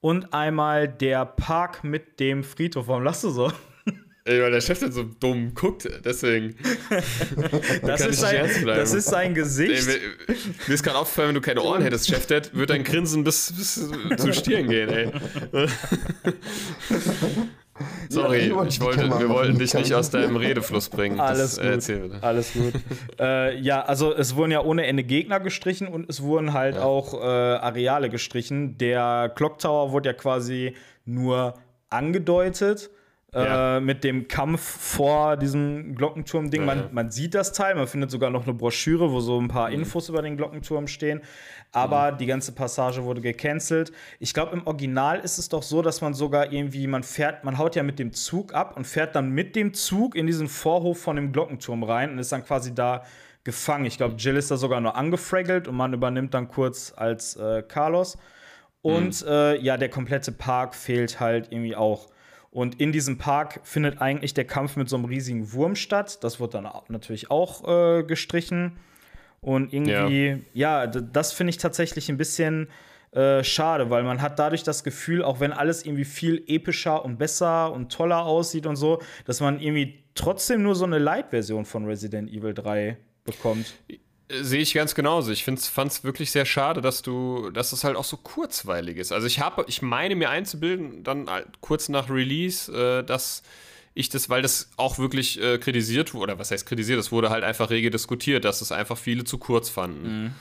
und 0.00 0.32
einmal 0.32 0.88
der 0.88 1.24
Park 1.24 1.84
mit 1.84 2.18
dem 2.20 2.42
Friedhof. 2.42 2.88
Warum 2.88 3.04
lachst 3.04 3.24
du 3.24 3.30
so? 3.30 3.52
Ey, 4.24 4.42
weil 4.42 4.50
der 4.50 4.60
Chef 4.60 4.80
dann 4.80 4.90
so 4.90 5.04
dumm 5.04 5.54
guckt, 5.54 5.88
deswegen. 6.04 6.56
Das 7.82 8.04
ist, 8.04 8.20
sein, 8.20 8.50
das 8.66 8.92
ist 8.92 9.06
sein 9.06 9.28
Ey, 9.28 9.34
Gesicht. 9.34 9.86
mir, 9.86 10.34
mir 10.66 10.74
ist 10.74 10.82
gerade 10.82 10.98
aufgefallen, 10.98 11.28
wenn 11.28 11.34
du 11.36 11.40
keine 11.40 11.62
Ohren 11.62 11.82
hättest, 11.82 12.08
Chef, 12.08 12.26
Dad, 12.26 12.52
wird 12.52 12.70
dein 12.70 12.82
Grinsen 12.82 13.22
bis, 13.22 13.52
bis 13.52 13.88
zu 14.16 14.32
Stirn 14.32 14.68
gehen, 14.68 14.88
ey. 14.88 15.12
Sorry, 18.08 18.48
Ja, 18.48 18.64
ich 18.64 18.80
wollte, 18.80 19.08
wir 19.18 19.28
wollten 19.28 19.58
dich 19.58 19.74
nicht 19.74 19.94
aus 19.94 20.10
deinem 20.10 20.36
Redefluss 20.36 20.88
bringen. 20.88 21.20
Alles 21.20 21.56
das, 21.56 21.56
gut. 21.56 21.64
Äh, 21.64 21.72
erzähl 21.72 21.98
bitte. 22.00 22.22
Alles 22.22 22.52
gut. 22.52 22.72
äh, 23.20 23.58
ja, 23.58 23.82
also 23.82 24.14
es 24.14 24.36
wurden 24.36 24.52
ja 24.52 24.62
ohne 24.62 24.86
Ende 24.86 25.04
Gegner 25.04 25.40
gestrichen 25.40 25.88
und 25.88 26.08
es 26.08 26.22
wurden 26.22 26.52
halt 26.52 26.78
auch 26.78 27.14
äh, 27.14 27.26
Areale 27.26 28.08
gestrichen. 28.08 28.78
Der 28.78 29.32
Clock 29.34 29.58
Tower 29.58 29.92
wurde 29.92 30.10
ja 30.10 30.12
quasi 30.14 30.74
nur 31.04 31.54
angedeutet. 31.90 32.90
Ja. 33.34 33.76
Äh, 33.76 33.80
mit 33.80 34.02
dem 34.02 34.28
Kampf 34.28 34.62
vor 34.62 35.36
diesem 35.36 35.94
Glockenturm-Ding. 35.94 36.62
Ja, 36.62 36.66
man, 36.66 36.78
ja. 36.78 36.88
man 36.90 37.10
sieht 37.10 37.34
das 37.34 37.52
Teil, 37.52 37.74
man 37.74 37.86
findet 37.86 38.10
sogar 38.10 38.30
noch 38.30 38.44
eine 38.44 38.54
Broschüre, 38.54 39.12
wo 39.12 39.20
so 39.20 39.38
ein 39.38 39.48
paar 39.48 39.70
Infos 39.70 40.08
über 40.08 40.22
den 40.22 40.38
Glockenturm 40.38 40.86
stehen. 40.86 41.20
Aber 41.76 42.12
die 42.12 42.26
ganze 42.26 42.52
Passage 42.52 43.04
wurde 43.04 43.20
gecancelt. 43.20 43.92
Ich 44.18 44.32
glaube, 44.32 44.52
im 44.52 44.66
Original 44.66 45.20
ist 45.20 45.38
es 45.38 45.48
doch 45.48 45.62
so, 45.62 45.82
dass 45.82 46.00
man 46.00 46.14
sogar 46.14 46.52
irgendwie, 46.52 46.86
man 46.86 47.02
fährt, 47.02 47.44
man 47.44 47.58
haut 47.58 47.76
ja 47.76 47.82
mit 47.82 47.98
dem 47.98 48.12
Zug 48.12 48.54
ab 48.54 48.76
und 48.76 48.86
fährt 48.86 49.14
dann 49.14 49.30
mit 49.30 49.54
dem 49.56 49.74
Zug 49.74 50.14
in 50.14 50.26
diesen 50.26 50.48
Vorhof 50.48 50.98
von 50.98 51.16
dem 51.16 51.32
Glockenturm 51.32 51.82
rein 51.82 52.12
und 52.12 52.18
ist 52.18 52.32
dann 52.32 52.44
quasi 52.44 52.74
da 52.74 53.04
gefangen. 53.44 53.84
Ich 53.84 53.98
glaube, 53.98 54.16
Jill 54.16 54.36
ist 54.36 54.50
da 54.50 54.56
sogar 54.56 54.80
nur 54.80 54.96
angefraggelt 54.96 55.68
und 55.68 55.76
man 55.76 55.92
übernimmt 55.92 56.32
dann 56.32 56.48
kurz 56.48 56.94
als 56.96 57.36
äh, 57.36 57.62
Carlos. 57.62 58.16
Und 58.80 59.24
äh, 59.26 59.56
ja, 59.58 59.76
der 59.76 59.88
komplette 59.88 60.32
Park 60.32 60.74
fehlt 60.74 61.20
halt 61.20 61.48
irgendwie 61.50 61.76
auch. 61.76 62.08
Und 62.50 62.80
in 62.80 62.90
diesem 62.90 63.18
Park 63.18 63.60
findet 63.64 64.00
eigentlich 64.00 64.32
der 64.32 64.46
Kampf 64.46 64.76
mit 64.76 64.88
so 64.88 64.96
einem 64.96 65.04
riesigen 65.04 65.52
Wurm 65.52 65.76
statt. 65.76 66.24
Das 66.24 66.40
wird 66.40 66.54
dann 66.54 66.66
natürlich 66.88 67.30
auch 67.30 67.68
äh, 67.68 68.02
gestrichen. 68.02 68.78
Und 69.40 69.72
irgendwie, 69.72 70.42
ja, 70.54 70.86
d- 70.86 71.02
das 71.12 71.32
finde 71.32 71.50
ich 71.50 71.58
tatsächlich 71.58 72.08
ein 72.08 72.16
bisschen 72.16 72.68
äh, 73.12 73.42
schade, 73.44 73.88
weil 73.90 74.02
man 74.02 74.20
hat 74.20 74.38
dadurch 74.38 74.62
das 74.62 74.82
Gefühl, 74.84 75.22
auch 75.22 75.40
wenn 75.40 75.52
alles 75.52 75.84
irgendwie 75.86 76.04
viel 76.04 76.42
epischer 76.48 77.04
und 77.04 77.16
besser 77.18 77.72
und 77.72 77.92
toller 77.92 78.24
aussieht 78.24 78.66
und 78.66 78.76
so, 78.76 79.00
dass 79.24 79.40
man 79.40 79.60
irgendwie 79.60 80.02
trotzdem 80.14 80.62
nur 80.62 80.74
so 80.74 80.84
eine 80.84 80.98
Light-Version 80.98 81.64
von 81.64 81.86
Resident 81.86 82.30
Evil 82.30 82.52
3 82.54 82.96
bekommt. 83.24 83.74
Äh, 83.88 83.98
Sehe 84.42 84.60
ich 84.60 84.74
ganz 84.74 84.96
genauso. 84.96 85.30
Ich 85.30 85.44
fand 85.44 85.60
es 85.60 86.02
wirklich 86.02 86.32
sehr 86.32 86.44
schade, 86.46 86.80
dass 86.80 87.00
du, 87.02 87.50
dass 87.50 87.72
es 87.72 87.84
halt 87.84 87.94
auch 87.96 88.02
so 88.04 88.16
kurzweilig 88.16 88.96
ist. 88.96 89.12
Also 89.12 89.28
ich 89.28 89.38
habe, 89.38 89.64
ich 89.68 89.82
meine 89.82 90.16
mir 90.16 90.30
einzubilden, 90.30 91.04
dann 91.04 91.28
kurz 91.60 91.88
nach 91.88 92.10
Release, 92.10 92.72
äh, 92.72 93.04
dass 93.04 93.44
ich 93.96 94.08
das, 94.10 94.28
weil 94.28 94.42
das 94.42 94.70
auch 94.76 94.98
wirklich 94.98 95.40
äh, 95.42 95.58
kritisiert 95.58 96.14
wurde, 96.14 96.32
oder 96.34 96.38
was 96.38 96.50
heißt 96.52 96.66
kritisiert, 96.66 97.00
es 97.00 97.10
wurde 97.10 97.30
halt 97.30 97.42
einfach 97.42 97.70
rege 97.70 97.90
diskutiert, 97.90 98.44
dass 98.44 98.60
es 98.60 98.70
einfach 98.70 98.96
viele 98.98 99.24
zu 99.24 99.38
kurz 99.38 99.68
fanden. 99.70 100.34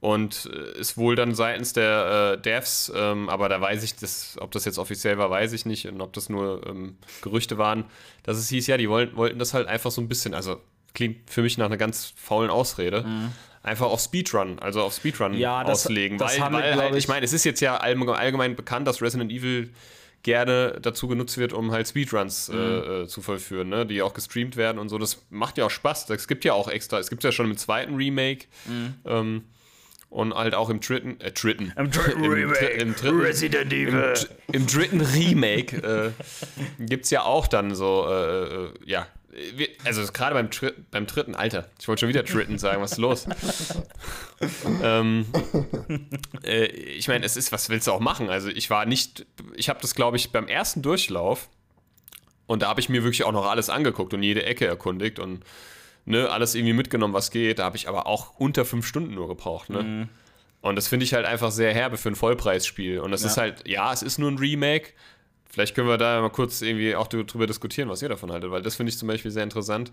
Und 0.00 0.48
äh, 0.54 0.78
ist 0.78 0.96
wohl 0.96 1.16
dann 1.16 1.34
seitens 1.34 1.72
der 1.72 2.34
äh, 2.36 2.40
Devs, 2.40 2.92
ähm, 2.94 3.28
aber 3.28 3.48
da 3.48 3.60
weiß 3.60 3.82
ich, 3.82 3.96
das, 3.96 4.36
ob 4.40 4.52
das 4.52 4.64
jetzt 4.64 4.78
offiziell 4.78 5.18
war, 5.18 5.28
weiß 5.28 5.52
ich 5.54 5.66
nicht 5.66 5.88
und 5.88 6.00
ob 6.00 6.12
das 6.12 6.28
nur 6.28 6.64
ähm, 6.68 6.96
Gerüchte 7.20 7.58
waren, 7.58 7.84
dass 8.22 8.36
es 8.38 8.48
hieß, 8.48 8.68
ja, 8.68 8.76
die 8.76 8.88
wollten, 8.88 9.16
wollten 9.16 9.40
das 9.40 9.54
halt 9.54 9.66
einfach 9.66 9.90
so 9.90 10.00
ein 10.00 10.06
bisschen, 10.06 10.34
also 10.34 10.60
klingt 10.94 11.28
für 11.28 11.42
mich 11.42 11.58
nach 11.58 11.66
einer 11.66 11.78
ganz 11.78 12.12
faulen 12.14 12.48
Ausrede, 12.50 13.04
einfach 13.64 13.86
auf 13.86 14.00
Speedrun, 14.00 14.60
also 14.60 14.82
auf 14.82 14.94
Speedrun 14.94 15.32
Mhm. 15.32 15.38
Ja, 15.38 15.64
das- 15.64 15.86
auslegen. 15.86 16.16
das 16.18 16.38
weil, 16.38 16.52
weil 16.52 16.76
halt, 16.78 16.90
ich 16.92 16.98
ich- 16.98 17.08
meine, 17.08 17.24
es 17.24 17.32
ist 17.32 17.44
jetzt 17.44 17.60
ja 17.60 17.78
allgemein 17.78 18.54
bekannt, 18.54 18.86
dass 18.86 19.02
Resident 19.02 19.32
Evil 19.32 19.70
gerne 20.22 20.78
dazu 20.82 21.08
genutzt 21.08 21.38
wird, 21.38 21.52
um 21.52 21.70
halt 21.72 21.88
Speedruns 21.88 22.48
Mhm. 22.48 22.58
äh, 22.58 22.78
äh, 23.02 23.06
zu 23.06 23.22
vollführen, 23.22 23.68
ne? 23.68 23.86
die 23.86 24.02
auch 24.02 24.14
gestreamt 24.14 24.56
werden 24.56 24.78
und 24.78 24.88
so. 24.88 24.98
Das 24.98 25.24
macht 25.30 25.58
ja 25.58 25.64
auch 25.66 25.70
Spaß. 25.70 26.10
Es 26.10 26.28
gibt 26.28 26.44
ja 26.44 26.52
auch 26.54 26.68
extra, 26.68 26.98
es 26.98 27.08
gibt 27.10 27.22
ja 27.24 27.32
schon 27.32 27.46
im 27.50 27.56
zweiten 27.56 27.94
Remake 27.94 28.46
ähm, 29.06 29.44
und 30.10 30.34
halt 30.34 30.54
auch 30.54 30.70
im 30.70 30.80
dritten, 30.80 31.20
äh, 31.20 31.30
dritten. 31.32 31.72
Im 31.76 31.90
dritten 31.90 32.24
Im 32.24 32.32
Remake, 32.32 32.66
im 32.66 32.94
dritten- 32.94 33.20
Resident 33.20 33.72
Evil. 33.72 34.14
Im 34.52 34.66
dritten 34.66 35.00
Remake 35.02 35.76
äh, 35.76 36.10
gibt 36.84 37.04
es 37.04 37.10
ja 37.10 37.22
auch 37.22 37.46
dann 37.46 37.74
so, 37.74 38.06
äh, 38.08 38.64
äh, 38.66 38.70
ja, 38.86 39.06
also 39.84 40.04
gerade 40.12 40.34
beim, 40.34 40.50
Tri- 40.50 40.72
beim 40.90 41.06
dritten, 41.06 41.34
Alter, 41.34 41.68
ich 41.80 41.86
wollte 41.88 42.00
schon 42.00 42.08
wieder 42.08 42.22
dritten 42.22 42.58
sagen, 42.58 42.80
was 42.80 42.92
ist 42.92 42.98
los? 42.98 43.26
ähm, 44.82 45.26
äh, 46.44 46.66
ich 46.66 47.08
meine, 47.08 47.24
es 47.24 47.36
ist, 47.36 47.52
was 47.52 47.68
willst 47.68 47.86
du 47.86 47.92
auch 47.92 48.00
machen? 48.00 48.30
Also 48.30 48.48
ich 48.48 48.70
war 48.70 48.86
nicht, 48.86 49.26
ich 49.54 49.68
habe 49.68 49.80
das, 49.80 49.94
glaube 49.94 50.16
ich, 50.16 50.32
beim 50.32 50.48
ersten 50.48 50.82
Durchlauf 50.82 51.48
und 52.46 52.62
da 52.62 52.68
habe 52.68 52.80
ich 52.80 52.88
mir 52.88 53.02
wirklich 53.04 53.24
auch 53.24 53.32
noch 53.32 53.46
alles 53.46 53.68
angeguckt 53.70 54.14
und 54.14 54.22
jede 54.22 54.44
Ecke 54.44 54.66
erkundigt 54.66 55.18
und 55.18 55.44
ne, 56.06 56.30
alles 56.30 56.54
irgendwie 56.54 56.72
mitgenommen, 56.72 57.14
was 57.14 57.30
geht. 57.30 57.58
Da 57.58 57.64
habe 57.64 57.76
ich 57.76 57.88
aber 57.88 58.06
auch 58.06 58.38
unter 58.38 58.64
fünf 58.64 58.86
Stunden 58.86 59.14
nur 59.14 59.28
gebraucht. 59.28 59.68
Ne? 59.70 59.82
Mhm. 59.82 60.08
Und 60.60 60.76
das 60.76 60.88
finde 60.88 61.04
ich 61.04 61.14
halt 61.14 61.26
einfach 61.26 61.52
sehr 61.52 61.72
herbe 61.72 61.96
für 61.98 62.08
ein 62.08 62.16
Vollpreisspiel. 62.16 62.98
Und 63.00 63.12
es 63.12 63.22
ist 63.22 63.36
halt, 63.36 63.68
ja, 63.68 63.92
es 63.92 64.02
ist 64.02 64.18
nur 64.18 64.30
ein 64.30 64.38
Remake. 64.38 64.90
Vielleicht 65.48 65.74
können 65.74 65.88
wir 65.88 65.96
da 65.98 66.20
mal 66.20 66.30
kurz 66.30 66.60
irgendwie 66.62 66.94
auch 66.94 67.06
drüber 67.06 67.46
diskutieren, 67.46 67.88
was 67.88 68.02
ihr 68.02 68.08
davon 68.08 68.30
haltet, 68.30 68.50
weil 68.50 68.62
das 68.62 68.76
finde 68.76 68.90
ich 68.90 68.98
zum 68.98 69.08
Beispiel 69.08 69.30
sehr 69.30 69.44
interessant. 69.44 69.90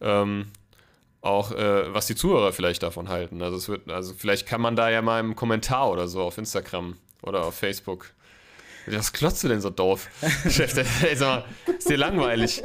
Ähm, 0.00 0.46
auch 1.20 1.50
äh, 1.52 1.92
was 1.92 2.06
die 2.06 2.14
Zuhörer 2.14 2.52
vielleicht 2.52 2.82
davon 2.82 3.08
halten. 3.08 3.42
Also 3.42 3.56
es 3.56 3.68
wird, 3.68 3.90
also 3.90 4.14
vielleicht 4.16 4.46
kann 4.46 4.60
man 4.60 4.76
da 4.76 4.88
ja 4.88 5.02
mal 5.02 5.20
im 5.20 5.34
Kommentar 5.36 5.90
oder 5.90 6.06
so 6.08 6.22
auf 6.22 6.38
Instagram 6.38 6.96
oder 7.22 7.44
auf 7.44 7.54
Facebook. 7.54 8.10
Was 8.86 9.12
klotzt 9.12 9.44
du 9.44 9.48
denn 9.48 9.60
so 9.60 9.68
doof? 9.68 10.08
Chef, 10.48 10.72
der- 10.72 10.86
ey, 11.02 11.14
sag 11.16 11.44
mal, 11.66 11.74
ist 11.76 11.90
dir 11.90 11.98
langweilig? 11.98 12.62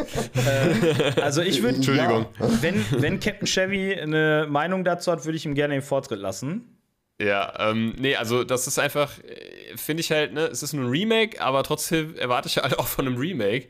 Also 1.21 1.41
ich 1.41 1.61
würde, 1.61 1.76
Entschuldigung. 1.78 2.28
wenn, 2.61 2.86
wenn 3.01 3.19
Captain 3.19 3.47
Chevy 3.47 3.93
eine 3.95 4.45
Meinung 4.49 4.84
dazu 4.86 5.11
hat, 5.11 5.26
würde 5.26 5.36
ich 5.36 5.45
ihm 5.45 5.55
gerne 5.55 5.74
den 5.74 5.82
Vortritt 5.84 6.19
lassen. 6.19 6.78
Ja, 7.21 7.53
ähm, 7.71 7.93
nee, 7.97 8.15
also 8.15 8.43
das 8.43 8.67
ist 8.67 8.80
einfach, 8.80 9.19
äh, 9.19 9.62
finde 9.78 10.01
ich 10.01 10.11
halt, 10.11 10.34
ne, 10.34 10.45
es 10.45 10.63
ist 10.63 10.74
ein 10.74 10.86
Remake, 10.86 11.41
aber 11.41 11.63
trotzdem 11.63 12.15
erwarte 12.15 12.47
ich 12.47 12.57
halt 12.57 12.78
auch 12.80 12.88
von 12.88 13.07
einem 13.07 13.17
Remake, 13.17 13.67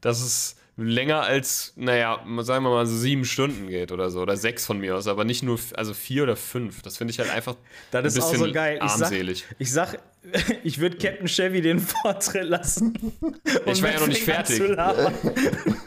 dass 0.00 0.20
es 0.20 0.56
länger 0.80 1.22
als, 1.22 1.72
naja, 1.76 2.20
sagen 2.42 2.64
wir 2.64 2.70
mal 2.70 2.86
so 2.86 2.96
sieben 2.96 3.24
Stunden 3.24 3.66
geht 3.66 3.90
oder 3.90 4.10
so, 4.10 4.20
oder 4.20 4.36
sechs 4.36 4.64
von 4.64 4.78
mir 4.78 4.96
aus, 4.96 5.08
aber 5.08 5.24
nicht 5.24 5.42
nur, 5.42 5.58
also 5.74 5.92
vier 5.92 6.22
oder 6.22 6.36
fünf. 6.36 6.82
Das 6.82 6.96
finde 6.96 7.10
ich 7.10 7.18
halt 7.18 7.30
einfach 7.30 7.56
Das 7.90 8.02
ein 8.02 8.06
ist 8.06 8.20
auch 8.20 8.30
bisschen 8.30 8.46
so 8.46 8.52
geil. 8.52 8.78
Ich 8.82 8.90
sag, 8.92 9.02
armselig. 9.08 9.44
ich 9.58 9.72
sag, 9.72 9.98
ich 10.62 10.78
würde 10.78 10.96
Captain 10.96 11.26
Chevy 11.26 11.60
den 11.62 11.80
Vortritt 11.80 12.48
lassen. 12.48 12.94
Ich 13.66 13.82
war 13.82 13.92
ja 13.92 14.00
noch 14.00 14.06
nicht 14.06 14.22
fertig. 14.22 14.60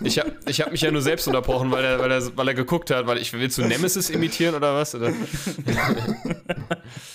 Ich 0.03 0.19
habe 0.19 0.31
ich 0.45 0.61
hab 0.61 0.71
mich 0.71 0.81
ja 0.81 0.91
nur 0.91 1.01
selbst 1.01 1.27
unterbrochen, 1.27 1.71
weil 1.71 1.83
er, 1.83 1.99
weil, 1.99 2.11
er, 2.11 2.37
weil 2.37 2.47
er 2.49 2.53
geguckt 2.53 2.91
hat, 2.91 3.07
weil 3.07 3.17
ich 3.17 3.33
willst 3.33 3.57
du 3.57 3.63
Nemesis 3.63 4.09
imitieren 4.09 4.53
oder 4.55 4.75
was? 4.75 4.93
Oder? 4.93 5.11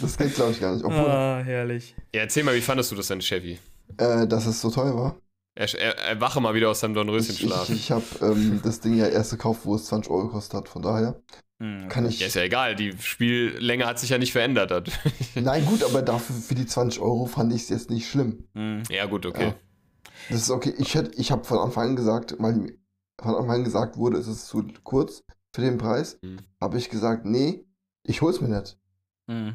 Das 0.01 0.17
geht, 0.17 0.35
glaube 0.35 0.53
ich, 0.53 0.61
gar 0.61 0.73
nicht. 0.75 0.85
Obwohl, 0.85 1.01
Ah, 1.01 1.43
herrlich. 1.45 1.95
Ja, 2.15 2.23
erzähl 2.23 2.43
mal, 2.43 2.55
wie 2.55 2.61
fandest 2.61 2.91
du 2.91 2.97
das 2.97 3.09
denn, 3.09 3.21
Chevy? 3.21 3.59
äh, 3.99 4.27
dass 4.27 4.47
es 4.47 4.61
so 4.61 4.71
teuer 4.71 4.95
war. 4.95 5.17
Er, 5.57 5.75
er, 5.75 5.99
er 5.99 6.21
wache 6.21 6.41
mal 6.41 6.55
wieder 6.55 6.69
aus 6.71 6.81
seinem 6.81 6.91
Ich, 6.93 6.97
ich, 7.01 7.07
Dornröschenschlaf. 7.07 7.71
ich 7.71 7.91
habe 7.91 8.05
ähm, 8.21 8.61
das 8.63 8.81
Ding 8.81 8.95
ja 8.95 9.07
erst 9.07 9.31
gekauft, 9.33 9.61
wo 9.65 9.75
es 9.75 9.87
20 9.87 10.11
Euro 10.13 10.27
gekostet 10.27 10.55
hat. 10.59 10.69
Von 10.69 10.83
daher 10.83 11.21
Hm. 11.59 11.89
kann 11.89 12.05
ich. 12.07 12.21
Ja, 12.21 12.27
ist 12.27 12.35
ja 12.37 12.43
egal, 12.43 12.77
die 12.77 12.93
Spiellänge 13.01 13.87
hat 13.87 13.99
sich 13.99 14.11
ja 14.11 14.19
nicht 14.19 14.33
verändert. 14.33 14.71
Hat. 14.71 14.91
Nein, 15.35 15.65
gut, 15.65 15.83
aber 15.83 16.03
dafür 16.03 16.37
für 16.37 16.55
die 16.55 16.67
20 16.67 17.01
Euro 17.01 17.25
fand 17.25 17.53
ich 17.55 17.63
es 17.63 17.69
jetzt 17.71 17.89
nicht 17.91 18.07
schlimm. 18.09 18.45
Hm. 18.55 18.83
ja, 18.91 19.07
gut, 19.07 19.25
okay. 19.25 19.47
Ja. 19.49 19.55
Das 20.29 20.43
ist 20.43 20.51
okay. 20.51 20.75
Ich, 20.79 20.95
hätt- 20.95 21.15
ich 21.19 21.33
habe 21.33 21.45
von 21.45 21.59
Anfang 21.59 21.89
an 21.91 21.97
gesagt, 21.97 22.37
weil 22.39 22.77
von 23.19 23.35
Anfang 23.35 23.51
an 23.57 23.65
gesagt 23.65 23.97
wurde, 23.97 24.19
es 24.19 24.27
ist 24.29 24.47
zu 24.49 24.67
kurz 24.85 25.25
für 25.55 25.63
den 25.63 25.79
Preis, 25.79 26.19
Mhm. 26.21 26.41
habe 26.61 26.77
ich 26.77 26.91
gesagt, 26.91 27.25
nee, 27.25 27.65
ich 28.03 28.21
hol's 28.21 28.43
mir 28.43 28.49
nicht. 28.49 28.77
Hm. 29.31 29.55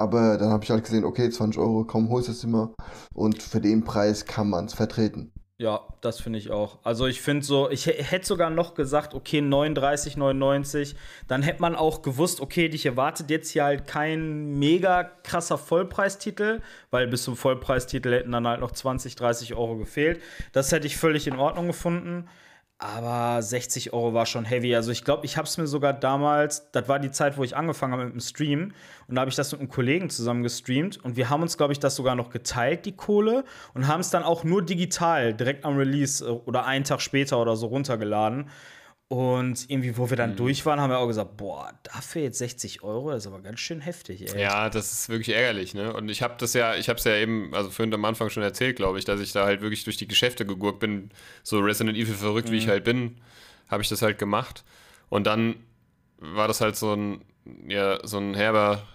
Aber 0.00 0.38
dann 0.38 0.48
habe 0.48 0.64
ich 0.64 0.70
halt 0.70 0.82
gesehen, 0.82 1.04
okay, 1.04 1.28
20 1.28 1.60
Euro, 1.60 1.84
komm, 1.84 2.08
hol's 2.08 2.28
es 2.28 2.42
immer. 2.42 2.72
Und 3.12 3.42
für 3.42 3.60
den 3.60 3.84
Preis 3.84 4.24
kann 4.24 4.48
man 4.48 4.64
es 4.64 4.72
vertreten. 4.72 5.30
Ja, 5.58 5.80
das 6.00 6.18
finde 6.20 6.38
ich 6.38 6.50
auch. 6.50 6.78
Also 6.84 7.06
ich 7.06 7.20
finde 7.20 7.44
so, 7.44 7.68
ich 7.68 7.84
hä- 7.86 8.02
hätte 8.02 8.26
sogar 8.26 8.48
noch 8.48 8.72
gesagt, 8.72 9.12
okay, 9.12 9.40
39,99. 9.40 10.94
Dann 11.28 11.42
hätte 11.42 11.60
man 11.60 11.74
auch 11.76 12.00
gewusst, 12.00 12.40
okay, 12.40 12.70
dich 12.70 12.86
erwartet 12.86 13.28
jetzt 13.28 13.50
hier 13.50 13.64
halt 13.64 13.86
kein 13.86 14.58
mega 14.58 15.04
krasser 15.04 15.58
Vollpreistitel, 15.58 16.62
weil 16.90 17.06
bis 17.08 17.24
zum 17.24 17.36
Vollpreistitel 17.36 18.10
hätten 18.10 18.32
dann 18.32 18.48
halt 18.48 18.60
noch 18.60 18.70
20, 18.70 19.16
30 19.16 19.54
Euro 19.54 19.76
gefehlt. 19.76 20.22
Das 20.52 20.72
hätte 20.72 20.86
ich 20.86 20.96
völlig 20.96 21.26
in 21.26 21.36
Ordnung 21.36 21.66
gefunden. 21.66 22.26
Aber 22.82 23.42
60 23.42 23.92
Euro 23.92 24.14
war 24.14 24.24
schon 24.24 24.46
heavy. 24.46 24.74
Also 24.74 24.90
ich 24.90 25.04
glaube, 25.04 25.26
ich 25.26 25.36
habe 25.36 25.46
es 25.46 25.58
mir 25.58 25.66
sogar 25.66 25.92
damals, 25.92 26.70
das 26.72 26.88
war 26.88 26.98
die 26.98 27.10
Zeit, 27.10 27.36
wo 27.36 27.44
ich 27.44 27.54
angefangen 27.54 27.92
habe 27.92 28.06
mit 28.06 28.14
dem 28.14 28.20
Stream. 28.20 28.72
Und 29.06 29.16
da 29.16 29.20
habe 29.20 29.28
ich 29.28 29.36
das 29.36 29.52
mit 29.52 29.60
einem 29.60 29.68
Kollegen 29.68 30.08
zusammen 30.08 30.42
gestreamt. 30.42 30.96
Und 31.04 31.14
wir 31.16 31.28
haben 31.28 31.42
uns, 31.42 31.58
glaube 31.58 31.74
ich, 31.74 31.78
das 31.78 31.94
sogar 31.94 32.14
noch 32.14 32.30
geteilt, 32.30 32.86
die 32.86 32.92
Kohle. 32.92 33.44
Und 33.74 33.86
haben 33.86 34.00
es 34.00 34.08
dann 34.08 34.22
auch 34.22 34.44
nur 34.44 34.62
digital, 34.62 35.34
direkt 35.34 35.66
am 35.66 35.76
Release 35.76 36.24
äh, 36.24 36.30
oder 36.30 36.64
einen 36.64 36.84
Tag 36.84 37.02
später 37.02 37.38
oder 37.38 37.54
so 37.54 37.66
runtergeladen. 37.66 38.48
Und 39.12 39.68
irgendwie, 39.68 39.96
wo 39.96 40.08
wir 40.08 40.16
dann 40.16 40.30
mhm. 40.30 40.36
durch 40.36 40.64
waren, 40.66 40.78
haben 40.78 40.90
wir 40.90 40.98
auch 40.98 41.08
gesagt, 41.08 41.36
boah, 41.36 41.72
dafür 41.82 42.22
jetzt 42.22 42.38
60 42.38 42.84
Euro, 42.84 43.10
das 43.10 43.24
ist 43.24 43.26
aber 43.26 43.40
ganz 43.40 43.58
schön 43.58 43.80
heftig, 43.80 44.32
ey. 44.32 44.40
Ja, 44.40 44.70
das 44.70 44.92
ist 44.92 45.08
wirklich 45.08 45.34
ärgerlich, 45.34 45.74
ne? 45.74 45.92
Und 45.92 46.08
ich 46.08 46.22
habe 46.22 46.34
das 46.38 46.54
ja, 46.54 46.76
ich 46.76 46.88
habe 46.88 46.96
es 46.96 47.02
ja 47.02 47.16
eben, 47.16 47.52
also 47.52 47.70
vorhin 47.70 47.92
am 47.92 48.04
Anfang 48.04 48.30
schon 48.30 48.44
erzählt, 48.44 48.76
glaube 48.76 49.00
ich, 49.00 49.04
dass 49.04 49.20
ich 49.20 49.32
da 49.32 49.46
halt 49.46 49.62
wirklich 49.62 49.82
durch 49.82 49.96
die 49.96 50.06
Geschäfte 50.06 50.46
gegurkt 50.46 50.78
bin, 50.78 51.10
so 51.42 51.58
Resident 51.58 51.98
Evil 51.98 52.14
verrückt, 52.14 52.50
mhm. 52.50 52.52
wie 52.52 52.58
ich 52.58 52.66
mhm. 52.66 52.70
halt 52.70 52.84
bin, 52.84 53.20
habe 53.66 53.82
ich 53.82 53.88
das 53.88 54.00
halt 54.00 54.16
gemacht. 54.16 54.62
Und 55.08 55.26
dann 55.26 55.56
war 56.18 56.46
das 56.46 56.60
halt 56.60 56.76
so 56.76 56.94
ein, 56.94 57.24
ja, 57.66 57.98
so 58.06 58.18
ein 58.18 58.34
herber 58.34 58.86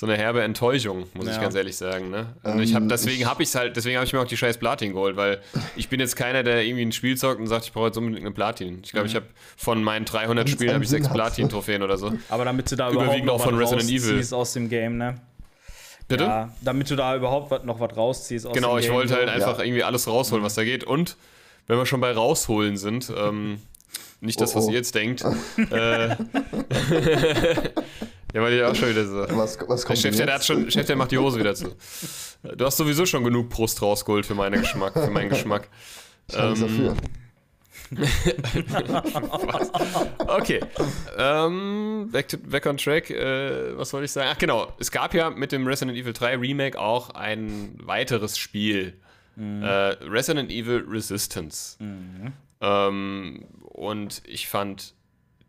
so 0.00 0.06
eine 0.06 0.16
herbe 0.16 0.42
Enttäuschung, 0.42 1.04
muss 1.12 1.26
ja. 1.26 1.32
ich 1.32 1.40
ganz 1.42 1.54
ehrlich 1.54 1.76
sagen. 1.76 2.08
Ne? 2.08 2.28
Und 2.42 2.52
ähm, 2.52 2.60
ich 2.60 2.74
hab, 2.74 2.88
deswegen 2.88 3.26
habe 3.26 3.42
ich 3.42 3.54
halt, 3.54 3.76
deswegen 3.76 3.96
habe 3.96 4.06
ich 4.06 4.14
mir 4.14 4.20
auch 4.20 4.26
die 4.26 4.38
scheiß 4.38 4.56
Platin 4.56 4.94
geholt, 4.94 5.14
weil 5.16 5.42
ich 5.76 5.90
bin 5.90 6.00
jetzt 6.00 6.16
keiner, 6.16 6.42
der 6.42 6.64
irgendwie 6.64 6.86
ein 6.86 6.92
Spiel 6.92 7.18
zockt 7.18 7.38
und 7.38 7.48
sagt, 7.48 7.66
ich 7.66 7.72
brauche 7.74 7.88
jetzt 7.88 7.98
unbedingt 7.98 8.24
eine 8.24 8.32
Platin. 8.34 8.80
Ich 8.82 8.92
glaube, 8.92 9.04
mhm. 9.04 9.10
ich 9.10 9.16
habe 9.16 9.26
von 9.58 9.84
meinen 9.84 10.06
300 10.06 10.48
Spielen 10.48 10.72
habe 10.72 10.82
ich 10.82 10.88
sechs 10.88 11.06
Platin-Trophäen 11.06 11.82
oder 11.82 11.98
so. 11.98 12.14
Aber 12.30 12.46
damit 12.46 12.70
du 12.72 12.76
da 12.76 12.90
überhaupt 12.90 13.24
noch 13.26 13.34
auch 13.34 13.44
von 13.44 13.58
Resident 13.58 13.90
Evil 13.90 14.26
aus 14.32 14.54
dem 14.54 14.70
Game, 14.70 14.96
ne? 14.96 15.20
Bitte? 16.08 16.24
Ja, 16.24 16.50
damit 16.62 16.88
du 16.88 16.96
da 16.96 17.14
überhaupt 17.14 17.66
noch 17.66 17.78
was 17.78 17.94
rausziehst 17.94 18.46
aus 18.46 18.54
Genau, 18.54 18.76
dem 18.78 18.80
Game, 18.80 18.90
ich 18.90 18.96
wollte 18.96 19.14
halt 19.16 19.28
so. 19.28 19.34
einfach 19.34 19.58
ja. 19.58 19.64
irgendwie 19.64 19.84
alles 19.84 20.08
rausholen, 20.08 20.42
was 20.42 20.54
da 20.54 20.64
geht. 20.64 20.82
Und 20.82 21.18
wenn 21.66 21.76
wir 21.76 21.84
schon 21.84 22.00
bei 22.00 22.12
rausholen 22.12 22.78
sind, 22.78 23.12
ähm, 23.14 23.60
nicht 24.22 24.40
das, 24.40 24.56
was 24.56 24.64
oh, 24.64 24.68
oh. 24.68 24.70
ihr 24.70 24.78
jetzt 24.78 24.94
denkt. 24.94 25.26
äh, 25.70 26.16
Ja, 28.34 28.42
weil 28.42 28.54
ich 28.54 28.62
auch 28.62 28.74
schon 28.74 28.90
wieder 28.90 29.06
so. 29.06 29.16
Was, 29.36 29.58
was 29.66 29.84
kommt 29.84 30.02
der 30.02 30.12
Chef, 30.12 30.24
der, 30.24 30.34
hat 30.34 30.44
schon, 30.44 30.70
Chef, 30.70 30.86
der 30.86 30.96
macht 30.96 31.10
die 31.10 31.18
Hose 31.18 31.38
wieder 31.38 31.54
zu. 31.54 31.74
Du 32.42 32.64
hast 32.64 32.76
sowieso 32.76 33.06
schon 33.06 33.24
genug 33.24 33.48
Brust 33.48 33.82
rausgeholt 33.82 34.24
für 34.24 34.34
meinen 34.34 34.60
Geschmack. 34.60 34.92
Für 34.92 35.10
meinen 35.10 35.30
Geschmack. 35.30 35.68
Ähm, 36.32 36.60
dafür. 36.60 36.96
okay. 40.28 40.60
Ähm, 41.18 42.08
back, 42.12 42.28
to, 42.28 42.38
back 42.38 42.66
on 42.66 42.76
track. 42.76 43.10
Äh, 43.10 43.76
was 43.76 43.92
wollte 43.92 44.04
ich 44.04 44.12
sagen? 44.12 44.28
Ach, 44.32 44.38
genau. 44.38 44.72
Es 44.78 44.92
gab 44.92 45.12
ja 45.12 45.30
mit 45.30 45.50
dem 45.50 45.66
Resident 45.66 45.98
Evil 45.98 46.12
3 46.12 46.36
Remake 46.36 46.78
auch 46.78 47.10
ein 47.10 47.74
weiteres 47.82 48.38
Spiel. 48.38 48.94
Mhm. 49.34 49.62
Äh, 49.62 49.68
Resident 50.04 50.50
Evil 50.50 50.84
Resistance. 50.88 51.82
Mhm. 51.82 52.32
Ähm, 52.60 53.44
und 53.62 54.22
ich 54.26 54.48
fand 54.48 54.94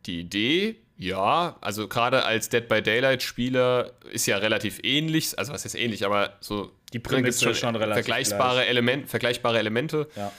die 0.05 0.21
Idee 0.21 0.77
ja, 1.01 1.57
also 1.61 1.87
gerade 1.87 2.25
als 2.25 2.49
Dead 2.49 2.67
by 2.67 2.79
Daylight 2.79 3.23
Spieler 3.23 3.93
ist 4.11 4.27
ja 4.27 4.37
relativ 4.37 4.79
ähnlich, 4.83 5.37
also 5.39 5.51
was 5.51 5.65
ist 5.65 5.73
ähnlich, 5.73 6.05
aber 6.05 6.33
so 6.41 6.71
die 6.93 6.99
Prämisse 6.99 7.45
schon, 7.45 7.55
schon 7.55 7.75
relativ 7.75 8.05
vergleichbare, 8.05 8.67
Element, 8.67 9.09
vergleichbare 9.09 9.57
Elemente. 9.57 10.07
Ja. 10.15 10.31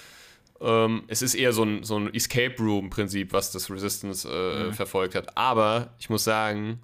Ähm, 0.60 1.02
es 1.08 1.20
ist 1.20 1.34
eher 1.34 1.52
so 1.52 1.64
ein, 1.64 1.82
so 1.82 1.98
ein 1.98 2.14
Escape 2.14 2.54
Room 2.60 2.90
Prinzip, 2.90 3.32
was 3.32 3.50
das 3.50 3.72
Resistance 3.72 4.28
äh, 4.28 4.66
mhm. 4.66 4.72
verfolgt 4.72 5.16
hat. 5.16 5.36
Aber 5.36 5.94
ich 5.98 6.08
muss 6.10 6.22
sagen, 6.22 6.80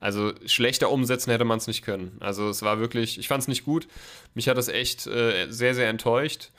also 0.00 0.34
schlechter 0.44 0.90
umsetzen 0.90 1.30
hätte 1.30 1.46
man 1.46 1.56
es 1.56 1.66
nicht 1.66 1.80
können. 1.80 2.18
Also 2.20 2.50
es 2.50 2.60
war 2.60 2.78
wirklich, 2.78 3.18
ich 3.18 3.28
fand 3.28 3.40
es 3.40 3.48
nicht 3.48 3.64
gut. 3.64 3.88
Mich 4.34 4.50
hat 4.50 4.58
das 4.58 4.68
echt 4.68 5.06
äh, 5.06 5.46
sehr, 5.48 5.74
sehr 5.74 5.88
enttäuscht. 5.88 6.50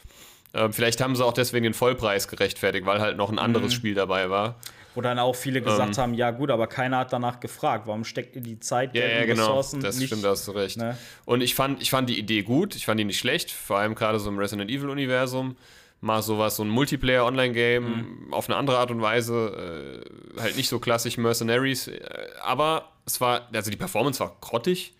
Äh, 0.53 0.69
vielleicht 0.71 0.99
haben 0.99 1.15
sie 1.15 1.23
auch 1.23 1.33
deswegen 1.33 1.65
den 1.65 1.75
Vollpreis 1.75 2.27
gerechtfertigt, 2.27 2.87
weil 2.87 3.01
halt 3.01 3.17
noch 3.17 3.31
ein 3.31 3.37
anderes 3.37 3.73
mhm. 3.73 3.75
Spiel 3.75 3.93
dabei 3.93 4.31
war. 4.31 4.55
Wo 4.95 5.01
dann 5.01 5.19
auch 5.19 5.35
viele 5.35 5.61
gesagt 5.61 5.97
ähm, 5.97 6.01
haben, 6.01 6.13
ja 6.13 6.31
gut, 6.31 6.49
aber 6.49 6.67
keiner 6.67 6.99
hat 6.99 7.13
danach 7.13 7.39
gefragt, 7.39 7.85
warum 7.85 8.03
steckt 8.03 8.35
ihr 8.35 8.41
die 8.41 8.59
Zeit, 8.59 8.93
Geld 8.93 9.11
ja, 9.11 9.19
ja, 9.19 9.25
genau. 9.25 9.43
Ressourcen 9.43 9.81
das 9.81 9.97
nicht, 9.97 10.07
stimmt, 10.07 10.23
da 10.23 10.29
hast 10.29 10.47
du 10.47 10.51
recht. 10.51 10.77
Ne? 10.77 10.97
Und 11.25 11.41
ich 11.41 11.53
fand, 11.53 11.81
ich 11.81 11.89
fand 11.89 12.09
die 12.09 12.17
Idee 12.17 12.43
gut, 12.43 12.75
ich 12.75 12.85
fand 12.85 12.99
die 12.99 13.05
nicht 13.05 13.19
schlecht, 13.19 13.51
vor 13.51 13.77
allem 13.77 13.93
gerade 13.93 14.19
so 14.19 14.29
im 14.29 14.39
Resident 14.39 14.71
Evil 14.71 14.89
Universum. 14.89 15.55
Mal 16.01 16.21
sowas, 16.21 16.57
so 16.57 16.63
ein 16.63 16.69
Multiplayer-Online-Game 16.69 17.83
mhm. 17.83 18.33
auf 18.33 18.47
eine 18.47 18.57
andere 18.57 18.77
Art 18.77 18.91
und 18.91 19.01
Weise, 19.01 20.03
äh, 20.37 20.41
halt 20.41 20.55
nicht 20.57 20.69
so 20.69 20.79
klassisch 20.79 21.17
Mercenaries, 21.17 21.87
äh, 21.87 21.99
aber 22.41 22.89
es 23.05 23.19
war, 23.21 23.47
also 23.53 23.71
die 23.71 23.77
Performance 23.77 24.19
war 24.19 24.35
grottig. 24.41 24.93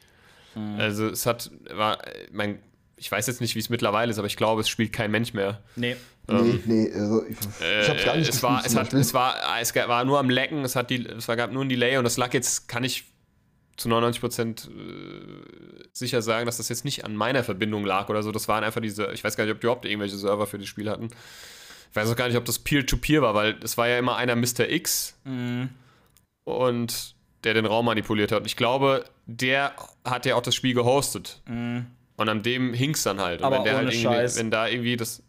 Mhm. 0.56 0.80
Also 0.80 1.08
es 1.08 1.26
hat, 1.26 1.52
war, 1.70 2.00
mein, 2.32 2.60
ich 2.98 3.12
weiß 3.12 3.28
jetzt 3.28 3.42
nicht, 3.42 3.56
wie 3.56 3.60
es 3.60 3.70
mittlerweile 3.70 4.12
ist, 4.12 4.18
aber 4.18 4.28
ich 4.28 4.38
glaube, 4.38 4.62
es 4.62 4.70
spielt 4.70 4.94
kein 4.94 5.12
Mensch 5.12 5.34
mehr. 5.34 5.62
Nee. 5.76 5.96
Ähm, 6.28 6.62
nee, 6.66 6.88
nee, 6.88 6.94
also 6.94 7.26
ich, 7.26 7.38
ich 7.82 7.90
hab's 7.90 8.06
gar 8.06 8.16
nicht 8.16 8.28
äh, 8.28 8.32
es 8.32 8.42
war, 8.42 8.66
es, 8.66 8.76
hat, 8.76 8.94
es, 8.94 9.14
war, 9.14 9.36
es 9.60 9.76
war 9.76 10.06
nur 10.06 10.18
am 10.18 10.30
Lecken, 10.30 10.64
es, 10.64 10.76
hat 10.76 10.90
die, 10.90 11.06
es 11.06 11.28
gab 11.28 11.52
nur 11.52 11.64
ein 11.64 11.70
Delay 11.70 11.98
und 11.98 12.04
das 12.04 12.18
lag 12.18 12.34
jetzt, 12.34 12.68
kann 12.68 12.84
ich 12.84 13.06
zu 13.78 13.90
99% 13.90 14.70
äh, 14.70 15.84
sicher 15.92 16.22
sagen, 16.22 16.46
dass 16.46 16.58
das 16.58 16.70
jetzt 16.70 16.86
nicht 16.86 17.06
an 17.06 17.16
meiner 17.16 17.44
Verbindung 17.44 17.86
lag 17.86 18.10
oder 18.10 18.24
so. 18.24 18.32
Das 18.32 18.48
waren 18.48 18.64
einfach 18.64 18.82
diese, 18.82 19.12
ich 19.14 19.24
weiß 19.24 19.36
gar 19.36 19.44
nicht, 19.44 19.54
ob 19.54 19.60
die 19.60 19.68
überhaupt 19.68 19.86
irgendwelche 19.86 20.18
Server 20.18 20.48
für 20.48 20.58
das 20.58 20.68
Spiel 20.68 20.90
hatten. 20.90 21.10
Ich 21.90 21.96
weiß 21.96 22.10
auch 22.10 22.16
gar 22.16 22.28
nicht, 22.28 22.38
ob 22.38 22.46
das 22.46 22.60
Peer-to-Peer 22.60 23.20
-Peer 23.20 23.22
war, 23.22 23.36
weil 23.36 23.58
es 23.64 23.78
war 23.78 23.88
ja 23.88 24.00
immer 24.00 24.16
einer 24.16 24.36
Mr. 24.36 24.70
X 24.70 25.18
mhm. 25.26 25.70
und 26.44 27.16
der 27.44 27.54
den 27.54 27.66
Raum 27.66 27.86
manipuliert 27.86 28.32
hat. 28.32 28.40
Und 28.40 28.46
ich 28.46 28.58
glaube, 28.58 29.06
der 29.26 29.76
hat 30.04 30.26
ja 30.26 30.36
auch 30.36 30.42
das 30.42 30.56
Spiel 30.56 30.74
gehostet. 30.74 31.42
Mhm. 31.48 31.88
Und 32.18 32.30
an 32.30 32.44
dem 32.44 32.74
hing 32.74 32.92
es 32.92 33.04
dann 33.04 33.20
halt. 33.20 33.42
Und 33.42 33.46
Aber 33.46 33.58
wenn 33.58 33.64
der 33.66 33.78
halt 33.78 33.94
irgendwie, 33.94 34.38
wenn 34.38 34.52
da 34.52 34.68
irgendwie 34.68 34.96
das 34.96 35.22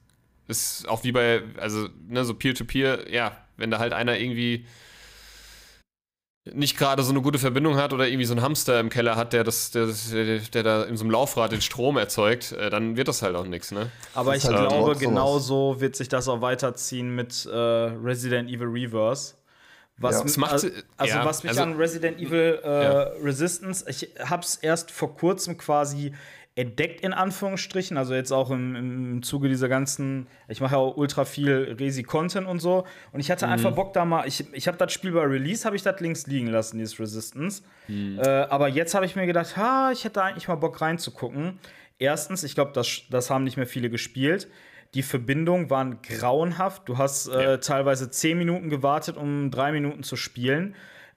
ist 0.49 0.89
auch 0.89 1.05
wie 1.05 1.13
bei, 1.13 1.43
also, 1.57 1.89
ne, 2.09 2.25
so 2.25 2.35
Peer-to-Peer, 2.35 3.07
-Peer, 3.07 3.13
ja, 3.13 3.37
wenn 3.57 3.71
da 3.71 3.79
halt 3.79 3.93
einer 3.93 4.19
irgendwie 4.19 4.65
nicht 6.53 6.79
gerade 6.79 7.03
so 7.03 7.11
eine 7.11 7.21
gute 7.23 7.41
Verbindung 7.41 7.77
hat 7.77 7.93
oder 7.93 8.07
irgendwie 8.07 8.25
so 8.25 8.35
ein 8.35 8.41
Hamster 8.41 8.79
im 8.79 8.89
Keller 8.89 9.17
hat, 9.17 9.33
der 9.33 9.43
das, 9.43 9.73
der, 9.73 9.89
der, 10.13 10.39
der 10.39 10.63
da 10.63 10.85
in 10.85 10.97
so 10.97 11.03
einem 11.03 11.11
Laufrad 11.11 11.51
den 11.51 11.61
Strom 11.61 11.97
erzeugt, 11.97 12.53
äh, 12.53 12.71
dann 12.71 12.97
wird 12.97 13.09
das 13.09 13.23
halt 13.23 13.35
auch 13.35 13.47
nichts, 13.47 13.73
ne? 13.73 13.91
Aber 14.15 14.37
ich 14.37 14.45
halt 14.45 14.57
glaube, 14.57 14.95
genauso 14.95 15.81
wird 15.81 15.97
sich 15.97 16.09
das 16.09 16.29
auch 16.29 16.41
weiterziehen 16.41 17.15
mit 17.17 17.47
äh, 17.47 17.57
Resident 17.57 18.49
Evil 18.49 18.69
Reverse. 18.69 19.35
Was, 19.99 20.19
ja. 20.19 20.41
macht, 20.41 20.53
also, 20.53 20.69
also 20.99 21.15
ja, 21.15 21.25
was 21.25 21.43
mich 21.43 21.51
also, 21.51 21.63
an 21.63 21.77
Resident 21.77 22.21
Evil 22.21 22.61
äh, 22.63 22.69
ja. 22.69 23.03
Resistance, 23.23 23.85
ich 23.89 24.11
hab's 24.21 24.57
erst 24.57 24.91
vor 24.91 25.17
kurzem 25.17 25.57
quasi 25.57 26.13
entdeckt, 26.57 27.03
in 27.03 27.13
Anführungsstrichen. 27.13 27.99
Also 27.99 28.15
jetzt 28.15 28.33
auch 28.33 28.51
im, 28.51 28.75
im 28.75 29.23
Zuge 29.23 29.49
dieser 29.49 29.69
ganzen, 29.69 30.27
ich 30.49 30.61
mache 30.61 30.73
ja 30.73 30.79
auch 30.79 30.97
ultra 30.97 31.27
viel 31.27 31.77
Resi-Content 31.79 32.47
und 32.47 32.61
so. 32.61 32.87
Und 33.13 33.21
ich 33.21 33.31
hatte 33.31 33.47
mhm. 33.47 33.53
einfach 33.53 33.73
Bock 33.73 33.93
da 33.93 34.07
mal, 34.07 34.27
ich, 34.27 34.45
ich 34.55 34.67
habe 34.67 34.79
das 34.79 34.93
Spiel 34.93 35.13
bei 35.13 35.23
Release, 35.23 35.67
habe 35.67 35.77
ich 35.77 35.83
das 35.83 36.01
links 36.01 36.27
liegen 36.27 36.49
lassen, 36.49 36.79
dieses 36.79 36.99
Resistance. 36.99 37.63
Mhm. 37.89 38.19
Äh, 38.19 38.27
aber 38.27 38.69
jetzt 38.69 38.95
habe 38.95 39.05
ich 39.05 39.15
mir 39.15 39.27
gedacht, 39.27 39.57
ha, 39.59 39.91
ich 39.93 40.05
hätte 40.05 40.23
eigentlich 40.23 40.49
mal 40.49 40.55
Bock 40.55 40.81
reinzugucken. 40.81 41.59
Erstens, 41.99 42.43
ich 42.43 42.55
glaube, 42.55 42.73
das, 42.73 43.03
das 43.11 43.29
haben 43.29 43.45
nicht 43.45 43.59
mehr 43.59 43.67
viele 43.67 43.91
gespielt. 43.91 44.49
Die 44.95 45.03
Verbindungen 45.03 45.69
waren 45.69 46.01
grauenhaft. 46.01 46.89
Du 46.89 46.97
hast 46.97 47.29
äh, 47.29 47.43
ja. 47.43 47.57
teilweise 47.59 48.11
zehn 48.11 48.39
Minuten 48.39 48.71
gewartet, 48.71 49.19
um 49.19 49.51
drei 49.51 49.73
Minuten 49.73 50.03
zu 50.03 50.17
spielen. 50.17 50.75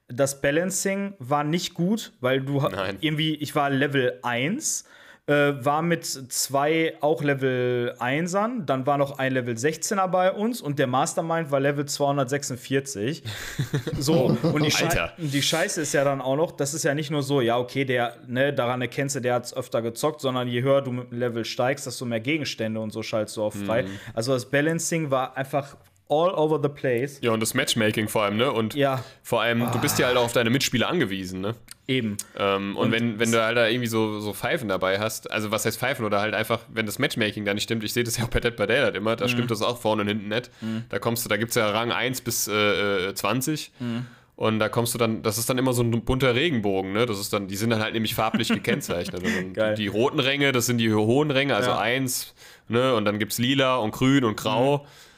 Das 0.09 0.41
Balancing 0.41 1.13
war 1.19 1.45
nicht 1.45 1.75
gut, 1.75 2.11
weil 2.19 2.41
du 2.41 2.59
Nein. 2.59 2.97
irgendwie, 2.99 3.35
ich 3.35 3.55
war 3.55 3.69
Level 3.69 4.19
1 4.23 4.83
äh, 5.29 5.63
war 5.63 5.83
mit 5.83 6.05
zwei 6.05 6.95
auch 7.01 7.21
Level 7.21 7.93
1ern, 7.99 8.65
dann 8.65 8.87
war 8.87 8.97
noch 8.97 9.19
ein 9.19 9.31
Level 9.31 9.53
16er 9.53 10.07
bei 10.07 10.31
uns 10.31 10.59
und 10.59 10.79
der 10.79 10.87
Mastermind 10.87 11.51
war 11.51 11.59
Level 11.59 11.85
246. 11.85 13.21
so, 13.99 14.35
und 14.41 14.65
die, 14.65 14.71
Schei 14.71 15.11
die, 15.17 15.41
Scheiße 15.43 15.81
ist 15.81 15.93
ja 15.93 16.03
dann 16.03 16.19
auch 16.19 16.35
noch, 16.35 16.51
das 16.51 16.73
ist 16.73 16.81
ja 16.83 16.95
nicht 16.95 17.11
nur 17.11 17.21
so, 17.21 17.41
ja, 17.41 17.59
okay, 17.59 17.85
der, 17.85 18.15
ne, 18.27 18.51
daran 18.51 18.81
erkennst 18.81 19.17
du, 19.17 19.19
der 19.19 19.35
hat 19.35 19.45
es 19.45 19.55
öfter 19.55 19.83
gezockt, 19.83 20.19
sondern 20.19 20.47
je 20.47 20.63
höher 20.63 20.81
du 20.81 20.91
mit 20.91 21.11
dem 21.11 21.19
Level 21.19 21.45
steigst, 21.45 21.85
desto 21.85 22.05
mehr 22.05 22.21
Gegenstände 22.21 22.79
und 22.79 22.89
so 22.89 23.03
schaltest 23.03 23.37
du 23.37 23.43
auch 23.43 23.53
frei. 23.53 23.83
Mhm. 23.83 23.99
Also 24.15 24.33
das 24.33 24.45
Balancing 24.45 25.11
war 25.11 25.37
einfach 25.37 25.77
all 26.09 26.33
over 26.33 26.59
the 26.61 26.69
place. 26.69 27.19
Ja, 27.21 27.31
und 27.31 27.39
das 27.39 27.53
Matchmaking 27.53 28.07
vor 28.07 28.23
allem, 28.23 28.37
ne? 28.37 28.51
Und 28.51 28.73
ja. 28.73 29.03
vor 29.23 29.41
allem, 29.41 29.61
ah. 29.61 29.71
du 29.71 29.79
bist 29.79 29.99
ja 29.99 30.07
halt 30.07 30.17
auch 30.17 30.25
auf 30.25 30.33
deine 30.33 30.49
Mitspieler 30.49 30.89
angewiesen, 30.89 31.39
ne? 31.39 31.55
Eben. 31.87 32.17
Ähm, 32.37 32.75
und, 32.75 32.87
und, 32.87 32.91
wenn, 32.91 33.19
wenn 33.19 33.31
du 33.31 33.43
halt 33.43 33.57
da 33.57 33.67
irgendwie 33.67 33.87
so, 33.87 34.19
so 34.19 34.33
Pfeifen 34.33 34.69
dabei 34.69 34.99
hast, 34.99 35.31
also 35.31 35.51
was 35.51 35.65
heißt 35.65 35.79
Pfeifen 35.79 36.05
oder 36.05 36.19
halt 36.19 36.33
einfach, 36.33 36.61
wenn 36.67 36.85
das 36.85 36.99
Matchmaking 36.99 37.45
da 37.45 37.53
nicht 37.53 37.63
stimmt, 37.63 37.83
ich 37.83 37.93
sehe 37.93 38.03
das 38.03 38.17
ja 38.17 38.25
auch 38.25 38.29
bei 38.29 38.39
Dead 38.39 38.55
by 38.55 38.67
Daylight 38.67 38.95
immer, 38.95 39.15
da 39.15 39.25
mhm. 39.25 39.29
stimmt 39.29 39.51
das 39.51 39.61
auch 39.61 39.79
vorne 39.79 40.01
und 40.01 40.07
hinten 40.07 40.27
nicht. 40.27 40.49
Mhm. 40.61 40.83
Da 40.89 40.99
kommst 40.99 41.25
du, 41.25 41.29
da 41.29 41.37
gibt 41.37 41.49
es 41.49 41.55
ja 41.55 41.69
Rang 41.69 41.91
1 41.91 42.21
bis 42.21 42.47
äh, 42.47 43.13
20. 43.13 43.71
Äh, 43.79 43.83
mhm. 43.83 44.05
Und 44.35 44.59
da 44.59 44.69
kommst 44.69 44.93
du 44.93 44.97
dann, 44.97 45.21
das 45.21 45.37
ist 45.37 45.49
dann 45.49 45.57
immer 45.57 45.73
so 45.73 45.83
ein 45.83 45.91
bunter 46.05 46.33
Regenbogen, 46.33 46.93
ne? 46.93 47.05
Das 47.05 47.19
ist 47.19 47.33
dann, 47.33 47.49
die 47.49 47.57
sind 47.57 47.71
dann 47.71 47.81
halt 47.81 47.93
nämlich 47.93 48.15
farblich 48.15 48.47
gekennzeichnet. 48.53 49.21
die, 49.21 49.75
die, 49.75 49.87
roten 49.87 50.19
Ränge, 50.19 50.53
das 50.53 50.65
sind 50.65 50.77
die 50.77 50.93
hohen 50.93 51.29
Ränge, 51.29 51.55
also 51.55 51.71
ja. 51.71 51.79
1, 51.79 52.33
ne? 52.69 52.95
Und 52.95 53.03
dann 53.03 53.19
gibt 53.19 53.33
es 53.33 53.37
lila 53.37 53.75
und 53.75 53.91
grün 53.91 54.23
und 54.23 54.37
grau. 54.37 54.77
Mhm. 54.77 55.08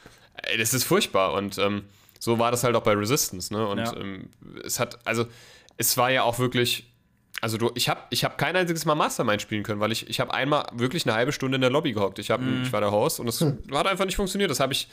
Ey, 0.42 0.58
das 0.58 0.74
ist 0.74 0.84
furchtbar. 0.84 1.34
Und 1.34 1.58
ähm, 1.58 1.84
so 2.18 2.38
war 2.38 2.50
das 2.50 2.64
halt 2.64 2.76
auch 2.76 2.82
bei 2.82 2.92
Resistance, 2.92 3.52
ne? 3.52 3.66
Und 3.66 3.78
ja. 3.78 3.96
ähm, 3.96 4.30
es 4.64 4.78
hat, 4.78 4.98
also, 5.06 5.26
es 5.76 5.96
war 5.96 6.10
ja 6.10 6.22
auch 6.22 6.38
wirklich. 6.38 6.88
Also 7.40 7.58
du, 7.58 7.72
ich 7.74 7.88
habe 7.88 8.00
ich 8.10 8.24
hab 8.24 8.38
kein 8.38 8.54
einziges 8.54 8.84
Mal 8.84 8.94
Mastermind 8.94 9.42
spielen 9.42 9.64
können, 9.64 9.80
weil 9.80 9.90
ich, 9.90 10.08
ich 10.08 10.20
habe 10.20 10.32
einmal 10.32 10.66
wirklich 10.74 11.04
eine 11.06 11.14
halbe 11.14 11.32
Stunde 11.32 11.56
in 11.56 11.60
der 11.60 11.70
Lobby 11.70 11.92
gehockt. 11.92 12.20
Ich, 12.20 12.30
hab, 12.30 12.40
mm. 12.40 12.62
ich 12.62 12.72
war 12.72 12.80
der 12.80 12.92
Host 12.92 13.18
und 13.18 13.26
es 13.26 13.40
hm. 13.40 13.58
hat 13.72 13.88
einfach 13.88 14.04
nicht 14.04 14.14
funktioniert. 14.14 14.48
Das 14.48 14.60
habe 14.60 14.72
ich, 14.72 14.88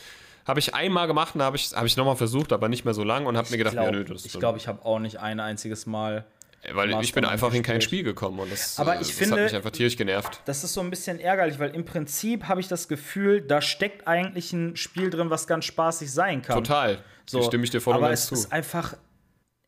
Habe 0.48 0.60
ich 0.60 0.74
einmal 0.74 1.06
gemacht 1.06 1.36
und 1.36 1.44
habe 1.44 1.58
ich, 1.58 1.74
hab 1.74 1.86
ich 1.86 1.96
nochmal 1.96 2.16
versucht, 2.16 2.52
aber 2.54 2.70
nicht 2.70 2.86
mehr 2.86 2.96
so 2.96 3.04
lang 3.04 3.28
und 3.28 3.38
habe 3.38 3.52
mir 3.52 3.58
gedacht, 3.58 3.74
glaub, 3.74 3.86
ja, 3.86 3.92
nö, 3.92 4.04
das 4.04 4.26
ich 4.26 4.34
glaube, 4.34 4.58
ich 4.58 4.68
habe 4.68 4.84
auch 4.84 4.98
nicht 4.98 5.20
ein 5.20 5.40
einziges 5.40 5.86
Mal. 5.86 6.26
Weil 6.73 7.02
ich 7.02 7.14
bin 7.14 7.23
einfach 7.26 7.53
in 7.53 7.64
kein. 7.64 7.80
Spiel 7.81 8.03
gekommen 8.03 8.40
und 8.40 8.52
das, 8.52 8.77
Aber 8.80 8.95
äh, 8.98 9.02
ich 9.02 9.07
das 9.07 9.18
finde- 9.18 9.36
hat 9.38 9.44
mich 9.44 9.56
einfach 9.56 9.72
tierisch 9.72 9.95
genervt. 9.95 10.41
Das 10.45 10.64
ist 10.64 10.73
so 10.73 10.81
ein 10.81 10.90
bisschen 10.90 11.19
ärgerlich, 11.19 11.57
weil 11.60 11.73
im 11.73 11.86
Prinzip 11.86 12.45
habe 12.48 12.60
ich 12.60 12.68
das 12.68 12.88
Gefühl, 12.88 13.41
da 13.41 13.61
steckt 13.61 14.07
eigentlich 14.07 14.52
ein 14.53 14.76
Spiel 14.76 15.10
drin, 15.10 15.30
was 15.30 15.48
ganz 15.48 15.65
spaßig 15.65 16.11
sein 16.11 16.41
kann. 16.41 16.56
Total. 16.57 17.02
So, 17.26 17.41
So, 17.41 17.48
stimme 17.48 17.64
ich 17.64 17.69
dir 17.69 17.80
voll 17.80 17.94
und 17.94 17.99
aber 17.99 18.10
ganz 18.10 18.22
es 18.22 18.27
zu. 18.27 18.34
ist 18.36 18.52
einfach 18.52 18.95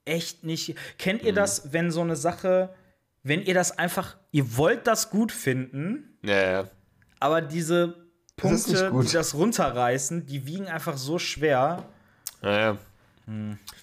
echt 0.06 0.44
nicht. 0.44 0.76
Kennt 0.98 1.22
Mhm. 1.22 1.28
ihr 1.28 1.34
das, 1.34 1.72
wenn 1.74 1.92
so 1.92 2.02
eine 2.02 2.16
Sache, 2.16 2.74
wenn 3.24 3.42
ihr 3.44 3.54
das 3.54 3.78
einfach, 3.78 4.18
ihr 4.32 4.58
wollt 4.58 4.88
das 4.88 5.10
gut 5.12 5.32
finden, 5.32 6.18
Ja, 6.24 6.52
ja. 6.52 6.70
aber 7.20 7.42
diese 7.42 7.96
Das 8.36 8.36
Punkte, 8.66 8.90
gut. 8.92 9.08
die 9.10 9.14
das 9.14 9.34
runterreißen, 9.36 10.26
die 10.26 10.46
wiegen 10.48 10.68
einfach 10.68 10.98
so 10.98 11.20
schwer. 11.20 11.86
ja, 12.42 12.60
ja. 12.60 12.78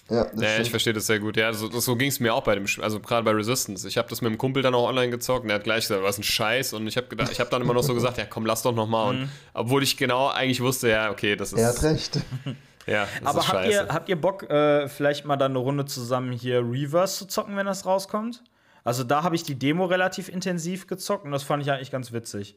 Ja, 0.09 0.23
das 0.25 0.33
Ja, 0.41 0.47
ich 0.47 0.53
stimmt. 0.53 0.67
verstehe 0.69 0.93
das 0.93 1.07
sehr 1.07 1.19
gut. 1.19 1.37
Ja, 1.37 1.51
so, 1.53 1.67
das, 1.67 1.85
so 1.85 1.95
ging 1.95 2.09
es 2.09 2.19
mir 2.19 2.33
auch 2.33 2.43
bei 2.43 2.55
dem 2.55 2.67
Spiel, 2.67 2.83
also 2.83 2.99
gerade 2.99 3.23
bei 3.23 3.31
Resistance. 3.31 3.87
Ich 3.87 3.97
habe 3.97 4.07
das 4.09 4.21
mit 4.21 4.31
dem 4.31 4.37
Kumpel 4.37 4.61
dann 4.61 4.75
auch 4.75 4.87
online 4.87 5.09
gezockt 5.11 5.43
und 5.43 5.49
er 5.49 5.55
hat 5.55 5.63
gleich 5.63 5.87
gesagt, 5.87 6.03
was 6.03 6.17
ein 6.17 6.23
Scheiß. 6.23 6.73
Und 6.73 6.87
ich 6.87 6.97
habe 6.97 7.07
gedacht, 7.07 7.31
ich 7.31 7.39
habe 7.39 7.49
dann 7.49 7.61
immer 7.61 7.73
noch 7.73 7.83
so 7.83 7.93
gesagt, 7.93 8.17
ja 8.17 8.25
komm, 8.25 8.45
lass 8.45 8.61
doch 8.63 8.73
noch 8.75 8.87
mal. 8.87 9.13
Mhm. 9.13 9.21
Und 9.23 9.29
obwohl 9.53 9.83
ich 9.83 9.97
genau 9.97 10.29
eigentlich 10.29 10.61
wusste, 10.61 10.89
ja, 10.89 11.09
okay, 11.11 11.35
das 11.35 11.53
ist. 11.53 11.59
Er 11.59 11.67
hat 11.69 11.83
recht. 11.83 12.19
Ja, 12.87 13.07
das 13.21 13.27
aber 13.29 13.39
ist 13.41 13.47
habt 13.49 13.57
scheiße. 13.65 13.71
ihr, 13.71 13.87
habt 13.93 14.09
ihr 14.09 14.15
Bock, 14.19 14.49
äh, 14.49 14.87
vielleicht 14.87 15.23
mal 15.23 15.35
dann 15.37 15.51
eine 15.51 15.59
Runde 15.59 15.85
zusammen 15.85 16.31
hier 16.31 16.61
Reverse 16.61 17.17
zu 17.19 17.25
zocken, 17.27 17.55
wenn 17.55 17.67
das 17.67 17.85
rauskommt? 17.85 18.43
Also 18.83 19.03
da 19.03 19.21
habe 19.21 19.35
ich 19.35 19.43
die 19.43 19.53
Demo 19.59 19.85
relativ 19.85 20.27
intensiv 20.27 20.87
gezockt 20.87 21.23
und 21.23 21.31
das 21.31 21.43
fand 21.43 21.61
ich 21.61 21.71
eigentlich 21.71 21.91
ganz 21.91 22.13
witzig. 22.13 22.55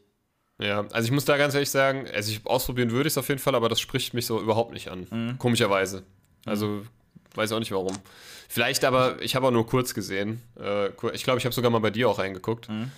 Ja, 0.58 0.86
also 0.92 1.04
ich 1.04 1.10
muss 1.10 1.26
da 1.26 1.36
ganz 1.36 1.52
ehrlich 1.52 1.68
sagen, 1.70 2.06
also 2.14 2.30
ich 2.30 2.46
ausprobieren 2.46 2.92
würde 2.92 3.08
ich 3.08 3.12
es 3.12 3.18
auf 3.18 3.28
jeden 3.28 3.40
Fall, 3.40 3.54
aber 3.54 3.68
das 3.68 3.78
spricht 3.80 4.14
mich 4.14 4.24
so 4.24 4.40
überhaupt 4.40 4.72
nicht 4.72 4.88
an. 4.90 5.06
Mhm. 5.10 5.38
Komischerweise. 5.38 6.02
Also 6.46 6.82
weiß 7.34 7.52
auch 7.52 7.58
nicht 7.58 7.72
warum. 7.72 7.96
Vielleicht 8.48 8.84
aber, 8.84 9.20
ich 9.22 9.34
habe 9.34 9.46
auch 9.46 9.50
nur 9.50 9.66
kurz 9.66 9.94
gesehen. 9.94 10.42
Äh, 10.60 10.88
ich 11.14 11.24
glaube, 11.24 11.38
ich 11.38 11.44
habe 11.44 11.54
sogar 11.54 11.70
mal 11.70 11.80
bei 11.80 11.90
dir 11.90 12.08
auch 12.08 12.18
reingeguckt. 12.18 12.68
Mhm. 12.68 12.90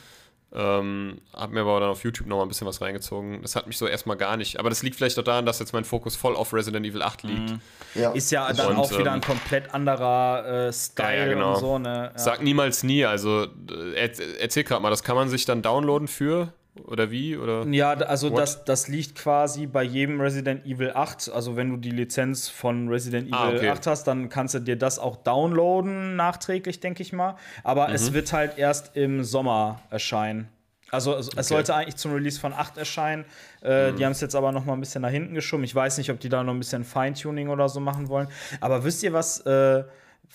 Ähm, 0.57 1.19
hab 1.33 1.51
mir 1.51 1.62
aber 1.62 1.81
dann 1.81 1.91
auf 1.91 2.05
YouTube 2.05 2.29
noch 2.29 2.37
mal 2.37 2.43
ein 2.43 2.49
bisschen 2.49 2.66
was 2.66 2.81
reingezogen. 2.81 3.43
Das 3.43 3.57
hat 3.57 3.66
mich 3.66 3.77
so 3.77 3.89
erstmal 3.89 4.16
gar 4.16 4.37
nicht. 4.37 4.61
Aber 4.61 4.69
das 4.69 4.85
liegt 4.85 4.95
vielleicht 4.95 5.19
auch 5.19 5.25
daran, 5.25 5.47
dass 5.47 5.59
jetzt 5.59 5.73
mein 5.73 5.85
Fokus 5.85 6.15
voll 6.15 6.37
auf 6.37 6.53
Resident 6.55 6.87
Evil 6.87 7.03
8 7.03 7.25
liegt. 7.25 7.51
Mhm. 7.51 7.61
Ja. 7.97 8.12
Ist 8.12 8.31
ja 8.31 8.53
dann 8.53 8.69
Und, 8.69 8.77
auch 8.77 8.91
wieder 8.93 9.11
ähm, 9.11 9.15
ein 9.15 9.21
komplett 9.21 9.75
anderer 9.75 10.69
äh, 10.69 10.73
Style 10.73 11.16
Ja, 11.16 11.25
ja, 11.25 11.33
genau. 11.33 11.55
und 11.55 11.61
so, 11.61 11.79
ne? 11.79 12.11
Ja. 12.12 12.19
Sag 12.19 12.43
niemals 12.43 12.85
nie. 12.85 13.05
Also 13.05 13.47
äh, 13.69 13.95
er, 13.95 14.41
erzähl 14.41 14.62
gerade 14.62 14.81
mal, 14.81 14.91
das 14.91 15.03
kann 15.03 15.16
man 15.16 15.29
sich 15.29 15.45
dann 15.45 15.61
downloaden 15.61 16.07
für 16.07 16.53
oder 16.83 17.11
wie? 17.11 17.37
Oder? 17.37 17.65
Ja, 17.69 17.93
also 17.93 18.31
What? 18.33 18.39
das, 18.39 18.65
das 18.65 18.89
liegt 18.89 19.15
quasi 19.17 19.67
bei 19.67 19.83
jedem 19.85 20.21
Resident 20.21 20.67
Evil 20.67 20.91
8. 20.95 21.31
Also 21.33 21.55
wenn 21.57 21.71
du 21.71 21.77
die 21.77 21.91
Lizenz 21.91 22.49
von 22.49 22.89
Resident 22.89 23.29
Evil 23.29 23.35
Ah, 23.37 23.49
okay. 23.51 23.69
8 23.71 23.87
hast, 23.87 24.05
dann 24.05 24.29
kannst 24.29 24.55
du 24.55 24.59
dir 24.59 24.77
das 24.77 24.99
auch 24.99 25.17
downloaden, 25.17 26.17
nachträglich, 26.17 26.81
denke 26.81 27.03
ich 27.03 27.13
mal. 27.13 27.37
Aber 27.63 27.89
Mhm. 27.89 27.95
es 27.95 28.13
wird 28.13 28.33
halt 28.33 28.59
erst 28.59 28.97
im 28.97 29.23
Sommer 29.25 29.81
erscheinen. 29.91 30.49
Also 30.91 31.15
es, 31.17 31.29
es 31.35 31.49
sollte 31.49 31.75
eigentlich 31.75 31.97
zum 31.97 32.13
Release 32.13 32.39
von 32.39 32.53
8 32.53 32.77
erscheinen. 32.77 33.25
Äh, 33.63 33.93
Mhm. 33.93 33.97
Die 33.97 34.05
haben 34.05 34.13
es 34.13 34.21
jetzt 34.21 34.35
aber 34.37 34.53
noch 34.53 34.65
mal 34.65 34.75
ein 34.75 34.81
bisschen 34.81 35.03
nach 35.03 35.11
hinten 35.11 35.35
geschoben. 35.35 35.65
Ich 35.65 35.75
weiß 35.75 35.99
nicht, 35.99 36.11
ob 36.11 36.21
die 36.21 36.29
da 36.29 36.43
noch 36.45 36.53
ein 36.53 36.59
bisschen 36.59 36.85
Feintuning 36.85 37.49
oder 37.49 37.69
so 37.69 37.81
machen 37.81 38.09
wollen. 38.09 38.29
Aber 38.61 38.85
wisst 38.85 39.03
ihr, 39.03 39.13
was 39.13 39.41
äh, 39.41 39.85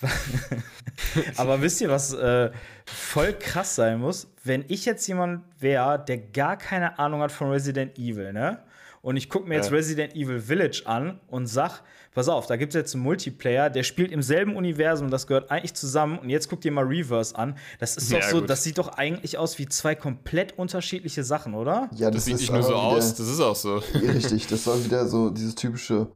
aber 1.36 1.60
wisst 1.62 1.80
ihr, 1.80 1.88
was 1.90 2.12
äh, 2.12 2.50
voll 2.86 3.32
krass 3.34 3.74
sein 3.74 3.98
muss? 4.00 4.28
Wenn 4.44 4.64
ich 4.68 4.84
jetzt 4.84 5.06
jemand 5.06 5.42
wäre, 5.58 6.02
der 6.06 6.18
gar 6.18 6.56
keine 6.56 6.98
Ahnung 6.98 7.20
hat 7.20 7.32
von 7.32 7.50
Resident 7.50 7.98
Evil, 7.98 8.32
ne? 8.32 8.62
Und 9.02 9.16
ich 9.16 9.30
gucke 9.30 9.48
mir 9.48 9.54
jetzt 9.54 9.70
Ja. 9.70 9.76
Resident 9.76 10.14
Evil 10.14 10.40
Village 10.40 10.82
an 10.84 11.20
und 11.28 11.46
sag, 11.46 11.80
pass 12.12 12.28
auf, 12.28 12.46
da 12.46 12.56
gibt 12.56 12.74
es 12.74 12.78
jetzt 12.78 12.94
einen 12.94 13.02
Multiplayer, 13.02 13.70
der 13.70 13.82
spielt 13.82 14.12
im 14.12 14.20
selben 14.20 14.56
Universum, 14.56 15.10
das 15.10 15.26
gehört 15.26 15.50
eigentlich 15.50 15.72
zusammen. 15.72 16.18
Und 16.18 16.28
jetzt 16.28 16.50
guck 16.50 16.60
dir 16.60 16.70
mal 16.70 16.84
Reverse 16.84 17.34
an. 17.34 17.56
Das 17.78 17.96
ist 17.96 18.12
doch 18.12 18.18
Ja, 18.18 18.28
so, 18.28 18.40
gut. 18.40 18.50
das 18.50 18.62
sieht 18.62 18.76
doch 18.76 18.88
eigentlich 18.98 19.38
aus 19.38 19.58
wie 19.58 19.66
zwei 19.66 19.94
komplett 19.94 20.58
unterschiedliche 20.58 21.24
Sachen, 21.24 21.54
oder? 21.54 21.88
ja, 21.94 22.10
Das 22.10 22.26
sieht 22.26 22.34
ist 22.34 22.40
nicht 22.42 22.52
nur 22.52 22.62
so 22.62 22.74
aus, 22.74 23.14
das 23.14 23.26
ist 23.26 23.40
auch 23.40 23.56
so. 23.56 23.76
Richtig, 23.94 24.46
das 24.48 24.64
soll 24.64 24.84
wieder 24.84 25.06
so 25.06 25.30
dieses 25.30 25.54
typische 25.54 26.12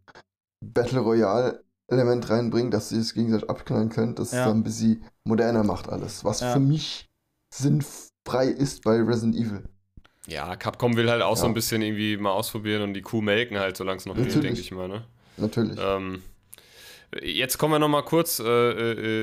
Battle 0.62 1.00
Royale-Element 1.90 2.30
reinbringen, 2.30 2.70
dass 2.70 2.88
sie 2.88 2.98
es 2.98 3.14
gegenseitig 3.14 3.48
abknallen 3.50 3.88
könnt, 3.88 4.18
dass 4.18 4.32
Ja. 4.32 4.40
es 4.40 4.44
dann 4.46 4.58
ein 4.58 4.64
bisschen 4.64 5.04
moderner 5.24 5.64
macht 5.64 5.88
alles. 5.88 6.24
Was 6.24 6.40
Ja. 6.40 6.52
für 6.52 6.60
mich 6.60 7.08
sinnfrei 7.54 8.46
ist 8.46 8.82
bei 8.84 9.00
Resident 9.00 9.36
Evil. 9.36 9.64
Ja, 10.26 10.56
Capcom 10.56 10.96
will 10.96 11.10
halt 11.10 11.22
auch 11.22 11.36
so 11.36 11.44
Ja. 11.44 11.48
ein 11.50 11.54
bisschen 11.54 11.82
irgendwie 11.82 12.16
mal 12.16 12.32
ausprobieren 12.32 12.82
und 12.82 12.94
die 12.94 13.02
Kuh 13.02 13.20
melken 13.20 13.58
halt, 13.58 13.76
solange 13.76 13.98
es 13.98 14.06
noch 14.06 14.16
geht, 14.16 14.34
denke 14.42 14.60
ich 14.60 14.70
mal. 14.72 14.88
Ne? 14.88 15.04
Natürlich. 15.36 15.78
Ähm, 15.80 16.22
jetzt 17.22 17.58
kommen 17.58 17.74
wir 17.74 17.78
noch 17.78 17.88
mal 17.88 18.02
kurz 18.02 18.38
äh, 18.40 18.44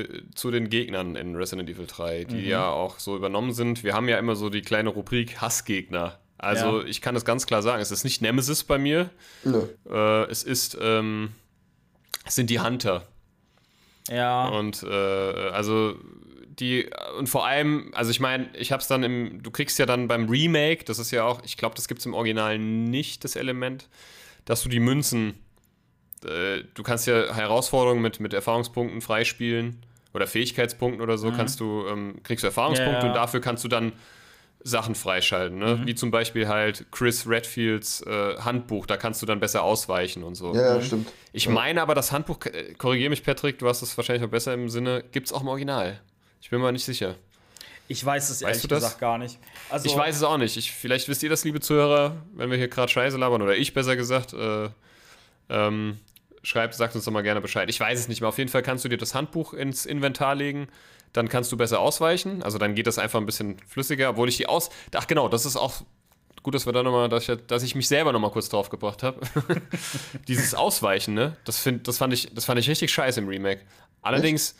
äh, 0.00 0.22
zu 0.34 0.50
den 0.52 0.70
Gegnern 0.70 1.16
in 1.16 1.34
Resident 1.34 1.68
Evil 1.68 1.86
3, 1.86 2.24
die 2.24 2.36
Mhm. 2.42 2.48
ja 2.48 2.68
auch 2.68 3.00
so 3.00 3.16
übernommen 3.16 3.52
sind. 3.52 3.82
Wir 3.82 3.94
haben 3.94 4.08
ja 4.08 4.18
immer 4.18 4.36
so 4.36 4.48
die 4.48 4.62
kleine 4.62 4.90
Rubrik 4.90 5.40
Hassgegner. 5.40 6.18
Also 6.38 6.80
Ja. 6.80 6.86
ich 6.86 7.00
kann 7.00 7.14
das 7.14 7.24
ganz 7.24 7.46
klar 7.46 7.62
sagen, 7.62 7.82
es 7.82 7.90
ist 7.90 8.04
nicht 8.04 8.22
Nemesis 8.22 8.62
bei 8.64 8.78
mir, 8.78 9.10
Nö. 9.44 9.62
äh, 9.90 10.24
es 10.30 10.42
ist, 10.44 10.76
ähm, 10.80 11.30
sind 12.28 12.50
die 12.50 12.60
Hunter. 12.60 13.06
Ja. 14.08 14.48
Und 14.48 14.82
äh, 14.82 15.50
also 15.50 15.96
die 16.58 16.90
und 17.18 17.28
vor 17.28 17.46
allem, 17.46 17.90
also 17.94 18.10
ich 18.10 18.20
meine, 18.20 18.48
ich 18.54 18.72
hab's 18.72 18.88
dann 18.88 19.02
im, 19.02 19.42
du 19.42 19.50
kriegst 19.50 19.78
ja 19.78 19.86
dann 19.86 20.08
beim 20.08 20.28
Remake, 20.28 20.84
das 20.84 20.98
ist 20.98 21.10
ja 21.10 21.24
auch, 21.24 21.42
ich 21.44 21.56
glaube, 21.56 21.74
das 21.74 21.88
gibt's 21.88 22.06
im 22.06 22.14
Original 22.14 22.58
nicht, 22.58 23.24
das 23.24 23.36
Element, 23.36 23.88
dass 24.44 24.62
du 24.62 24.68
die 24.68 24.80
Münzen, 24.80 25.34
äh, 26.24 26.62
du 26.74 26.82
kannst 26.82 27.06
ja 27.06 27.34
Herausforderungen 27.34 28.02
mit, 28.02 28.20
mit 28.20 28.34
Erfahrungspunkten 28.34 29.00
freispielen 29.00 29.78
oder 30.14 30.26
Fähigkeitspunkten 30.26 31.00
oder 31.00 31.16
so, 31.16 31.32
kannst 31.32 31.60
du, 31.60 31.86
ähm, 31.88 32.22
kriegst 32.22 32.42
du 32.42 32.48
Erfahrungspunkte 32.48 32.98
Ja, 32.98 33.02
ja. 33.02 33.08
und 33.08 33.14
dafür 33.16 33.40
kannst 33.40 33.64
du 33.64 33.68
dann 33.68 33.92
Sachen 34.64 34.94
freischalten, 34.94 35.58
ne? 35.58 35.82
wie 35.84 35.94
zum 35.94 36.10
Beispiel 36.10 36.48
halt 36.48 36.86
Chris 36.92 37.28
Redfields 37.28 38.02
äh, 38.02 38.36
Handbuch, 38.38 38.86
da 38.86 38.96
kannst 38.96 39.20
du 39.20 39.26
dann 39.26 39.40
besser 39.40 39.62
ausweichen 39.62 40.22
und 40.22 40.34
so. 40.34 40.54
Ja, 40.54 40.76
ja, 40.76 40.82
stimmt. 40.82 41.12
Ich 41.32 41.48
meine 41.48 41.82
aber, 41.82 41.94
das 41.94 42.12
Handbuch, 42.12 42.38
äh, 42.46 42.74
korrigiere 42.74 43.10
mich, 43.10 43.24
Patrick, 43.24 43.58
du 43.58 43.68
hast 43.68 43.82
es 43.82 43.96
wahrscheinlich 43.96 44.22
noch 44.22 44.30
besser 44.30 44.54
im 44.54 44.68
Sinne, 44.68 45.04
gibt 45.12 45.26
es 45.26 45.32
auch 45.32 45.40
im 45.40 45.48
Original. 45.48 46.00
Ich 46.40 46.50
bin 46.50 46.60
mir 46.60 46.72
nicht 46.72 46.84
sicher. 46.84 47.16
Ich 47.88 48.04
weiß 48.04 48.30
es 48.30 48.42
ehrlich 48.42 48.62
du 48.62 48.68
das? 48.68 48.80
gesagt 48.80 49.00
gar 49.00 49.18
nicht. 49.18 49.38
Also, 49.68 49.88
Ich 49.88 49.96
weiß 49.96 50.16
es 50.16 50.22
auch 50.22 50.38
nicht. 50.38 50.56
Ich, 50.56 50.72
vielleicht 50.72 51.08
wisst 51.08 51.22
ihr 51.22 51.30
das, 51.30 51.44
liebe 51.44 51.60
Zuhörer, 51.60 52.16
wenn 52.34 52.50
wir 52.50 52.56
hier 52.56 52.68
gerade 52.68 52.90
Scheiße 52.90 53.16
labern, 53.16 53.42
oder 53.42 53.56
ich 53.56 53.74
besser 53.74 53.96
gesagt. 53.96 54.32
Äh, 54.32 54.68
ähm, 55.48 55.98
schreibt, 56.42 56.74
sagt 56.74 56.94
uns 56.94 57.04
doch 57.04 57.12
mal 57.12 57.22
gerne 57.22 57.40
Bescheid. 57.40 57.68
Ich 57.70 57.78
weiß 57.78 57.98
es 57.98 58.08
nicht 58.08 58.20
mehr. 58.20 58.28
Auf 58.28 58.38
jeden 58.38 58.50
Fall 58.50 58.62
kannst 58.62 58.84
du 58.84 58.88
dir 58.88 58.98
das 58.98 59.14
Handbuch 59.14 59.52
ins 59.54 59.86
Inventar 59.86 60.34
legen. 60.34 60.68
Dann 61.12 61.28
kannst 61.28 61.52
du 61.52 61.56
besser 61.56 61.78
ausweichen. 61.80 62.42
Also 62.42 62.58
dann 62.58 62.74
geht 62.74 62.86
das 62.86 62.98
einfach 62.98 63.20
ein 63.20 63.26
bisschen 63.26 63.58
flüssiger, 63.68 64.10
obwohl 64.10 64.28
ich 64.28 64.36
die 64.38 64.46
aus. 64.46 64.70
Ach 64.94 65.06
genau, 65.06 65.28
das 65.28 65.44
ist 65.46 65.56
auch 65.56 65.74
gut, 66.42 66.54
dass 66.54 66.66
wir 66.66 66.72
da 66.72 66.82
nochmal, 66.82 67.08
dass 67.08 67.28
ich, 67.28 67.38
dass 67.46 67.62
ich 67.62 67.74
mich 67.74 67.86
selber 67.86 68.12
nochmal 68.12 68.30
kurz 68.30 68.48
drauf 68.48 68.70
gebracht 68.70 69.02
habe. 69.02 69.20
Dieses 70.28 70.54
Ausweichen, 70.54 71.14
ne? 71.14 71.36
Das, 71.44 71.58
find, 71.58 71.86
das, 71.86 71.98
fand 71.98 72.12
ich, 72.12 72.32
das 72.34 72.44
fand 72.44 72.58
ich 72.58 72.68
richtig 72.68 72.92
scheiße 72.92 73.20
im 73.20 73.28
Remake. 73.28 73.60
Allerdings 74.00 74.56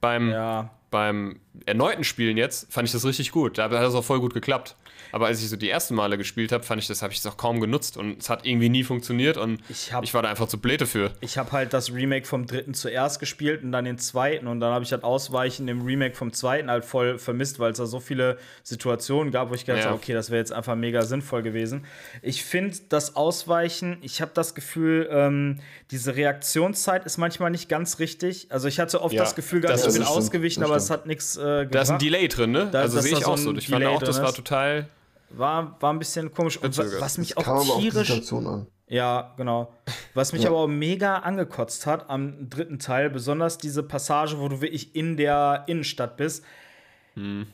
beim, 0.00 0.30
Ja. 0.30 0.70
beim 0.90 1.40
erneuten 1.66 2.04
Spielen 2.04 2.36
jetzt 2.36 2.72
fand 2.72 2.86
ich 2.88 2.92
das 2.92 3.04
richtig 3.04 3.32
gut. 3.32 3.58
Da 3.58 3.64
hat 3.64 3.72
das 3.72 3.94
auch 3.94 4.04
voll 4.04 4.20
gut 4.20 4.32
geklappt. 4.34 4.76
Aber 5.12 5.26
als 5.26 5.42
ich 5.42 5.48
so 5.48 5.56
die 5.56 5.70
ersten 5.70 5.94
Male 5.94 6.18
gespielt 6.18 6.52
habe, 6.52 6.64
fand 6.64 6.80
ich 6.82 6.88
das, 6.88 7.02
habe 7.02 7.12
ich 7.12 7.22
das 7.22 7.32
auch 7.32 7.36
kaum 7.36 7.60
genutzt 7.60 7.96
und 7.96 8.20
es 8.20 8.28
hat 8.30 8.44
irgendwie 8.46 8.68
nie 8.68 8.84
funktioniert 8.84 9.36
und 9.36 9.60
Ich 9.68 9.88
ich, 9.88 9.92
hab- 9.92 10.14
war 10.14 10.22
da 10.22 10.30
einfach 10.30 10.48
zu 10.48 10.58
blöd 10.58 10.80
dafür. 10.80 11.12
Ich 11.20 11.38
habe 11.38 11.52
halt 11.52 11.72
das 11.72 11.92
Remake 11.92 12.26
vom 12.26 12.46
dritten 12.46 12.74
zuerst 12.74 13.20
gespielt 13.20 13.62
und 13.62 13.72
dann 13.72 13.84
den 13.84 13.98
zweiten 13.98 14.46
und 14.46 14.60
dann 14.60 14.72
habe 14.72 14.84
ich 14.84 14.92
halt 14.92 15.04
Ausweichen 15.04 15.68
im 15.68 15.82
Remake 15.82 16.14
vom 16.14 16.32
zweiten 16.32 16.70
halt 16.70 16.84
voll 16.84 17.18
vermisst, 17.18 17.58
weil 17.58 17.72
es 17.72 17.78
da 17.78 17.86
so 17.86 18.00
viele 18.00 18.38
Situationen 18.62 19.32
gab, 19.32 19.50
wo 19.50 19.54
ich 19.54 19.64
gedacht 19.64 19.80
Ja. 19.84 19.90
habe, 19.90 19.96
okay, 19.96 20.12
das 20.12 20.30
wäre 20.30 20.38
jetzt 20.38 20.52
einfach 20.52 20.76
mega 20.76 21.02
sinnvoll 21.02 21.42
gewesen. 21.42 21.84
Ich 22.22 22.44
finde 22.44 22.76
das 22.88 23.16
Ausweichen, 23.16 23.98
ich 24.02 24.20
habe 24.20 24.30
das 24.34 24.54
Gefühl, 24.54 25.08
ähm, 25.10 25.60
diese 25.90 26.16
Reaktionszeit 26.16 27.04
ist 27.06 27.18
manchmal 27.18 27.50
nicht 27.50 27.68
ganz 27.68 27.98
richtig. 27.98 28.46
Also 28.50 28.68
ich 28.68 28.78
hatte 28.80 29.00
oft 29.02 29.14
Ja, 29.14 29.22
das 29.22 29.34
Gefühl 29.34 29.60
das 29.60 29.86
ich 29.86 29.94
bin 29.94 30.02
ausgewichen, 30.02 30.62
aber 30.62 30.76
es 30.76 30.90
hat 30.90 31.06
nichts 31.06 31.36
äh, 31.36 31.40
gebracht. 31.40 31.74
Da 31.74 31.82
ist 31.82 31.90
ein 31.90 31.98
Delay 31.98 32.28
drin, 32.28 32.50
ne? 32.52 32.68
Da- 32.70 32.80
also 32.82 33.00
sehe 33.00 33.12
ich 33.12 33.18
so 33.24 33.32
auch 33.32 33.38
so. 33.38 33.54
Ich 33.54 33.68
fand 33.68 33.82
Delay 33.82 33.94
auch, 33.94 34.02
das 34.02 34.20
war 34.22 34.32
total. 34.34 34.88
War, 35.30 35.76
war 35.80 35.92
ein 35.92 35.98
bisschen 35.98 36.32
komisch. 36.32 36.56
Und 36.56 36.74
Verzögert. 36.74 37.00
was 37.00 37.18
mich 37.18 37.34
Kam 37.34 37.44
auch 37.44 37.48
aber 37.48 37.60
auf 37.74 37.80
die 37.80 37.90
tierisch 37.90 38.10
ja, 38.90 39.34
genau. 39.36 39.72
Was 40.14 40.32
mich 40.32 40.42
Ja. 40.42 40.48
aber 40.48 40.60
auch 40.60 40.66
mega 40.66 41.18
angekotzt 41.18 41.86
hat 41.86 42.08
am 42.08 42.48
dritten 42.48 42.78
Teil, 42.78 43.10
besonders 43.10 43.58
diese 43.58 43.82
Passage, 43.82 44.40
wo 44.40 44.48
du 44.48 44.60
wirklich 44.62 44.94
in 44.96 45.16
der 45.16 45.64
Innenstadt 45.66 46.16
bist. 46.16 46.44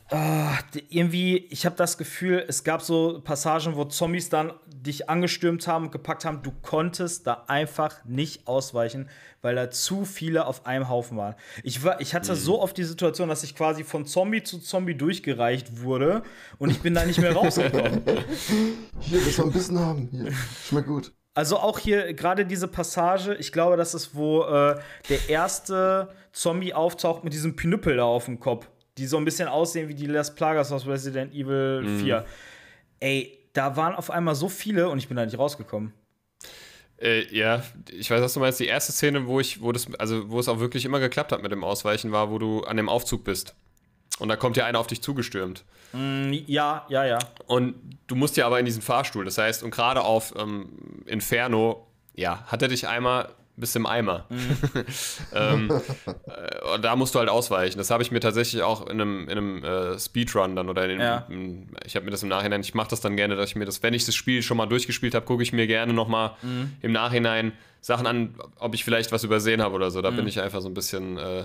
Ah, 0.09 0.57
die- 0.73 0.83
irgendwie, 0.89 1.37
ich 1.49 1.65
habe 1.65 1.75
das 1.75 1.97
Gefühl, 1.97 2.43
es 2.47 2.63
gab 2.63 2.81
so 2.81 3.21
Passagen, 3.23 3.75
wo 3.75 3.85
Zombies 3.85 4.29
dann 4.29 4.53
dich 4.67 5.09
angestürmt 5.09 5.67
haben 5.67 5.85
und 5.85 5.91
gepackt 5.91 6.25
haben. 6.25 6.41
Du 6.43 6.51
konntest 6.61 7.25
da 7.27 7.43
einfach 7.47 8.03
nicht 8.05 8.47
ausweichen, 8.47 9.09
weil 9.41 9.55
da 9.55 9.69
zu 9.71 10.05
viele 10.05 10.45
auf 10.45 10.65
einem 10.65 10.89
Haufen 10.89 11.17
waren. 11.17 11.35
Ich, 11.63 11.83
war, 11.83 11.99
ich 12.01 12.13
hatte 12.13 12.35
so 12.35 12.61
oft 12.61 12.77
die 12.77 12.83
Situation, 12.83 13.29
dass 13.29 13.43
ich 13.43 13.55
quasi 13.55 13.83
von 13.83 14.05
Zombie 14.05 14.43
zu 14.43 14.59
Zombie 14.59 14.95
durchgereicht 14.95 15.81
wurde 15.81 16.23
und 16.59 16.69
ich 16.69 16.81
bin 16.81 16.93
da 16.93 17.05
nicht 17.05 17.19
mehr 17.19 17.33
rausgekommen. 17.33 18.01
Hier, 18.99 19.19
das 19.25 19.37
wir 19.37 19.45
ein 19.45 19.51
bisschen 19.51 19.79
haben. 19.79 20.07
Hier, 20.11 20.31
schmeckt 20.67 20.87
gut. 20.87 21.11
Also 21.37 21.57
auch 21.57 21.79
hier 21.79 22.13
gerade 22.13 22.45
diese 22.45 22.69
Passage, 22.69 23.35
ich 23.35 23.51
glaube, 23.51 23.75
das 23.75 23.93
ist, 23.93 24.15
wo 24.15 24.43
äh, 24.43 24.79
der 25.09 25.29
erste 25.29 26.07
Zombie 26.31 26.73
auftaucht 26.73 27.25
mit 27.25 27.33
diesem 27.33 27.57
Pinüppel 27.57 27.97
da 27.97 28.03
auf 28.05 28.23
dem 28.25 28.39
Kopf, 28.39 28.69
die 28.97 29.07
so 29.07 29.17
ein 29.17 29.25
bisschen 29.25 29.47
aussehen 29.47 29.89
wie 29.89 29.95
die 29.95 30.05
Las 30.05 30.33
Plagas 30.35 30.71
aus 30.71 30.87
Resident 30.87 31.33
Evil 31.33 31.83
4. 31.99 32.25
Ey, 32.99 33.37
da 33.53 33.75
waren 33.75 33.95
auf 33.95 34.09
einmal 34.09 34.35
so 34.35 34.49
viele 34.49 34.89
und 34.89 34.97
ich 34.97 35.07
bin 35.07 35.17
da 35.17 35.25
nicht 35.25 35.37
rausgekommen. 35.37 35.93
Äh, 36.97 37.25
ja, 37.35 37.61
ich 37.91 38.09
weiß, 38.09 38.21
was 38.21 38.33
du 38.33 38.39
meinst. 38.39 38.59
Die 38.59 38.67
erste 38.67 38.91
Szene, 38.93 39.27
wo 39.27 39.39
ich, 39.39 39.61
wo 39.61 39.71
das, 39.71 39.93
also 39.95 40.29
wo 40.29 40.39
es 40.39 40.47
auch 40.47 40.59
wirklich 40.59 40.85
immer 40.85 40.99
geklappt 40.99 41.31
hat 41.31 41.41
mit 41.41 41.51
dem 41.51 41.63
Ausweichen, 41.63 42.11
war, 42.11 42.31
wo 42.31 42.39
du 42.39 42.63
an 42.63 42.77
dem 42.77 42.87
Aufzug 42.87 43.23
bist. 43.25 43.53
Und 44.19 44.29
da 44.29 44.37
kommt 44.37 44.55
ja 44.55 44.65
einer 44.65 44.79
auf 44.79 44.87
dich 44.87 45.01
zugestürmt. 45.01 45.65
Mm, 45.91 46.31
Ja, 46.47 46.85
ja, 46.89 47.05
ja. 47.05 47.19
Und 47.47 47.75
du 48.07 48.15
musst 48.15 48.37
ja 48.37 48.45
aber 48.45 48.59
in 48.59 48.65
diesen 48.65 48.81
Fahrstuhl. 48.81 49.25
Das 49.25 49.37
heißt, 49.37 49.61
und 49.61 49.71
gerade 49.71 50.01
auf 50.01 50.33
ähm, 50.37 50.69
Inferno, 51.05 51.85
ja, 52.15 52.43
hat 52.47 52.61
er 52.61 52.69
dich 52.69 52.87
einmal 52.87 53.33
bis 53.57 53.75
im 53.75 53.85
Eimer. 53.85 54.25
ähm, 55.33 55.71
äh, 56.27 56.73
und 56.73 56.83
da 56.83 56.95
musst 56.95 57.15
du 57.15 57.19
halt 57.19 57.29
ausweichen. 57.29 57.77
Das 57.77 57.89
habe 57.89 58.03
ich 58.03 58.11
mir 58.11 58.19
tatsächlich 58.19 58.61
auch 58.63 58.85
in 58.87 58.99
einem, 59.01 59.23
in 59.29 59.37
einem 59.37 59.63
äh, 59.63 59.99
Speedrun 59.99 60.55
dann 60.55 60.69
oder 60.69 60.89
in, 60.89 60.99
Ja. 60.99 61.25
in, 61.29 61.69
ich 61.85 61.95
habe 61.95 62.05
mir 62.05 62.11
das 62.11 62.23
im 62.23 62.29
Nachhinein, 62.29 62.61
ich 62.61 62.73
mache 62.73 62.89
das 62.89 63.01
dann 63.01 63.15
gerne, 63.15 63.35
dass 63.35 63.49
ich 63.49 63.55
mir 63.55 63.65
das, 63.65 63.81
wenn 63.83 63.93
ich 63.93 64.05
das 64.05 64.15
Spiel 64.15 64.41
schon 64.41 64.57
mal 64.57 64.65
durchgespielt 64.65 65.15
habe, 65.15 65.25
gucke 65.25 65.43
ich 65.43 65.53
mir 65.53 65.67
gerne 65.67 65.93
nochmal 65.93 66.31
im 66.81 66.91
Nachhinein 66.91 67.53
Sachen 67.81 68.07
an, 68.07 68.35
ob 68.57 68.73
ich 68.73 68.83
vielleicht 68.83 69.11
was 69.11 69.23
übersehen 69.23 69.61
habe 69.61 69.75
oder 69.75 69.91
so. 69.91 70.01
Da 70.01 70.09
bin 70.09 70.27
ich 70.27 70.41
einfach 70.41 70.61
so 70.61 70.67
ein 70.67 70.73
bisschen, 70.73 71.17
äh, 71.17 71.43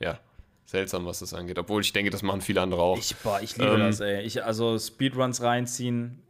ja, 0.00 0.18
seltsam, 0.64 1.04
was 1.06 1.18
das 1.18 1.34
angeht. 1.34 1.58
Obwohl 1.58 1.82
ich 1.82 1.92
denke, 1.92 2.10
das 2.10 2.22
machen 2.22 2.40
viele 2.40 2.60
andere 2.62 2.80
auch. 2.80 2.98
Ich, 2.98 3.14
boah, 3.16 3.40
ich 3.42 3.56
liebe 3.58 3.72
Ähm, 3.72 3.80
das, 3.80 4.00
ey. 4.00 4.22
Ich, 4.22 4.42
also 4.42 4.78
Speedruns 4.78 5.42
reinziehen, 5.42 6.22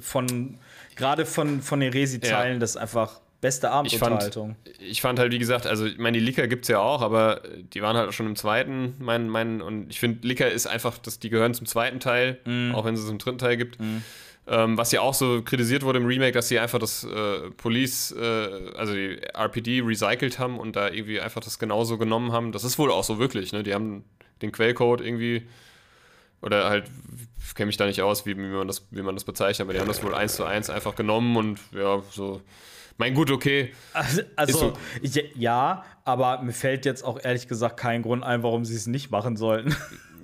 von 0.00 0.58
gerade 0.96 1.26
von, 1.26 1.60
von 1.62 1.80
den 1.80 1.92
Resi-Teilen, 1.92 2.54
Ja. 2.54 2.58
das 2.60 2.70
ist 2.70 2.76
einfach 2.76 3.20
beste 3.40 3.68
ich 3.84 3.98
fand, 3.98 4.12
Abendunterhaltung. 4.12 4.56
ich 4.80 5.00
fand 5.00 5.18
halt, 5.18 5.32
wie 5.32 5.38
gesagt, 5.38 5.66
also 5.66 5.86
ich 5.86 5.98
meine, 5.98 6.18
die 6.18 6.24
Licker 6.24 6.48
gibt 6.48 6.64
es 6.64 6.68
ja 6.68 6.80
auch, 6.80 7.02
aber 7.02 7.42
die 7.72 7.82
waren 7.82 7.96
halt 7.96 8.08
auch 8.08 8.12
schon 8.12 8.26
im 8.26 8.36
zweiten, 8.36 8.94
mein, 8.98 9.28
mein, 9.28 9.62
und 9.62 9.90
ich 9.90 10.00
finde, 10.00 10.26
Licker 10.26 10.50
ist 10.50 10.66
einfach, 10.66 10.98
dass 10.98 11.18
die 11.18 11.30
gehören 11.30 11.54
zum 11.54 11.66
zweiten 11.66 12.00
Teil, 12.00 12.38
Mhm. 12.44 12.74
auch 12.74 12.84
wenn 12.84 12.94
es 12.94 13.00
es 13.00 13.10
im 13.10 13.18
dritten 13.18 13.38
Teil 13.38 13.56
gibt. 13.56 13.78
Ähm, 14.50 14.78
was 14.78 14.92
ja 14.92 15.02
auch 15.02 15.12
so 15.12 15.42
kritisiert 15.42 15.82
wurde 15.82 15.98
im 15.98 16.06
Remake, 16.06 16.32
dass 16.32 16.48
sie 16.48 16.58
einfach 16.58 16.78
das 16.78 17.04
äh, 17.04 17.50
Police, 17.58 18.12
äh, 18.12 18.72
also 18.76 18.94
die 18.94 19.18
RPD 19.34 19.82
recycelt 19.82 20.38
haben 20.38 20.58
und 20.58 20.74
da 20.74 20.88
irgendwie 20.88 21.20
einfach 21.20 21.42
das 21.42 21.58
genauso 21.58 21.98
genommen 21.98 22.32
haben. 22.32 22.50
Das 22.52 22.64
ist 22.64 22.78
wohl 22.78 22.90
auch 22.90 23.04
so 23.04 23.18
wirklich, 23.18 23.52
ne? 23.52 23.62
Die 23.62 23.74
haben 23.74 24.04
den 24.40 24.50
Quellcode 24.50 25.02
irgendwie 25.02 25.46
oder 26.40 26.70
halt, 26.70 26.84
ich 27.46 27.54
kenne 27.54 27.66
mich 27.66 27.76
da 27.76 27.84
nicht 27.86 28.00
aus, 28.00 28.24
wie, 28.24 28.36
wie, 28.38 28.40
man 28.40 28.66
das, 28.66 28.86
wie 28.90 29.02
man 29.02 29.14
das 29.16 29.24
bezeichnet, 29.24 29.66
aber 29.66 29.74
die 29.74 29.80
haben 29.80 29.88
das 29.88 30.02
wohl 30.02 30.14
eins 30.14 30.36
zu 30.36 30.44
eins 30.44 30.70
einfach 30.70 30.94
genommen 30.94 31.36
und 31.36 31.58
ja, 31.72 32.02
so. 32.10 32.40
Mein 32.98 33.14
gut, 33.14 33.30
okay. 33.30 33.72
Also, 33.92 34.22
also 34.36 34.58
so. 34.58 34.72
ich, 35.00 35.24
ja, 35.36 35.84
aber 36.04 36.42
mir 36.42 36.52
fällt 36.52 36.84
jetzt 36.84 37.04
auch 37.04 37.18
ehrlich 37.22 37.46
gesagt 37.48 37.76
kein 37.78 38.02
Grund 38.02 38.24
ein, 38.24 38.42
warum 38.42 38.64
sie 38.64 38.74
es 38.74 38.86
nicht 38.88 39.10
machen 39.10 39.36
sollten. 39.36 39.74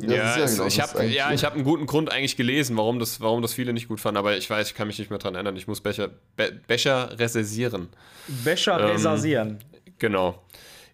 Ja, 0.01 0.35
ist 0.35 0.59
es- 0.59 0.75
ich 0.75 0.81
habe 0.81 1.05
ja, 1.05 1.29
so. 1.29 1.35
ich 1.35 1.45
habe 1.45 1.55
einen 1.55 1.63
guten 1.65 1.87
Grund 1.87 2.11
eigentlich 2.11 2.37
gelesen, 2.37 2.77
warum 2.77 2.99
das, 2.99 3.21
warum 3.21 3.43
das 3.43 3.55
viele 3.55 3.73
nicht 3.73 3.87
gut 3.87 4.01
fanden, 4.01 4.19
aber 4.19 4.37
ich 4.37 4.51
weiß, 4.51 4.67
ich 4.69 4.75
kann 4.75 4.89
mich 4.89 4.99
nicht 4.99 5.09
mehr 5.09 5.21
dran 5.21 5.35
erinnern. 5.37 5.55
Ich 5.57 5.69
muss 5.69 5.81
Becher, 5.81 6.11
Be 6.37 6.51
Becher 6.67 7.17
rezensieren. 7.17 7.89
Becher 8.43 8.81
Ähm, 8.81 8.87
resasieren. 8.87 9.59
Genau. 10.01 10.43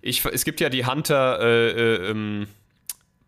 Ich, 0.03 0.23
es 0.27 0.45
gibt 0.45 0.61
ja 0.61 0.69
die 0.69 0.85
Hunter, 0.85 1.41
äh, 1.41 1.71
äh, 1.71 2.11
ähm, 2.11 2.47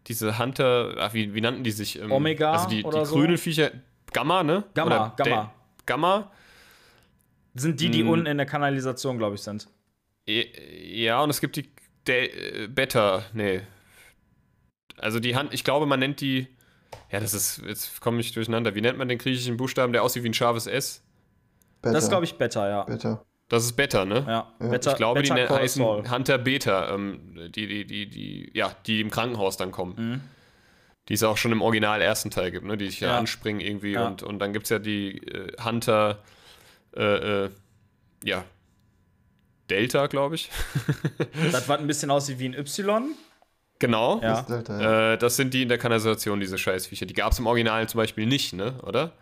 diese 0.09 0.39
Hunter, 0.39 0.95
ach, 0.99 1.15
wie, 1.15 1.33
wie 1.35 1.41
nannten 1.41 1.65
die 1.65 1.71
sich? 1.71 1.99
Ähm, 1.99 2.13
Omega 2.13 2.53
Also 2.53 2.69
die, 2.69 2.83
die 2.83 3.05
so? 3.07 3.15
grünen 3.15 3.39
Viecher. 3.39 3.71
Gamma, 4.13 4.43
ne? 4.43 4.65
Gamma, 4.75 5.07
Oder 5.07 5.25
Gamma. 5.25 5.43
De- 5.45 5.51
Gamma? 5.87 6.31
Sind 7.55 7.81
die, 7.81 7.87
hm. 7.87 7.93
die 7.93 8.03
unten 8.05 8.27
in 8.27 8.37
der 8.39 8.47
Kanalisation, 8.47 9.19
glaube 9.19 9.35
ich, 9.37 9.43
sind. 9.43 9.69
Ja, 10.27 11.23
und 11.23 11.31
es 11.31 11.41
gibt 11.41 11.57
die 11.57 11.69
De 12.07 12.65
äh, 12.65 12.69
Beta, 12.69 13.25
nee. 13.33 13.61
Also 14.99 15.21
die 15.21 15.37
Hand, 15.37 15.53
ich 15.55 15.65
glaube, 15.65 15.87
man 15.87 16.01
nennt 16.01 16.21
die. 16.21 16.49
Ja, 17.11 17.21
das 17.21 17.35
ist, 17.35 17.63
jetzt 17.67 18.01
komme 18.01 18.21
ich 18.21 18.33
durcheinander. 18.33 18.75
Wie 18.75 18.81
nennt 18.81 18.99
man 18.99 19.09
den 19.09 19.19
griechischen 19.19 19.57
Buchstaben, 19.57 19.93
der 19.93 20.03
aussieht 20.03 20.23
wie 20.25 20.29
ein 20.29 20.35
scharfes 20.35 20.67
S? 20.67 21.03
Better, 21.81 21.95
Das 21.95 22.05
ist, 22.05 22.11
glaube 22.11 22.25
ich, 22.25 22.35
Better, 22.35 22.69
ja. 22.69 22.83
Better. 22.85 23.25
Das 23.49 23.65
ist 23.65 23.73
Beta, 23.75 24.05
ne? 24.05 24.25
Ja, 24.27 24.53
Ja. 24.61 24.69
Better, 24.69 24.93
Ich 24.93 24.97
glaube, 24.97 25.21
Better 25.21 25.35
die 25.35 25.49
heißen. 25.49 26.11
Hunter 26.11 26.39
Beta, 26.39 26.95
ähm, 26.95 27.51
die, 27.55 27.67
die, 27.67 27.85
die, 27.87 28.09
die, 28.09 28.51
ja, 28.55 28.75
die 28.87 29.01
im 29.01 29.11
Krankenhaus 29.11 29.57
dann 29.57 29.73
kommen. 29.73 29.95
Mhm. 29.97 30.21
Die 31.09 31.15
es 31.15 31.23
auch 31.23 31.37
schon 31.37 31.53
im 31.53 31.61
Original 31.63 32.01
ersten 32.01 32.31
Teil 32.31 32.51
gibt, 32.51 32.65
ne? 32.65 32.77
Die 32.77 32.87
sich 32.89 33.01
ja, 33.01 33.09
Ja. 33.09 33.19
anspringen 33.19 33.61
irgendwie 33.61 33.93
Ja. 33.93 34.07
und, 34.07 34.23
und 34.23 34.39
dann 34.39 34.53
gibt 34.53 34.65
es 34.67 34.71
ja 34.71 34.79
die 34.79 35.19
äh, 35.27 35.53
Hunter, 35.63 36.23
äh, 36.97 37.45
äh, 37.45 37.51
ja, 38.25 38.45
Delta, 39.71 40.07
glaube 40.07 40.35
ich. 40.35 40.51
Das, 41.53 41.69
was 41.69 41.79
ein 41.81 41.87
bisschen 41.87 42.11
aussieht 42.11 42.39
wie 42.39 42.47
ein 42.47 42.55
Y. 42.55 43.15
genau. 43.79 44.21
Ja. 44.23 44.43
Delta, 44.43 44.81
ja. 44.81 45.13
Äh, 45.15 45.19
das 45.19 45.37
sind 45.37 45.55
die 45.55 45.63
in 45.63 45.69
der 45.69 45.79
Kanalisation, 45.79 46.41
diese 46.41 46.59
Scheißviecher. 46.59 47.07
Die 47.07 47.15
gab 47.15 47.33
es 47.33 47.39
im 47.39 47.47
Original 47.47 47.89
zum 47.89 47.99
Beispiel 47.99 48.27
nicht, 48.27 48.53
ne? 48.53 48.75
Oder? 48.83 49.13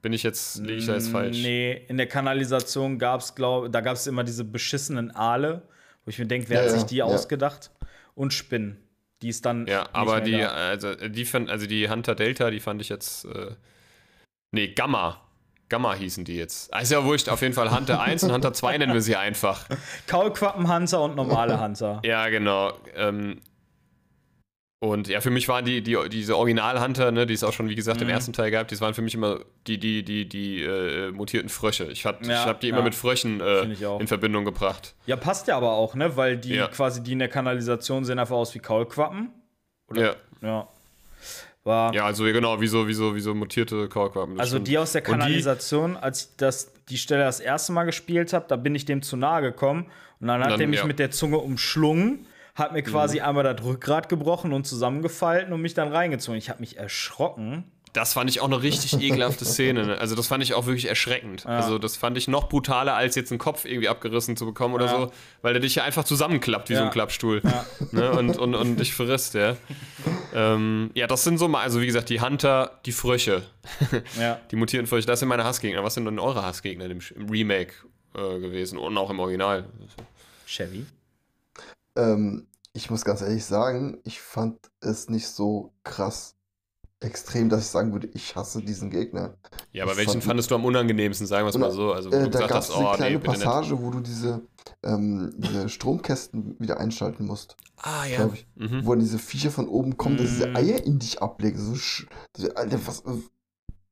Bin 0.00 0.12
ich 0.12 0.22
jetzt, 0.22 0.58
liege 0.58 0.74
ich 0.74 0.86
da 0.86 0.94
jetzt 0.94 1.08
falsch? 1.10 1.38
Nee, 1.38 1.72
in 1.88 1.96
der 1.96 2.06
Kanalisation 2.06 2.98
gab 2.98 3.20
es, 3.20 3.34
glaube 3.34 3.68
da 3.68 3.80
gab 3.80 3.94
es 3.96 4.06
immer 4.06 4.22
diese 4.22 4.44
beschissenen 4.44 5.10
Aale, 5.10 5.62
wo 6.04 6.10
ich 6.10 6.18
mir 6.20 6.26
denke, 6.26 6.48
wer 6.50 6.62
Ja, 6.64 6.70
hat 6.70 6.78
sich 6.78 6.84
die 6.84 6.96
ja. 6.96 7.04
ausgedacht? 7.04 7.70
Und 8.14 8.32
Spinnen. 8.32 8.76
Die 9.22 9.28
ist 9.28 9.44
dann. 9.44 9.66
Ja, 9.66 9.80
nicht 9.82 9.94
aber 9.94 10.16
mehr 10.16 10.24
die, 10.24 10.38
da. 10.38 10.48
also 10.50 10.94
die 10.94 11.24
fand, 11.24 11.50
also 11.50 11.66
die 11.66 11.90
Hunter 11.90 12.14
Delta, 12.14 12.50
die 12.50 12.60
fand 12.60 12.80
ich 12.80 12.88
jetzt. 12.88 13.24
Äh, 13.24 13.56
nee, 14.52 14.68
Gamma. 14.68 15.20
Gamma 15.68 15.94
hießen 15.94 16.24
die 16.24 16.36
jetzt. 16.36 16.72
Ah, 16.72 16.80
Ist 16.80 16.92
ja 16.92 17.04
wurscht, 17.04 17.28
auf 17.28 17.42
jeden 17.42 17.54
Fall 17.54 17.70
Hunter 17.74 18.00
1 18.00 18.22
und 18.24 18.32
Hunter 18.32 18.52
2 18.52 18.78
nennen 18.78 18.94
wir 18.94 19.02
sie 19.02 19.16
einfach. 19.16 19.66
Kaulquappenhunter 20.06 21.00
und 21.02 21.16
normale 21.16 21.60
Hunter. 21.60 22.00
Ja, 22.04 22.28
genau. 22.28 22.72
Ähm, 22.96 23.40
und 24.80 25.08
ja, 25.08 25.20
für 25.20 25.30
mich 25.30 25.48
waren 25.48 25.64
die, 25.64 25.82
die 25.82 25.96
diese 26.08 26.36
Original-Hunter, 26.36 27.10
ne, 27.10 27.26
die 27.26 27.34
es 27.34 27.42
auch 27.42 27.52
schon, 27.52 27.68
wie 27.68 27.74
gesagt, 27.74 28.00
im 28.00 28.06
Mhm. 28.06 28.12
ersten 28.14 28.32
Teil 28.32 28.52
gab, 28.52 28.68
die 28.68 28.80
waren 28.80 28.94
für 28.94 29.02
mich 29.02 29.12
immer 29.14 29.40
die, 29.66 29.76
die, 29.78 30.04
die, 30.04 30.28
die 30.28 30.62
äh, 30.62 31.10
mutierten 31.10 31.48
Frösche. 31.48 31.86
Ich, 31.86 32.04
Ja, 32.04 32.16
ich 32.22 32.30
habe 32.30 32.60
die 32.60 32.68
immer 32.68 32.78
ja. 32.78 32.84
mit 32.84 32.94
Fröschen 32.94 33.40
äh, 33.40 33.62
in 33.62 34.06
Verbindung 34.06 34.44
gebracht. 34.44 34.94
Ja, 35.06 35.16
passt 35.16 35.48
ja 35.48 35.56
aber 35.56 35.72
auch, 35.72 35.96
ne? 35.96 36.16
Weil 36.16 36.36
die 36.36 36.54
Ja. 36.54 36.68
quasi, 36.68 37.02
die 37.02 37.12
in 37.12 37.18
der 37.18 37.28
Kanalisation 37.28 38.04
sehen 38.04 38.20
einfach 38.20 38.36
aus 38.36 38.54
wie 38.54 38.60
Kaulquappen. 38.60 39.30
Ja. 39.94 40.14
Ja. 40.42 40.68
War. 41.64 41.92
ja, 41.94 42.04
also 42.06 42.24
genau, 42.24 42.60
wie 42.60 42.66
so, 42.66 42.88
wie 42.88 42.94
so, 42.94 43.14
wie 43.14 43.20
so 43.20 43.34
mutierte 43.34 43.88
Kaulquappen. 43.88 44.38
Also 44.38 44.56
stimmt. 44.56 44.68
die 44.68 44.78
aus 44.78 44.92
der 44.92 45.02
Kanalisation, 45.02 45.96
als 45.96 46.22
ich 46.22 46.36
das, 46.36 46.72
die 46.88 46.96
Stelle 46.96 47.24
das 47.24 47.40
erste 47.40 47.72
Mal 47.72 47.84
gespielt 47.84 48.32
habe, 48.32 48.46
da 48.48 48.56
bin 48.56 48.74
ich 48.74 48.84
dem 48.84 49.02
zu 49.02 49.16
nahe 49.16 49.42
gekommen 49.42 49.90
und 50.20 50.28
dann 50.28 50.40
hat 50.42 50.52
Dann, 50.52 50.60
er 50.60 50.66
mich 50.66 50.80
ja. 50.80 50.86
mit 50.86 50.98
der 50.98 51.10
Zunge 51.10 51.38
umschlungen, 51.38 52.26
hat 52.54 52.72
mir 52.72 52.82
quasi 52.82 53.20
einmal 53.20 53.44
das 53.44 53.62
Rückgrat 53.62 54.08
gebrochen 54.08 54.52
und 54.52 54.66
zusammengefalten 54.66 55.52
und 55.52 55.60
mich 55.60 55.74
dann 55.74 55.88
reingezogen. 55.88 56.38
Ich 56.38 56.50
habe 56.50 56.60
mich 56.60 56.76
erschrocken. 56.76 57.64
Das 57.92 58.12
fand 58.12 58.28
ich 58.30 58.40
auch 58.40 58.46
eine 58.46 58.62
richtig 58.62 58.92
ekelhafte 59.00 59.44
Szene. 59.44 59.86
Ne? 59.86 59.98
Also 59.98 60.14
das 60.14 60.26
fand 60.26 60.42
ich 60.42 60.54
auch 60.54 60.66
wirklich 60.66 60.86
erschreckend. 60.88 61.46
Also 61.46 61.78
das 61.78 61.96
fand 61.96 62.16
ich 62.18 62.28
noch 62.28 62.48
brutaler, 62.48 62.94
als 62.94 63.14
jetzt 63.14 63.30
einen 63.32 63.38
Kopf 63.38 63.64
irgendwie 63.64 63.88
abgerissen 63.88 64.36
zu 64.36 64.46
bekommen 64.46 64.74
oder 64.74 64.86
Ja. 64.86 65.00
so, 65.00 65.12
weil 65.42 65.54
der 65.54 65.60
dich 65.60 65.74
ja 65.76 65.84
einfach 65.84 66.04
zusammenklappt 66.04 66.68
wie 66.68 66.74
so 66.74 66.80
Ja. 66.80 66.86
ein 66.86 66.92
Klappstuhl 66.92 67.42
ne? 67.92 68.10
und, 68.12 68.36
und, 68.38 68.54
und 68.54 68.76
dich 68.76 68.94
frisst, 68.94 69.34
ja. 69.34 69.56
ähm, 70.34 70.90
ja, 70.94 71.06
das 71.06 71.24
sind 71.24 71.38
so 71.38 71.48
mal, 71.48 71.62
also 71.62 71.80
wie 71.80 71.86
gesagt, 71.86 72.08
die 72.10 72.20
Hunter, 72.20 72.80
die 72.86 72.92
Frösche, 72.92 73.42
Ja. 74.18 74.40
die 74.50 74.56
mutierten 74.56 74.86
Frösche, 74.86 75.06
das 75.06 75.20
sind 75.20 75.28
meine 75.28 75.44
Hassgegner. 75.44 75.82
Was 75.84 75.94
sind 75.94 76.04
denn 76.04 76.18
eure 76.18 76.42
Hassgegner 76.44 76.84
im, 76.86 77.00
im 77.16 77.28
Remake 77.30 77.72
äh, 78.14 78.38
gewesen 78.40 78.78
und 78.78 78.96
auch 78.98 79.10
im 79.10 79.20
Original? 79.20 79.64
Chevy. 80.46 80.86
Ähm, 81.96 82.46
ich 82.72 82.90
muss 82.90 83.04
ganz 83.04 83.22
ehrlich 83.22 83.44
sagen, 83.44 83.98
ich 84.04 84.20
fand 84.20 84.58
es 84.80 85.08
nicht 85.08 85.26
so 85.28 85.72
krass 85.84 86.36
extrem, 87.00 87.48
dass 87.48 87.60
ich 87.60 87.66
sagen 87.68 87.92
würde, 87.92 88.08
ich 88.14 88.34
hasse 88.34 88.60
diesen 88.62 88.90
Gegner. 88.90 89.34
Ja, 89.72 89.84
aber 89.84 89.92
Ich 89.92 89.98
welchen 89.98 90.12
fand- 90.14 90.24
fandest 90.24 90.50
du 90.50 90.54
am 90.56 90.64
unangenehmsten, 90.64 91.26
sagen 91.26 91.44
wir 91.46 91.50
es 91.50 91.58
mal 91.58 91.70
so? 91.70 91.92
Also, 91.92 92.10
Äh, 92.10 92.28
da 92.28 92.46
gab 92.46 92.62
es 92.62 92.70
eine 92.70 92.86
oh, 92.86 92.90
nee, 92.90 92.96
kleine 92.96 93.16
nicht. 93.18 93.24
Passage, 93.26 93.80
wo 93.80 93.90
du 93.90 94.00
diese, 94.00 94.42
ähm, 94.82 95.32
diese 95.36 95.68
Stromkästen 95.68 96.56
wieder 96.58 96.78
einschalten 96.80 97.24
musst, 97.26 97.56
Ah, 97.76 98.04
ja. 98.04 98.16
glaube 98.16 98.34
ich. 98.36 98.46
Mhm. 98.56 98.84
Wo 98.84 98.90
dann 98.90 99.00
diese 99.00 99.18
Viecher 99.18 99.50
von 99.52 99.68
oben 99.68 99.96
kommen, 99.96 100.16
dass 100.16 100.26
diese 100.28 100.48
Mm. 100.48 100.56
Eier 100.56 100.84
in 100.84 100.98
dich 100.98 101.22
ablegen. 101.22 101.58
So, 101.58 102.48
Alter, 102.56 102.80
was, 102.86 103.00
äh, 103.00 103.12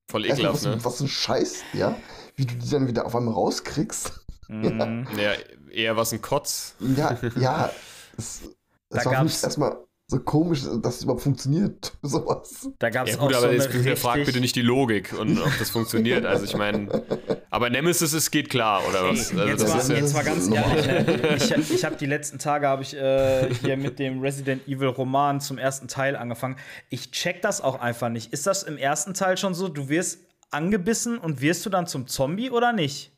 Voll 0.09 0.25
ekelhaft, 0.25 0.55
was, 0.55 0.65
ne? 0.65 0.85
was 0.85 1.01
ein 1.01 1.09
Scheiß, 1.09 1.63
ja? 1.73 1.97
Wie 2.35 2.45
du 2.47 2.55
die 2.57 2.69
dann 2.71 2.87
wieder 2.89 3.07
auf 3.07 3.15
einmal 3.17 3.35
rauskriegst. 3.35 4.13
Mhm. 4.49 5.09
Ja, 5.19 5.33
eher 5.73 5.97
was 5.97 6.13
ein 6.13 6.23
Kotz. 6.23 6.77
Ja, 6.79 7.19
ja. 7.37 7.69
Es, 8.17 8.43
Da 8.91 8.99
es 9.01 9.05
war 9.07 9.15
für 9.17 9.23
mich 9.25 9.33
gab's- 9.33 9.43
erstmal 9.43 9.77
so 10.09 10.21
komisch, 10.21 10.63
dass 10.83 10.97
es 10.97 11.03
überhaupt 11.03 11.23
funktioniert. 11.23 11.93
Sowas. 12.03 12.69
Da 12.79 12.91
gab 12.91 13.09
es 13.09 13.15
Ja 13.15 13.19
auch 13.19 13.25
gut, 13.25 13.33
so 13.33 13.39
aber 13.39 13.49
eine 13.49 13.57
jetzt 13.57 13.75
richtig, 13.75 13.99
frag 13.99 14.25
bitte 14.25 14.41
nicht 14.41 14.55
die 14.55 14.63
Logik 14.63 15.13
und 15.19 15.41
ob 15.41 15.59
das 15.59 15.71
funktioniert. 15.71 16.25
Also 16.25 16.45
ich 16.45 16.57
meine, 16.57 17.03
aber 17.51 17.71
Nemesis, 17.71 18.13
es 18.13 18.31
geht 18.31 18.49
klar, 18.49 18.83
oder 18.89 19.05
was? 19.09 19.33
Also 19.33 19.45
jetzt, 19.47 19.63
das 19.63 19.71
mal, 19.71 19.79
ist 19.81 19.89
jetzt 19.89 20.15
mal 20.15 20.25
ganz 20.25 20.47
normal. 20.49 20.77
ehrlich, 20.77 21.51
ne? 21.51 21.59
ich, 21.59 21.73
ich 21.73 21.85
habe 21.85 21.97
die 21.97 22.07
letzten 22.07 22.39
Tage 22.39 22.69
habe 22.69 22.83
ich 22.83 22.95
äh, 22.97 23.53
hier 23.55 23.77
mit 23.77 23.99
dem 23.99 24.21
Resident 24.21 24.69
Evil 24.69 24.89
Roman 24.89 25.41
zum 25.41 25.59
ersten 25.59 25.89
Teil 25.89 26.15
angefangen. 26.15 26.57
Ich 26.89 27.11
check 27.11 27.43
das 27.43 27.61
auch 27.61 27.81
einfach 27.81 28.09
nicht. 28.09 28.33
Ist 28.33 28.47
das 28.47 28.63
im 28.63 28.79
ersten 28.79 29.13
Teil 29.13 29.37
schon 29.37 29.55
so, 29.55 29.67
du 29.69 29.89
wirst 29.89 30.21
angebissen 30.53 31.19
und 31.19 31.41
wirst 31.41 31.67
du 31.67 31.71
dann 31.71 31.89
zum 31.89 32.07
Zombie 32.07 32.51
oder 32.51 32.73
nicht? 32.73 33.11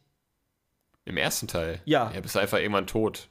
Im 1.05 1.19
ersten 1.19 1.49
Teil? 1.49 1.81
Ja. 1.85 2.11
Ja, 2.15 2.21
bist 2.21 2.35
du 2.35 2.39
einfach 2.39 2.59
irgendwann 2.59 2.87
tot. 2.87 3.29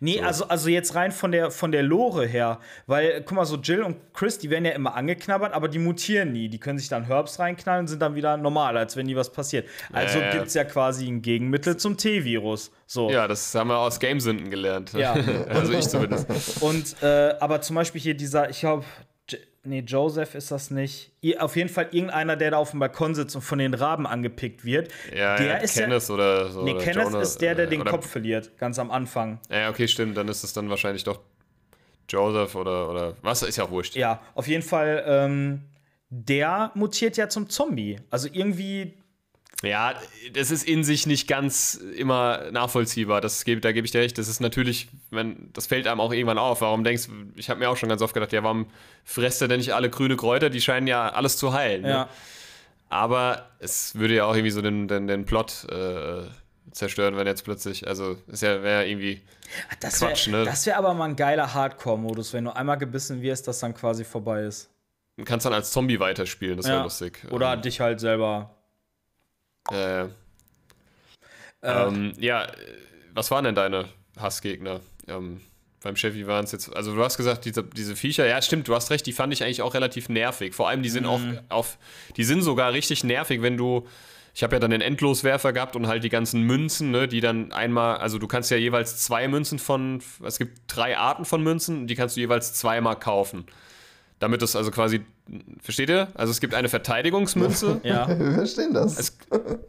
Nee, 0.00 0.18
So. 0.18 0.24
also, 0.24 0.48
also 0.48 0.68
jetzt 0.68 0.94
rein 0.94 1.12
von 1.12 1.32
der, 1.32 1.50
von 1.50 1.72
der 1.72 1.82
Lore 1.82 2.26
her. 2.26 2.58
Weil, 2.86 3.22
guck 3.22 3.32
mal, 3.36 3.44
so 3.44 3.56
Jill 3.56 3.82
und 3.82 3.96
Chris, 4.14 4.38
die 4.38 4.50
werden 4.50 4.64
ja 4.64 4.72
immer 4.72 4.94
angeknabbert, 4.94 5.52
aber 5.52 5.68
die 5.68 5.78
mutieren 5.78 6.32
nie. 6.32 6.48
Die 6.48 6.58
können 6.58 6.78
sich 6.78 6.88
dann 6.88 7.04
Herbs 7.04 7.38
reinknallen 7.38 7.82
und 7.82 7.88
sind 7.88 8.00
dann 8.02 8.14
wieder 8.14 8.36
normal, 8.36 8.76
als 8.76 8.96
wenn 8.96 9.06
nie 9.06 9.16
was 9.16 9.30
passiert. 9.32 9.68
Also 9.92 10.18
Ja, 10.18 10.26
ja. 10.26 10.32
gibt's 10.32 10.54
ja 10.54 10.64
quasi 10.64 11.06
ein 11.08 11.22
Gegenmittel 11.22 11.76
zum 11.76 11.96
T-Virus. 11.96 12.70
So. 12.86 13.10
Ja, 13.10 13.26
das 13.26 13.54
haben 13.54 13.68
wir 13.68 13.78
aus 13.78 13.98
Gamesünden 14.00 14.50
gelernt. 14.50 14.92
Ja. 14.92 15.12
also 15.48 15.72
ich 15.72 15.88
zumindest. 15.88 16.62
Und, 16.62 17.02
äh, 17.02 17.34
aber 17.40 17.60
zum 17.60 17.76
Beispiel 17.76 18.00
hier 18.00 18.14
dieser, 18.14 18.50
ich 18.50 18.60
glaube, 18.60 18.84
nee, 19.64 19.80
Joseph 19.80 20.34
ist 20.34 20.50
das 20.50 20.70
nicht. 20.70 21.12
Auf 21.38 21.56
jeden 21.56 21.68
Fall 21.68 21.88
irgendeiner, 21.92 22.36
der 22.36 22.52
da 22.52 22.56
auf 22.56 22.70
dem 22.70 22.80
Balkon 22.80 23.14
sitzt 23.14 23.36
und 23.36 23.42
von 23.42 23.58
den 23.58 23.74
Raben 23.74 24.06
angepickt 24.06 24.64
wird. 24.64 24.90
Ja, 25.16 25.36
der 25.36 25.46
ja, 25.46 25.56
ist 25.56 25.74
Kenneth 25.74 26.10
oder 26.10 26.48
so. 26.48 26.60
ja. 26.60 26.64
Nee, 26.64 26.74
oder 26.74 26.84
Kenneth 26.84 27.04
Jonah, 27.04 27.20
ist 27.20 27.40
der, 27.40 27.54
der 27.54 27.66
äh, 27.66 27.70
den 27.70 27.84
Kopf 27.84 28.08
verliert, 28.08 28.56
ganz 28.58 28.78
am 28.78 28.90
Anfang. 28.90 29.38
Ja, 29.50 29.70
okay, 29.70 29.88
stimmt. 29.88 30.16
Dann 30.16 30.28
ist 30.28 30.44
es 30.44 30.52
dann 30.52 30.68
wahrscheinlich 30.70 31.04
doch 31.04 31.20
Joseph 32.08 32.54
oder, 32.54 32.90
oder 32.90 33.16
was, 33.22 33.42
ist 33.42 33.56
ja 33.56 33.64
auch 33.64 33.70
wurscht. 33.70 33.96
Ja, 33.96 34.20
auf 34.34 34.46
jeden 34.48 34.62
Fall, 34.62 35.04
ähm, 35.06 35.62
der 36.10 36.72
mutiert 36.74 37.16
ja 37.16 37.28
zum 37.28 37.48
Zombie. 37.48 37.98
Also 38.10 38.28
irgendwie, 38.30 38.98
Ja, 39.62 39.94
das 40.34 40.50
ist 40.50 40.64
in 40.66 40.82
sich 40.82 41.06
nicht 41.06 41.28
ganz 41.28 41.74
immer 41.74 42.50
nachvollziehbar. 42.50 43.20
Das 43.20 43.44
gebe, 43.44 43.60
da 43.60 43.70
gebe 43.72 43.84
ich 43.84 43.92
dir 43.92 44.00
recht. 44.00 44.18
Das 44.18 44.26
ist 44.28 44.40
natürlich, 44.40 44.88
wenn, 45.10 45.50
das 45.52 45.66
fällt 45.68 45.86
einem 45.86 46.00
auch 46.00 46.12
irgendwann 46.12 46.38
auf. 46.38 46.60
Warum 46.62 46.82
denkst 46.82 47.06
du, 47.06 47.12
ich 47.36 47.48
habe 47.48 47.60
mir 47.60 47.70
auch 47.70 47.76
schon 47.76 47.88
ganz 47.88 48.02
oft 48.02 48.12
gedacht, 48.14 48.32
ja, 48.32 48.42
warum 48.42 48.66
fresst 49.04 49.40
er 49.40 49.46
denn 49.48 49.58
nicht 49.58 49.72
alle 49.74 49.88
grüne 49.88 50.16
Kräuter? 50.16 50.50
Die 50.50 50.60
scheinen 50.60 50.86
ja 50.88 51.08
alles 51.10 51.36
zu 51.36 51.52
heilen. 51.52 51.82
Ne? 51.82 51.88
ja. 51.88 52.08
Aber 52.88 53.46
es 53.58 53.94
würde 53.94 54.14
ja 54.16 54.24
auch 54.26 54.34
irgendwie 54.34 54.50
so 54.50 54.60
den, 54.60 54.86
den, 54.88 55.06
den 55.06 55.24
Plot 55.24 55.64
äh, 55.70 56.24
zerstören, 56.72 57.16
wenn 57.16 57.26
jetzt 57.26 57.44
plötzlich, 57.44 57.86
also 57.88 58.16
ist 58.26 58.42
ja, 58.42 58.62
wäre 58.62 58.82
ja 58.82 58.88
irgendwie, 58.88 59.22
Das 59.80 59.98
Quatsch, 60.00 60.26
wäre 60.28 60.38
ne? 60.40 60.44
das 60.44 60.66
wär 60.66 60.76
aber 60.76 60.92
mal 60.92 61.06
ein 61.06 61.16
geiler 61.16 61.54
Hardcore-Modus, 61.54 62.32
wenn 62.34 62.44
du 62.44 62.54
einmal 62.54 62.76
gebissen 62.78 63.22
wirst, 63.22 63.48
dass 63.48 63.60
dann 63.60 63.74
quasi 63.74 64.04
vorbei 64.04 64.42
ist. 64.42 64.68
du 65.16 65.24
kannst 65.24 65.46
dann 65.46 65.52
als 65.54 65.70
Zombie 65.70 66.00
weiterspielen, 66.00 66.56
das 66.58 66.66
wäre 66.66 66.78
Ja. 66.78 66.82
lustig. 66.82 67.20
Oder 67.30 67.52
Ähm, 67.54 67.62
dich 67.62 67.80
halt 67.80 68.00
selber. 68.00 68.54
Äh, 69.70 70.06
ähm, 71.62 72.12
ja, 72.18 72.44
äh, 72.44 72.48
was 73.14 73.30
waren 73.30 73.44
denn 73.44 73.54
deine 73.54 73.86
Hassgegner? 74.18 74.80
Ähm, 75.06 75.40
beim 75.82 75.96
Chevy 75.96 76.26
waren 76.26 76.44
es 76.44 76.52
jetzt, 76.52 76.74
also 76.74 76.94
du 76.94 77.02
hast 77.02 77.16
gesagt, 77.16 77.44
diese, 77.44 77.64
diese 77.64 77.96
Viecher, 77.96 78.26
ja 78.26 78.40
stimmt, 78.40 78.68
du 78.68 78.74
hast 78.74 78.90
recht, 78.90 79.06
die 79.06 79.12
fand 79.12 79.32
ich 79.32 79.42
eigentlich 79.42 79.62
auch 79.62 79.74
relativ 79.74 80.08
nervig. 80.08 80.54
Vor 80.54 80.68
allem, 80.68 80.82
die 80.82 80.88
sind 80.88 81.06
auch 81.06 81.20
auf, 81.48 81.78
die 82.16 82.24
sind 82.24 82.42
sogar 82.42 82.72
richtig 82.72 83.04
nervig, 83.04 83.42
wenn 83.42 83.56
du, 83.56 83.86
ich 84.34 84.42
habe 84.42 84.54
ja 84.56 84.60
dann 84.60 84.70
den 84.70 84.80
Endloswerfer 84.80 85.52
gehabt 85.52 85.76
und 85.76 85.88
halt 85.88 86.04
die 86.04 86.08
ganzen 86.08 86.42
Münzen, 86.42 86.90
ne, 86.90 87.08
die 87.08 87.20
dann 87.20 87.52
einmal, 87.52 87.96
also 87.96 88.18
du 88.18 88.28
kannst 88.28 88.50
ja 88.50 88.56
jeweils 88.56 88.98
zwei 88.98 89.26
Münzen 89.28 89.58
von, 89.58 90.00
es 90.24 90.38
gibt 90.38 90.60
drei 90.68 90.96
Arten 90.96 91.24
von 91.24 91.42
Münzen, 91.42 91.86
die 91.86 91.96
kannst 91.96 92.16
du 92.16 92.20
jeweils 92.20 92.54
zweimal 92.54 92.98
kaufen. 92.98 93.46
Damit 94.22 94.40
das 94.40 94.54
also 94.54 94.70
quasi, 94.70 95.00
versteht 95.60 95.90
ihr? 95.90 96.06
Also 96.14 96.30
es 96.30 96.38
gibt 96.38 96.54
eine 96.54 96.68
Verteidigungsmünze. 96.68 97.80
Ja. 97.82 98.06
Wir 98.08 98.34
verstehen 98.34 98.72
das. 98.72 98.96
Es, 98.96 99.18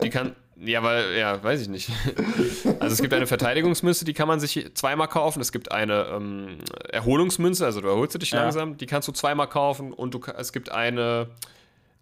die 0.03 0.11
kann. 0.11 0.35
Ja, 0.57 0.83
weil, 0.83 1.17
ja, 1.17 1.43
weiß 1.43 1.59
ich 1.61 1.69
nicht. 1.69 1.89
Also 2.79 2.93
es 2.93 3.01
gibt 3.01 3.15
eine 3.15 3.25
Verteidigungsmünze, 3.25 4.05
die 4.05 4.13
kann 4.13 4.27
man 4.27 4.39
sich 4.39 4.69
zweimal 4.75 5.07
kaufen. 5.07 5.41
Es 5.41 5.51
gibt 5.51 5.71
eine 5.71 6.05
ähm, 6.13 6.59
Erholungsmünze, 6.91 7.65
also 7.65 7.81
du 7.81 7.87
erholst 7.87 8.13
du 8.13 8.19
dich 8.19 8.29
Ja. 8.29 8.43
langsam, 8.43 8.77
die 8.77 8.85
kannst 8.85 9.07
du 9.07 9.11
zweimal 9.11 9.49
kaufen. 9.49 9.91
Und 9.91 10.13
du, 10.13 10.21
es 10.37 10.53
gibt 10.53 10.71
eine 10.71 11.29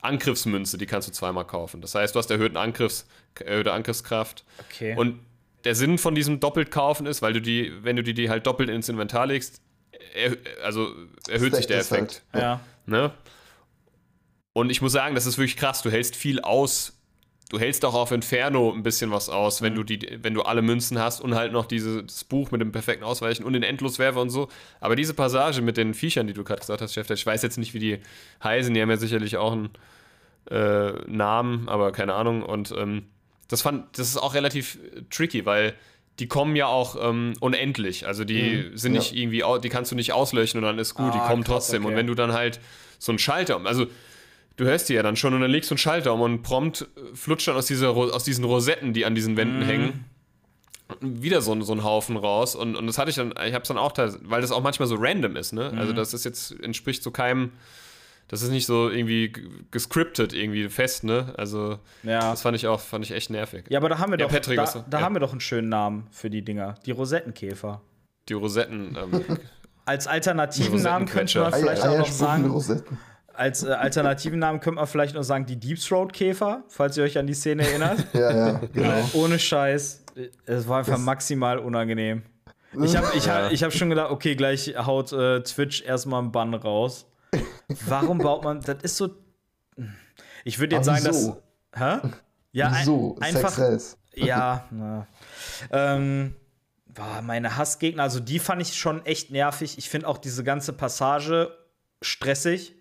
Angriffsmünze, 0.01 0.77
die 0.77 0.87
kannst 0.87 1.07
du 1.07 1.13
zweimal 1.13 1.45
kaufen. 1.47 1.79
Das 1.79 1.95
heißt, 1.95 2.13
du 2.15 2.19
hast 2.19 2.29
erhöhten 2.31 2.57
Angriffs, 2.57 3.07
erhöhte 3.39 3.71
Angriffskraft. 3.71 4.43
Okay. 4.69 4.95
Und 4.97 5.19
der 5.63 5.75
Sinn 5.75 5.97
von 5.97 6.15
diesem 6.15 6.41
doppelt 6.41 6.69
kaufen 6.69 7.05
ist, 7.05 7.21
weil 7.21 7.31
du 7.31 7.41
die, 7.41 7.71
wenn 7.83 7.95
du 7.95 8.03
die, 8.03 8.13
die 8.13 8.29
halt 8.29 8.45
doppelt 8.45 8.69
ins 8.69 8.89
Inventar 8.89 9.27
legst, 9.27 9.61
er, 10.13 10.37
also 10.63 10.89
erhöht 11.29 11.55
sich 11.55 11.67
der 11.67 11.79
es 11.79 11.91
Effekt. 11.91 12.21
halt. 12.33 12.43
ja. 12.43 12.61
Ne? 12.85 13.11
Und 14.53 14.69
ich 14.69 14.81
muss 14.81 14.91
sagen, 14.91 15.15
das 15.15 15.25
ist 15.25 15.37
wirklich 15.37 15.57
krass. 15.57 15.81
Du 15.81 15.89
hältst 15.89 16.15
viel 16.15 16.41
aus. 16.41 16.97
Du 17.49 17.59
hältst 17.59 17.83
auch 17.83 17.93
auf 17.93 18.11
Inferno 18.11 18.71
ein 18.71 18.81
bisschen 18.81 19.11
was 19.11 19.27
aus, 19.27 19.61
wenn 19.61 19.75
du 19.75 19.83
die, 19.83 20.19
wenn 20.21 20.33
du 20.33 20.41
alle 20.43 20.61
Münzen 20.61 20.99
hast 20.99 21.19
und 21.19 21.35
halt 21.35 21.51
noch 21.51 21.65
dieses 21.65 22.23
Buch 22.23 22.49
mit 22.51 22.61
dem 22.61 22.71
perfekten 22.71 23.03
Ausweichen 23.03 23.43
und 23.43 23.51
den 23.51 23.63
Endloswerfer 23.63 24.21
und 24.21 24.29
so. 24.29 24.47
Aber 24.79 24.95
diese 24.95 25.13
Passage 25.13 25.61
mit 25.61 25.75
den 25.75 25.93
Viechern, 25.93 26.27
die 26.27 26.33
du 26.33 26.45
gerade 26.45 26.61
gesagt 26.61 26.81
hast, 26.81 26.93
Chef, 26.93 27.09
ich 27.09 27.25
weiß 27.25 27.41
jetzt 27.41 27.57
nicht, 27.57 27.73
wie 27.73 27.79
die 27.79 27.99
heißen, 28.41 28.73
die 28.73 28.81
haben 28.81 28.89
ja 28.89 28.95
sicherlich 28.95 29.35
auch 29.35 29.51
einen 29.51 29.69
äh, 30.49 30.93
Namen, 31.07 31.67
aber 31.67 31.91
keine 31.91 32.13
Ahnung. 32.13 32.41
Und 32.41 32.73
ähm, 32.77 33.07
das 33.49 33.61
fand, 33.61 33.97
das 33.97 34.07
ist 34.07 34.17
auch 34.17 34.33
relativ 34.33 34.79
tricky, 35.09 35.45
weil 35.45 35.73
die 36.19 36.27
kommen 36.27 36.55
ja 36.55 36.67
auch 36.67 36.95
ähm, 37.01 37.33
unendlich. 37.39 38.05
Also 38.05 38.23
die 38.25 38.69
Mhm, 38.71 38.77
sind 38.77 38.93
ja. 38.93 38.99
nicht 38.99 39.15
irgendwie, 39.15 39.43
die 39.63 39.69
kannst 39.69 39.91
du 39.91 39.95
nicht 39.95 40.13
auslöschen 40.13 40.59
und 40.59 40.63
dann 40.65 40.77
ist 40.79 40.93
gut, 40.93 41.13
die 41.13 41.19
Ah, 41.19 41.27
kommen 41.27 41.43
krass, 41.43 41.65
trotzdem. 41.65 41.85
Und 41.85 41.91
okay. 41.93 41.99
wenn 41.99 42.07
du 42.07 42.15
dann 42.15 42.33
halt 42.33 42.59
so 42.99 43.11
einen 43.11 43.19
Schalter 43.19 43.55
um, 43.55 43.65
also 43.65 43.87
du 44.57 44.65
hörst 44.65 44.89
die 44.89 44.93
ja 44.93 45.01
dann 45.03 45.15
schon 45.15 45.33
und 45.33 45.41
dann 45.41 45.49
legst 45.49 45.71
du 45.71 45.73
einen 45.73 45.79
Schalter 45.79 46.13
um 46.13 46.21
und 46.21 46.43
prompt 46.43 46.81
äh, 46.81 47.15
flutscht 47.15 47.47
dann 47.47 47.55
aus, 47.55 47.65
dieser, 47.65 47.89
aus 47.91 48.23
diesen 48.23 48.43
Rosetten, 48.45 48.93
die 48.93 49.05
an 49.05 49.15
diesen 49.15 49.33
Mhm. 49.33 49.37
Wänden 49.37 49.61
hängen, 49.63 50.05
wieder 50.99 51.41
so, 51.41 51.53
ein- 51.53 51.61
so 51.63 51.73
ein 51.73 51.83
Haufen 51.83 52.17
raus. 52.17 52.53
Und, 52.55 52.75
und 52.75 52.85
das 52.85 52.97
hatte 52.97 53.09
ich 53.09 53.15
dann, 53.15 53.31
ich 53.47 53.53
habe 53.53 53.61
es 53.63 53.69
dann 53.69 53.77
auch, 53.77 53.93
weil 54.23 54.41
das 54.41 54.51
auch 54.51 54.61
manchmal 54.61 54.87
so 54.89 54.95
random 54.99 55.35
ist, 55.37 55.53
ne? 55.53 55.71
Mhm. 55.71 55.79
Also 55.79 55.93
das 55.93 56.13
ist 56.13 56.25
jetzt, 56.25 56.51
entspricht 56.61 57.01
so 57.01 57.09
keinem, 57.11 57.51
das 58.31 58.41
ist 58.41 58.49
nicht 58.49 58.65
so 58.65 58.89
irgendwie 58.89 59.31
gescriptet, 59.69 60.33
irgendwie 60.33 60.67
fest, 60.69 61.03
ne? 61.03 61.33
Also 61.37 61.77
Ja. 62.01 62.31
das 62.31 62.41
fand 62.41 62.55
ich 62.55 62.65
auch, 62.65 62.79
fand 62.79 63.05
ich 63.05 63.11
echt 63.11 63.29
nervig. 63.29 63.65
Ja, 63.69 63.77
aber 63.79 63.89
da 63.89 63.99
haben 63.99 64.11
wir 64.11 64.17
Ja, 64.19 64.25
doch, 64.25 64.33
Patrick, 64.33 64.57
da, 64.57 64.65
du- 64.65 64.83
da 64.89 64.97
ja. 64.99 65.03
haben 65.05 65.13
wir 65.15 65.19
doch 65.19 65.31
einen 65.31 65.41
schönen 65.41 65.69
Namen 65.69 66.07
für 66.11 66.29
die 66.31 66.41
Dinger. 66.43 66.75
Die 66.85 66.91
Rosettenkäfer. 66.91 67.81
Die 68.29 68.33
Rosetten, 68.33 68.97
ähm, 68.99 69.23
Als 69.85 70.07
alternativen 70.07 70.81
Namen 70.81 71.05
könnte 71.07 71.39
man 71.41 71.51
vielleicht 71.53 71.81
auch 71.85 71.97
noch 71.97 72.07
sagen, 72.07 72.45
Rosetten. 72.49 72.97
als 73.33 73.63
äh, 73.63 73.69
alternativen 73.71 74.39
Namen 74.39 74.59
könnte 74.59 74.75
man 74.75 74.87
vielleicht 74.87 75.15
noch 75.15 75.23
sagen, 75.23 75.45
die 75.47 75.59
Deep 75.59 75.79
Throat 75.79 76.13
Käfer, 76.13 76.63
falls 76.69 76.95
ihr 76.97 77.03
euch 77.03 77.17
an 77.17 77.27
die 77.27 77.33
Szene 77.33 77.67
erinnert. 77.67 78.05
Ja, 78.13 78.31
ja, 78.31 78.61
genau. 78.73 79.09
Ohne 79.13 79.39
Scheiß. 79.39 80.03
Es 80.45 80.67
war 80.67 80.79
einfach 80.79 80.97
maximal 80.99 81.57
unangenehm. 81.57 82.21
Ich 82.81 82.95
habe 82.95 83.07
ich 83.17 83.27
hab, 83.27 83.51
ich 83.51 83.63
hab 83.63 83.73
schon 83.73 83.89
gedacht, 83.89 84.11
okay, 84.11 84.35
gleich 84.35 84.73
haut 84.77 85.11
äh, 85.13 85.41
Twitch 85.41 85.81
erstmal 85.83 86.21
einen 86.21 86.31
Bann 86.31 86.53
raus. 86.53 87.05
Warum 87.87 88.17
baut 88.17 88.43
man, 88.43 88.61
das 88.61 88.83
ist 88.83 88.97
so. 88.97 89.09
Ich 90.43 90.59
würde 90.59 90.75
jetzt 90.75 90.85
sagen, 90.85 91.03
dass. 91.03 91.15
wieso? 91.17 91.41
Hä? 91.75 91.97
Ja, 92.51 92.69
ein- 92.69 92.85
so, 92.85 93.17
einfach. 93.21 93.51
Sells. 93.51 93.97
Ja, 94.13 94.65
na. 94.71 95.07
Ähm, 95.71 96.35
boah, 96.93 97.21
meine 97.21 97.55
Hassgegner, 97.55 98.03
also 98.03 98.19
die 98.19 98.39
fand 98.39 98.61
ich 98.61 98.75
schon 98.75 99.05
echt 99.05 99.31
nervig. 99.31 99.77
Ich 99.77 99.89
finde 99.89 100.07
auch 100.07 100.17
diese 100.17 100.43
ganze 100.43 100.73
Passage 100.73 101.55
stressig. 102.01 102.75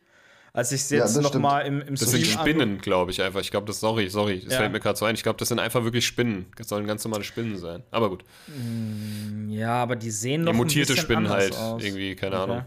Als 0.53 0.73
ich 0.73 0.81
es 0.81 0.91
Ja, 0.91 0.99
jetzt 0.99 1.15
das 1.15 1.23
noch 1.23 1.29
stimmt. 1.29 1.43
mal 1.45 1.61
im, 1.61 1.81
im 1.83 1.95
das 1.95 2.11
sind 2.11 2.27
Stream 2.27 2.41
Spinnen, 2.41 2.79
glaube 2.81 3.13
ich 3.13 3.23
einfach. 3.23 3.39
Ich 3.41 3.53
glaube, 3.53 3.69
das, 3.69 3.79
sorry, 3.79 4.09
sorry, 4.09 4.41
das 4.41 4.53
Ja. 4.55 4.59
fällt 4.59 4.73
mir 4.73 4.81
gerade 4.81 4.99
so 4.99 5.05
ein. 5.05 5.15
Ich 5.15 5.23
glaube, 5.23 5.39
das 5.39 5.47
sind 5.47 5.61
einfach 5.61 5.85
wirklich 5.85 6.05
Spinnen. 6.05 6.47
Das 6.57 6.67
sollen 6.69 6.89
ganz 6.89 7.05
normale 7.05 7.23
Spinnen 7.23 7.57
sein. 7.57 7.85
Aber 7.93 8.09
gut. 8.11 8.25
ange- 8.49 9.53
Ja, 9.55 9.75
aber 9.75 9.95
die 9.95 10.11
sehen 10.11 10.41
Ja, 10.41 10.47
noch 10.47 10.55
mutierte 10.55 10.95
ein 10.95 10.97
bisschen 10.97 11.05
Spinnen 11.05 11.29
halt. 11.29 11.57
aus. 11.57 11.81
Irgendwie, 11.85 12.17
keine 12.17 12.35
Okay. 12.35 12.43
Ahnung. 12.51 12.65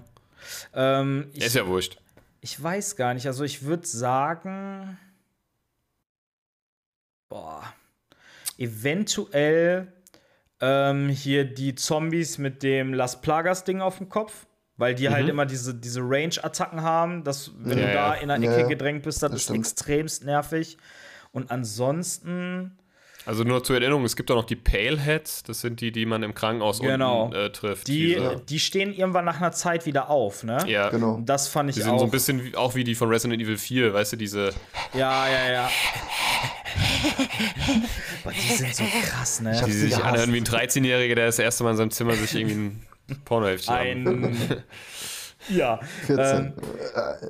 Ähm, 0.74 1.30
ich, 1.34 1.46
Ist 1.46 1.56
ja 1.56 1.66
wurscht. 1.68 1.98
ich 2.42 2.62
weiß 2.62 2.96
gar 2.96 3.14
nicht. 3.14 3.28
Also 3.28 3.44
ich 3.44 3.64
würde 3.64 3.86
sagen, 3.88 4.98
boah, 7.30 7.64
eventuell 8.58 9.92
ähm, 10.60 11.10
hier 11.10 11.46
die 11.46 11.76
Zombies 11.76 12.38
mit 12.38 12.64
dem 12.64 12.94
Las 12.94 13.22
Plagas 13.22 13.64
Ding 13.64 13.82
auf 13.82 13.98
dem 13.98 14.10
Kopf. 14.10 14.46
Weil 14.76 14.96
die 14.96 15.08
halt 15.10 15.30
immer 15.30 15.46
diese, 15.46 15.76
diese 15.76 16.02
Range-Attacken 16.02 16.82
haben, 16.82 17.24
dass, 17.24 17.52
wenn 17.60 17.78
Ja, 17.78 17.86
du 17.86 17.94
da 17.94 18.14
in 18.16 18.30
der 18.30 18.38
Ja, 18.40 18.52
Ecke 18.54 18.62
ja. 18.62 18.68
gedrängt 18.68 19.04
bist, 19.04 19.22
das, 19.22 19.30
Das 19.30 19.42
ist 19.42 19.44
stimmt. 19.44 19.60
extremst 19.60 20.24
nervig. 20.26 20.80
Und 21.32 21.52
ansonsten, 21.52 22.76
Also 23.26 23.44
nur 23.44 23.64
zur 23.64 23.78
Erinnerung, 23.78 24.04
es 24.04 24.16
gibt 24.16 24.30
auch 24.32 24.36
noch 24.36 24.45
die 24.45 24.56
Paleheads. 24.58 25.44
Das 25.44 25.62
sind 25.62 25.80
die, 25.82 25.91
die 25.91 26.06
man 26.06 26.24
im 26.24 26.34
Krankenhaus 26.34 26.80
Genau. 26.82 27.26
unten 27.26 27.36
äh, 27.38 27.50
trifft. 27.52 27.88
die, 27.88 28.08
Diese- 28.16 28.41
die 28.50 28.60
stehen 28.60 28.94
irgendwann 28.94 29.24
nach 29.26 29.38
einer 29.38 29.52
Zeit 29.54 29.86
wieder 29.86 30.10
auf, 30.10 30.44
ne? 30.44 30.58
ja, 30.68 30.90
Genau. 30.90 31.22
Das 31.26 31.48
fand 31.48 31.70
ich 31.70 31.76
Die 31.78 31.82
sind 31.84 31.91
auch. 31.91 32.00
so 32.00 32.06
ein 32.06 32.12
bisschen 32.12 32.44
wie, 32.44 32.56
auch 32.56 32.76
wie 32.76 32.84
die 32.84 32.95
von 32.95 33.10
Resident 33.10 33.41
Evil 33.41 33.58
4, 33.58 33.94
weißt 33.94 34.14
du, 34.14 34.18
diese. 34.18 34.50
Ja, 34.94 35.28
ja, 35.30 35.52
ja. 35.52 35.70
Boah, 38.24 38.32
die 38.32 38.54
sind 38.54 38.76
so 38.76 38.84
krass, 39.04 39.41
ne? 39.41 39.62
Die 39.66 39.72
sie 39.72 39.80
sich 39.90 39.98
anhören 39.98 40.34
wie 40.34 40.38
ein 40.38 40.45
13-Jähriger, 40.45 41.16
der 41.16 41.26
das 41.28 41.40
erste 41.40 41.64
Mal 41.64 41.72
in 41.72 41.78
seinem 41.78 41.91
Zimmer 41.91 42.14
sich 42.14 42.36
irgendwie 42.36 42.56
ein 42.56 42.86
Pornoheftchen 43.26 43.74
Ein. 43.76 44.64
ja. 45.49 45.80
14. 46.06 46.53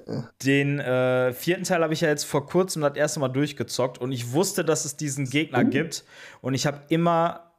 Ähm, 0.07 0.23
den 0.44 0.80
äh, 0.80 1.34
vierten 1.34 1.64
Teil 1.64 1.81
habe 1.84 1.94
ich 1.94 2.02
ja 2.02 2.10
jetzt 2.10 2.23
vor 2.26 2.45
kurzem 2.48 2.81
das 2.81 2.95
erste 2.95 3.19
Mal 3.19 3.30
durchgezockt 3.30 3.98
und 3.98 4.11
ich 4.11 4.31
wusste, 4.34 4.64
dass 4.65 4.85
es 4.85 4.95
diesen 4.98 5.30
Gegner 5.30 5.64
gibt. 5.64 6.03
Und 6.41 6.53
ich 6.53 6.65
habe 6.68 6.80
immer 6.90 7.52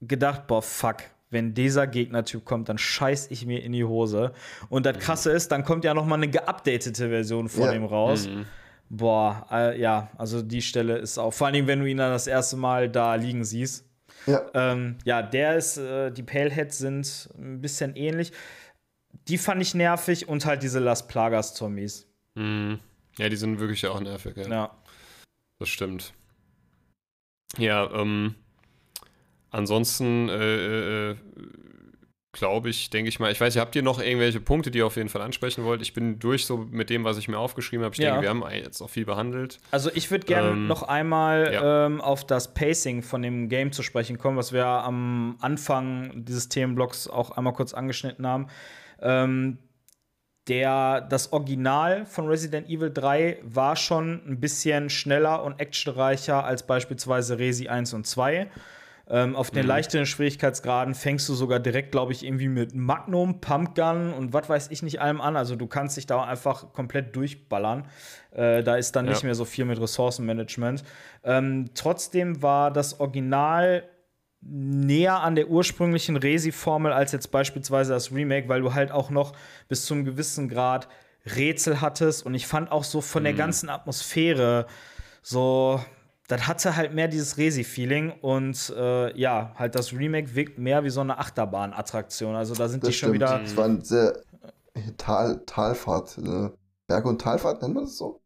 gedacht, 0.00 0.46
boah, 0.46 0.62
fuck. 0.62 0.96
Wenn 1.30 1.54
dieser 1.54 1.86
Gegnertyp 1.86 2.44
kommt, 2.44 2.68
dann 2.68 2.76
scheiß 2.76 3.30
ich 3.30 3.46
mir 3.46 3.62
in 3.62 3.72
die 3.72 3.84
Hose. 3.84 4.32
Und 4.68 4.84
das 4.84 4.98
Krasse 4.98 5.30
ist, 5.30 5.50
dann 5.50 5.64
kommt 5.64 5.82
ja 5.84 5.94
noch 5.94 6.04
mal 6.04 6.16
eine 6.16 6.28
geupdatete 6.28 7.08
Version 7.08 7.48
von 7.48 7.62
Ja. 7.64 7.72
ihm 7.72 7.84
raus. 7.86 8.28
Boah, 8.90 9.46
äh, 9.50 9.80
ja, 9.80 10.10
also 10.18 10.42
die 10.42 10.60
Stelle 10.60 10.98
ist 10.98 11.16
auch, 11.16 11.32
vor 11.32 11.46
allen 11.46 11.54
Dingen, 11.54 11.66
wenn 11.68 11.80
du 11.80 11.86
ihn 11.86 11.96
dann 11.96 12.12
das 12.12 12.26
erste 12.26 12.56
Mal 12.56 12.90
da 12.90 13.14
liegen 13.14 13.44
siehst. 13.44 13.86
Ja. 14.26 14.42
Ähm, 14.52 14.96
ja, 15.04 15.22
der 15.22 15.56
ist, 15.56 15.78
äh, 15.78 16.10
die 16.10 16.22
Paleheads 16.22 16.76
sind 16.76 17.30
ein 17.38 17.62
bisschen 17.62 17.96
ähnlich. 17.96 18.32
Die 19.28 19.38
fand 19.38 19.62
ich 19.62 19.74
nervig 19.74 20.28
und 20.28 20.44
halt 20.46 20.62
diese 20.62 20.78
Las 20.80 21.06
Plagas-Zombies. 21.06 22.06
Mhm. 22.34 22.78
Ja, 23.18 23.28
die 23.28 23.36
sind 23.36 23.60
wirklich 23.60 23.86
auch 23.86 24.00
nervig, 24.00 24.36
ja. 24.36 24.48
Ja. 24.48 24.70
Das 25.58 25.68
stimmt. 25.68 26.12
Ja, 27.58 27.90
ähm, 27.92 28.34
ansonsten 29.50 30.28
äh, 30.30 31.10
äh, 31.10 31.16
glaube 32.32 32.70
ich, 32.70 32.88
denke 32.88 33.10
ich 33.10 33.20
mal, 33.20 33.30
ich 33.30 33.38
weiß 33.40 33.54
nicht, 33.54 33.60
habt 33.60 33.76
ihr 33.76 33.82
noch 33.82 34.00
irgendwelche 34.00 34.40
Punkte, 34.40 34.70
die 34.70 34.78
ihr 34.78 34.86
auf 34.86 34.96
jeden 34.96 35.10
Fall 35.10 35.20
ansprechen 35.20 35.64
wollt? 35.64 35.82
Ich 35.82 35.92
bin 35.92 36.18
durch 36.18 36.46
so 36.46 36.56
mit 36.56 36.88
dem, 36.88 37.04
was 37.04 37.18
ich 37.18 37.28
mir 37.28 37.38
aufgeschrieben 37.38 37.84
habe. 37.84 37.94
Ich 37.94 38.00
Ja. 38.00 38.12
denke, 38.12 38.22
wir 38.22 38.30
haben 38.30 38.42
jetzt 38.54 38.80
auch 38.80 38.88
viel 38.88 39.04
behandelt. 39.04 39.58
Also 39.70 39.90
ich 39.92 40.10
würde 40.10 40.26
gerne 40.26 40.50
Ähm, 40.52 40.66
noch 40.66 40.82
einmal 40.82 41.52
ja. 41.52 41.86
ähm, 41.86 42.00
auf 42.00 42.26
das 42.26 42.54
Pacing 42.54 43.02
von 43.02 43.20
dem 43.20 43.50
Game 43.50 43.72
zu 43.72 43.82
sprechen 43.82 44.16
kommen, 44.16 44.38
was 44.38 44.52
wir 44.54 44.64
am 44.66 45.36
Anfang 45.40 46.24
dieses 46.24 46.48
Themenblocks 46.48 47.06
auch 47.08 47.32
einmal 47.32 47.52
kurz 47.52 47.74
angeschnitten 47.74 48.26
haben. 48.26 48.48
Ähm, 49.02 49.58
der, 50.48 51.02
das 51.02 51.32
Original 51.32 52.04
von 52.04 52.26
Resident 52.26 52.68
Evil 52.68 52.90
3 52.92 53.38
war 53.42 53.76
schon 53.76 54.20
ein 54.26 54.40
bisschen 54.40 54.90
schneller 54.90 55.44
und 55.44 55.60
actionreicher 55.60 56.44
als 56.44 56.64
beispielsweise 56.66 57.38
Resi 57.38 57.68
1 57.68 57.92
und 57.94 58.06
2. 58.06 58.48
Ähm, 59.08 59.36
auf 59.36 59.50
den 59.50 59.66
leichteren 59.66 60.06
Schwierigkeitsgraden 60.06 60.94
fängst 60.94 61.28
du 61.28 61.34
sogar 61.34 61.60
direkt, 61.60 61.92
glaube 61.92 62.12
ich, 62.12 62.24
irgendwie 62.24 62.48
mit 62.48 62.74
Magnum, 62.74 63.40
Pumpgun 63.40 64.12
und 64.12 64.32
was 64.32 64.48
weiß 64.48 64.70
ich 64.70 64.82
nicht 64.82 65.00
allem 65.00 65.20
an. 65.20 65.36
Also 65.36 65.54
du 65.54 65.66
kannst 65.66 65.96
dich 65.96 66.06
da 66.06 66.24
einfach 66.24 66.72
komplett 66.72 67.14
durchballern. 67.14 67.84
Äh, 68.30 68.62
da 68.62 68.76
ist 68.76 68.96
dann 68.96 69.06
nicht 69.06 69.22
Ja. 69.22 69.26
mehr 69.26 69.34
so 69.34 69.44
viel 69.44 69.64
mit 69.64 69.80
Ressourcenmanagement. 69.80 70.82
Ähm, 71.24 71.70
trotzdem 71.74 72.42
war 72.42 72.72
das 72.72 73.00
Original 73.00 73.84
näher 74.42 75.20
an 75.20 75.34
der 75.36 75.48
ursprünglichen 75.48 76.16
Resi-Formel 76.16 76.92
als 76.92 77.12
jetzt 77.12 77.30
beispielsweise 77.30 77.92
das 77.92 78.12
Remake, 78.12 78.48
weil 78.48 78.60
du 78.60 78.74
halt 78.74 78.90
auch 78.90 79.10
noch 79.10 79.32
bis 79.68 79.86
zu 79.86 79.94
einem 79.94 80.04
gewissen 80.04 80.48
Grad 80.48 80.88
Rätsel 81.24 81.80
hattest. 81.80 82.26
Und 82.26 82.34
ich 82.34 82.46
fand 82.46 82.70
auch 82.72 82.84
so 82.84 83.00
von 83.00 83.22
der 83.24 83.34
ganzen 83.34 83.68
Atmosphäre 83.68 84.66
so, 85.22 85.80
das 86.26 86.48
hatte 86.48 86.74
halt 86.74 86.92
mehr 86.92 87.06
dieses 87.08 87.36
Resi-Feeling. 87.38 88.12
Und 88.20 88.72
äh, 88.76 89.16
ja, 89.16 89.52
halt 89.56 89.74
das 89.76 89.92
Remake 89.92 90.34
wirkt 90.34 90.58
mehr 90.58 90.82
wie 90.82 90.90
so 90.90 91.00
eine 91.00 91.18
Achterbahn-Attraktion. 91.18 92.34
Also 92.34 92.54
da 92.54 92.68
sind 92.68 92.82
Das 92.82 92.88
die 92.90 92.94
schon 92.94 93.10
stimmt. 93.10 93.14
wieder. 93.14 93.40
Es 93.42 93.56
war 93.56 93.66
ein 93.66 93.82
sehr 93.84 94.16
Tal, 94.96 95.42
Talfahrt. 95.46 96.18
Äh, 96.18 96.50
Berg- 96.88 97.04
und 97.06 97.20
Talfahrt 97.20 97.62
nennt 97.62 97.74
man 97.74 97.84
das 97.84 97.96
so? 97.96 98.20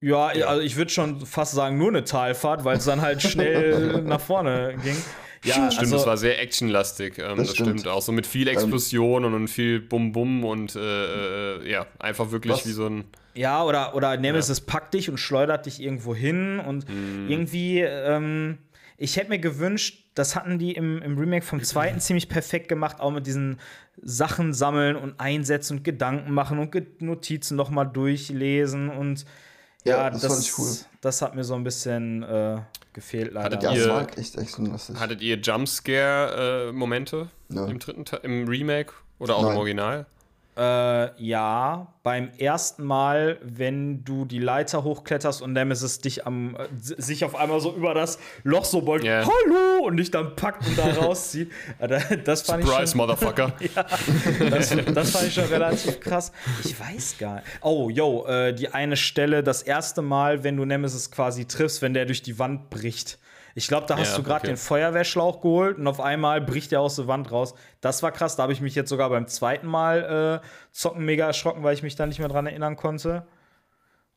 Ja, 0.00 0.26
also 0.26 0.60
ich 0.60 0.76
würde 0.76 0.90
schon 0.90 1.24
fast 1.24 1.52
sagen, 1.52 1.78
nur 1.78 1.88
eine 1.88 2.04
Talfahrt, 2.04 2.64
weil 2.64 2.76
es 2.78 2.84
dann 2.84 3.00
halt 3.00 3.22
schnell 3.22 4.02
nach 4.04 4.20
vorne 4.20 4.76
ging. 4.82 4.96
Ja, 5.44 5.70
stimmt, 5.70 5.78
also, 5.80 5.96
das 5.96 6.06
war 6.06 6.16
sehr 6.16 6.40
actionlastig. 6.40 7.18
Ähm, 7.18 7.36
das, 7.36 7.48
Das 7.48 7.50
stimmt. 7.54 7.80
stimmt. 7.80 7.88
Auch 7.88 8.02
so 8.02 8.12
mit 8.12 8.26
viel 8.26 8.48
Explosionen 8.48 9.34
und 9.34 9.48
viel 9.48 9.80
Bum-Bum 9.80 10.44
und 10.44 10.74
äh, 10.76 10.80
äh, 11.58 11.70
ja, 11.70 11.86
einfach 11.98 12.30
wirklich 12.30 12.52
Was- 12.54 12.66
wie 12.66 12.72
so 12.72 12.86
ein. 12.86 13.04
Ja, 13.36 13.64
oder, 13.64 13.96
oder 13.96 14.16
Nemesis 14.16 14.60
packt 14.60 14.94
dich 14.94 15.10
und 15.10 15.18
schleudert 15.18 15.66
dich 15.66 15.82
irgendwo 15.82 16.14
hin 16.14 16.60
und 16.60 16.86
irgendwie, 17.28 17.80
ähm, 17.80 18.58
ich 18.96 19.16
hätte 19.16 19.28
mir 19.30 19.40
gewünscht, 19.40 20.04
das 20.14 20.36
hatten 20.36 20.56
die 20.60 20.70
im, 20.70 21.02
im 21.02 21.18
Remake 21.18 21.44
vom 21.44 21.60
zweiten 21.60 21.98
ziemlich 22.00 22.28
perfekt 22.28 22.68
gemacht, 22.68 23.00
auch 23.00 23.10
mit 23.10 23.26
diesen 23.26 23.58
Sachen 24.00 24.52
sammeln 24.54 24.94
und 24.94 25.18
einsetzen 25.18 25.78
und 25.78 25.82
Gedanken 25.82 26.32
machen 26.32 26.60
und 26.60 27.02
Notizen 27.02 27.56
nochmal 27.56 27.88
durchlesen 27.88 28.88
und 28.88 29.24
ja, 29.84 29.96
Ja, 30.04 30.10
das 30.10 30.24
fand 30.26 30.40
ich 30.40 30.56
cool. 30.56 30.70
Das 31.04 31.20
hat 31.22 31.34
mir 31.34 31.44
so 31.44 31.54
ein 31.54 31.64
bisschen 31.64 32.22
äh, 32.22 32.58
gefehlt 32.92 33.32
leider. 33.32 33.56
Hattet 33.56 33.62
Ja, 33.62 33.72
Ihr- 33.72 34.06
echt 34.18 34.36
echt. 34.38 34.58
Hattet 34.98 35.20
ihr 35.20 35.36
Jumpscare-Momente 35.38 37.28
Ja. 37.50 37.66
im 37.66 37.78
dritten 37.78 38.04
Teil, 38.04 38.20
im 38.22 38.48
Remake 38.48 38.92
oder 39.18 39.36
auch 39.36 39.42
im 39.42 39.48
Nein. 39.48 39.56
Original? 39.58 40.06
Äh, 40.56 41.20
ja, 41.20 41.88
beim 42.04 42.30
ersten 42.38 42.84
Mal, 42.84 43.38
wenn 43.42 44.04
du 44.04 44.24
die 44.24 44.38
Leiter 44.38 44.84
hochkletterst 44.84 45.42
und 45.42 45.52
Nemesis 45.52 45.98
dich 45.98 46.26
am 46.28 46.54
äh, 46.54 46.68
sich 46.76 47.24
auf 47.24 47.34
einmal 47.34 47.58
so 47.60 47.74
über 47.74 47.92
das 47.92 48.20
Loch 48.44 48.64
so 48.64 48.80
beugt, 48.82 49.02
Ja. 49.02 49.22
hallo 49.26 49.84
und 49.84 49.96
dich 49.96 50.12
dann 50.12 50.36
packt 50.36 50.64
und 50.64 50.78
da 50.78 50.84
rauszieht. 51.00 51.50
Äh, 51.80 51.88
da- 51.88 51.98
das 52.24 52.42
fand 52.42 52.62
ich 52.62 52.68
Surprise, 52.68 52.92
schon, 52.92 52.98
Motherfucker. 52.98 53.52
das, 54.50 54.76
das 54.94 55.10
fand 55.10 55.26
ich 55.26 55.34
schon 55.34 55.44
relativ 55.46 55.98
krass. 55.98 56.30
Ich 56.64 56.78
weiß 56.78 57.16
gar 57.18 57.34
nicht. 57.36 57.46
Oh, 57.60 57.90
yo, 57.90 58.24
äh, 58.26 58.52
die 58.54 58.68
eine 58.68 58.96
Stelle, 58.96 59.42
das 59.42 59.60
erste 59.62 60.02
Mal, 60.02 60.44
wenn 60.44 60.56
du 60.56 60.64
Nemesis 60.64 61.10
quasi 61.10 61.46
triffst, 61.46 61.82
wenn 61.82 61.94
der 61.94 62.06
durch 62.06 62.22
die 62.22 62.38
Wand 62.38 62.70
bricht. 62.70 63.18
Ich 63.56 63.68
glaube, 63.68 63.86
da 63.86 63.96
hast 63.96 64.10
Ja, 64.12 64.16
du 64.16 64.22
gerade 64.24 64.40
okay. 64.40 64.46
den 64.48 64.56
Feuerwehrschlauch 64.56 65.40
geholt 65.40 65.78
und 65.78 65.86
auf 65.86 66.00
einmal 66.00 66.40
bricht 66.40 66.72
er 66.72 66.80
aus 66.80 66.96
der 66.96 67.06
Wand 67.06 67.30
raus. 67.30 67.54
Das 67.80 68.02
war 68.02 68.10
krass. 68.12 68.34
Da 68.36 68.42
habe 68.44 68.52
ich 68.52 68.60
mich 68.60 68.74
jetzt 68.74 68.88
sogar 68.90 69.08
beim 69.10 69.28
zweiten 69.28 69.66
Mal 69.68 70.40
äh, 70.42 70.46
zocken 70.72 71.04
mega 71.04 71.26
erschrocken, 71.26 71.62
weil 71.62 71.74
ich 71.74 71.82
mich 71.82 71.94
da 71.94 72.06
nicht 72.06 72.18
mehr 72.18 72.28
dran 72.28 72.46
erinnern 72.46 72.74
konnte. 72.76 73.26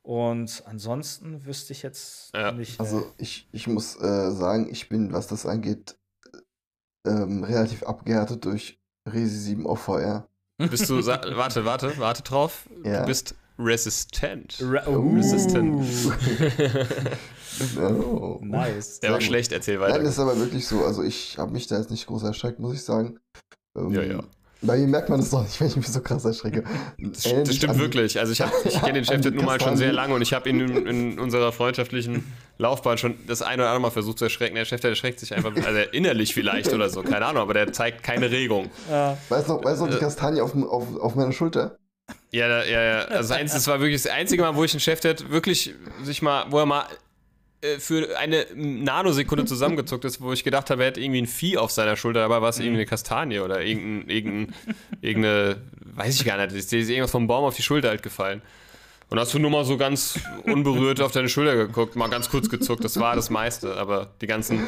Und 0.02 0.64
ansonsten 0.66 1.46
wüsste 1.46 1.74
ich 1.74 1.84
jetzt 1.84 2.34
Ja. 2.34 2.52
nicht. 2.52 2.80
Also 2.80 3.12
ich, 3.18 3.48
ich 3.52 3.68
muss 3.68 3.96
äh, 4.02 4.32
sagen, 4.32 4.70
ich 4.72 4.90
bin, 4.90 5.14
was 5.14 5.28
das 5.28 5.46
angeht, 5.46 5.98
ähm, 7.06 7.44
relativ 7.44 7.84
abgehärtet 7.84 8.44
durch 8.46 8.80
Resi 9.08 9.38
7 9.38 9.68
auf 9.68 9.82
VR. 9.82 10.28
Bist 10.58 10.90
du, 10.90 11.06
warte, 11.06 11.66
warte, 11.66 11.98
warte 11.98 12.24
drauf. 12.24 12.68
Ja. 12.84 13.02
Du 13.02 13.06
bist 13.08 13.36
resistent. 13.60 14.58
Ra 14.62 14.88
Uh. 14.88 15.16
Resistant. 15.16 15.86
Oh. 17.80 18.40
Nice. 18.42 19.00
Der 19.00 19.12
war 19.12 19.22
schlecht, 19.22 19.52
erzähl 19.52 19.78
Nein, 19.80 19.90
weiter. 19.92 20.00
das 20.04 20.14
ist 20.14 20.20
aber 20.20 20.38
wirklich 20.40 20.68
so. 20.68 20.84
Also 20.86 21.04
ich 21.04 21.38
habe 21.38 21.52
mich 21.52 21.68
da 21.68 21.78
jetzt 21.78 21.92
nicht 21.92 22.08
groß 22.08 22.24
erschreckt, 22.24 22.60
muss 22.60 22.74
ich 22.74 22.84
sagen. 22.84 23.20
Ähm, 23.78 23.92
Ja, 23.94 24.02
ja. 24.04 24.24
Bei 24.64 24.76
mir 24.76 24.88
merkt 24.88 25.08
man 25.10 25.20
es 25.20 25.30
doch 25.30 25.44
nicht, 25.44 25.60
wenn 25.62 25.68
ich 25.68 25.76
mich 25.76 25.88
so 25.88 26.02
krass 26.02 26.26
erschrecke. 26.26 26.64
Das, 26.98 27.22
das 27.44 27.56
stimmt 27.56 27.78
wirklich. 27.78 28.20
Also 28.20 28.32
ich, 28.32 28.42
hab- 28.42 28.52
ich 28.66 28.74
kenne 28.82 28.94
den 28.94 29.06
Chef 29.06 29.24
nun 29.24 29.46
mal 29.46 29.62
schon 29.62 29.78
sehr 29.78 29.94
lange 29.94 30.16
und 30.16 30.24
ich 30.24 30.34
habe 30.34 30.50
ihn 30.50 30.60
in, 30.62 30.88
in 30.88 31.20
unserer 31.20 31.52
freundschaftlichen 31.52 32.24
Laufbahn 32.58 32.98
schon 32.98 33.14
das 33.28 33.44
eine 33.44 33.62
oder 33.62 33.70
andere 33.70 33.82
Mal 33.82 33.92
versucht 33.92 34.18
zu 34.18 34.26
erschrecken. 34.26 34.56
Der 34.56 34.66
Chef, 34.66 34.82
der 34.82 34.90
erschreckt 34.90 35.20
sich 35.20 35.32
einfach, 35.36 35.52
also 35.56 35.80
innerlich 35.92 36.34
vielleicht 36.34 36.74
oder 36.74 36.90
so, 36.90 37.04
keine 37.04 37.28
Ahnung, 37.28 37.44
aber 37.44 37.54
der 37.54 37.72
zeigt 37.72 38.02
keine 38.02 38.32
Regung. 38.32 38.72
Weißt 39.30 39.48
du 39.48 39.54
noch, 39.54 39.64
weißt 39.64 39.80
Äh. 39.80 39.84
noch 39.86 39.92
die 39.92 40.00
Kastanie 40.00 40.42
auf, 40.42 40.56
auf, 40.56 40.98
auf 41.02 41.14
meiner 41.14 41.34
Schulter? 41.34 41.78
Ja, 42.32 42.48
da- 42.48 42.66
ja, 42.66 42.82
ja. 42.82 42.98
Also 43.02 43.30
das, 43.30 43.32
Einzige, 43.32 43.58
das 43.60 43.68
war 43.68 43.80
wirklich 43.80 44.02
das 44.02 44.12
einzige 44.12 44.42
Mal, 44.42 44.56
wo 44.56 44.64
ich 44.64 44.74
einen 44.74 44.80
Chef, 44.80 45.00
der 45.02 45.18
wirklich 45.30 45.76
sich 46.04 46.24
mal, 46.24 46.46
wo 46.50 46.58
er 46.58 46.66
mal 46.66 46.82
äh, 46.82 46.86
für 47.80 48.18
eine 48.18 48.46
Nanosekunde 48.54 49.46
zusammengezuckt 49.46 50.06
ist, 50.06 50.22
wo 50.22 50.32
ich 50.32 50.44
gedacht 50.44 50.70
habe, 50.70 50.84
er 50.84 50.90
hätte 50.90 51.02
irgendwie 51.02 51.24
ein 51.24 51.28
Vieh 51.28 51.58
auf 51.58 51.72
seiner 51.72 51.96
Schulter, 51.96 52.22
dabei 52.22 52.42
war 52.42 52.50
es 52.50 52.60
irgendwie 52.60 52.78
eine 52.78 52.86
Kastanie 52.86 53.40
oder 53.40 53.64
irgendein, 53.64 54.10
irgendein, 54.10 54.56
irgendeine, 55.02 55.62
weiß 55.96 56.16
ich 56.16 56.26
gar 56.26 56.38
nicht, 56.38 56.56
ist 56.56 56.72
irgendwas 56.72 57.12
vom 57.12 57.26
Baum 57.28 57.46
auf 57.46 57.56
die 57.56 57.64
Schulter 57.64 57.90
halt 57.90 58.04
gefallen. 58.04 58.42
Und 59.10 59.20
hast 59.20 59.34
du 59.34 59.40
nur 59.40 59.50
mal 59.50 59.64
so 59.64 59.78
ganz 59.78 60.20
unberührt 60.44 61.02
auf 61.02 61.12
deine 61.12 61.30
Schulter 61.30 61.56
geguckt, 61.56 61.96
mal 61.96 62.10
ganz 62.10 62.30
kurz 62.30 62.50
gezuckt, 62.50 62.84
das 62.84 63.00
war 63.00 63.16
das 63.16 63.30
meiste, 63.30 63.78
aber 63.78 64.12
die 64.22 64.28
ganzen. 64.28 64.68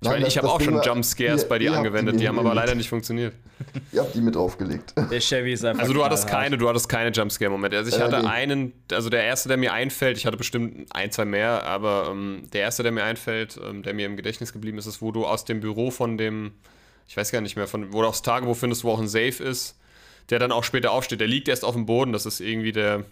Ich 0.00 0.04
Nein, 0.04 0.18
meine, 0.18 0.28
ich 0.28 0.38
habe 0.38 0.48
auch 0.48 0.58
Ding 0.58 0.70
schon 0.70 0.82
Jumpscares 0.82 1.48
bei 1.48 1.58
dir 1.58 1.72
die 1.72 1.76
angewendet, 1.76 2.14
mir 2.14 2.20
die 2.20 2.28
haben 2.28 2.38
aber 2.38 2.54
leider 2.54 2.76
nicht 2.76 2.88
funktioniert. 2.88 3.34
Ihr 3.92 4.00
habt 4.00 4.14
die 4.14 4.20
mit 4.20 4.36
draufgelegt. 4.36 4.94
Der 4.96 5.18
Chevy 5.20 5.52
ist 5.52 5.64
einfach. 5.64 5.82
Also 5.82 5.92
du 5.92 6.04
hattest 6.04 6.28
keine, 6.28 6.56
du 6.56 6.68
hattest 6.68 6.88
keine 6.88 7.10
Jumpscare-Momente. 7.10 7.76
Also 7.76 7.90
ich 7.90 7.96
Äh, 8.00 8.04
hatte 8.04 8.20
nee. 8.20 8.28
einen, 8.28 8.72
also 8.92 9.10
der 9.10 9.24
erste, 9.24 9.48
der 9.48 9.56
mir 9.56 9.72
einfällt, 9.72 10.16
ich 10.16 10.24
hatte 10.24 10.36
bestimmt 10.36 10.86
ein, 10.94 11.10
zwei 11.10 11.24
mehr, 11.24 11.64
aber 11.64 12.08
ähm, 12.12 12.44
der 12.52 12.60
erste, 12.60 12.84
der 12.84 12.92
mir 12.92 13.02
einfällt, 13.02 13.58
ähm, 13.60 13.82
der 13.82 13.92
mir 13.92 14.06
im 14.06 14.16
Gedächtnis 14.16 14.52
geblieben 14.52 14.78
ist, 14.78 14.86
ist, 14.86 15.02
wo 15.02 15.10
du 15.10 15.26
aus 15.26 15.44
dem 15.44 15.58
Büro 15.58 15.90
von 15.90 16.16
dem, 16.16 16.52
ich 17.08 17.16
weiß 17.16 17.32
gar 17.32 17.40
nicht 17.40 17.56
mehr, 17.56 17.66
von, 17.66 17.92
wo 17.92 18.00
du 18.00 18.06
aufs 18.06 18.22
Tagebuch 18.22 18.56
findest, 18.56 18.84
wo 18.84 18.92
auch 18.92 19.00
ein 19.00 19.08
Safe 19.08 19.42
ist, 19.42 19.76
der 20.30 20.38
dann 20.38 20.52
auch 20.52 20.62
später 20.62 20.92
aufsteht. 20.92 21.18
Der 21.18 21.26
liegt 21.26 21.48
erst 21.48 21.64
auf 21.64 21.74
dem 21.74 21.86
Boden, 21.86 22.12
das 22.12 22.24
ist 22.24 22.38
irgendwie 22.38 22.70
der, 22.70 23.04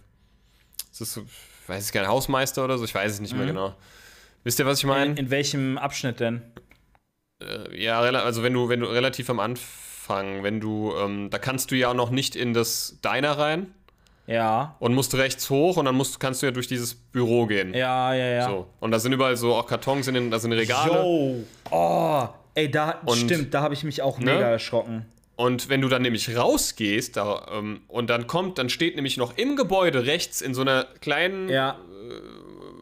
das 0.90 1.00
ist 1.00 1.20
weiß 1.66 1.86
ich 1.86 1.92
gar 1.92 2.02
nicht, 2.02 2.10
Hausmeister 2.10 2.62
oder 2.64 2.78
so, 2.78 2.84
ich 2.84 2.94
weiß 2.94 3.10
es 3.10 3.20
nicht 3.20 3.36
mehr 3.36 3.46
genau. 3.46 3.74
Wisst 4.44 4.60
ihr, 4.60 4.66
was 4.66 4.78
ich 4.78 4.84
meine? 4.84 5.10
In, 5.12 5.16
in 5.16 5.30
welchem 5.30 5.78
Abschnitt 5.78 6.20
denn? 6.20 6.42
Äh, 7.40 7.82
ja, 7.82 8.00
also 8.00 8.42
wenn 8.42 8.52
du, 8.52 8.68
wenn 8.68 8.80
du 8.80 8.86
relativ 8.86 9.28
am 9.30 9.40
Anfang, 9.40 10.42
wenn 10.42 10.60
du, 10.60 10.94
ähm, 10.98 11.30
da 11.30 11.38
kannst 11.38 11.70
du 11.70 11.74
ja 11.76 11.90
auch 11.90 11.94
noch 11.94 12.10
nicht 12.10 12.34
in 12.36 12.54
das 12.54 12.98
Diner 13.04 13.32
rein. 13.38 13.72
Ja. 14.28 14.74
und 14.80 14.92
musst 14.92 15.14
rechts 15.14 15.48
hoch 15.50 15.76
und 15.76 15.84
dann 15.84 15.94
musst, 15.94 16.18
kannst 16.18 16.42
du 16.42 16.46
ja 16.46 16.50
durch 16.52 16.66
dieses 16.66 16.96
Büro 16.96 17.46
gehen. 17.46 17.72
Ja, 17.74 18.12
ja, 18.12 18.26
ja. 18.26 18.48
So. 18.48 18.66
Und 18.80 18.90
da 18.90 18.98
sind 18.98 19.12
überall 19.12 19.36
so 19.36 19.54
auch 19.54 19.68
Kartons, 19.68 20.08
in 20.08 20.14
den, 20.14 20.32
da 20.32 20.40
sind 20.40 20.52
Regale. 20.52 20.94
Yo. 20.94 21.44
Oh. 21.70 22.26
Ey, 22.56 22.68
da 22.68 22.98
Und- 23.04 23.18
stimmt, 23.18 23.54
da 23.54 23.60
habe 23.62 23.74
ich 23.74 23.84
mich 23.84 24.02
auch 24.02 24.18
Ne? 24.18 24.32
mega 24.34 24.48
erschrocken. 24.50 25.06
Und 25.36 25.68
wenn 25.68 25.80
du 25.80 25.88
dann 25.88 26.02
nämlich 26.02 26.36
rausgehst 26.36 27.16
da, 27.16 27.46
ähm, 27.52 27.82
und 27.86 28.10
dann 28.10 28.26
kommt, 28.26 28.58
dann 28.58 28.68
steht 28.68 28.96
nämlich 28.96 29.16
noch 29.16 29.36
im 29.38 29.54
Gebäude 29.54 30.06
rechts 30.06 30.40
in 30.40 30.54
so 30.54 30.62
einer 30.62 30.86
kleinen 31.00 31.48
Ja. 31.48 31.76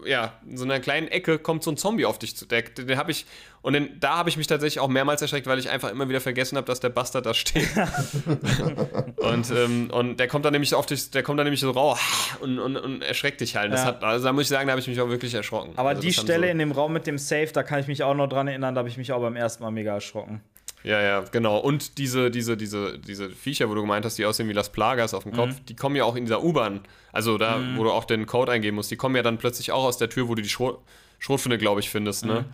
Ja, 0.07 0.33
in 0.49 0.57
so 0.57 0.65
einer 0.65 0.81
kleinen 0.81 1.09
Ecke 1.09 1.39
kommt 1.39 1.63
so 1.63 1.71
ein 1.71 1.77
Zombie 1.77 2.05
auf 2.07 2.19
dich 2.19 2.37
zu. 2.37 2.47
Der, 2.47 2.63
den 2.63 2.97
habe 2.97 3.11
ich, 3.11 3.27
und 3.63 3.73
den, 3.73 3.99
da 4.01 4.17
habe 4.17 4.29
ich 4.29 4.37
mich 4.37 4.47
tatsächlich 4.47 4.81
auch 4.81 4.89
mehrmals 4.89 5.23
erschreckt, 5.23 5.47
weil 5.47 5.59
ich 5.59 5.71
einfach 5.71 5.91
immer 5.91 6.09
wieder 6.09 6.21
vergessen 6.21 6.57
habe, 6.57 6.67
dass 6.67 6.81
der 6.81 6.91
Bastard 6.91 7.27
da 7.27 7.35
steht. 7.35 7.69
und, 9.17 9.51
ähm, 9.51 9.91
und 9.91 10.19
der 10.19 10.29
kommt 10.29 10.45
dann 10.45 10.53
nämlich 10.53 10.75
auf 10.75 10.87
dich, 10.87 11.11
der 11.11 11.23
kommt 11.23 11.39
dann 11.39 11.47
nämlich 11.47 11.61
so 11.61 11.71
raus 11.71 11.99
und, 12.41 12.59
und, 12.59 12.77
und 12.77 13.03
erschreckt 13.03 13.41
dich 13.41 13.57
halt. 13.57 13.73
Das 13.73 13.81
Ja. 13.81 13.87
hat, 13.87 14.05
also 14.05 14.25
da 14.25 14.33
muss 14.33 14.43
ich 14.43 14.49
sagen, 14.49 14.67
da 14.67 14.73
habe 14.73 14.81
ich 14.81 14.89
mich 14.89 15.01
auch 15.01 15.09
wirklich 15.09 15.35
erschrocken. 15.35 15.73
Aber 15.77 15.91
also 15.91 16.03
die 16.03 16.13
Stelle 16.13 16.47
so, 16.47 16.51
in 16.53 16.59
dem 16.59 16.73
Raum 16.73 16.93
mit 16.93 17.07
dem 17.07 17.19
Safe, 17.19 17.49
da 17.53 17.63
kann 17.63 17.81
ich 17.81 17.87
mich 17.87 18.03
auch 18.03 18.15
noch 18.15 18.29
dran 18.29 18.49
erinnern, 18.49 18.75
da 18.75 18.81
habe 18.81 18.89
ich 18.89 18.97
mich 18.97 19.13
auch 19.13 19.21
beim 19.21 19.37
ersten 19.37 19.63
Mal 19.63 19.71
mega 19.71 19.95
erschrocken. 19.95 20.41
Ja, 20.85 21.01
ja, 21.01 21.21
genau. 21.21 21.59
Und 21.59 21.97
diese, 21.97 22.31
diese, 22.31 22.59
diese, 22.59 22.99
diese 22.99 23.31
Viecher, 23.31 23.71
wo 23.71 23.75
du 23.75 23.81
gemeint 23.81 24.05
hast, 24.05 24.19
die 24.19 24.27
aussehen 24.27 24.49
wie 24.51 24.53
Las 24.53 24.71
Plagas 24.71 25.15
auf 25.15 25.23
dem 25.23 25.33
Kopf, 25.33 25.55
die 25.67 25.75
kommen 25.75 25.97
ja 25.97 26.05
auch 26.05 26.15
in 26.15 26.27
dieser 26.27 26.45
U-Bahn. 26.45 26.81
Also 27.11 27.39
da, 27.39 27.59
wo 27.77 27.85
du 27.85 27.91
auch 27.91 28.05
den 28.05 28.27
Code 28.27 28.53
eingeben 28.53 28.77
musst, 28.77 28.91
die 28.91 28.97
kommen 28.97 29.17
ja 29.17 29.23
dann 29.23 29.39
plötzlich 29.39 29.73
auch 29.73 29.85
aus 29.85 29.97
der 29.97 30.11
Tür, 30.11 30.29
wo 30.29 30.35
du 30.35 30.43
die 30.43 30.49
Schrot, 30.49 30.79
Schrotflinte, 31.19 31.57
glaube 31.57 31.81
ich, 31.81 31.89
findest, 31.89 32.27
ne? 32.27 32.45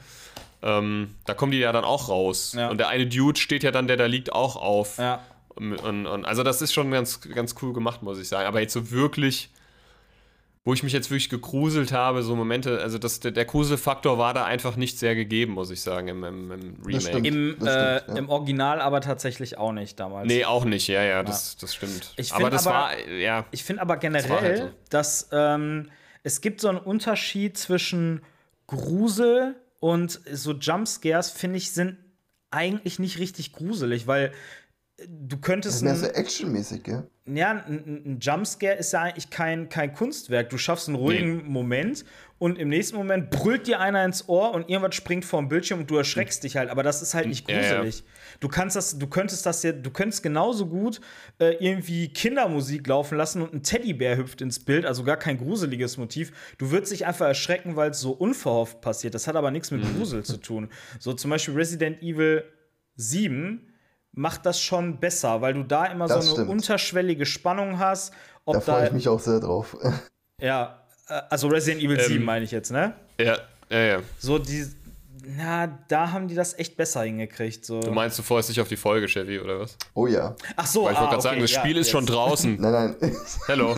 Ähm, 0.62 1.14
da 1.24 1.34
kommen 1.34 1.52
die 1.52 1.58
ja 1.58 1.72
dann 1.72 1.84
auch 1.84 2.08
raus. 2.08 2.52
Ja. 2.56 2.68
Und 2.68 2.78
der 2.78 2.88
eine 2.88 3.06
Dude 3.06 3.40
steht 3.40 3.62
ja 3.62 3.70
dann, 3.70 3.88
der 3.88 3.96
da 3.96 4.06
liegt, 4.06 4.32
auch 4.32 4.56
auf. 4.56 4.98
Ja. 4.98 5.20
Und, 5.48 5.74
und, 5.76 6.06
und, 6.06 6.24
also 6.24 6.42
das 6.42 6.62
ist 6.62 6.72
schon 6.72 6.90
ganz, 6.90 7.20
ganz 7.20 7.54
cool 7.62 7.72
gemacht, 7.72 8.02
muss 8.02 8.18
ich 8.18 8.28
sagen. 8.28 8.46
Aber 8.46 8.60
jetzt 8.60 8.74
so 8.74 8.90
wirklich, 8.90 9.50
wo 10.64 10.74
ich 10.74 10.82
mich 10.82 10.92
jetzt 10.92 11.10
wirklich 11.10 11.30
gegruselt 11.30 11.90
habe, 11.92 12.22
so 12.22 12.36
Momente, 12.36 12.80
also 12.82 12.98
das, 12.98 13.20
der, 13.20 13.30
der 13.30 13.46
Gruselfaktor 13.46 14.18
war 14.18 14.34
da 14.34 14.44
einfach 14.44 14.76
nicht 14.76 14.98
sehr 14.98 15.14
gegeben, 15.14 15.52
muss 15.54 15.70
ich 15.70 15.80
sagen, 15.80 16.08
im, 16.08 16.22
im, 16.22 16.50
im 16.52 16.76
Remake. 16.84 17.00
stimmt. 17.00 17.26
Im, 17.26 17.56
Das 17.58 17.68
äh, 17.68 17.98
stimmt, 18.00 18.08
ja. 18.16 18.22
Im 18.24 18.28
Original 18.28 18.80
aber 18.82 19.00
tatsächlich 19.00 19.56
auch 19.56 19.72
nicht 19.72 19.98
damals. 19.98 20.26
Nee, 20.28 20.44
auch 20.44 20.66
nicht, 20.66 20.86
ja, 20.88 21.02
ja, 21.02 21.22
das, 21.22 21.56
das 21.56 21.74
stimmt. 21.74 22.12
Ich 22.16 22.32
aber 22.32 22.42
find 22.42 22.52
das 22.54 22.66
aber- 22.66 22.76
war, 22.76 23.08
ja, 23.08 23.46
Ich 23.52 23.64
finde 23.64 23.80
aber 23.82 23.96
generell, 23.96 24.28
war 24.30 24.40
halt 24.42 24.58
so. 24.58 24.70
dass 24.90 25.28
ähm, 25.32 25.90
es 26.24 26.42
gibt 26.42 26.60
so 26.60 26.68
einen 26.68 26.78
Unterschied 26.78 27.56
zwischen 27.56 28.20
Grusel 28.66 29.56
und 29.80 30.20
so 30.30 30.52
Jumpscares, 30.52 31.30
finde 31.30 31.56
ich, 31.56 31.72
sind 31.72 31.96
eigentlich 32.50 32.98
nicht 32.98 33.18
richtig 33.18 33.52
gruselig, 33.52 34.06
weil 34.06 34.32
du 35.08 35.36
Das 35.36 35.40
könntest 35.40 35.76
ist 35.76 35.82
mehr 35.82 35.96
so 35.96 36.06
actionmäßig, 36.06 36.82
gell? 36.82 36.94
Ja, 36.94 37.04
ein, 37.38 37.82
ein- 37.84 38.02
ein 38.06 38.18
Jumpscare 38.20 38.74
ist 38.76 38.92
ja 38.92 39.02
eigentlich 39.02 39.30
kein, 39.30 39.68
kein 39.68 39.92
Kunstwerk. 39.94 40.50
Du 40.50 40.58
schaffst 40.58 40.88
einen 40.88 40.96
ruhigen 40.96 41.46
Moment 41.50 42.04
und 42.38 42.58
im 42.58 42.68
nächsten 42.70 42.96
Moment 42.96 43.30
brüllt 43.30 43.66
dir 43.66 43.80
einer 43.80 44.04
ins 44.04 44.28
Ohr 44.28 44.52
und 44.52 44.68
irgendwas 44.70 44.94
springt 44.94 45.24
vor 45.26 45.40
dem 45.40 45.48
Bildschirm 45.48 45.80
und 45.80 45.90
du 45.90 45.96
erschreckst 45.96 46.42
dich 46.42 46.56
halt. 46.56 46.70
Aber 46.70 46.82
das 46.82 47.02
ist 47.02 47.14
halt 47.14 47.26
nicht 47.28 47.48
Ja, 47.50 47.60
ja. 47.60 47.74
gruselig. 47.76 48.02
Du 48.40 48.48
kannst 48.48 48.76
das, 48.76 48.98
du 48.98 49.06
könntest 49.06 49.44
das 49.44 49.62
ja, 49.62 49.72
du 49.72 49.90
könntest 49.90 50.22
genauso 50.22 50.66
gut 50.66 51.00
äh, 51.38 51.56
irgendwie 51.64 52.08
Kindermusik 52.08 52.86
laufen 52.86 53.18
lassen 53.18 53.42
und 53.42 53.52
ein 53.52 53.62
Teddybär 53.62 54.16
hüpft 54.16 54.40
ins 54.40 54.58
Bild, 54.58 54.86
also 54.86 55.04
gar 55.04 55.18
kein 55.18 55.36
gruseliges 55.36 55.98
Motiv. 55.98 56.32
Du 56.58 56.70
würdest 56.70 56.92
dich 56.92 57.06
einfach 57.06 57.26
erschrecken, 57.26 57.76
weil 57.76 57.90
es 57.90 58.00
so 58.00 58.12
unverhofft 58.12 58.80
passiert. 58.80 59.14
Das 59.14 59.26
hat 59.26 59.36
aber 59.36 59.50
nichts 59.50 59.70
Mhm. 59.70 59.80
mit 59.80 59.96
Grusel 59.96 60.24
zu 60.24 60.38
tun. 60.38 60.70
So 60.98 61.12
zum 61.12 61.30
Beispiel 61.30 61.54
Resident 61.54 62.02
Evil 62.02 62.44
7 62.96 63.66
macht 64.12 64.44
das 64.46 64.60
schon 64.60 64.98
besser, 64.98 65.40
weil 65.40 65.54
du 65.54 65.62
da 65.62 65.86
immer 65.86 66.06
Das 66.08 66.24
so 66.24 66.30
eine 66.30 66.30
stimmt. 66.32 66.50
unterschwellige 66.50 67.26
Spannung 67.26 67.78
hast. 67.78 68.12
Ob 68.44 68.54
Da 68.54 68.60
da, 68.60 68.72
freue 68.76 68.86
ich 68.86 68.92
mich 68.92 69.08
auch 69.08 69.20
sehr 69.20 69.40
drauf. 69.40 69.76
ja, 70.40 70.82
äh, 71.08 71.20
also 71.30 71.48
Resident 71.48 71.82
Evil 71.82 71.98
Ähm, 71.98 72.06
7 72.06 72.24
meine 72.24 72.44
ich 72.44 72.50
jetzt, 72.50 72.70
ne? 72.72 72.94
ja, 73.20 73.36
ja, 73.70 73.78
ja. 73.78 73.98
So 74.18 74.38
die, 74.38 74.66
na, 75.24 75.78
da 75.88 76.12
haben 76.12 76.28
die 76.28 76.34
das 76.34 76.58
echt 76.58 76.76
besser 76.76 77.02
hingekriegt. 77.02 77.64
So. 77.64 77.80
Du 77.80 77.90
meinst, 77.90 78.18
du 78.18 78.22
freust 78.22 78.48
dich 78.48 78.60
auf 78.60 78.68
die 78.68 78.76
Folge, 78.76 79.06
Chevy, 79.08 79.38
oder 79.40 79.60
was? 79.60 79.76
Oh 79.94 80.06
ja. 80.06 80.34
Ach 80.56 80.66
so, 80.66 80.84
Weil 80.84 80.92
ich 80.92 80.98
wollte 80.98 81.08
ah, 81.08 81.10
gerade 81.10 81.22
sagen, 81.22 81.34
okay, 81.36 81.42
das 81.42 81.50
ja, 81.52 81.60
Spiel 81.60 81.76
ist 81.76 81.86
jetzt. 81.86 81.90
schon 81.92 82.06
draußen. 82.06 82.60
Nein, 82.60 82.72
nein. 83.00 83.16
Hello. 83.46 83.76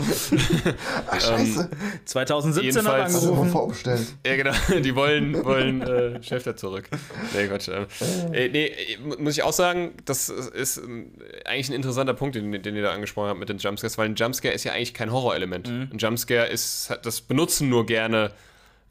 Ach, 1.11 1.21
scheiße. 1.21 1.71
2017 2.05 2.69
hat 2.69 2.75
Jedenfalls- 2.85 3.15
Also 3.15 3.19
mal 3.27 3.29
angerufen. 3.31 3.51
vorbestellt. 3.51 4.07
Ja, 4.27 4.37
genau, 4.37 4.53
die 4.81 4.95
wollen, 4.95 5.45
wollen 5.45 5.83
äh, 5.83 6.23
Schäfter 6.23 6.57
zurück. 6.57 6.89
Nee, 7.35 7.47
Quatsch. 7.49 7.69
Ähm, 7.69 7.87
äh, 8.33 8.49
nee, 8.49 8.67
äh, 8.67 8.99
mu- 8.99 9.17
muss 9.19 9.35
ich 9.37 9.43
auch 9.43 9.53
sagen, 9.53 9.93
das 10.05 10.29
ist 10.29 10.79
ähm, 10.79 11.13
eigentlich 11.45 11.69
ein 11.71 11.75
interessanter 11.75 12.15
Punkt, 12.15 12.35
den, 12.37 12.53
den 12.63 12.77
ihr 12.77 12.83
da 12.83 12.93
angesprochen 12.93 13.29
habt 13.29 13.39
mit 13.41 13.49
den 13.49 13.59
Jumpscares, 13.59 13.99
weil 13.99 14.09
ein 14.09 14.15
Jumpscare 14.15 14.55
ist 14.55 14.65
ja 14.65 14.73
eigentlich 14.73 14.95
kein 14.95 15.13
Horrorelement. 15.13 15.69
Ein 15.69 15.99
Jumpscare 15.99 16.47
ist, 16.49 16.91
hat- 16.91 17.07
das 17.07 17.21
benutzen 17.21 17.69
nur 17.69 17.87
gerne 17.87 18.31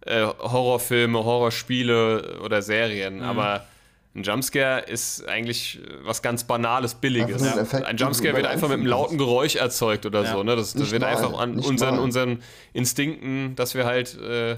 äh, 0.06 0.22
Horrorfilme, 0.26 1.24
Horrorspiele 1.24 2.40
oder 2.44 2.62
Serien, 2.62 3.22
aber 3.22 3.66
ein 4.14 4.24
Jumpscare 4.24 4.82
ist 4.82 5.26
eigentlich 5.28 5.80
was 6.04 6.22
ganz 6.22 6.44
Banales, 6.44 6.96
Billiges. 6.96 7.42
Ein 7.44 7.60
Effekt, 7.60 7.86
ein 7.86 7.96
den 7.96 8.06
Jumpscare 8.06 8.36
wird 8.36 8.46
einfach 8.46 8.68
mit 8.68 8.78
einem 8.80 8.88
lauten 8.88 9.18
Geräusch 9.18 9.56
erzeugt 9.56 10.06
oder 10.06 10.24
Ja. 10.24 10.32
so. 10.34 10.44
Ne? 10.44 10.56
Das, 10.58 10.74
das 10.74 10.92
wird 10.92 11.02
mal, 11.04 11.08
einfach 11.10 11.34
an 11.40 11.58
unseren, 11.60 11.96
mal. 11.96 12.02
unseren 12.02 12.44
Instinkten, 12.74 13.56
dass 13.56 13.74
wir 13.74 13.86
halt 13.86 14.20
äh, 14.20 14.58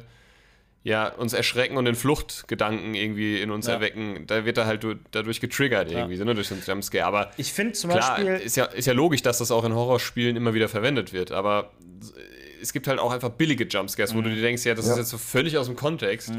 ja, 0.86 1.08
uns 1.10 1.34
erschrecken 1.34 1.78
und 1.78 1.86
den 1.86 1.94
Fluchtgedanken 1.96 2.96
irgendwie 2.96 3.40
in 3.42 3.52
uns 3.52 3.68
Ja. 3.68 3.74
erwecken, 3.74 4.24
da 4.28 4.44
wird 4.44 4.58
er 4.58 4.66
halt 4.66 4.84
du- 4.84 4.96
dadurch 5.12 5.40
getriggert 5.40 5.92
irgendwie, 5.92 6.16
so, 6.18 6.26
ne, 6.26 6.34
durch 6.34 6.48
so 6.48 6.56
einen 6.56 6.64
Jumpscare. 6.66 7.06
Aber 7.06 7.32
Ich 7.38 7.54
finde 7.54 7.74
zum 7.74 7.92
klar, 7.92 8.16
Beispiel. 8.16 8.34
ist 8.38 8.58
ja, 8.58 8.66
ist 8.66 8.88
ja 8.88 8.94
logisch, 8.94 9.22
dass 9.22 9.38
das 9.38 9.52
auch 9.52 9.64
in 9.66 9.74
Horrorspielen 9.76 10.36
immer 10.36 10.54
wieder 10.56 10.68
verwendet 10.68 11.14
wird, 11.14 11.32
aber 11.32 11.72
es 12.64 12.74
gibt 12.74 12.88
halt 12.88 13.00
auch 13.00 13.12
einfach 13.12 13.30
billige 13.30 13.66
Jumpscares, 13.66 14.14
wo 14.14 14.20
Mhm. 14.20 14.24
du 14.24 14.30
dir 14.36 14.42
denkst, 14.42 14.66
ja, 14.66 14.74
das 14.74 14.88
Ja. 14.88 14.94
ist 14.94 14.98
jetzt 15.00 15.10
so 15.10 15.18
völlig 15.18 15.58
aus 15.58 15.68
dem 15.68 15.76
Kontext. 15.76 16.32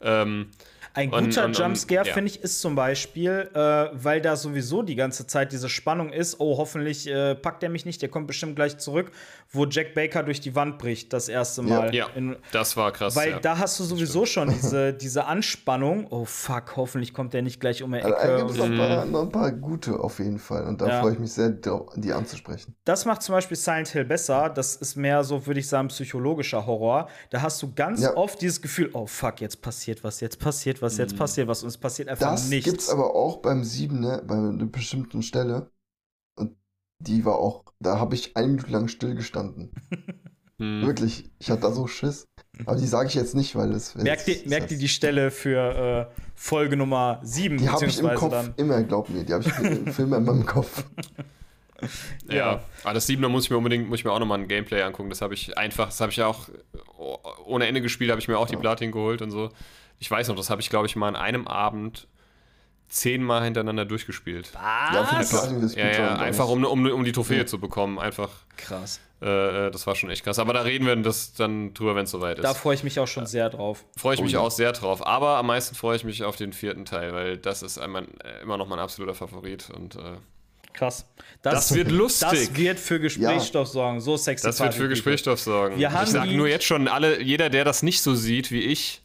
Ähm, 0.00 0.50
Ein 0.94 1.10
guter 1.10 1.24
und- 1.26 1.38
und- 1.44 1.58
Jumpscare, 1.58 2.06
ja. 2.06 2.14
finde 2.14 2.30
ich, 2.30 2.40
ist 2.42 2.60
zum 2.62 2.74
Beispiel, 2.74 3.50
äh, 3.52 3.58
weil 3.92 4.22
da 4.22 4.34
sowieso 4.34 4.82
die 4.82 4.94
ganze 4.94 5.26
Zeit 5.26 5.52
diese 5.52 5.68
Spannung 5.68 6.10
ist, 6.10 6.40
oh, 6.40 6.56
hoffentlich 6.56 7.06
äh, 7.06 7.34
packt 7.34 7.62
er 7.62 7.68
mich 7.68 7.84
nicht, 7.84 8.00
der 8.00 8.08
kommt 8.08 8.26
bestimmt 8.26 8.56
gleich 8.56 8.78
zurück, 8.78 9.12
wo 9.50 9.64
Jack 9.66 9.94
Baker 9.94 10.22
durch 10.22 10.40
die 10.40 10.54
Wand 10.54 10.78
bricht, 10.78 11.12
das 11.12 11.28
erste 11.28 11.62
Mal. 11.62 11.94
ja, 11.94 12.08
In, 12.14 12.36
das 12.52 12.76
war 12.76 12.92
krass. 12.92 13.14
weil 13.16 13.30
ja. 13.30 13.38
da 13.40 13.58
hast 13.58 13.78
du 13.80 13.84
sowieso 13.84 14.26
schon 14.26 14.48
diese, 14.50 14.92
diese 14.92 15.24
Anspannung, 15.26 16.06
oh 16.10 16.24
fuck, 16.24 16.76
hoffentlich 16.76 17.14
kommt 17.14 17.32
der 17.32 17.42
nicht 17.42 17.60
gleich 17.60 17.82
um 17.82 17.92
die 17.92 17.98
Also, 18.00 18.14
Ecke. 18.14 18.26
da 18.26 18.36
gibt 18.38 18.50
es 18.50 18.56
noch, 18.56 18.64
Und 18.66 18.72
ein 18.72 18.78
paar- 18.78 19.04
noch 19.06 19.22
ein 19.22 19.30
paar 19.30 19.52
gute 19.52 20.00
auf 20.00 20.18
jeden 20.18 20.38
Fall. 20.38 20.66
Und 20.66 20.80
da 20.80 20.88
Ja. 20.88 21.00
freue 21.00 21.12
ich 21.12 21.18
mich 21.18 21.32
sehr, 21.32 21.50
die 21.50 22.12
anzusprechen. 22.12 22.74
das 22.84 23.04
macht 23.04 23.22
zum 23.22 23.34
Beispiel 23.34 23.56
Silent 23.56 23.88
Hill 23.88 24.04
besser. 24.04 24.50
Das 24.50 24.76
ist 24.76 24.96
mehr 24.96 25.22
so, 25.24 25.46
würde 25.46 25.60
ich 25.60 25.68
sagen, 25.68 25.88
psychologischer 25.88 26.66
Horror. 26.66 27.08
Da 27.30 27.42
hast 27.42 27.62
du 27.62 27.72
ganz 27.72 28.02
Ja. 28.02 28.16
oft 28.16 28.40
dieses 28.42 28.60
Gefühl, 28.60 28.90
oh 28.92 29.06
fuck, 29.06 29.40
jetzt 29.40 29.62
passiert 29.62 30.02
was, 30.04 30.20
jetzt 30.20 30.38
passiert 30.40 30.82
was, 30.82 30.96
jetzt 30.98 31.16
passiert 31.16 31.48
was 31.48 31.62
und 31.62 31.68
es 31.68 31.78
passiert 31.78 32.08
einfach 32.08 32.30
Das 32.32 32.48
nichts. 32.48 32.68
gibt's 32.70 32.88
aber 32.90 33.14
auch 33.14 33.38
beim 33.42 33.62
7, 33.64 34.00
ne, 34.00 34.22
bei 34.26 34.34
einer 34.34 34.66
bestimmten 34.66 35.22
Stelle. 35.22 35.70
Und 36.38 36.56
die 36.98 37.24
war 37.24 37.36
auch, 37.38 37.64
da 37.80 37.98
habe 37.98 38.14
ich 38.14 38.36
eine 38.36 38.48
Minute 38.48 38.70
lang 38.70 38.88
stillgestanden. 38.88 39.70
Hm. 40.58 40.86
Wirklich, 40.86 41.28
ich 41.38 41.50
hatte 41.50 41.60
da 41.60 41.70
so 41.70 41.86
Schiss. 41.86 42.28
Aber 42.64 42.76
die 42.76 42.86
sage 42.86 43.08
ich 43.08 43.14
jetzt 43.14 43.34
nicht, 43.34 43.54
weil 43.56 43.72
das. 43.72 43.94
Merkt 43.94 44.26
ihr, 44.26 44.38
merkt 44.46 44.70
ihr 44.70 44.78
die 44.78 44.88
Stelle 44.88 45.30
für 45.30 46.08
äh, 46.10 46.20
Folge 46.34 46.78
Nummer 46.78 47.20
7, 47.22 47.58
Die 47.58 47.68
habe 47.68 47.84
ich 47.84 47.98
im 47.98 48.14
Kopf 48.14 48.30
dann. 48.30 48.54
immer, 48.56 48.82
glaub 48.82 49.10
mir. 49.10 49.22
Die 49.22 49.34
habe 49.34 49.44
ich 49.44 49.58
im 49.58 49.92
Film 49.92 50.14
immer 50.14 50.32
im 50.32 50.46
Kopf. 50.46 50.84
Ja. 52.26 52.34
Ja. 52.34 52.62
Aber 52.84 52.94
das 52.94 53.06
7er 53.06 53.28
muss 53.28 53.44
ich 53.44 53.50
mir 53.50 53.58
unbedingt, 53.58 53.86
muss 53.86 53.98
ich 53.98 54.04
mir 54.06 54.10
auch 54.10 54.18
nochmal 54.18 54.38
ein 54.38 54.48
Gameplay 54.48 54.80
angucken. 54.80 55.10
Das 55.10 55.20
habe 55.20 55.34
ich 55.34 55.58
einfach, 55.58 55.88
das 55.88 56.00
habe 56.00 56.10
ich 56.10 56.16
ja 56.16 56.26
auch 56.26 56.48
oh, 56.96 57.18
ohne 57.44 57.66
Ende 57.66 57.82
gespielt, 57.82 58.10
habe 58.10 58.18
ich 58.18 58.28
mir 58.28 58.38
auch 58.38 58.48
die 58.48 58.56
Platin 58.56 58.92
geholt 58.92 59.20
und 59.20 59.30
so. 59.30 59.50
Ich 59.98 60.10
weiß 60.10 60.28
noch, 60.28 60.36
das 60.36 60.48
habe 60.48 60.62
ich, 60.62 60.70
glaube 60.70 60.86
ich, 60.86 60.96
mal 60.96 61.08
an 61.08 61.16
einem 61.16 61.46
Abend 61.46 62.08
zehnmal 62.88 63.44
hintereinander 63.44 63.84
durchgespielt. 63.84 64.50
Ja, 64.54 65.08
Was? 65.20 65.74
Ja, 65.74 65.86
ja, 65.86 65.92
Speedrun, 65.92 66.08
einfach 66.18 66.48
um, 66.48 66.64
um, 66.64 66.90
um 66.90 67.04
die 67.04 67.12
Trophäe 67.12 67.38
Ja. 67.38 67.46
zu 67.46 67.58
bekommen. 67.58 67.98
Einfach, 67.98 68.30
Krass. 68.56 69.00
äh, 69.20 69.66
äh, 69.66 69.70
das 69.70 69.86
war 69.86 69.94
schon 69.96 70.10
echt 70.10 70.24
krass. 70.24 70.38
Aber 70.38 70.52
da 70.52 70.62
reden 70.62 70.86
wir 70.86 70.94
das 70.96 71.34
dann 71.34 71.74
drüber, 71.74 71.94
wenn 71.96 72.04
es 72.04 72.10
soweit 72.10 72.38
ist. 72.38 72.44
Da 72.44 72.54
freue 72.54 72.74
ich 72.74 72.84
mich 72.84 72.98
auch 73.00 73.08
schon 73.08 73.26
sehr 73.26 73.50
drauf. 73.50 73.84
freue 73.96 74.14
ich 74.14 74.20
Oh 74.20 74.24
mich 74.24 74.32
ja. 74.32 74.40
auch 74.40 74.50
sehr 74.50 74.72
drauf. 74.72 75.06
Aber 75.06 75.36
am 75.36 75.46
meisten 75.46 75.74
freue 75.74 75.96
ich 75.96 76.04
mich 76.04 76.22
auf 76.24 76.36
den 76.36 76.52
vierten 76.52 76.84
Teil, 76.84 77.12
weil 77.12 77.38
das 77.38 77.62
ist 77.62 77.78
einmal, 77.78 78.04
äh, 78.24 78.42
immer 78.42 78.56
noch 78.56 78.68
mein 78.68 78.78
absoluter 78.78 79.14
Favorit. 79.14 79.68
Und 79.70 79.96
äh, 79.96 80.18
Krass. 80.72 81.06
das, 81.42 81.74
wird 81.74 81.90
lustig. 81.90 82.28
Das 82.30 82.56
wird 82.56 82.78
für 82.78 83.00
Gesprächsstoff 83.00 83.68
sorgen. 83.68 84.00
So 84.00 84.16
sexy. 84.16 84.46
Das 84.46 84.60
wird 84.60 84.74
für. 84.74 84.88
Gesprächsstoff 84.88 85.40
sorgen. 85.40 85.78
Wir 85.78 85.90
haben 85.92 86.04
ich 86.04 86.10
sage 86.10 86.32
nur 86.36 86.46
jetzt 86.48 86.64
schon, 86.66 86.86
alle, 86.86 87.22
jeder, 87.22 87.48
der 87.50 87.64
das 87.64 87.82
nicht 87.82 88.02
so 88.02 88.14
sieht 88.14 88.50
wie 88.52 88.60
ich, 88.60 89.02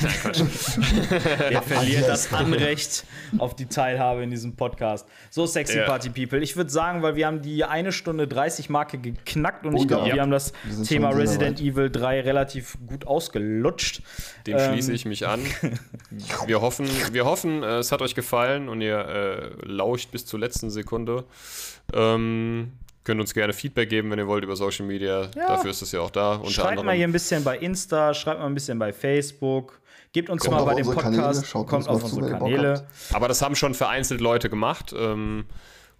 Der 1.50 1.62
verliert 1.66 2.00
Yes. 2.00 2.06
das 2.06 2.32
Anrecht 2.32 3.04
auf 3.38 3.54
die 3.56 3.66
Teilhabe 3.66 4.22
in 4.22 4.30
diesem 4.30 4.54
Podcast. 4.56 5.06
So 5.30 5.46
sexy 5.46 5.78
Ja. 5.78 5.84
Party 5.86 6.10
People. 6.10 6.38
Ich 6.40 6.56
würde 6.56 6.70
sagen, 6.70 7.02
weil 7.02 7.16
wir 7.16 7.26
haben 7.26 7.42
die 7.42 7.64
eine 7.64 7.92
Stunde 7.92 8.26
30 8.28 8.70
Marke 8.70 8.98
geknackt 8.98 9.66
und 9.66 9.74
Oh 9.74 9.80
ich 9.82 9.88
glaube, 9.88 10.08
ja. 10.08 10.14
wir 10.14 10.22
haben 10.22 10.30
das 10.30 10.52
Wir 10.64 10.84
Thema 10.84 11.10
Resident. 11.10 11.60
Evil 11.60 11.90
3 11.90 12.20
relativ 12.20 12.78
gut 12.86 13.06
ausgelutscht. 13.06 14.02
dem 14.46 14.56
Ähm, 14.58 14.72
schließe 14.72 14.92
ich 14.92 15.04
mich 15.04 15.26
an. 15.26 15.40
Wir 16.46 16.60
hoffen, 16.60 16.88
wir 17.12 17.24
hoffen, 17.24 17.62
äh, 17.62 17.78
es 17.78 17.92
hat 17.92 18.02
euch 18.02 18.14
gefallen 18.14 18.68
und 18.68 18.80
ihr 18.80 18.98
äh, 18.98 19.66
lauscht 19.66 20.10
bis 20.10 20.26
zur 20.26 20.40
letzten 20.40 20.70
Sekunde. 20.70 21.24
Ähm, 21.92 22.72
könnt 23.04 23.20
uns 23.20 23.32
gerne 23.34 23.52
Feedback 23.52 23.88
geben, 23.88 24.10
wenn 24.10 24.18
ihr 24.18 24.26
wollt, 24.26 24.42
über 24.44 24.56
Social 24.56 24.86
Media. 24.86 25.28
Ja. 25.36 25.46
Dafür 25.48 25.70
ist 25.70 25.82
es 25.82 25.92
ja 25.92 26.00
auch 26.00 26.10
da. 26.10 26.40
Schreibt 26.48 26.68
anderem. 26.70 26.86
mal 26.86 26.96
hier 26.96 27.06
ein 27.06 27.12
bisschen 27.12 27.44
bei 27.44 27.58
Insta, 27.58 28.12
schreibt 28.14 28.40
mal 28.40 28.46
ein 28.46 28.54
bisschen 28.54 28.78
bei 28.78 28.92
Facebook. 28.92 29.79
Gebt 30.12 30.28
uns 30.28 30.42
Kommt 30.42 30.56
mal 30.56 30.64
bei 30.64 30.74
dem 30.74 30.86
Podcast, 30.86 31.52
Kanäle, 31.52 31.66
kommt 31.66 31.88
auf 31.88 32.02
unsere 32.04 32.30
Kanäle. 32.30 32.86
Aber 33.12 33.28
das 33.28 33.42
haben 33.42 33.54
schon 33.54 33.74
vereinzelt 33.74 34.20
Leute 34.20 34.50
gemacht. 34.50 34.92
Ähm, 34.96 35.44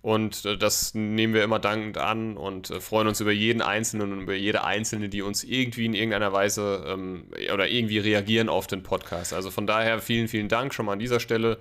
Und 0.03 0.47
äh, 0.47 0.57
das 0.57 0.95
nehmen 0.95 1.35
wir 1.35 1.45
immer 1.45 1.59
dankend 1.59 1.99
an 1.99 2.39
und 2.39 2.71
äh, 2.71 2.81
freuen 2.81 3.07
uns 3.07 3.21
über 3.21 3.33
jeden 3.33 3.61
Einzelnen 3.61 4.13
und 4.13 4.23
über 4.23 4.35
jede 4.35 4.65
Einzelne, 4.65 5.11
die 5.11 5.21
uns 5.21 5.45
irgendwie 5.45 5.85
in 5.85 5.93
irgendeiner 5.93 6.33
Weise 6.33 6.85
ähm, 6.89 7.27
oder 7.53 7.69
irgendwie 7.69 7.99
reagieren 7.99 8.49
auf 8.49 8.67
den 8.67 8.83
Podcast. 8.83 9.35
Also 9.35 9.51
von 9.51 9.67
daher 9.67 9.99
vielen, 10.01 10.27
vielen 10.29 10.49
Dank 10.49 10.73
schon 10.73 10.87
mal 10.87 10.93
an 10.95 10.99
dieser 11.01 11.21
Stelle. 11.21 11.59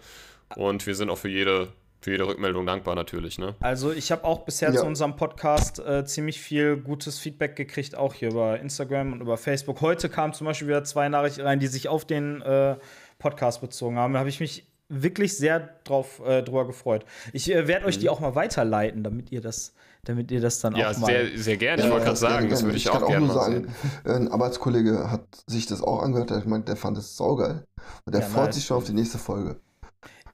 Und 0.55 0.87
wir 0.87 0.95
sind 0.95 1.09
auch 1.09 1.17
für 1.17 1.27
jede, 1.29 1.67
für 2.01 2.11
jede 2.11 2.25
Rückmeldung 2.27 2.65
dankbar 2.65 2.95
natürlich. 2.95 3.37
Ne? 3.39 3.55
Also 3.59 3.91
ich 3.91 4.11
habe 4.11 4.23
auch 4.23 4.39
bisher 4.45 4.71
Ja. 4.71 4.79
zu 4.81 4.85
unserem 4.85 5.15
Podcast 5.15 5.79
äh, 5.79 6.05
ziemlich 6.05 6.39
viel 6.39 6.77
gutes 6.77 7.19
Feedback 7.19 7.55
gekriegt, 7.55 7.95
auch 7.95 8.13
hier 8.13 8.29
über 8.31 8.59
Instagram 8.59 9.13
und 9.13 9.21
über 9.21 9.37
Facebook. 9.37 9.81
Heute 9.81 10.07
kamen 10.09 10.33
zum 10.33 10.45
Beispiel 10.45 10.67
wieder 10.69 10.83
zwei 10.83 11.09
Nachrichten 11.09 11.41
rein, 11.41 11.59
die 11.59 11.67
sich 11.67 11.87
auf 11.89 12.05
den 12.05 12.41
äh, 12.41 12.77
Podcast 13.19 13.59
bezogen 13.61 13.97
haben. 13.97 14.13
Da 14.13 14.19
habe 14.19 14.29
ich 14.29 14.39
mich 14.39 14.65
wirklich 14.87 15.37
sehr 15.37 15.69
drauf 15.83 16.21
äh, 16.25 16.41
drüber 16.41 16.65
gefreut. 16.65 17.05
Ich 17.33 17.53
äh, 17.53 17.67
werde 17.67 17.85
euch 17.85 17.99
die 17.99 18.09
auch 18.09 18.19
mal 18.21 18.33
weiterleiten, 18.33 19.03
damit 19.03 19.31
ihr 19.31 19.41
das, 19.41 19.73
damit 20.05 20.31
ihr 20.31 20.41
das 20.41 20.61
dann 20.61 20.75
Ja, 20.75 20.89
auch 20.91 20.97
mal. 20.97 21.07
sehr, 21.07 21.37
sehr 21.37 21.57
gerne. 21.57 21.83
Ich 21.83 21.89
wollte 21.91 22.05
gerade 22.05 22.17
sagen, 22.17 22.35
gerne, 22.37 22.49
das 22.49 22.63
würde 22.63 22.77
ich, 22.77 22.85
kann 22.85 23.03
auch 23.03 23.07
gerne 23.07 23.25
nur 23.27 23.35
mal 23.35 23.41
sagen, 23.41 23.67
sehen. 24.03 24.15
ein 24.15 24.27
Arbeitskollege 24.31 25.11
hat 25.11 25.25
sich 25.47 25.67
das 25.67 25.83
auch 25.83 26.01
angehört, 26.01 26.29
der 26.31 26.47
meint, 26.47 26.67
der 26.69 26.75
fand 26.75 26.97
es 26.97 27.15
saugeil. 27.17 27.65
Und 28.05 28.15
der 28.15 28.21
Ja, 28.21 28.27
freut 28.27 28.45
nice. 28.45 28.55
sich 28.55 28.65
schon 28.65 28.77
auf 28.77 28.85
die 28.85 28.93
nächste 28.93 29.17
Folge. 29.19 29.59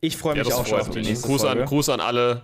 Ich 0.01 0.17
freue 0.17 0.35
Ja, 0.35 0.43
mich 0.43 0.49
das 0.49 0.57
auch 0.59 0.65
schon 0.67 0.79
auf 0.79 0.89
die 0.89 0.99
mich. 0.99 1.09
nächste 1.09 1.27
Gruß 1.27 1.41
Folge. 1.41 1.61
an, 1.61 1.67
Gruß 1.67 1.89
an 1.89 1.99
alle, 1.99 2.41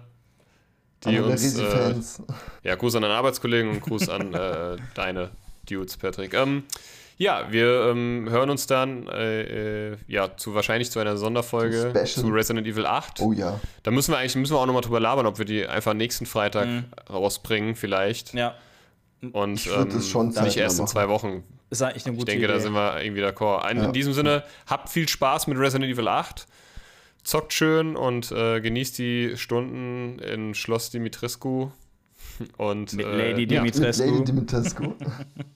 die 1.04 1.10
Alle 1.18 1.24
uns. 1.26 1.58
Äh, 1.60 2.24
ja, 2.64 2.76
Gruß 2.76 2.96
an 2.96 3.02
deinen 3.04 3.12
Arbeitskollegen 3.12 3.70
und 3.72 3.82
Gruß 3.82 4.10
an 4.10 4.34
äh, 4.34 4.78
deine 4.96 5.32
Dudes, 5.70 5.98
Patrick. 5.98 6.34
Ähm, 6.34 6.64
ja, 7.18 7.52
wir 7.52 7.86
ähm, 7.92 8.28
hören 8.30 8.50
uns 8.50 8.66
dann 8.66 9.08
äh, 9.08 9.92
äh, 9.92 9.98
ja, 10.08 10.36
zu, 10.38 10.56
wahrscheinlich 10.56 10.90
zu 10.90 11.00
einer 11.00 11.18
Sonderfolge 11.18 11.94
zu 12.06 12.28
Resident 12.30 12.66
Evil 12.66 12.86
8. 12.88 13.20
oh 13.22 13.32
ja. 13.32 13.60
Da 13.84 13.92
müssen 13.92 14.12
wir 14.12 14.18
eigentlich 14.18 14.36
müssen 14.36 14.54
wir 14.54 14.60
auch 14.60 14.66
nochmal 14.66 14.82
drüber 14.82 15.00
labern, 15.00 15.28
ob 15.28 15.38
wir 15.38 15.46
die 15.46 15.68
einfach 15.68 15.94
nächsten 15.94 16.26
Freitag 16.26 16.68
rausbringen, 17.12 17.76
vielleicht. 17.76 18.34
Mhm. 18.34 18.40
Ja, 18.40 18.56
Und 19.34 19.54
Ich 19.54 19.68
ähm, 19.72 19.88
es 19.90 20.10
schon 20.10 20.30
nicht 20.30 20.58
erst 20.58 20.80
in 20.80 20.88
zwei 20.88 21.10
Wochen. 21.10 21.44
ist 21.70 21.84
eigentlich 21.84 22.06
eine 22.08 22.14
Ich 22.14 22.20
gute 22.22 22.32
denke, 22.32 22.46
Idee. 22.46 22.54
da 22.56 22.60
sind 22.60 22.74
wir 22.74 23.00
irgendwie 23.04 23.24
d'accord. 23.24 23.64
Ja. 23.66 23.70
in 23.86 23.94
diesem 23.94 24.14
Sinne, 24.14 24.44
habt 24.66 24.90
viel 24.90 25.08
Spaß 25.08 25.46
mit 25.46 25.60
Resident 25.60 25.92
Evil 25.94 26.08
8. 26.08 26.48
Zockt 27.24 27.54
schön 27.54 27.96
und 27.96 28.32
äh, 28.32 28.62
genießt 28.62 28.98
die 28.98 29.38
Stunden 29.38 30.20
in 30.20 30.56
Schloss 30.56 30.90
Dimitrescu. 30.90 31.72
Und, 32.58 32.94
Mit 32.94 33.06
äh, 33.06 33.32
Lady 33.34 33.54
ja. 33.54 33.62
Mit 33.62 33.76
Dimitrescu. 33.76 34.04
Lady 34.06 34.24
Dimitrescu. 34.24 34.96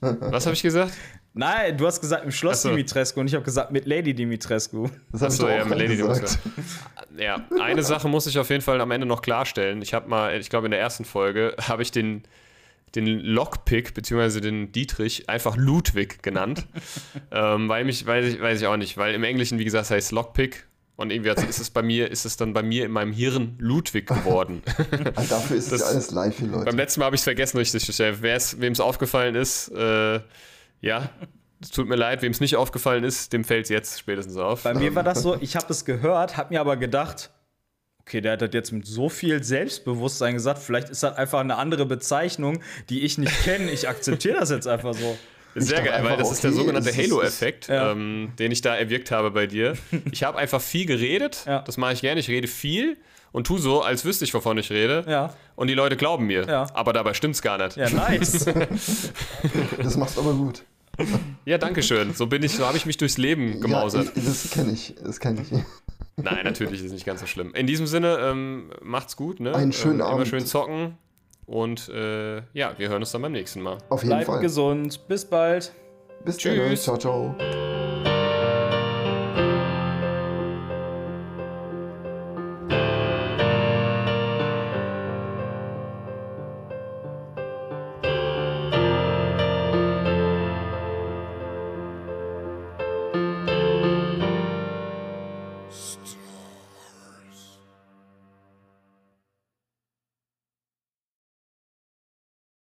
Was 0.00 0.46
habe 0.46 0.54
ich 0.54 0.62
gesagt? 0.62 0.92
Nein, 1.34 1.76
du 1.76 1.86
hast 1.86 2.00
gesagt 2.00 2.24
im 2.24 2.30
Schloss 2.30 2.62
so. 2.62 2.70
Dimitrescu 2.70 3.20
und 3.20 3.26
ich 3.26 3.34
habe 3.34 3.44
gesagt 3.44 3.70
mit 3.70 3.86
Lady 3.86 4.14
Dimitrescu. 4.14 4.88
Das 5.12 5.22
Achso, 5.22 5.42
doch 5.42 5.50
ja, 5.50 5.64
mit 5.64 5.78
Lady 5.78 5.96
gesagt. 5.96 6.38
Dimitrescu. 6.44 7.22
Ja, 7.22 7.46
eine 7.60 7.82
Sache 7.82 8.08
muss 8.08 8.26
ich 8.26 8.38
auf 8.38 8.48
jeden 8.50 8.62
Fall 8.62 8.80
am 8.80 8.90
Ende 8.90 9.06
noch 9.06 9.20
klarstellen. 9.20 9.82
Ich 9.82 9.92
habe 9.92 10.08
mal, 10.08 10.38
ich 10.38 10.48
glaube 10.48 10.66
in 10.66 10.70
der 10.70 10.80
ersten 10.80 11.04
Folge, 11.04 11.54
habe 11.60 11.82
ich 11.82 11.90
den, 11.90 12.22
den 12.94 13.06
Lockpick, 13.20 13.92
beziehungsweise 13.92 14.40
den 14.40 14.72
Dietrich, 14.72 15.28
einfach 15.28 15.56
Ludwig 15.56 16.22
genannt. 16.22 16.66
ähm, 17.30 17.68
weil 17.68 17.84
mich, 17.84 18.06
weiß 18.06 18.34
ich, 18.34 18.40
weiß 18.40 18.60
ich 18.60 18.66
auch 18.66 18.76
nicht, 18.76 18.96
weil 18.96 19.14
im 19.14 19.24
Englischen, 19.24 19.58
wie 19.58 19.64
gesagt, 19.64 19.90
heißt 19.90 20.12
Lockpick. 20.12 20.66
Und 20.96 21.10
irgendwie 21.12 21.30
hat- 21.30 21.46
ist 21.46 21.60
es 21.60 21.68
bei 21.68 21.82
mir, 21.82 22.10
ist 22.10 22.24
es 22.24 22.36
dann 22.38 22.54
bei 22.54 22.62
mir 22.62 22.86
in 22.86 22.90
meinem 22.90 23.12
Hirn 23.12 23.54
Ludwig 23.58 24.06
geworden. 24.06 24.62
Ah, 25.14 25.22
Dafür 25.28 25.56
ist 25.58 25.64
es 25.66 25.70
Das- 25.70 25.80
ja 25.80 25.86
alles 25.88 26.10
live 26.10 26.40
Leute. 26.40 26.64
Beim 26.64 26.76
letzten 26.76 27.00
Mal 27.00 27.06
habe 27.06 27.16
ich 27.16 27.20
es 27.20 27.24
vergessen, 27.24 27.58
richtig. 27.58 27.86
Wem 27.98 28.72
es 28.72 28.80
aufgefallen 28.80 29.34
ist, 29.34 29.68
äh, 29.72 30.20
ja, 30.80 31.10
es 31.60 31.70
tut 31.70 31.86
mir 31.88 31.96
leid. 31.96 32.22
Wem 32.22 32.32
es 32.32 32.40
nicht 32.40 32.56
aufgefallen 32.56 33.04
ist, 33.04 33.32
dem 33.34 33.44
fällt 33.44 33.64
es 33.64 33.68
jetzt 33.70 33.98
spätestens 33.98 34.36
auf. 34.38 34.62
Bei 34.62 34.72
mir 34.74 34.94
war 34.94 35.02
das 35.02 35.20
so, 35.22 35.36
ich 35.40 35.54
habe 35.56 35.66
es 35.68 35.84
gehört, 35.84 36.38
habe 36.38 36.54
mir 36.54 36.60
aber 36.60 36.76
gedacht, 36.78 37.30
okay, 38.00 38.22
der 38.22 38.32
hat 38.32 38.42
das 38.42 38.50
jetzt 38.54 38.72
mit 38.72 38.86
so 38.86 39.08
viel 39.10 39.42
Selbstbewusstsein 39.42 40.32
gesagt, 40.34 40.60
vielleicht 40.60 40.88
ist 40.88 41.02
das 41.02 41.14
einfach 41.16 41.40
eine 41.40 41.56
andere 41.56 41.84
Bezeichnung, 41.84 42.60
die 42.88 43.02
ich 43.02 43.18
nicht 43.18 43.42
kenne. 43.44 43.70
Ich 43.70 43.86
akzeptiere 43.88 44.38
das 44.40 44.48
jetzt 44.50 44.66
einfach 44.68 44.94
so. 44.94 45.18
Ist 45.56 45.68
sehr 45.68 45.82
geil, 45.82 46.04
weil 46.04 46.16
das 46.16 46.30
ist 46.30 46.44
der 46.44 46.50
okay, 46.50 46.58
sogenannte 46.60 46.94
Halo-Effekt, 46.96 47.68
Ja. 47.68 47.92
ähm, 47.92 48.32
den 48.38 48.52
ich 48.52 48.60
da 48.60 48.76
erwirkt 48.76 49.10
habe 49.10 49.30
bei 49.30 49.46
dir. 49.46 49.74
Ich 50.12 50.22
habe 50.22 50.38
einfach 50.38 50.60
viel 50.60 50.86
geredet, 50.86 51.44
Ja. 51.46 51.62
das 51.62 51.76
mache 51.76 51.92
ich 51.94 52.00
gerne. 52.02 52.20
Ich 52.20 52.28
rede 52.28 52.46
viel 52.48 52.96
und 53.32 53.46
tu 53.46 53.58
so, 53.58 53.82
als 53.82 54.04
wüsste 54.04 54.24
ich, 54.24 54.32
wovon 54.34 54.58
ich 54.58 54.70
rede. 54.70 55.04
Ja. 55.08 55.34
Und 55.56 55.68
die 55.68 55.74
Leute 55.74 55.96
glauben 55.96 56.26
mir. 56.26 56.46
Ja. 56.46 56.66
Aber 56.74 56.92
dabei 56.92 57.14
stimmt's 57.14 57.42
gar 57.42 57.58
nicht. 57.58 57.76
Ja, 57.76 57.88
nice. 57.90 58.46
Das 59.82 59.96
machst 59.96 60.16
du 60.16 60.20
aber 60.22 60.34
gut. 60.34 60.62
Ja, 61.44 61.58
danke 61.58 61.82
schön. 61.82 62.14
So 62.14 62.26
bin 62.26 62.42
ich, 62.42 62.52
so 62.52 62.64
habe 62.66 62.76
ich 62.76 62.86
mich 62.86 62.96
durchs 62.96 63.18
Leben 63.18 63.60
gemausert. 63.60 64.06
Ja, 64.16 64.22
das 64.24 64.50
kenne 64.50 64.72
ich. 64.72 64.94
Das 65.04 65.20
kenne 65.20 65.42
ich. 65.42 65.48
Nein, 66.16 66.40
natürlich 66.44 66.80
ist 66.80 66.86
es 66.86 66.92
nicht 66.92 67.04
ganz 67.04 67.20
so 67.20 67.26
schlimm. 67.26 67.52
In 67.54 67.66
diesem 67.66 67.86
Sinne, 67.86 68.16
ähm, 68.22 68.70
macht's 68.82 69.16
gut, 69.16 69.38
ne? 69.38 69.54
Einen 69.54 69.72
schönen 69.72 69.94
ähm, 69.94 70.00
Immer 70.00 70.08
Abend. 70.10 70.28
schön 70.28 70.46
zocken. 70.46 70.96
Und 71.46 71.88
äh, 71.88 72.38
ja, 72.52 72.74
wir 72.76 72.88
hören 72.88 73.02
uns 73.02 73.12
dann 73.12 73.22
beim 73.22 73.32
nächsten 73.32 73.62
Mal. 73.62 73.78
Auf 73.88 74.02
jeden 74.02 74.10
Bleibt 74.10 74.26
Fall. 74.26 74.40
gesund. 74.40 75.06
Bis 75.08 75.24
bald. 75.24 75.72
Bis 76.24 76.38
dann. 76.38 76.54
Tschüss. 76.54 76.82
Ciao, 76.82 76.96
ciao. 76.98 77.34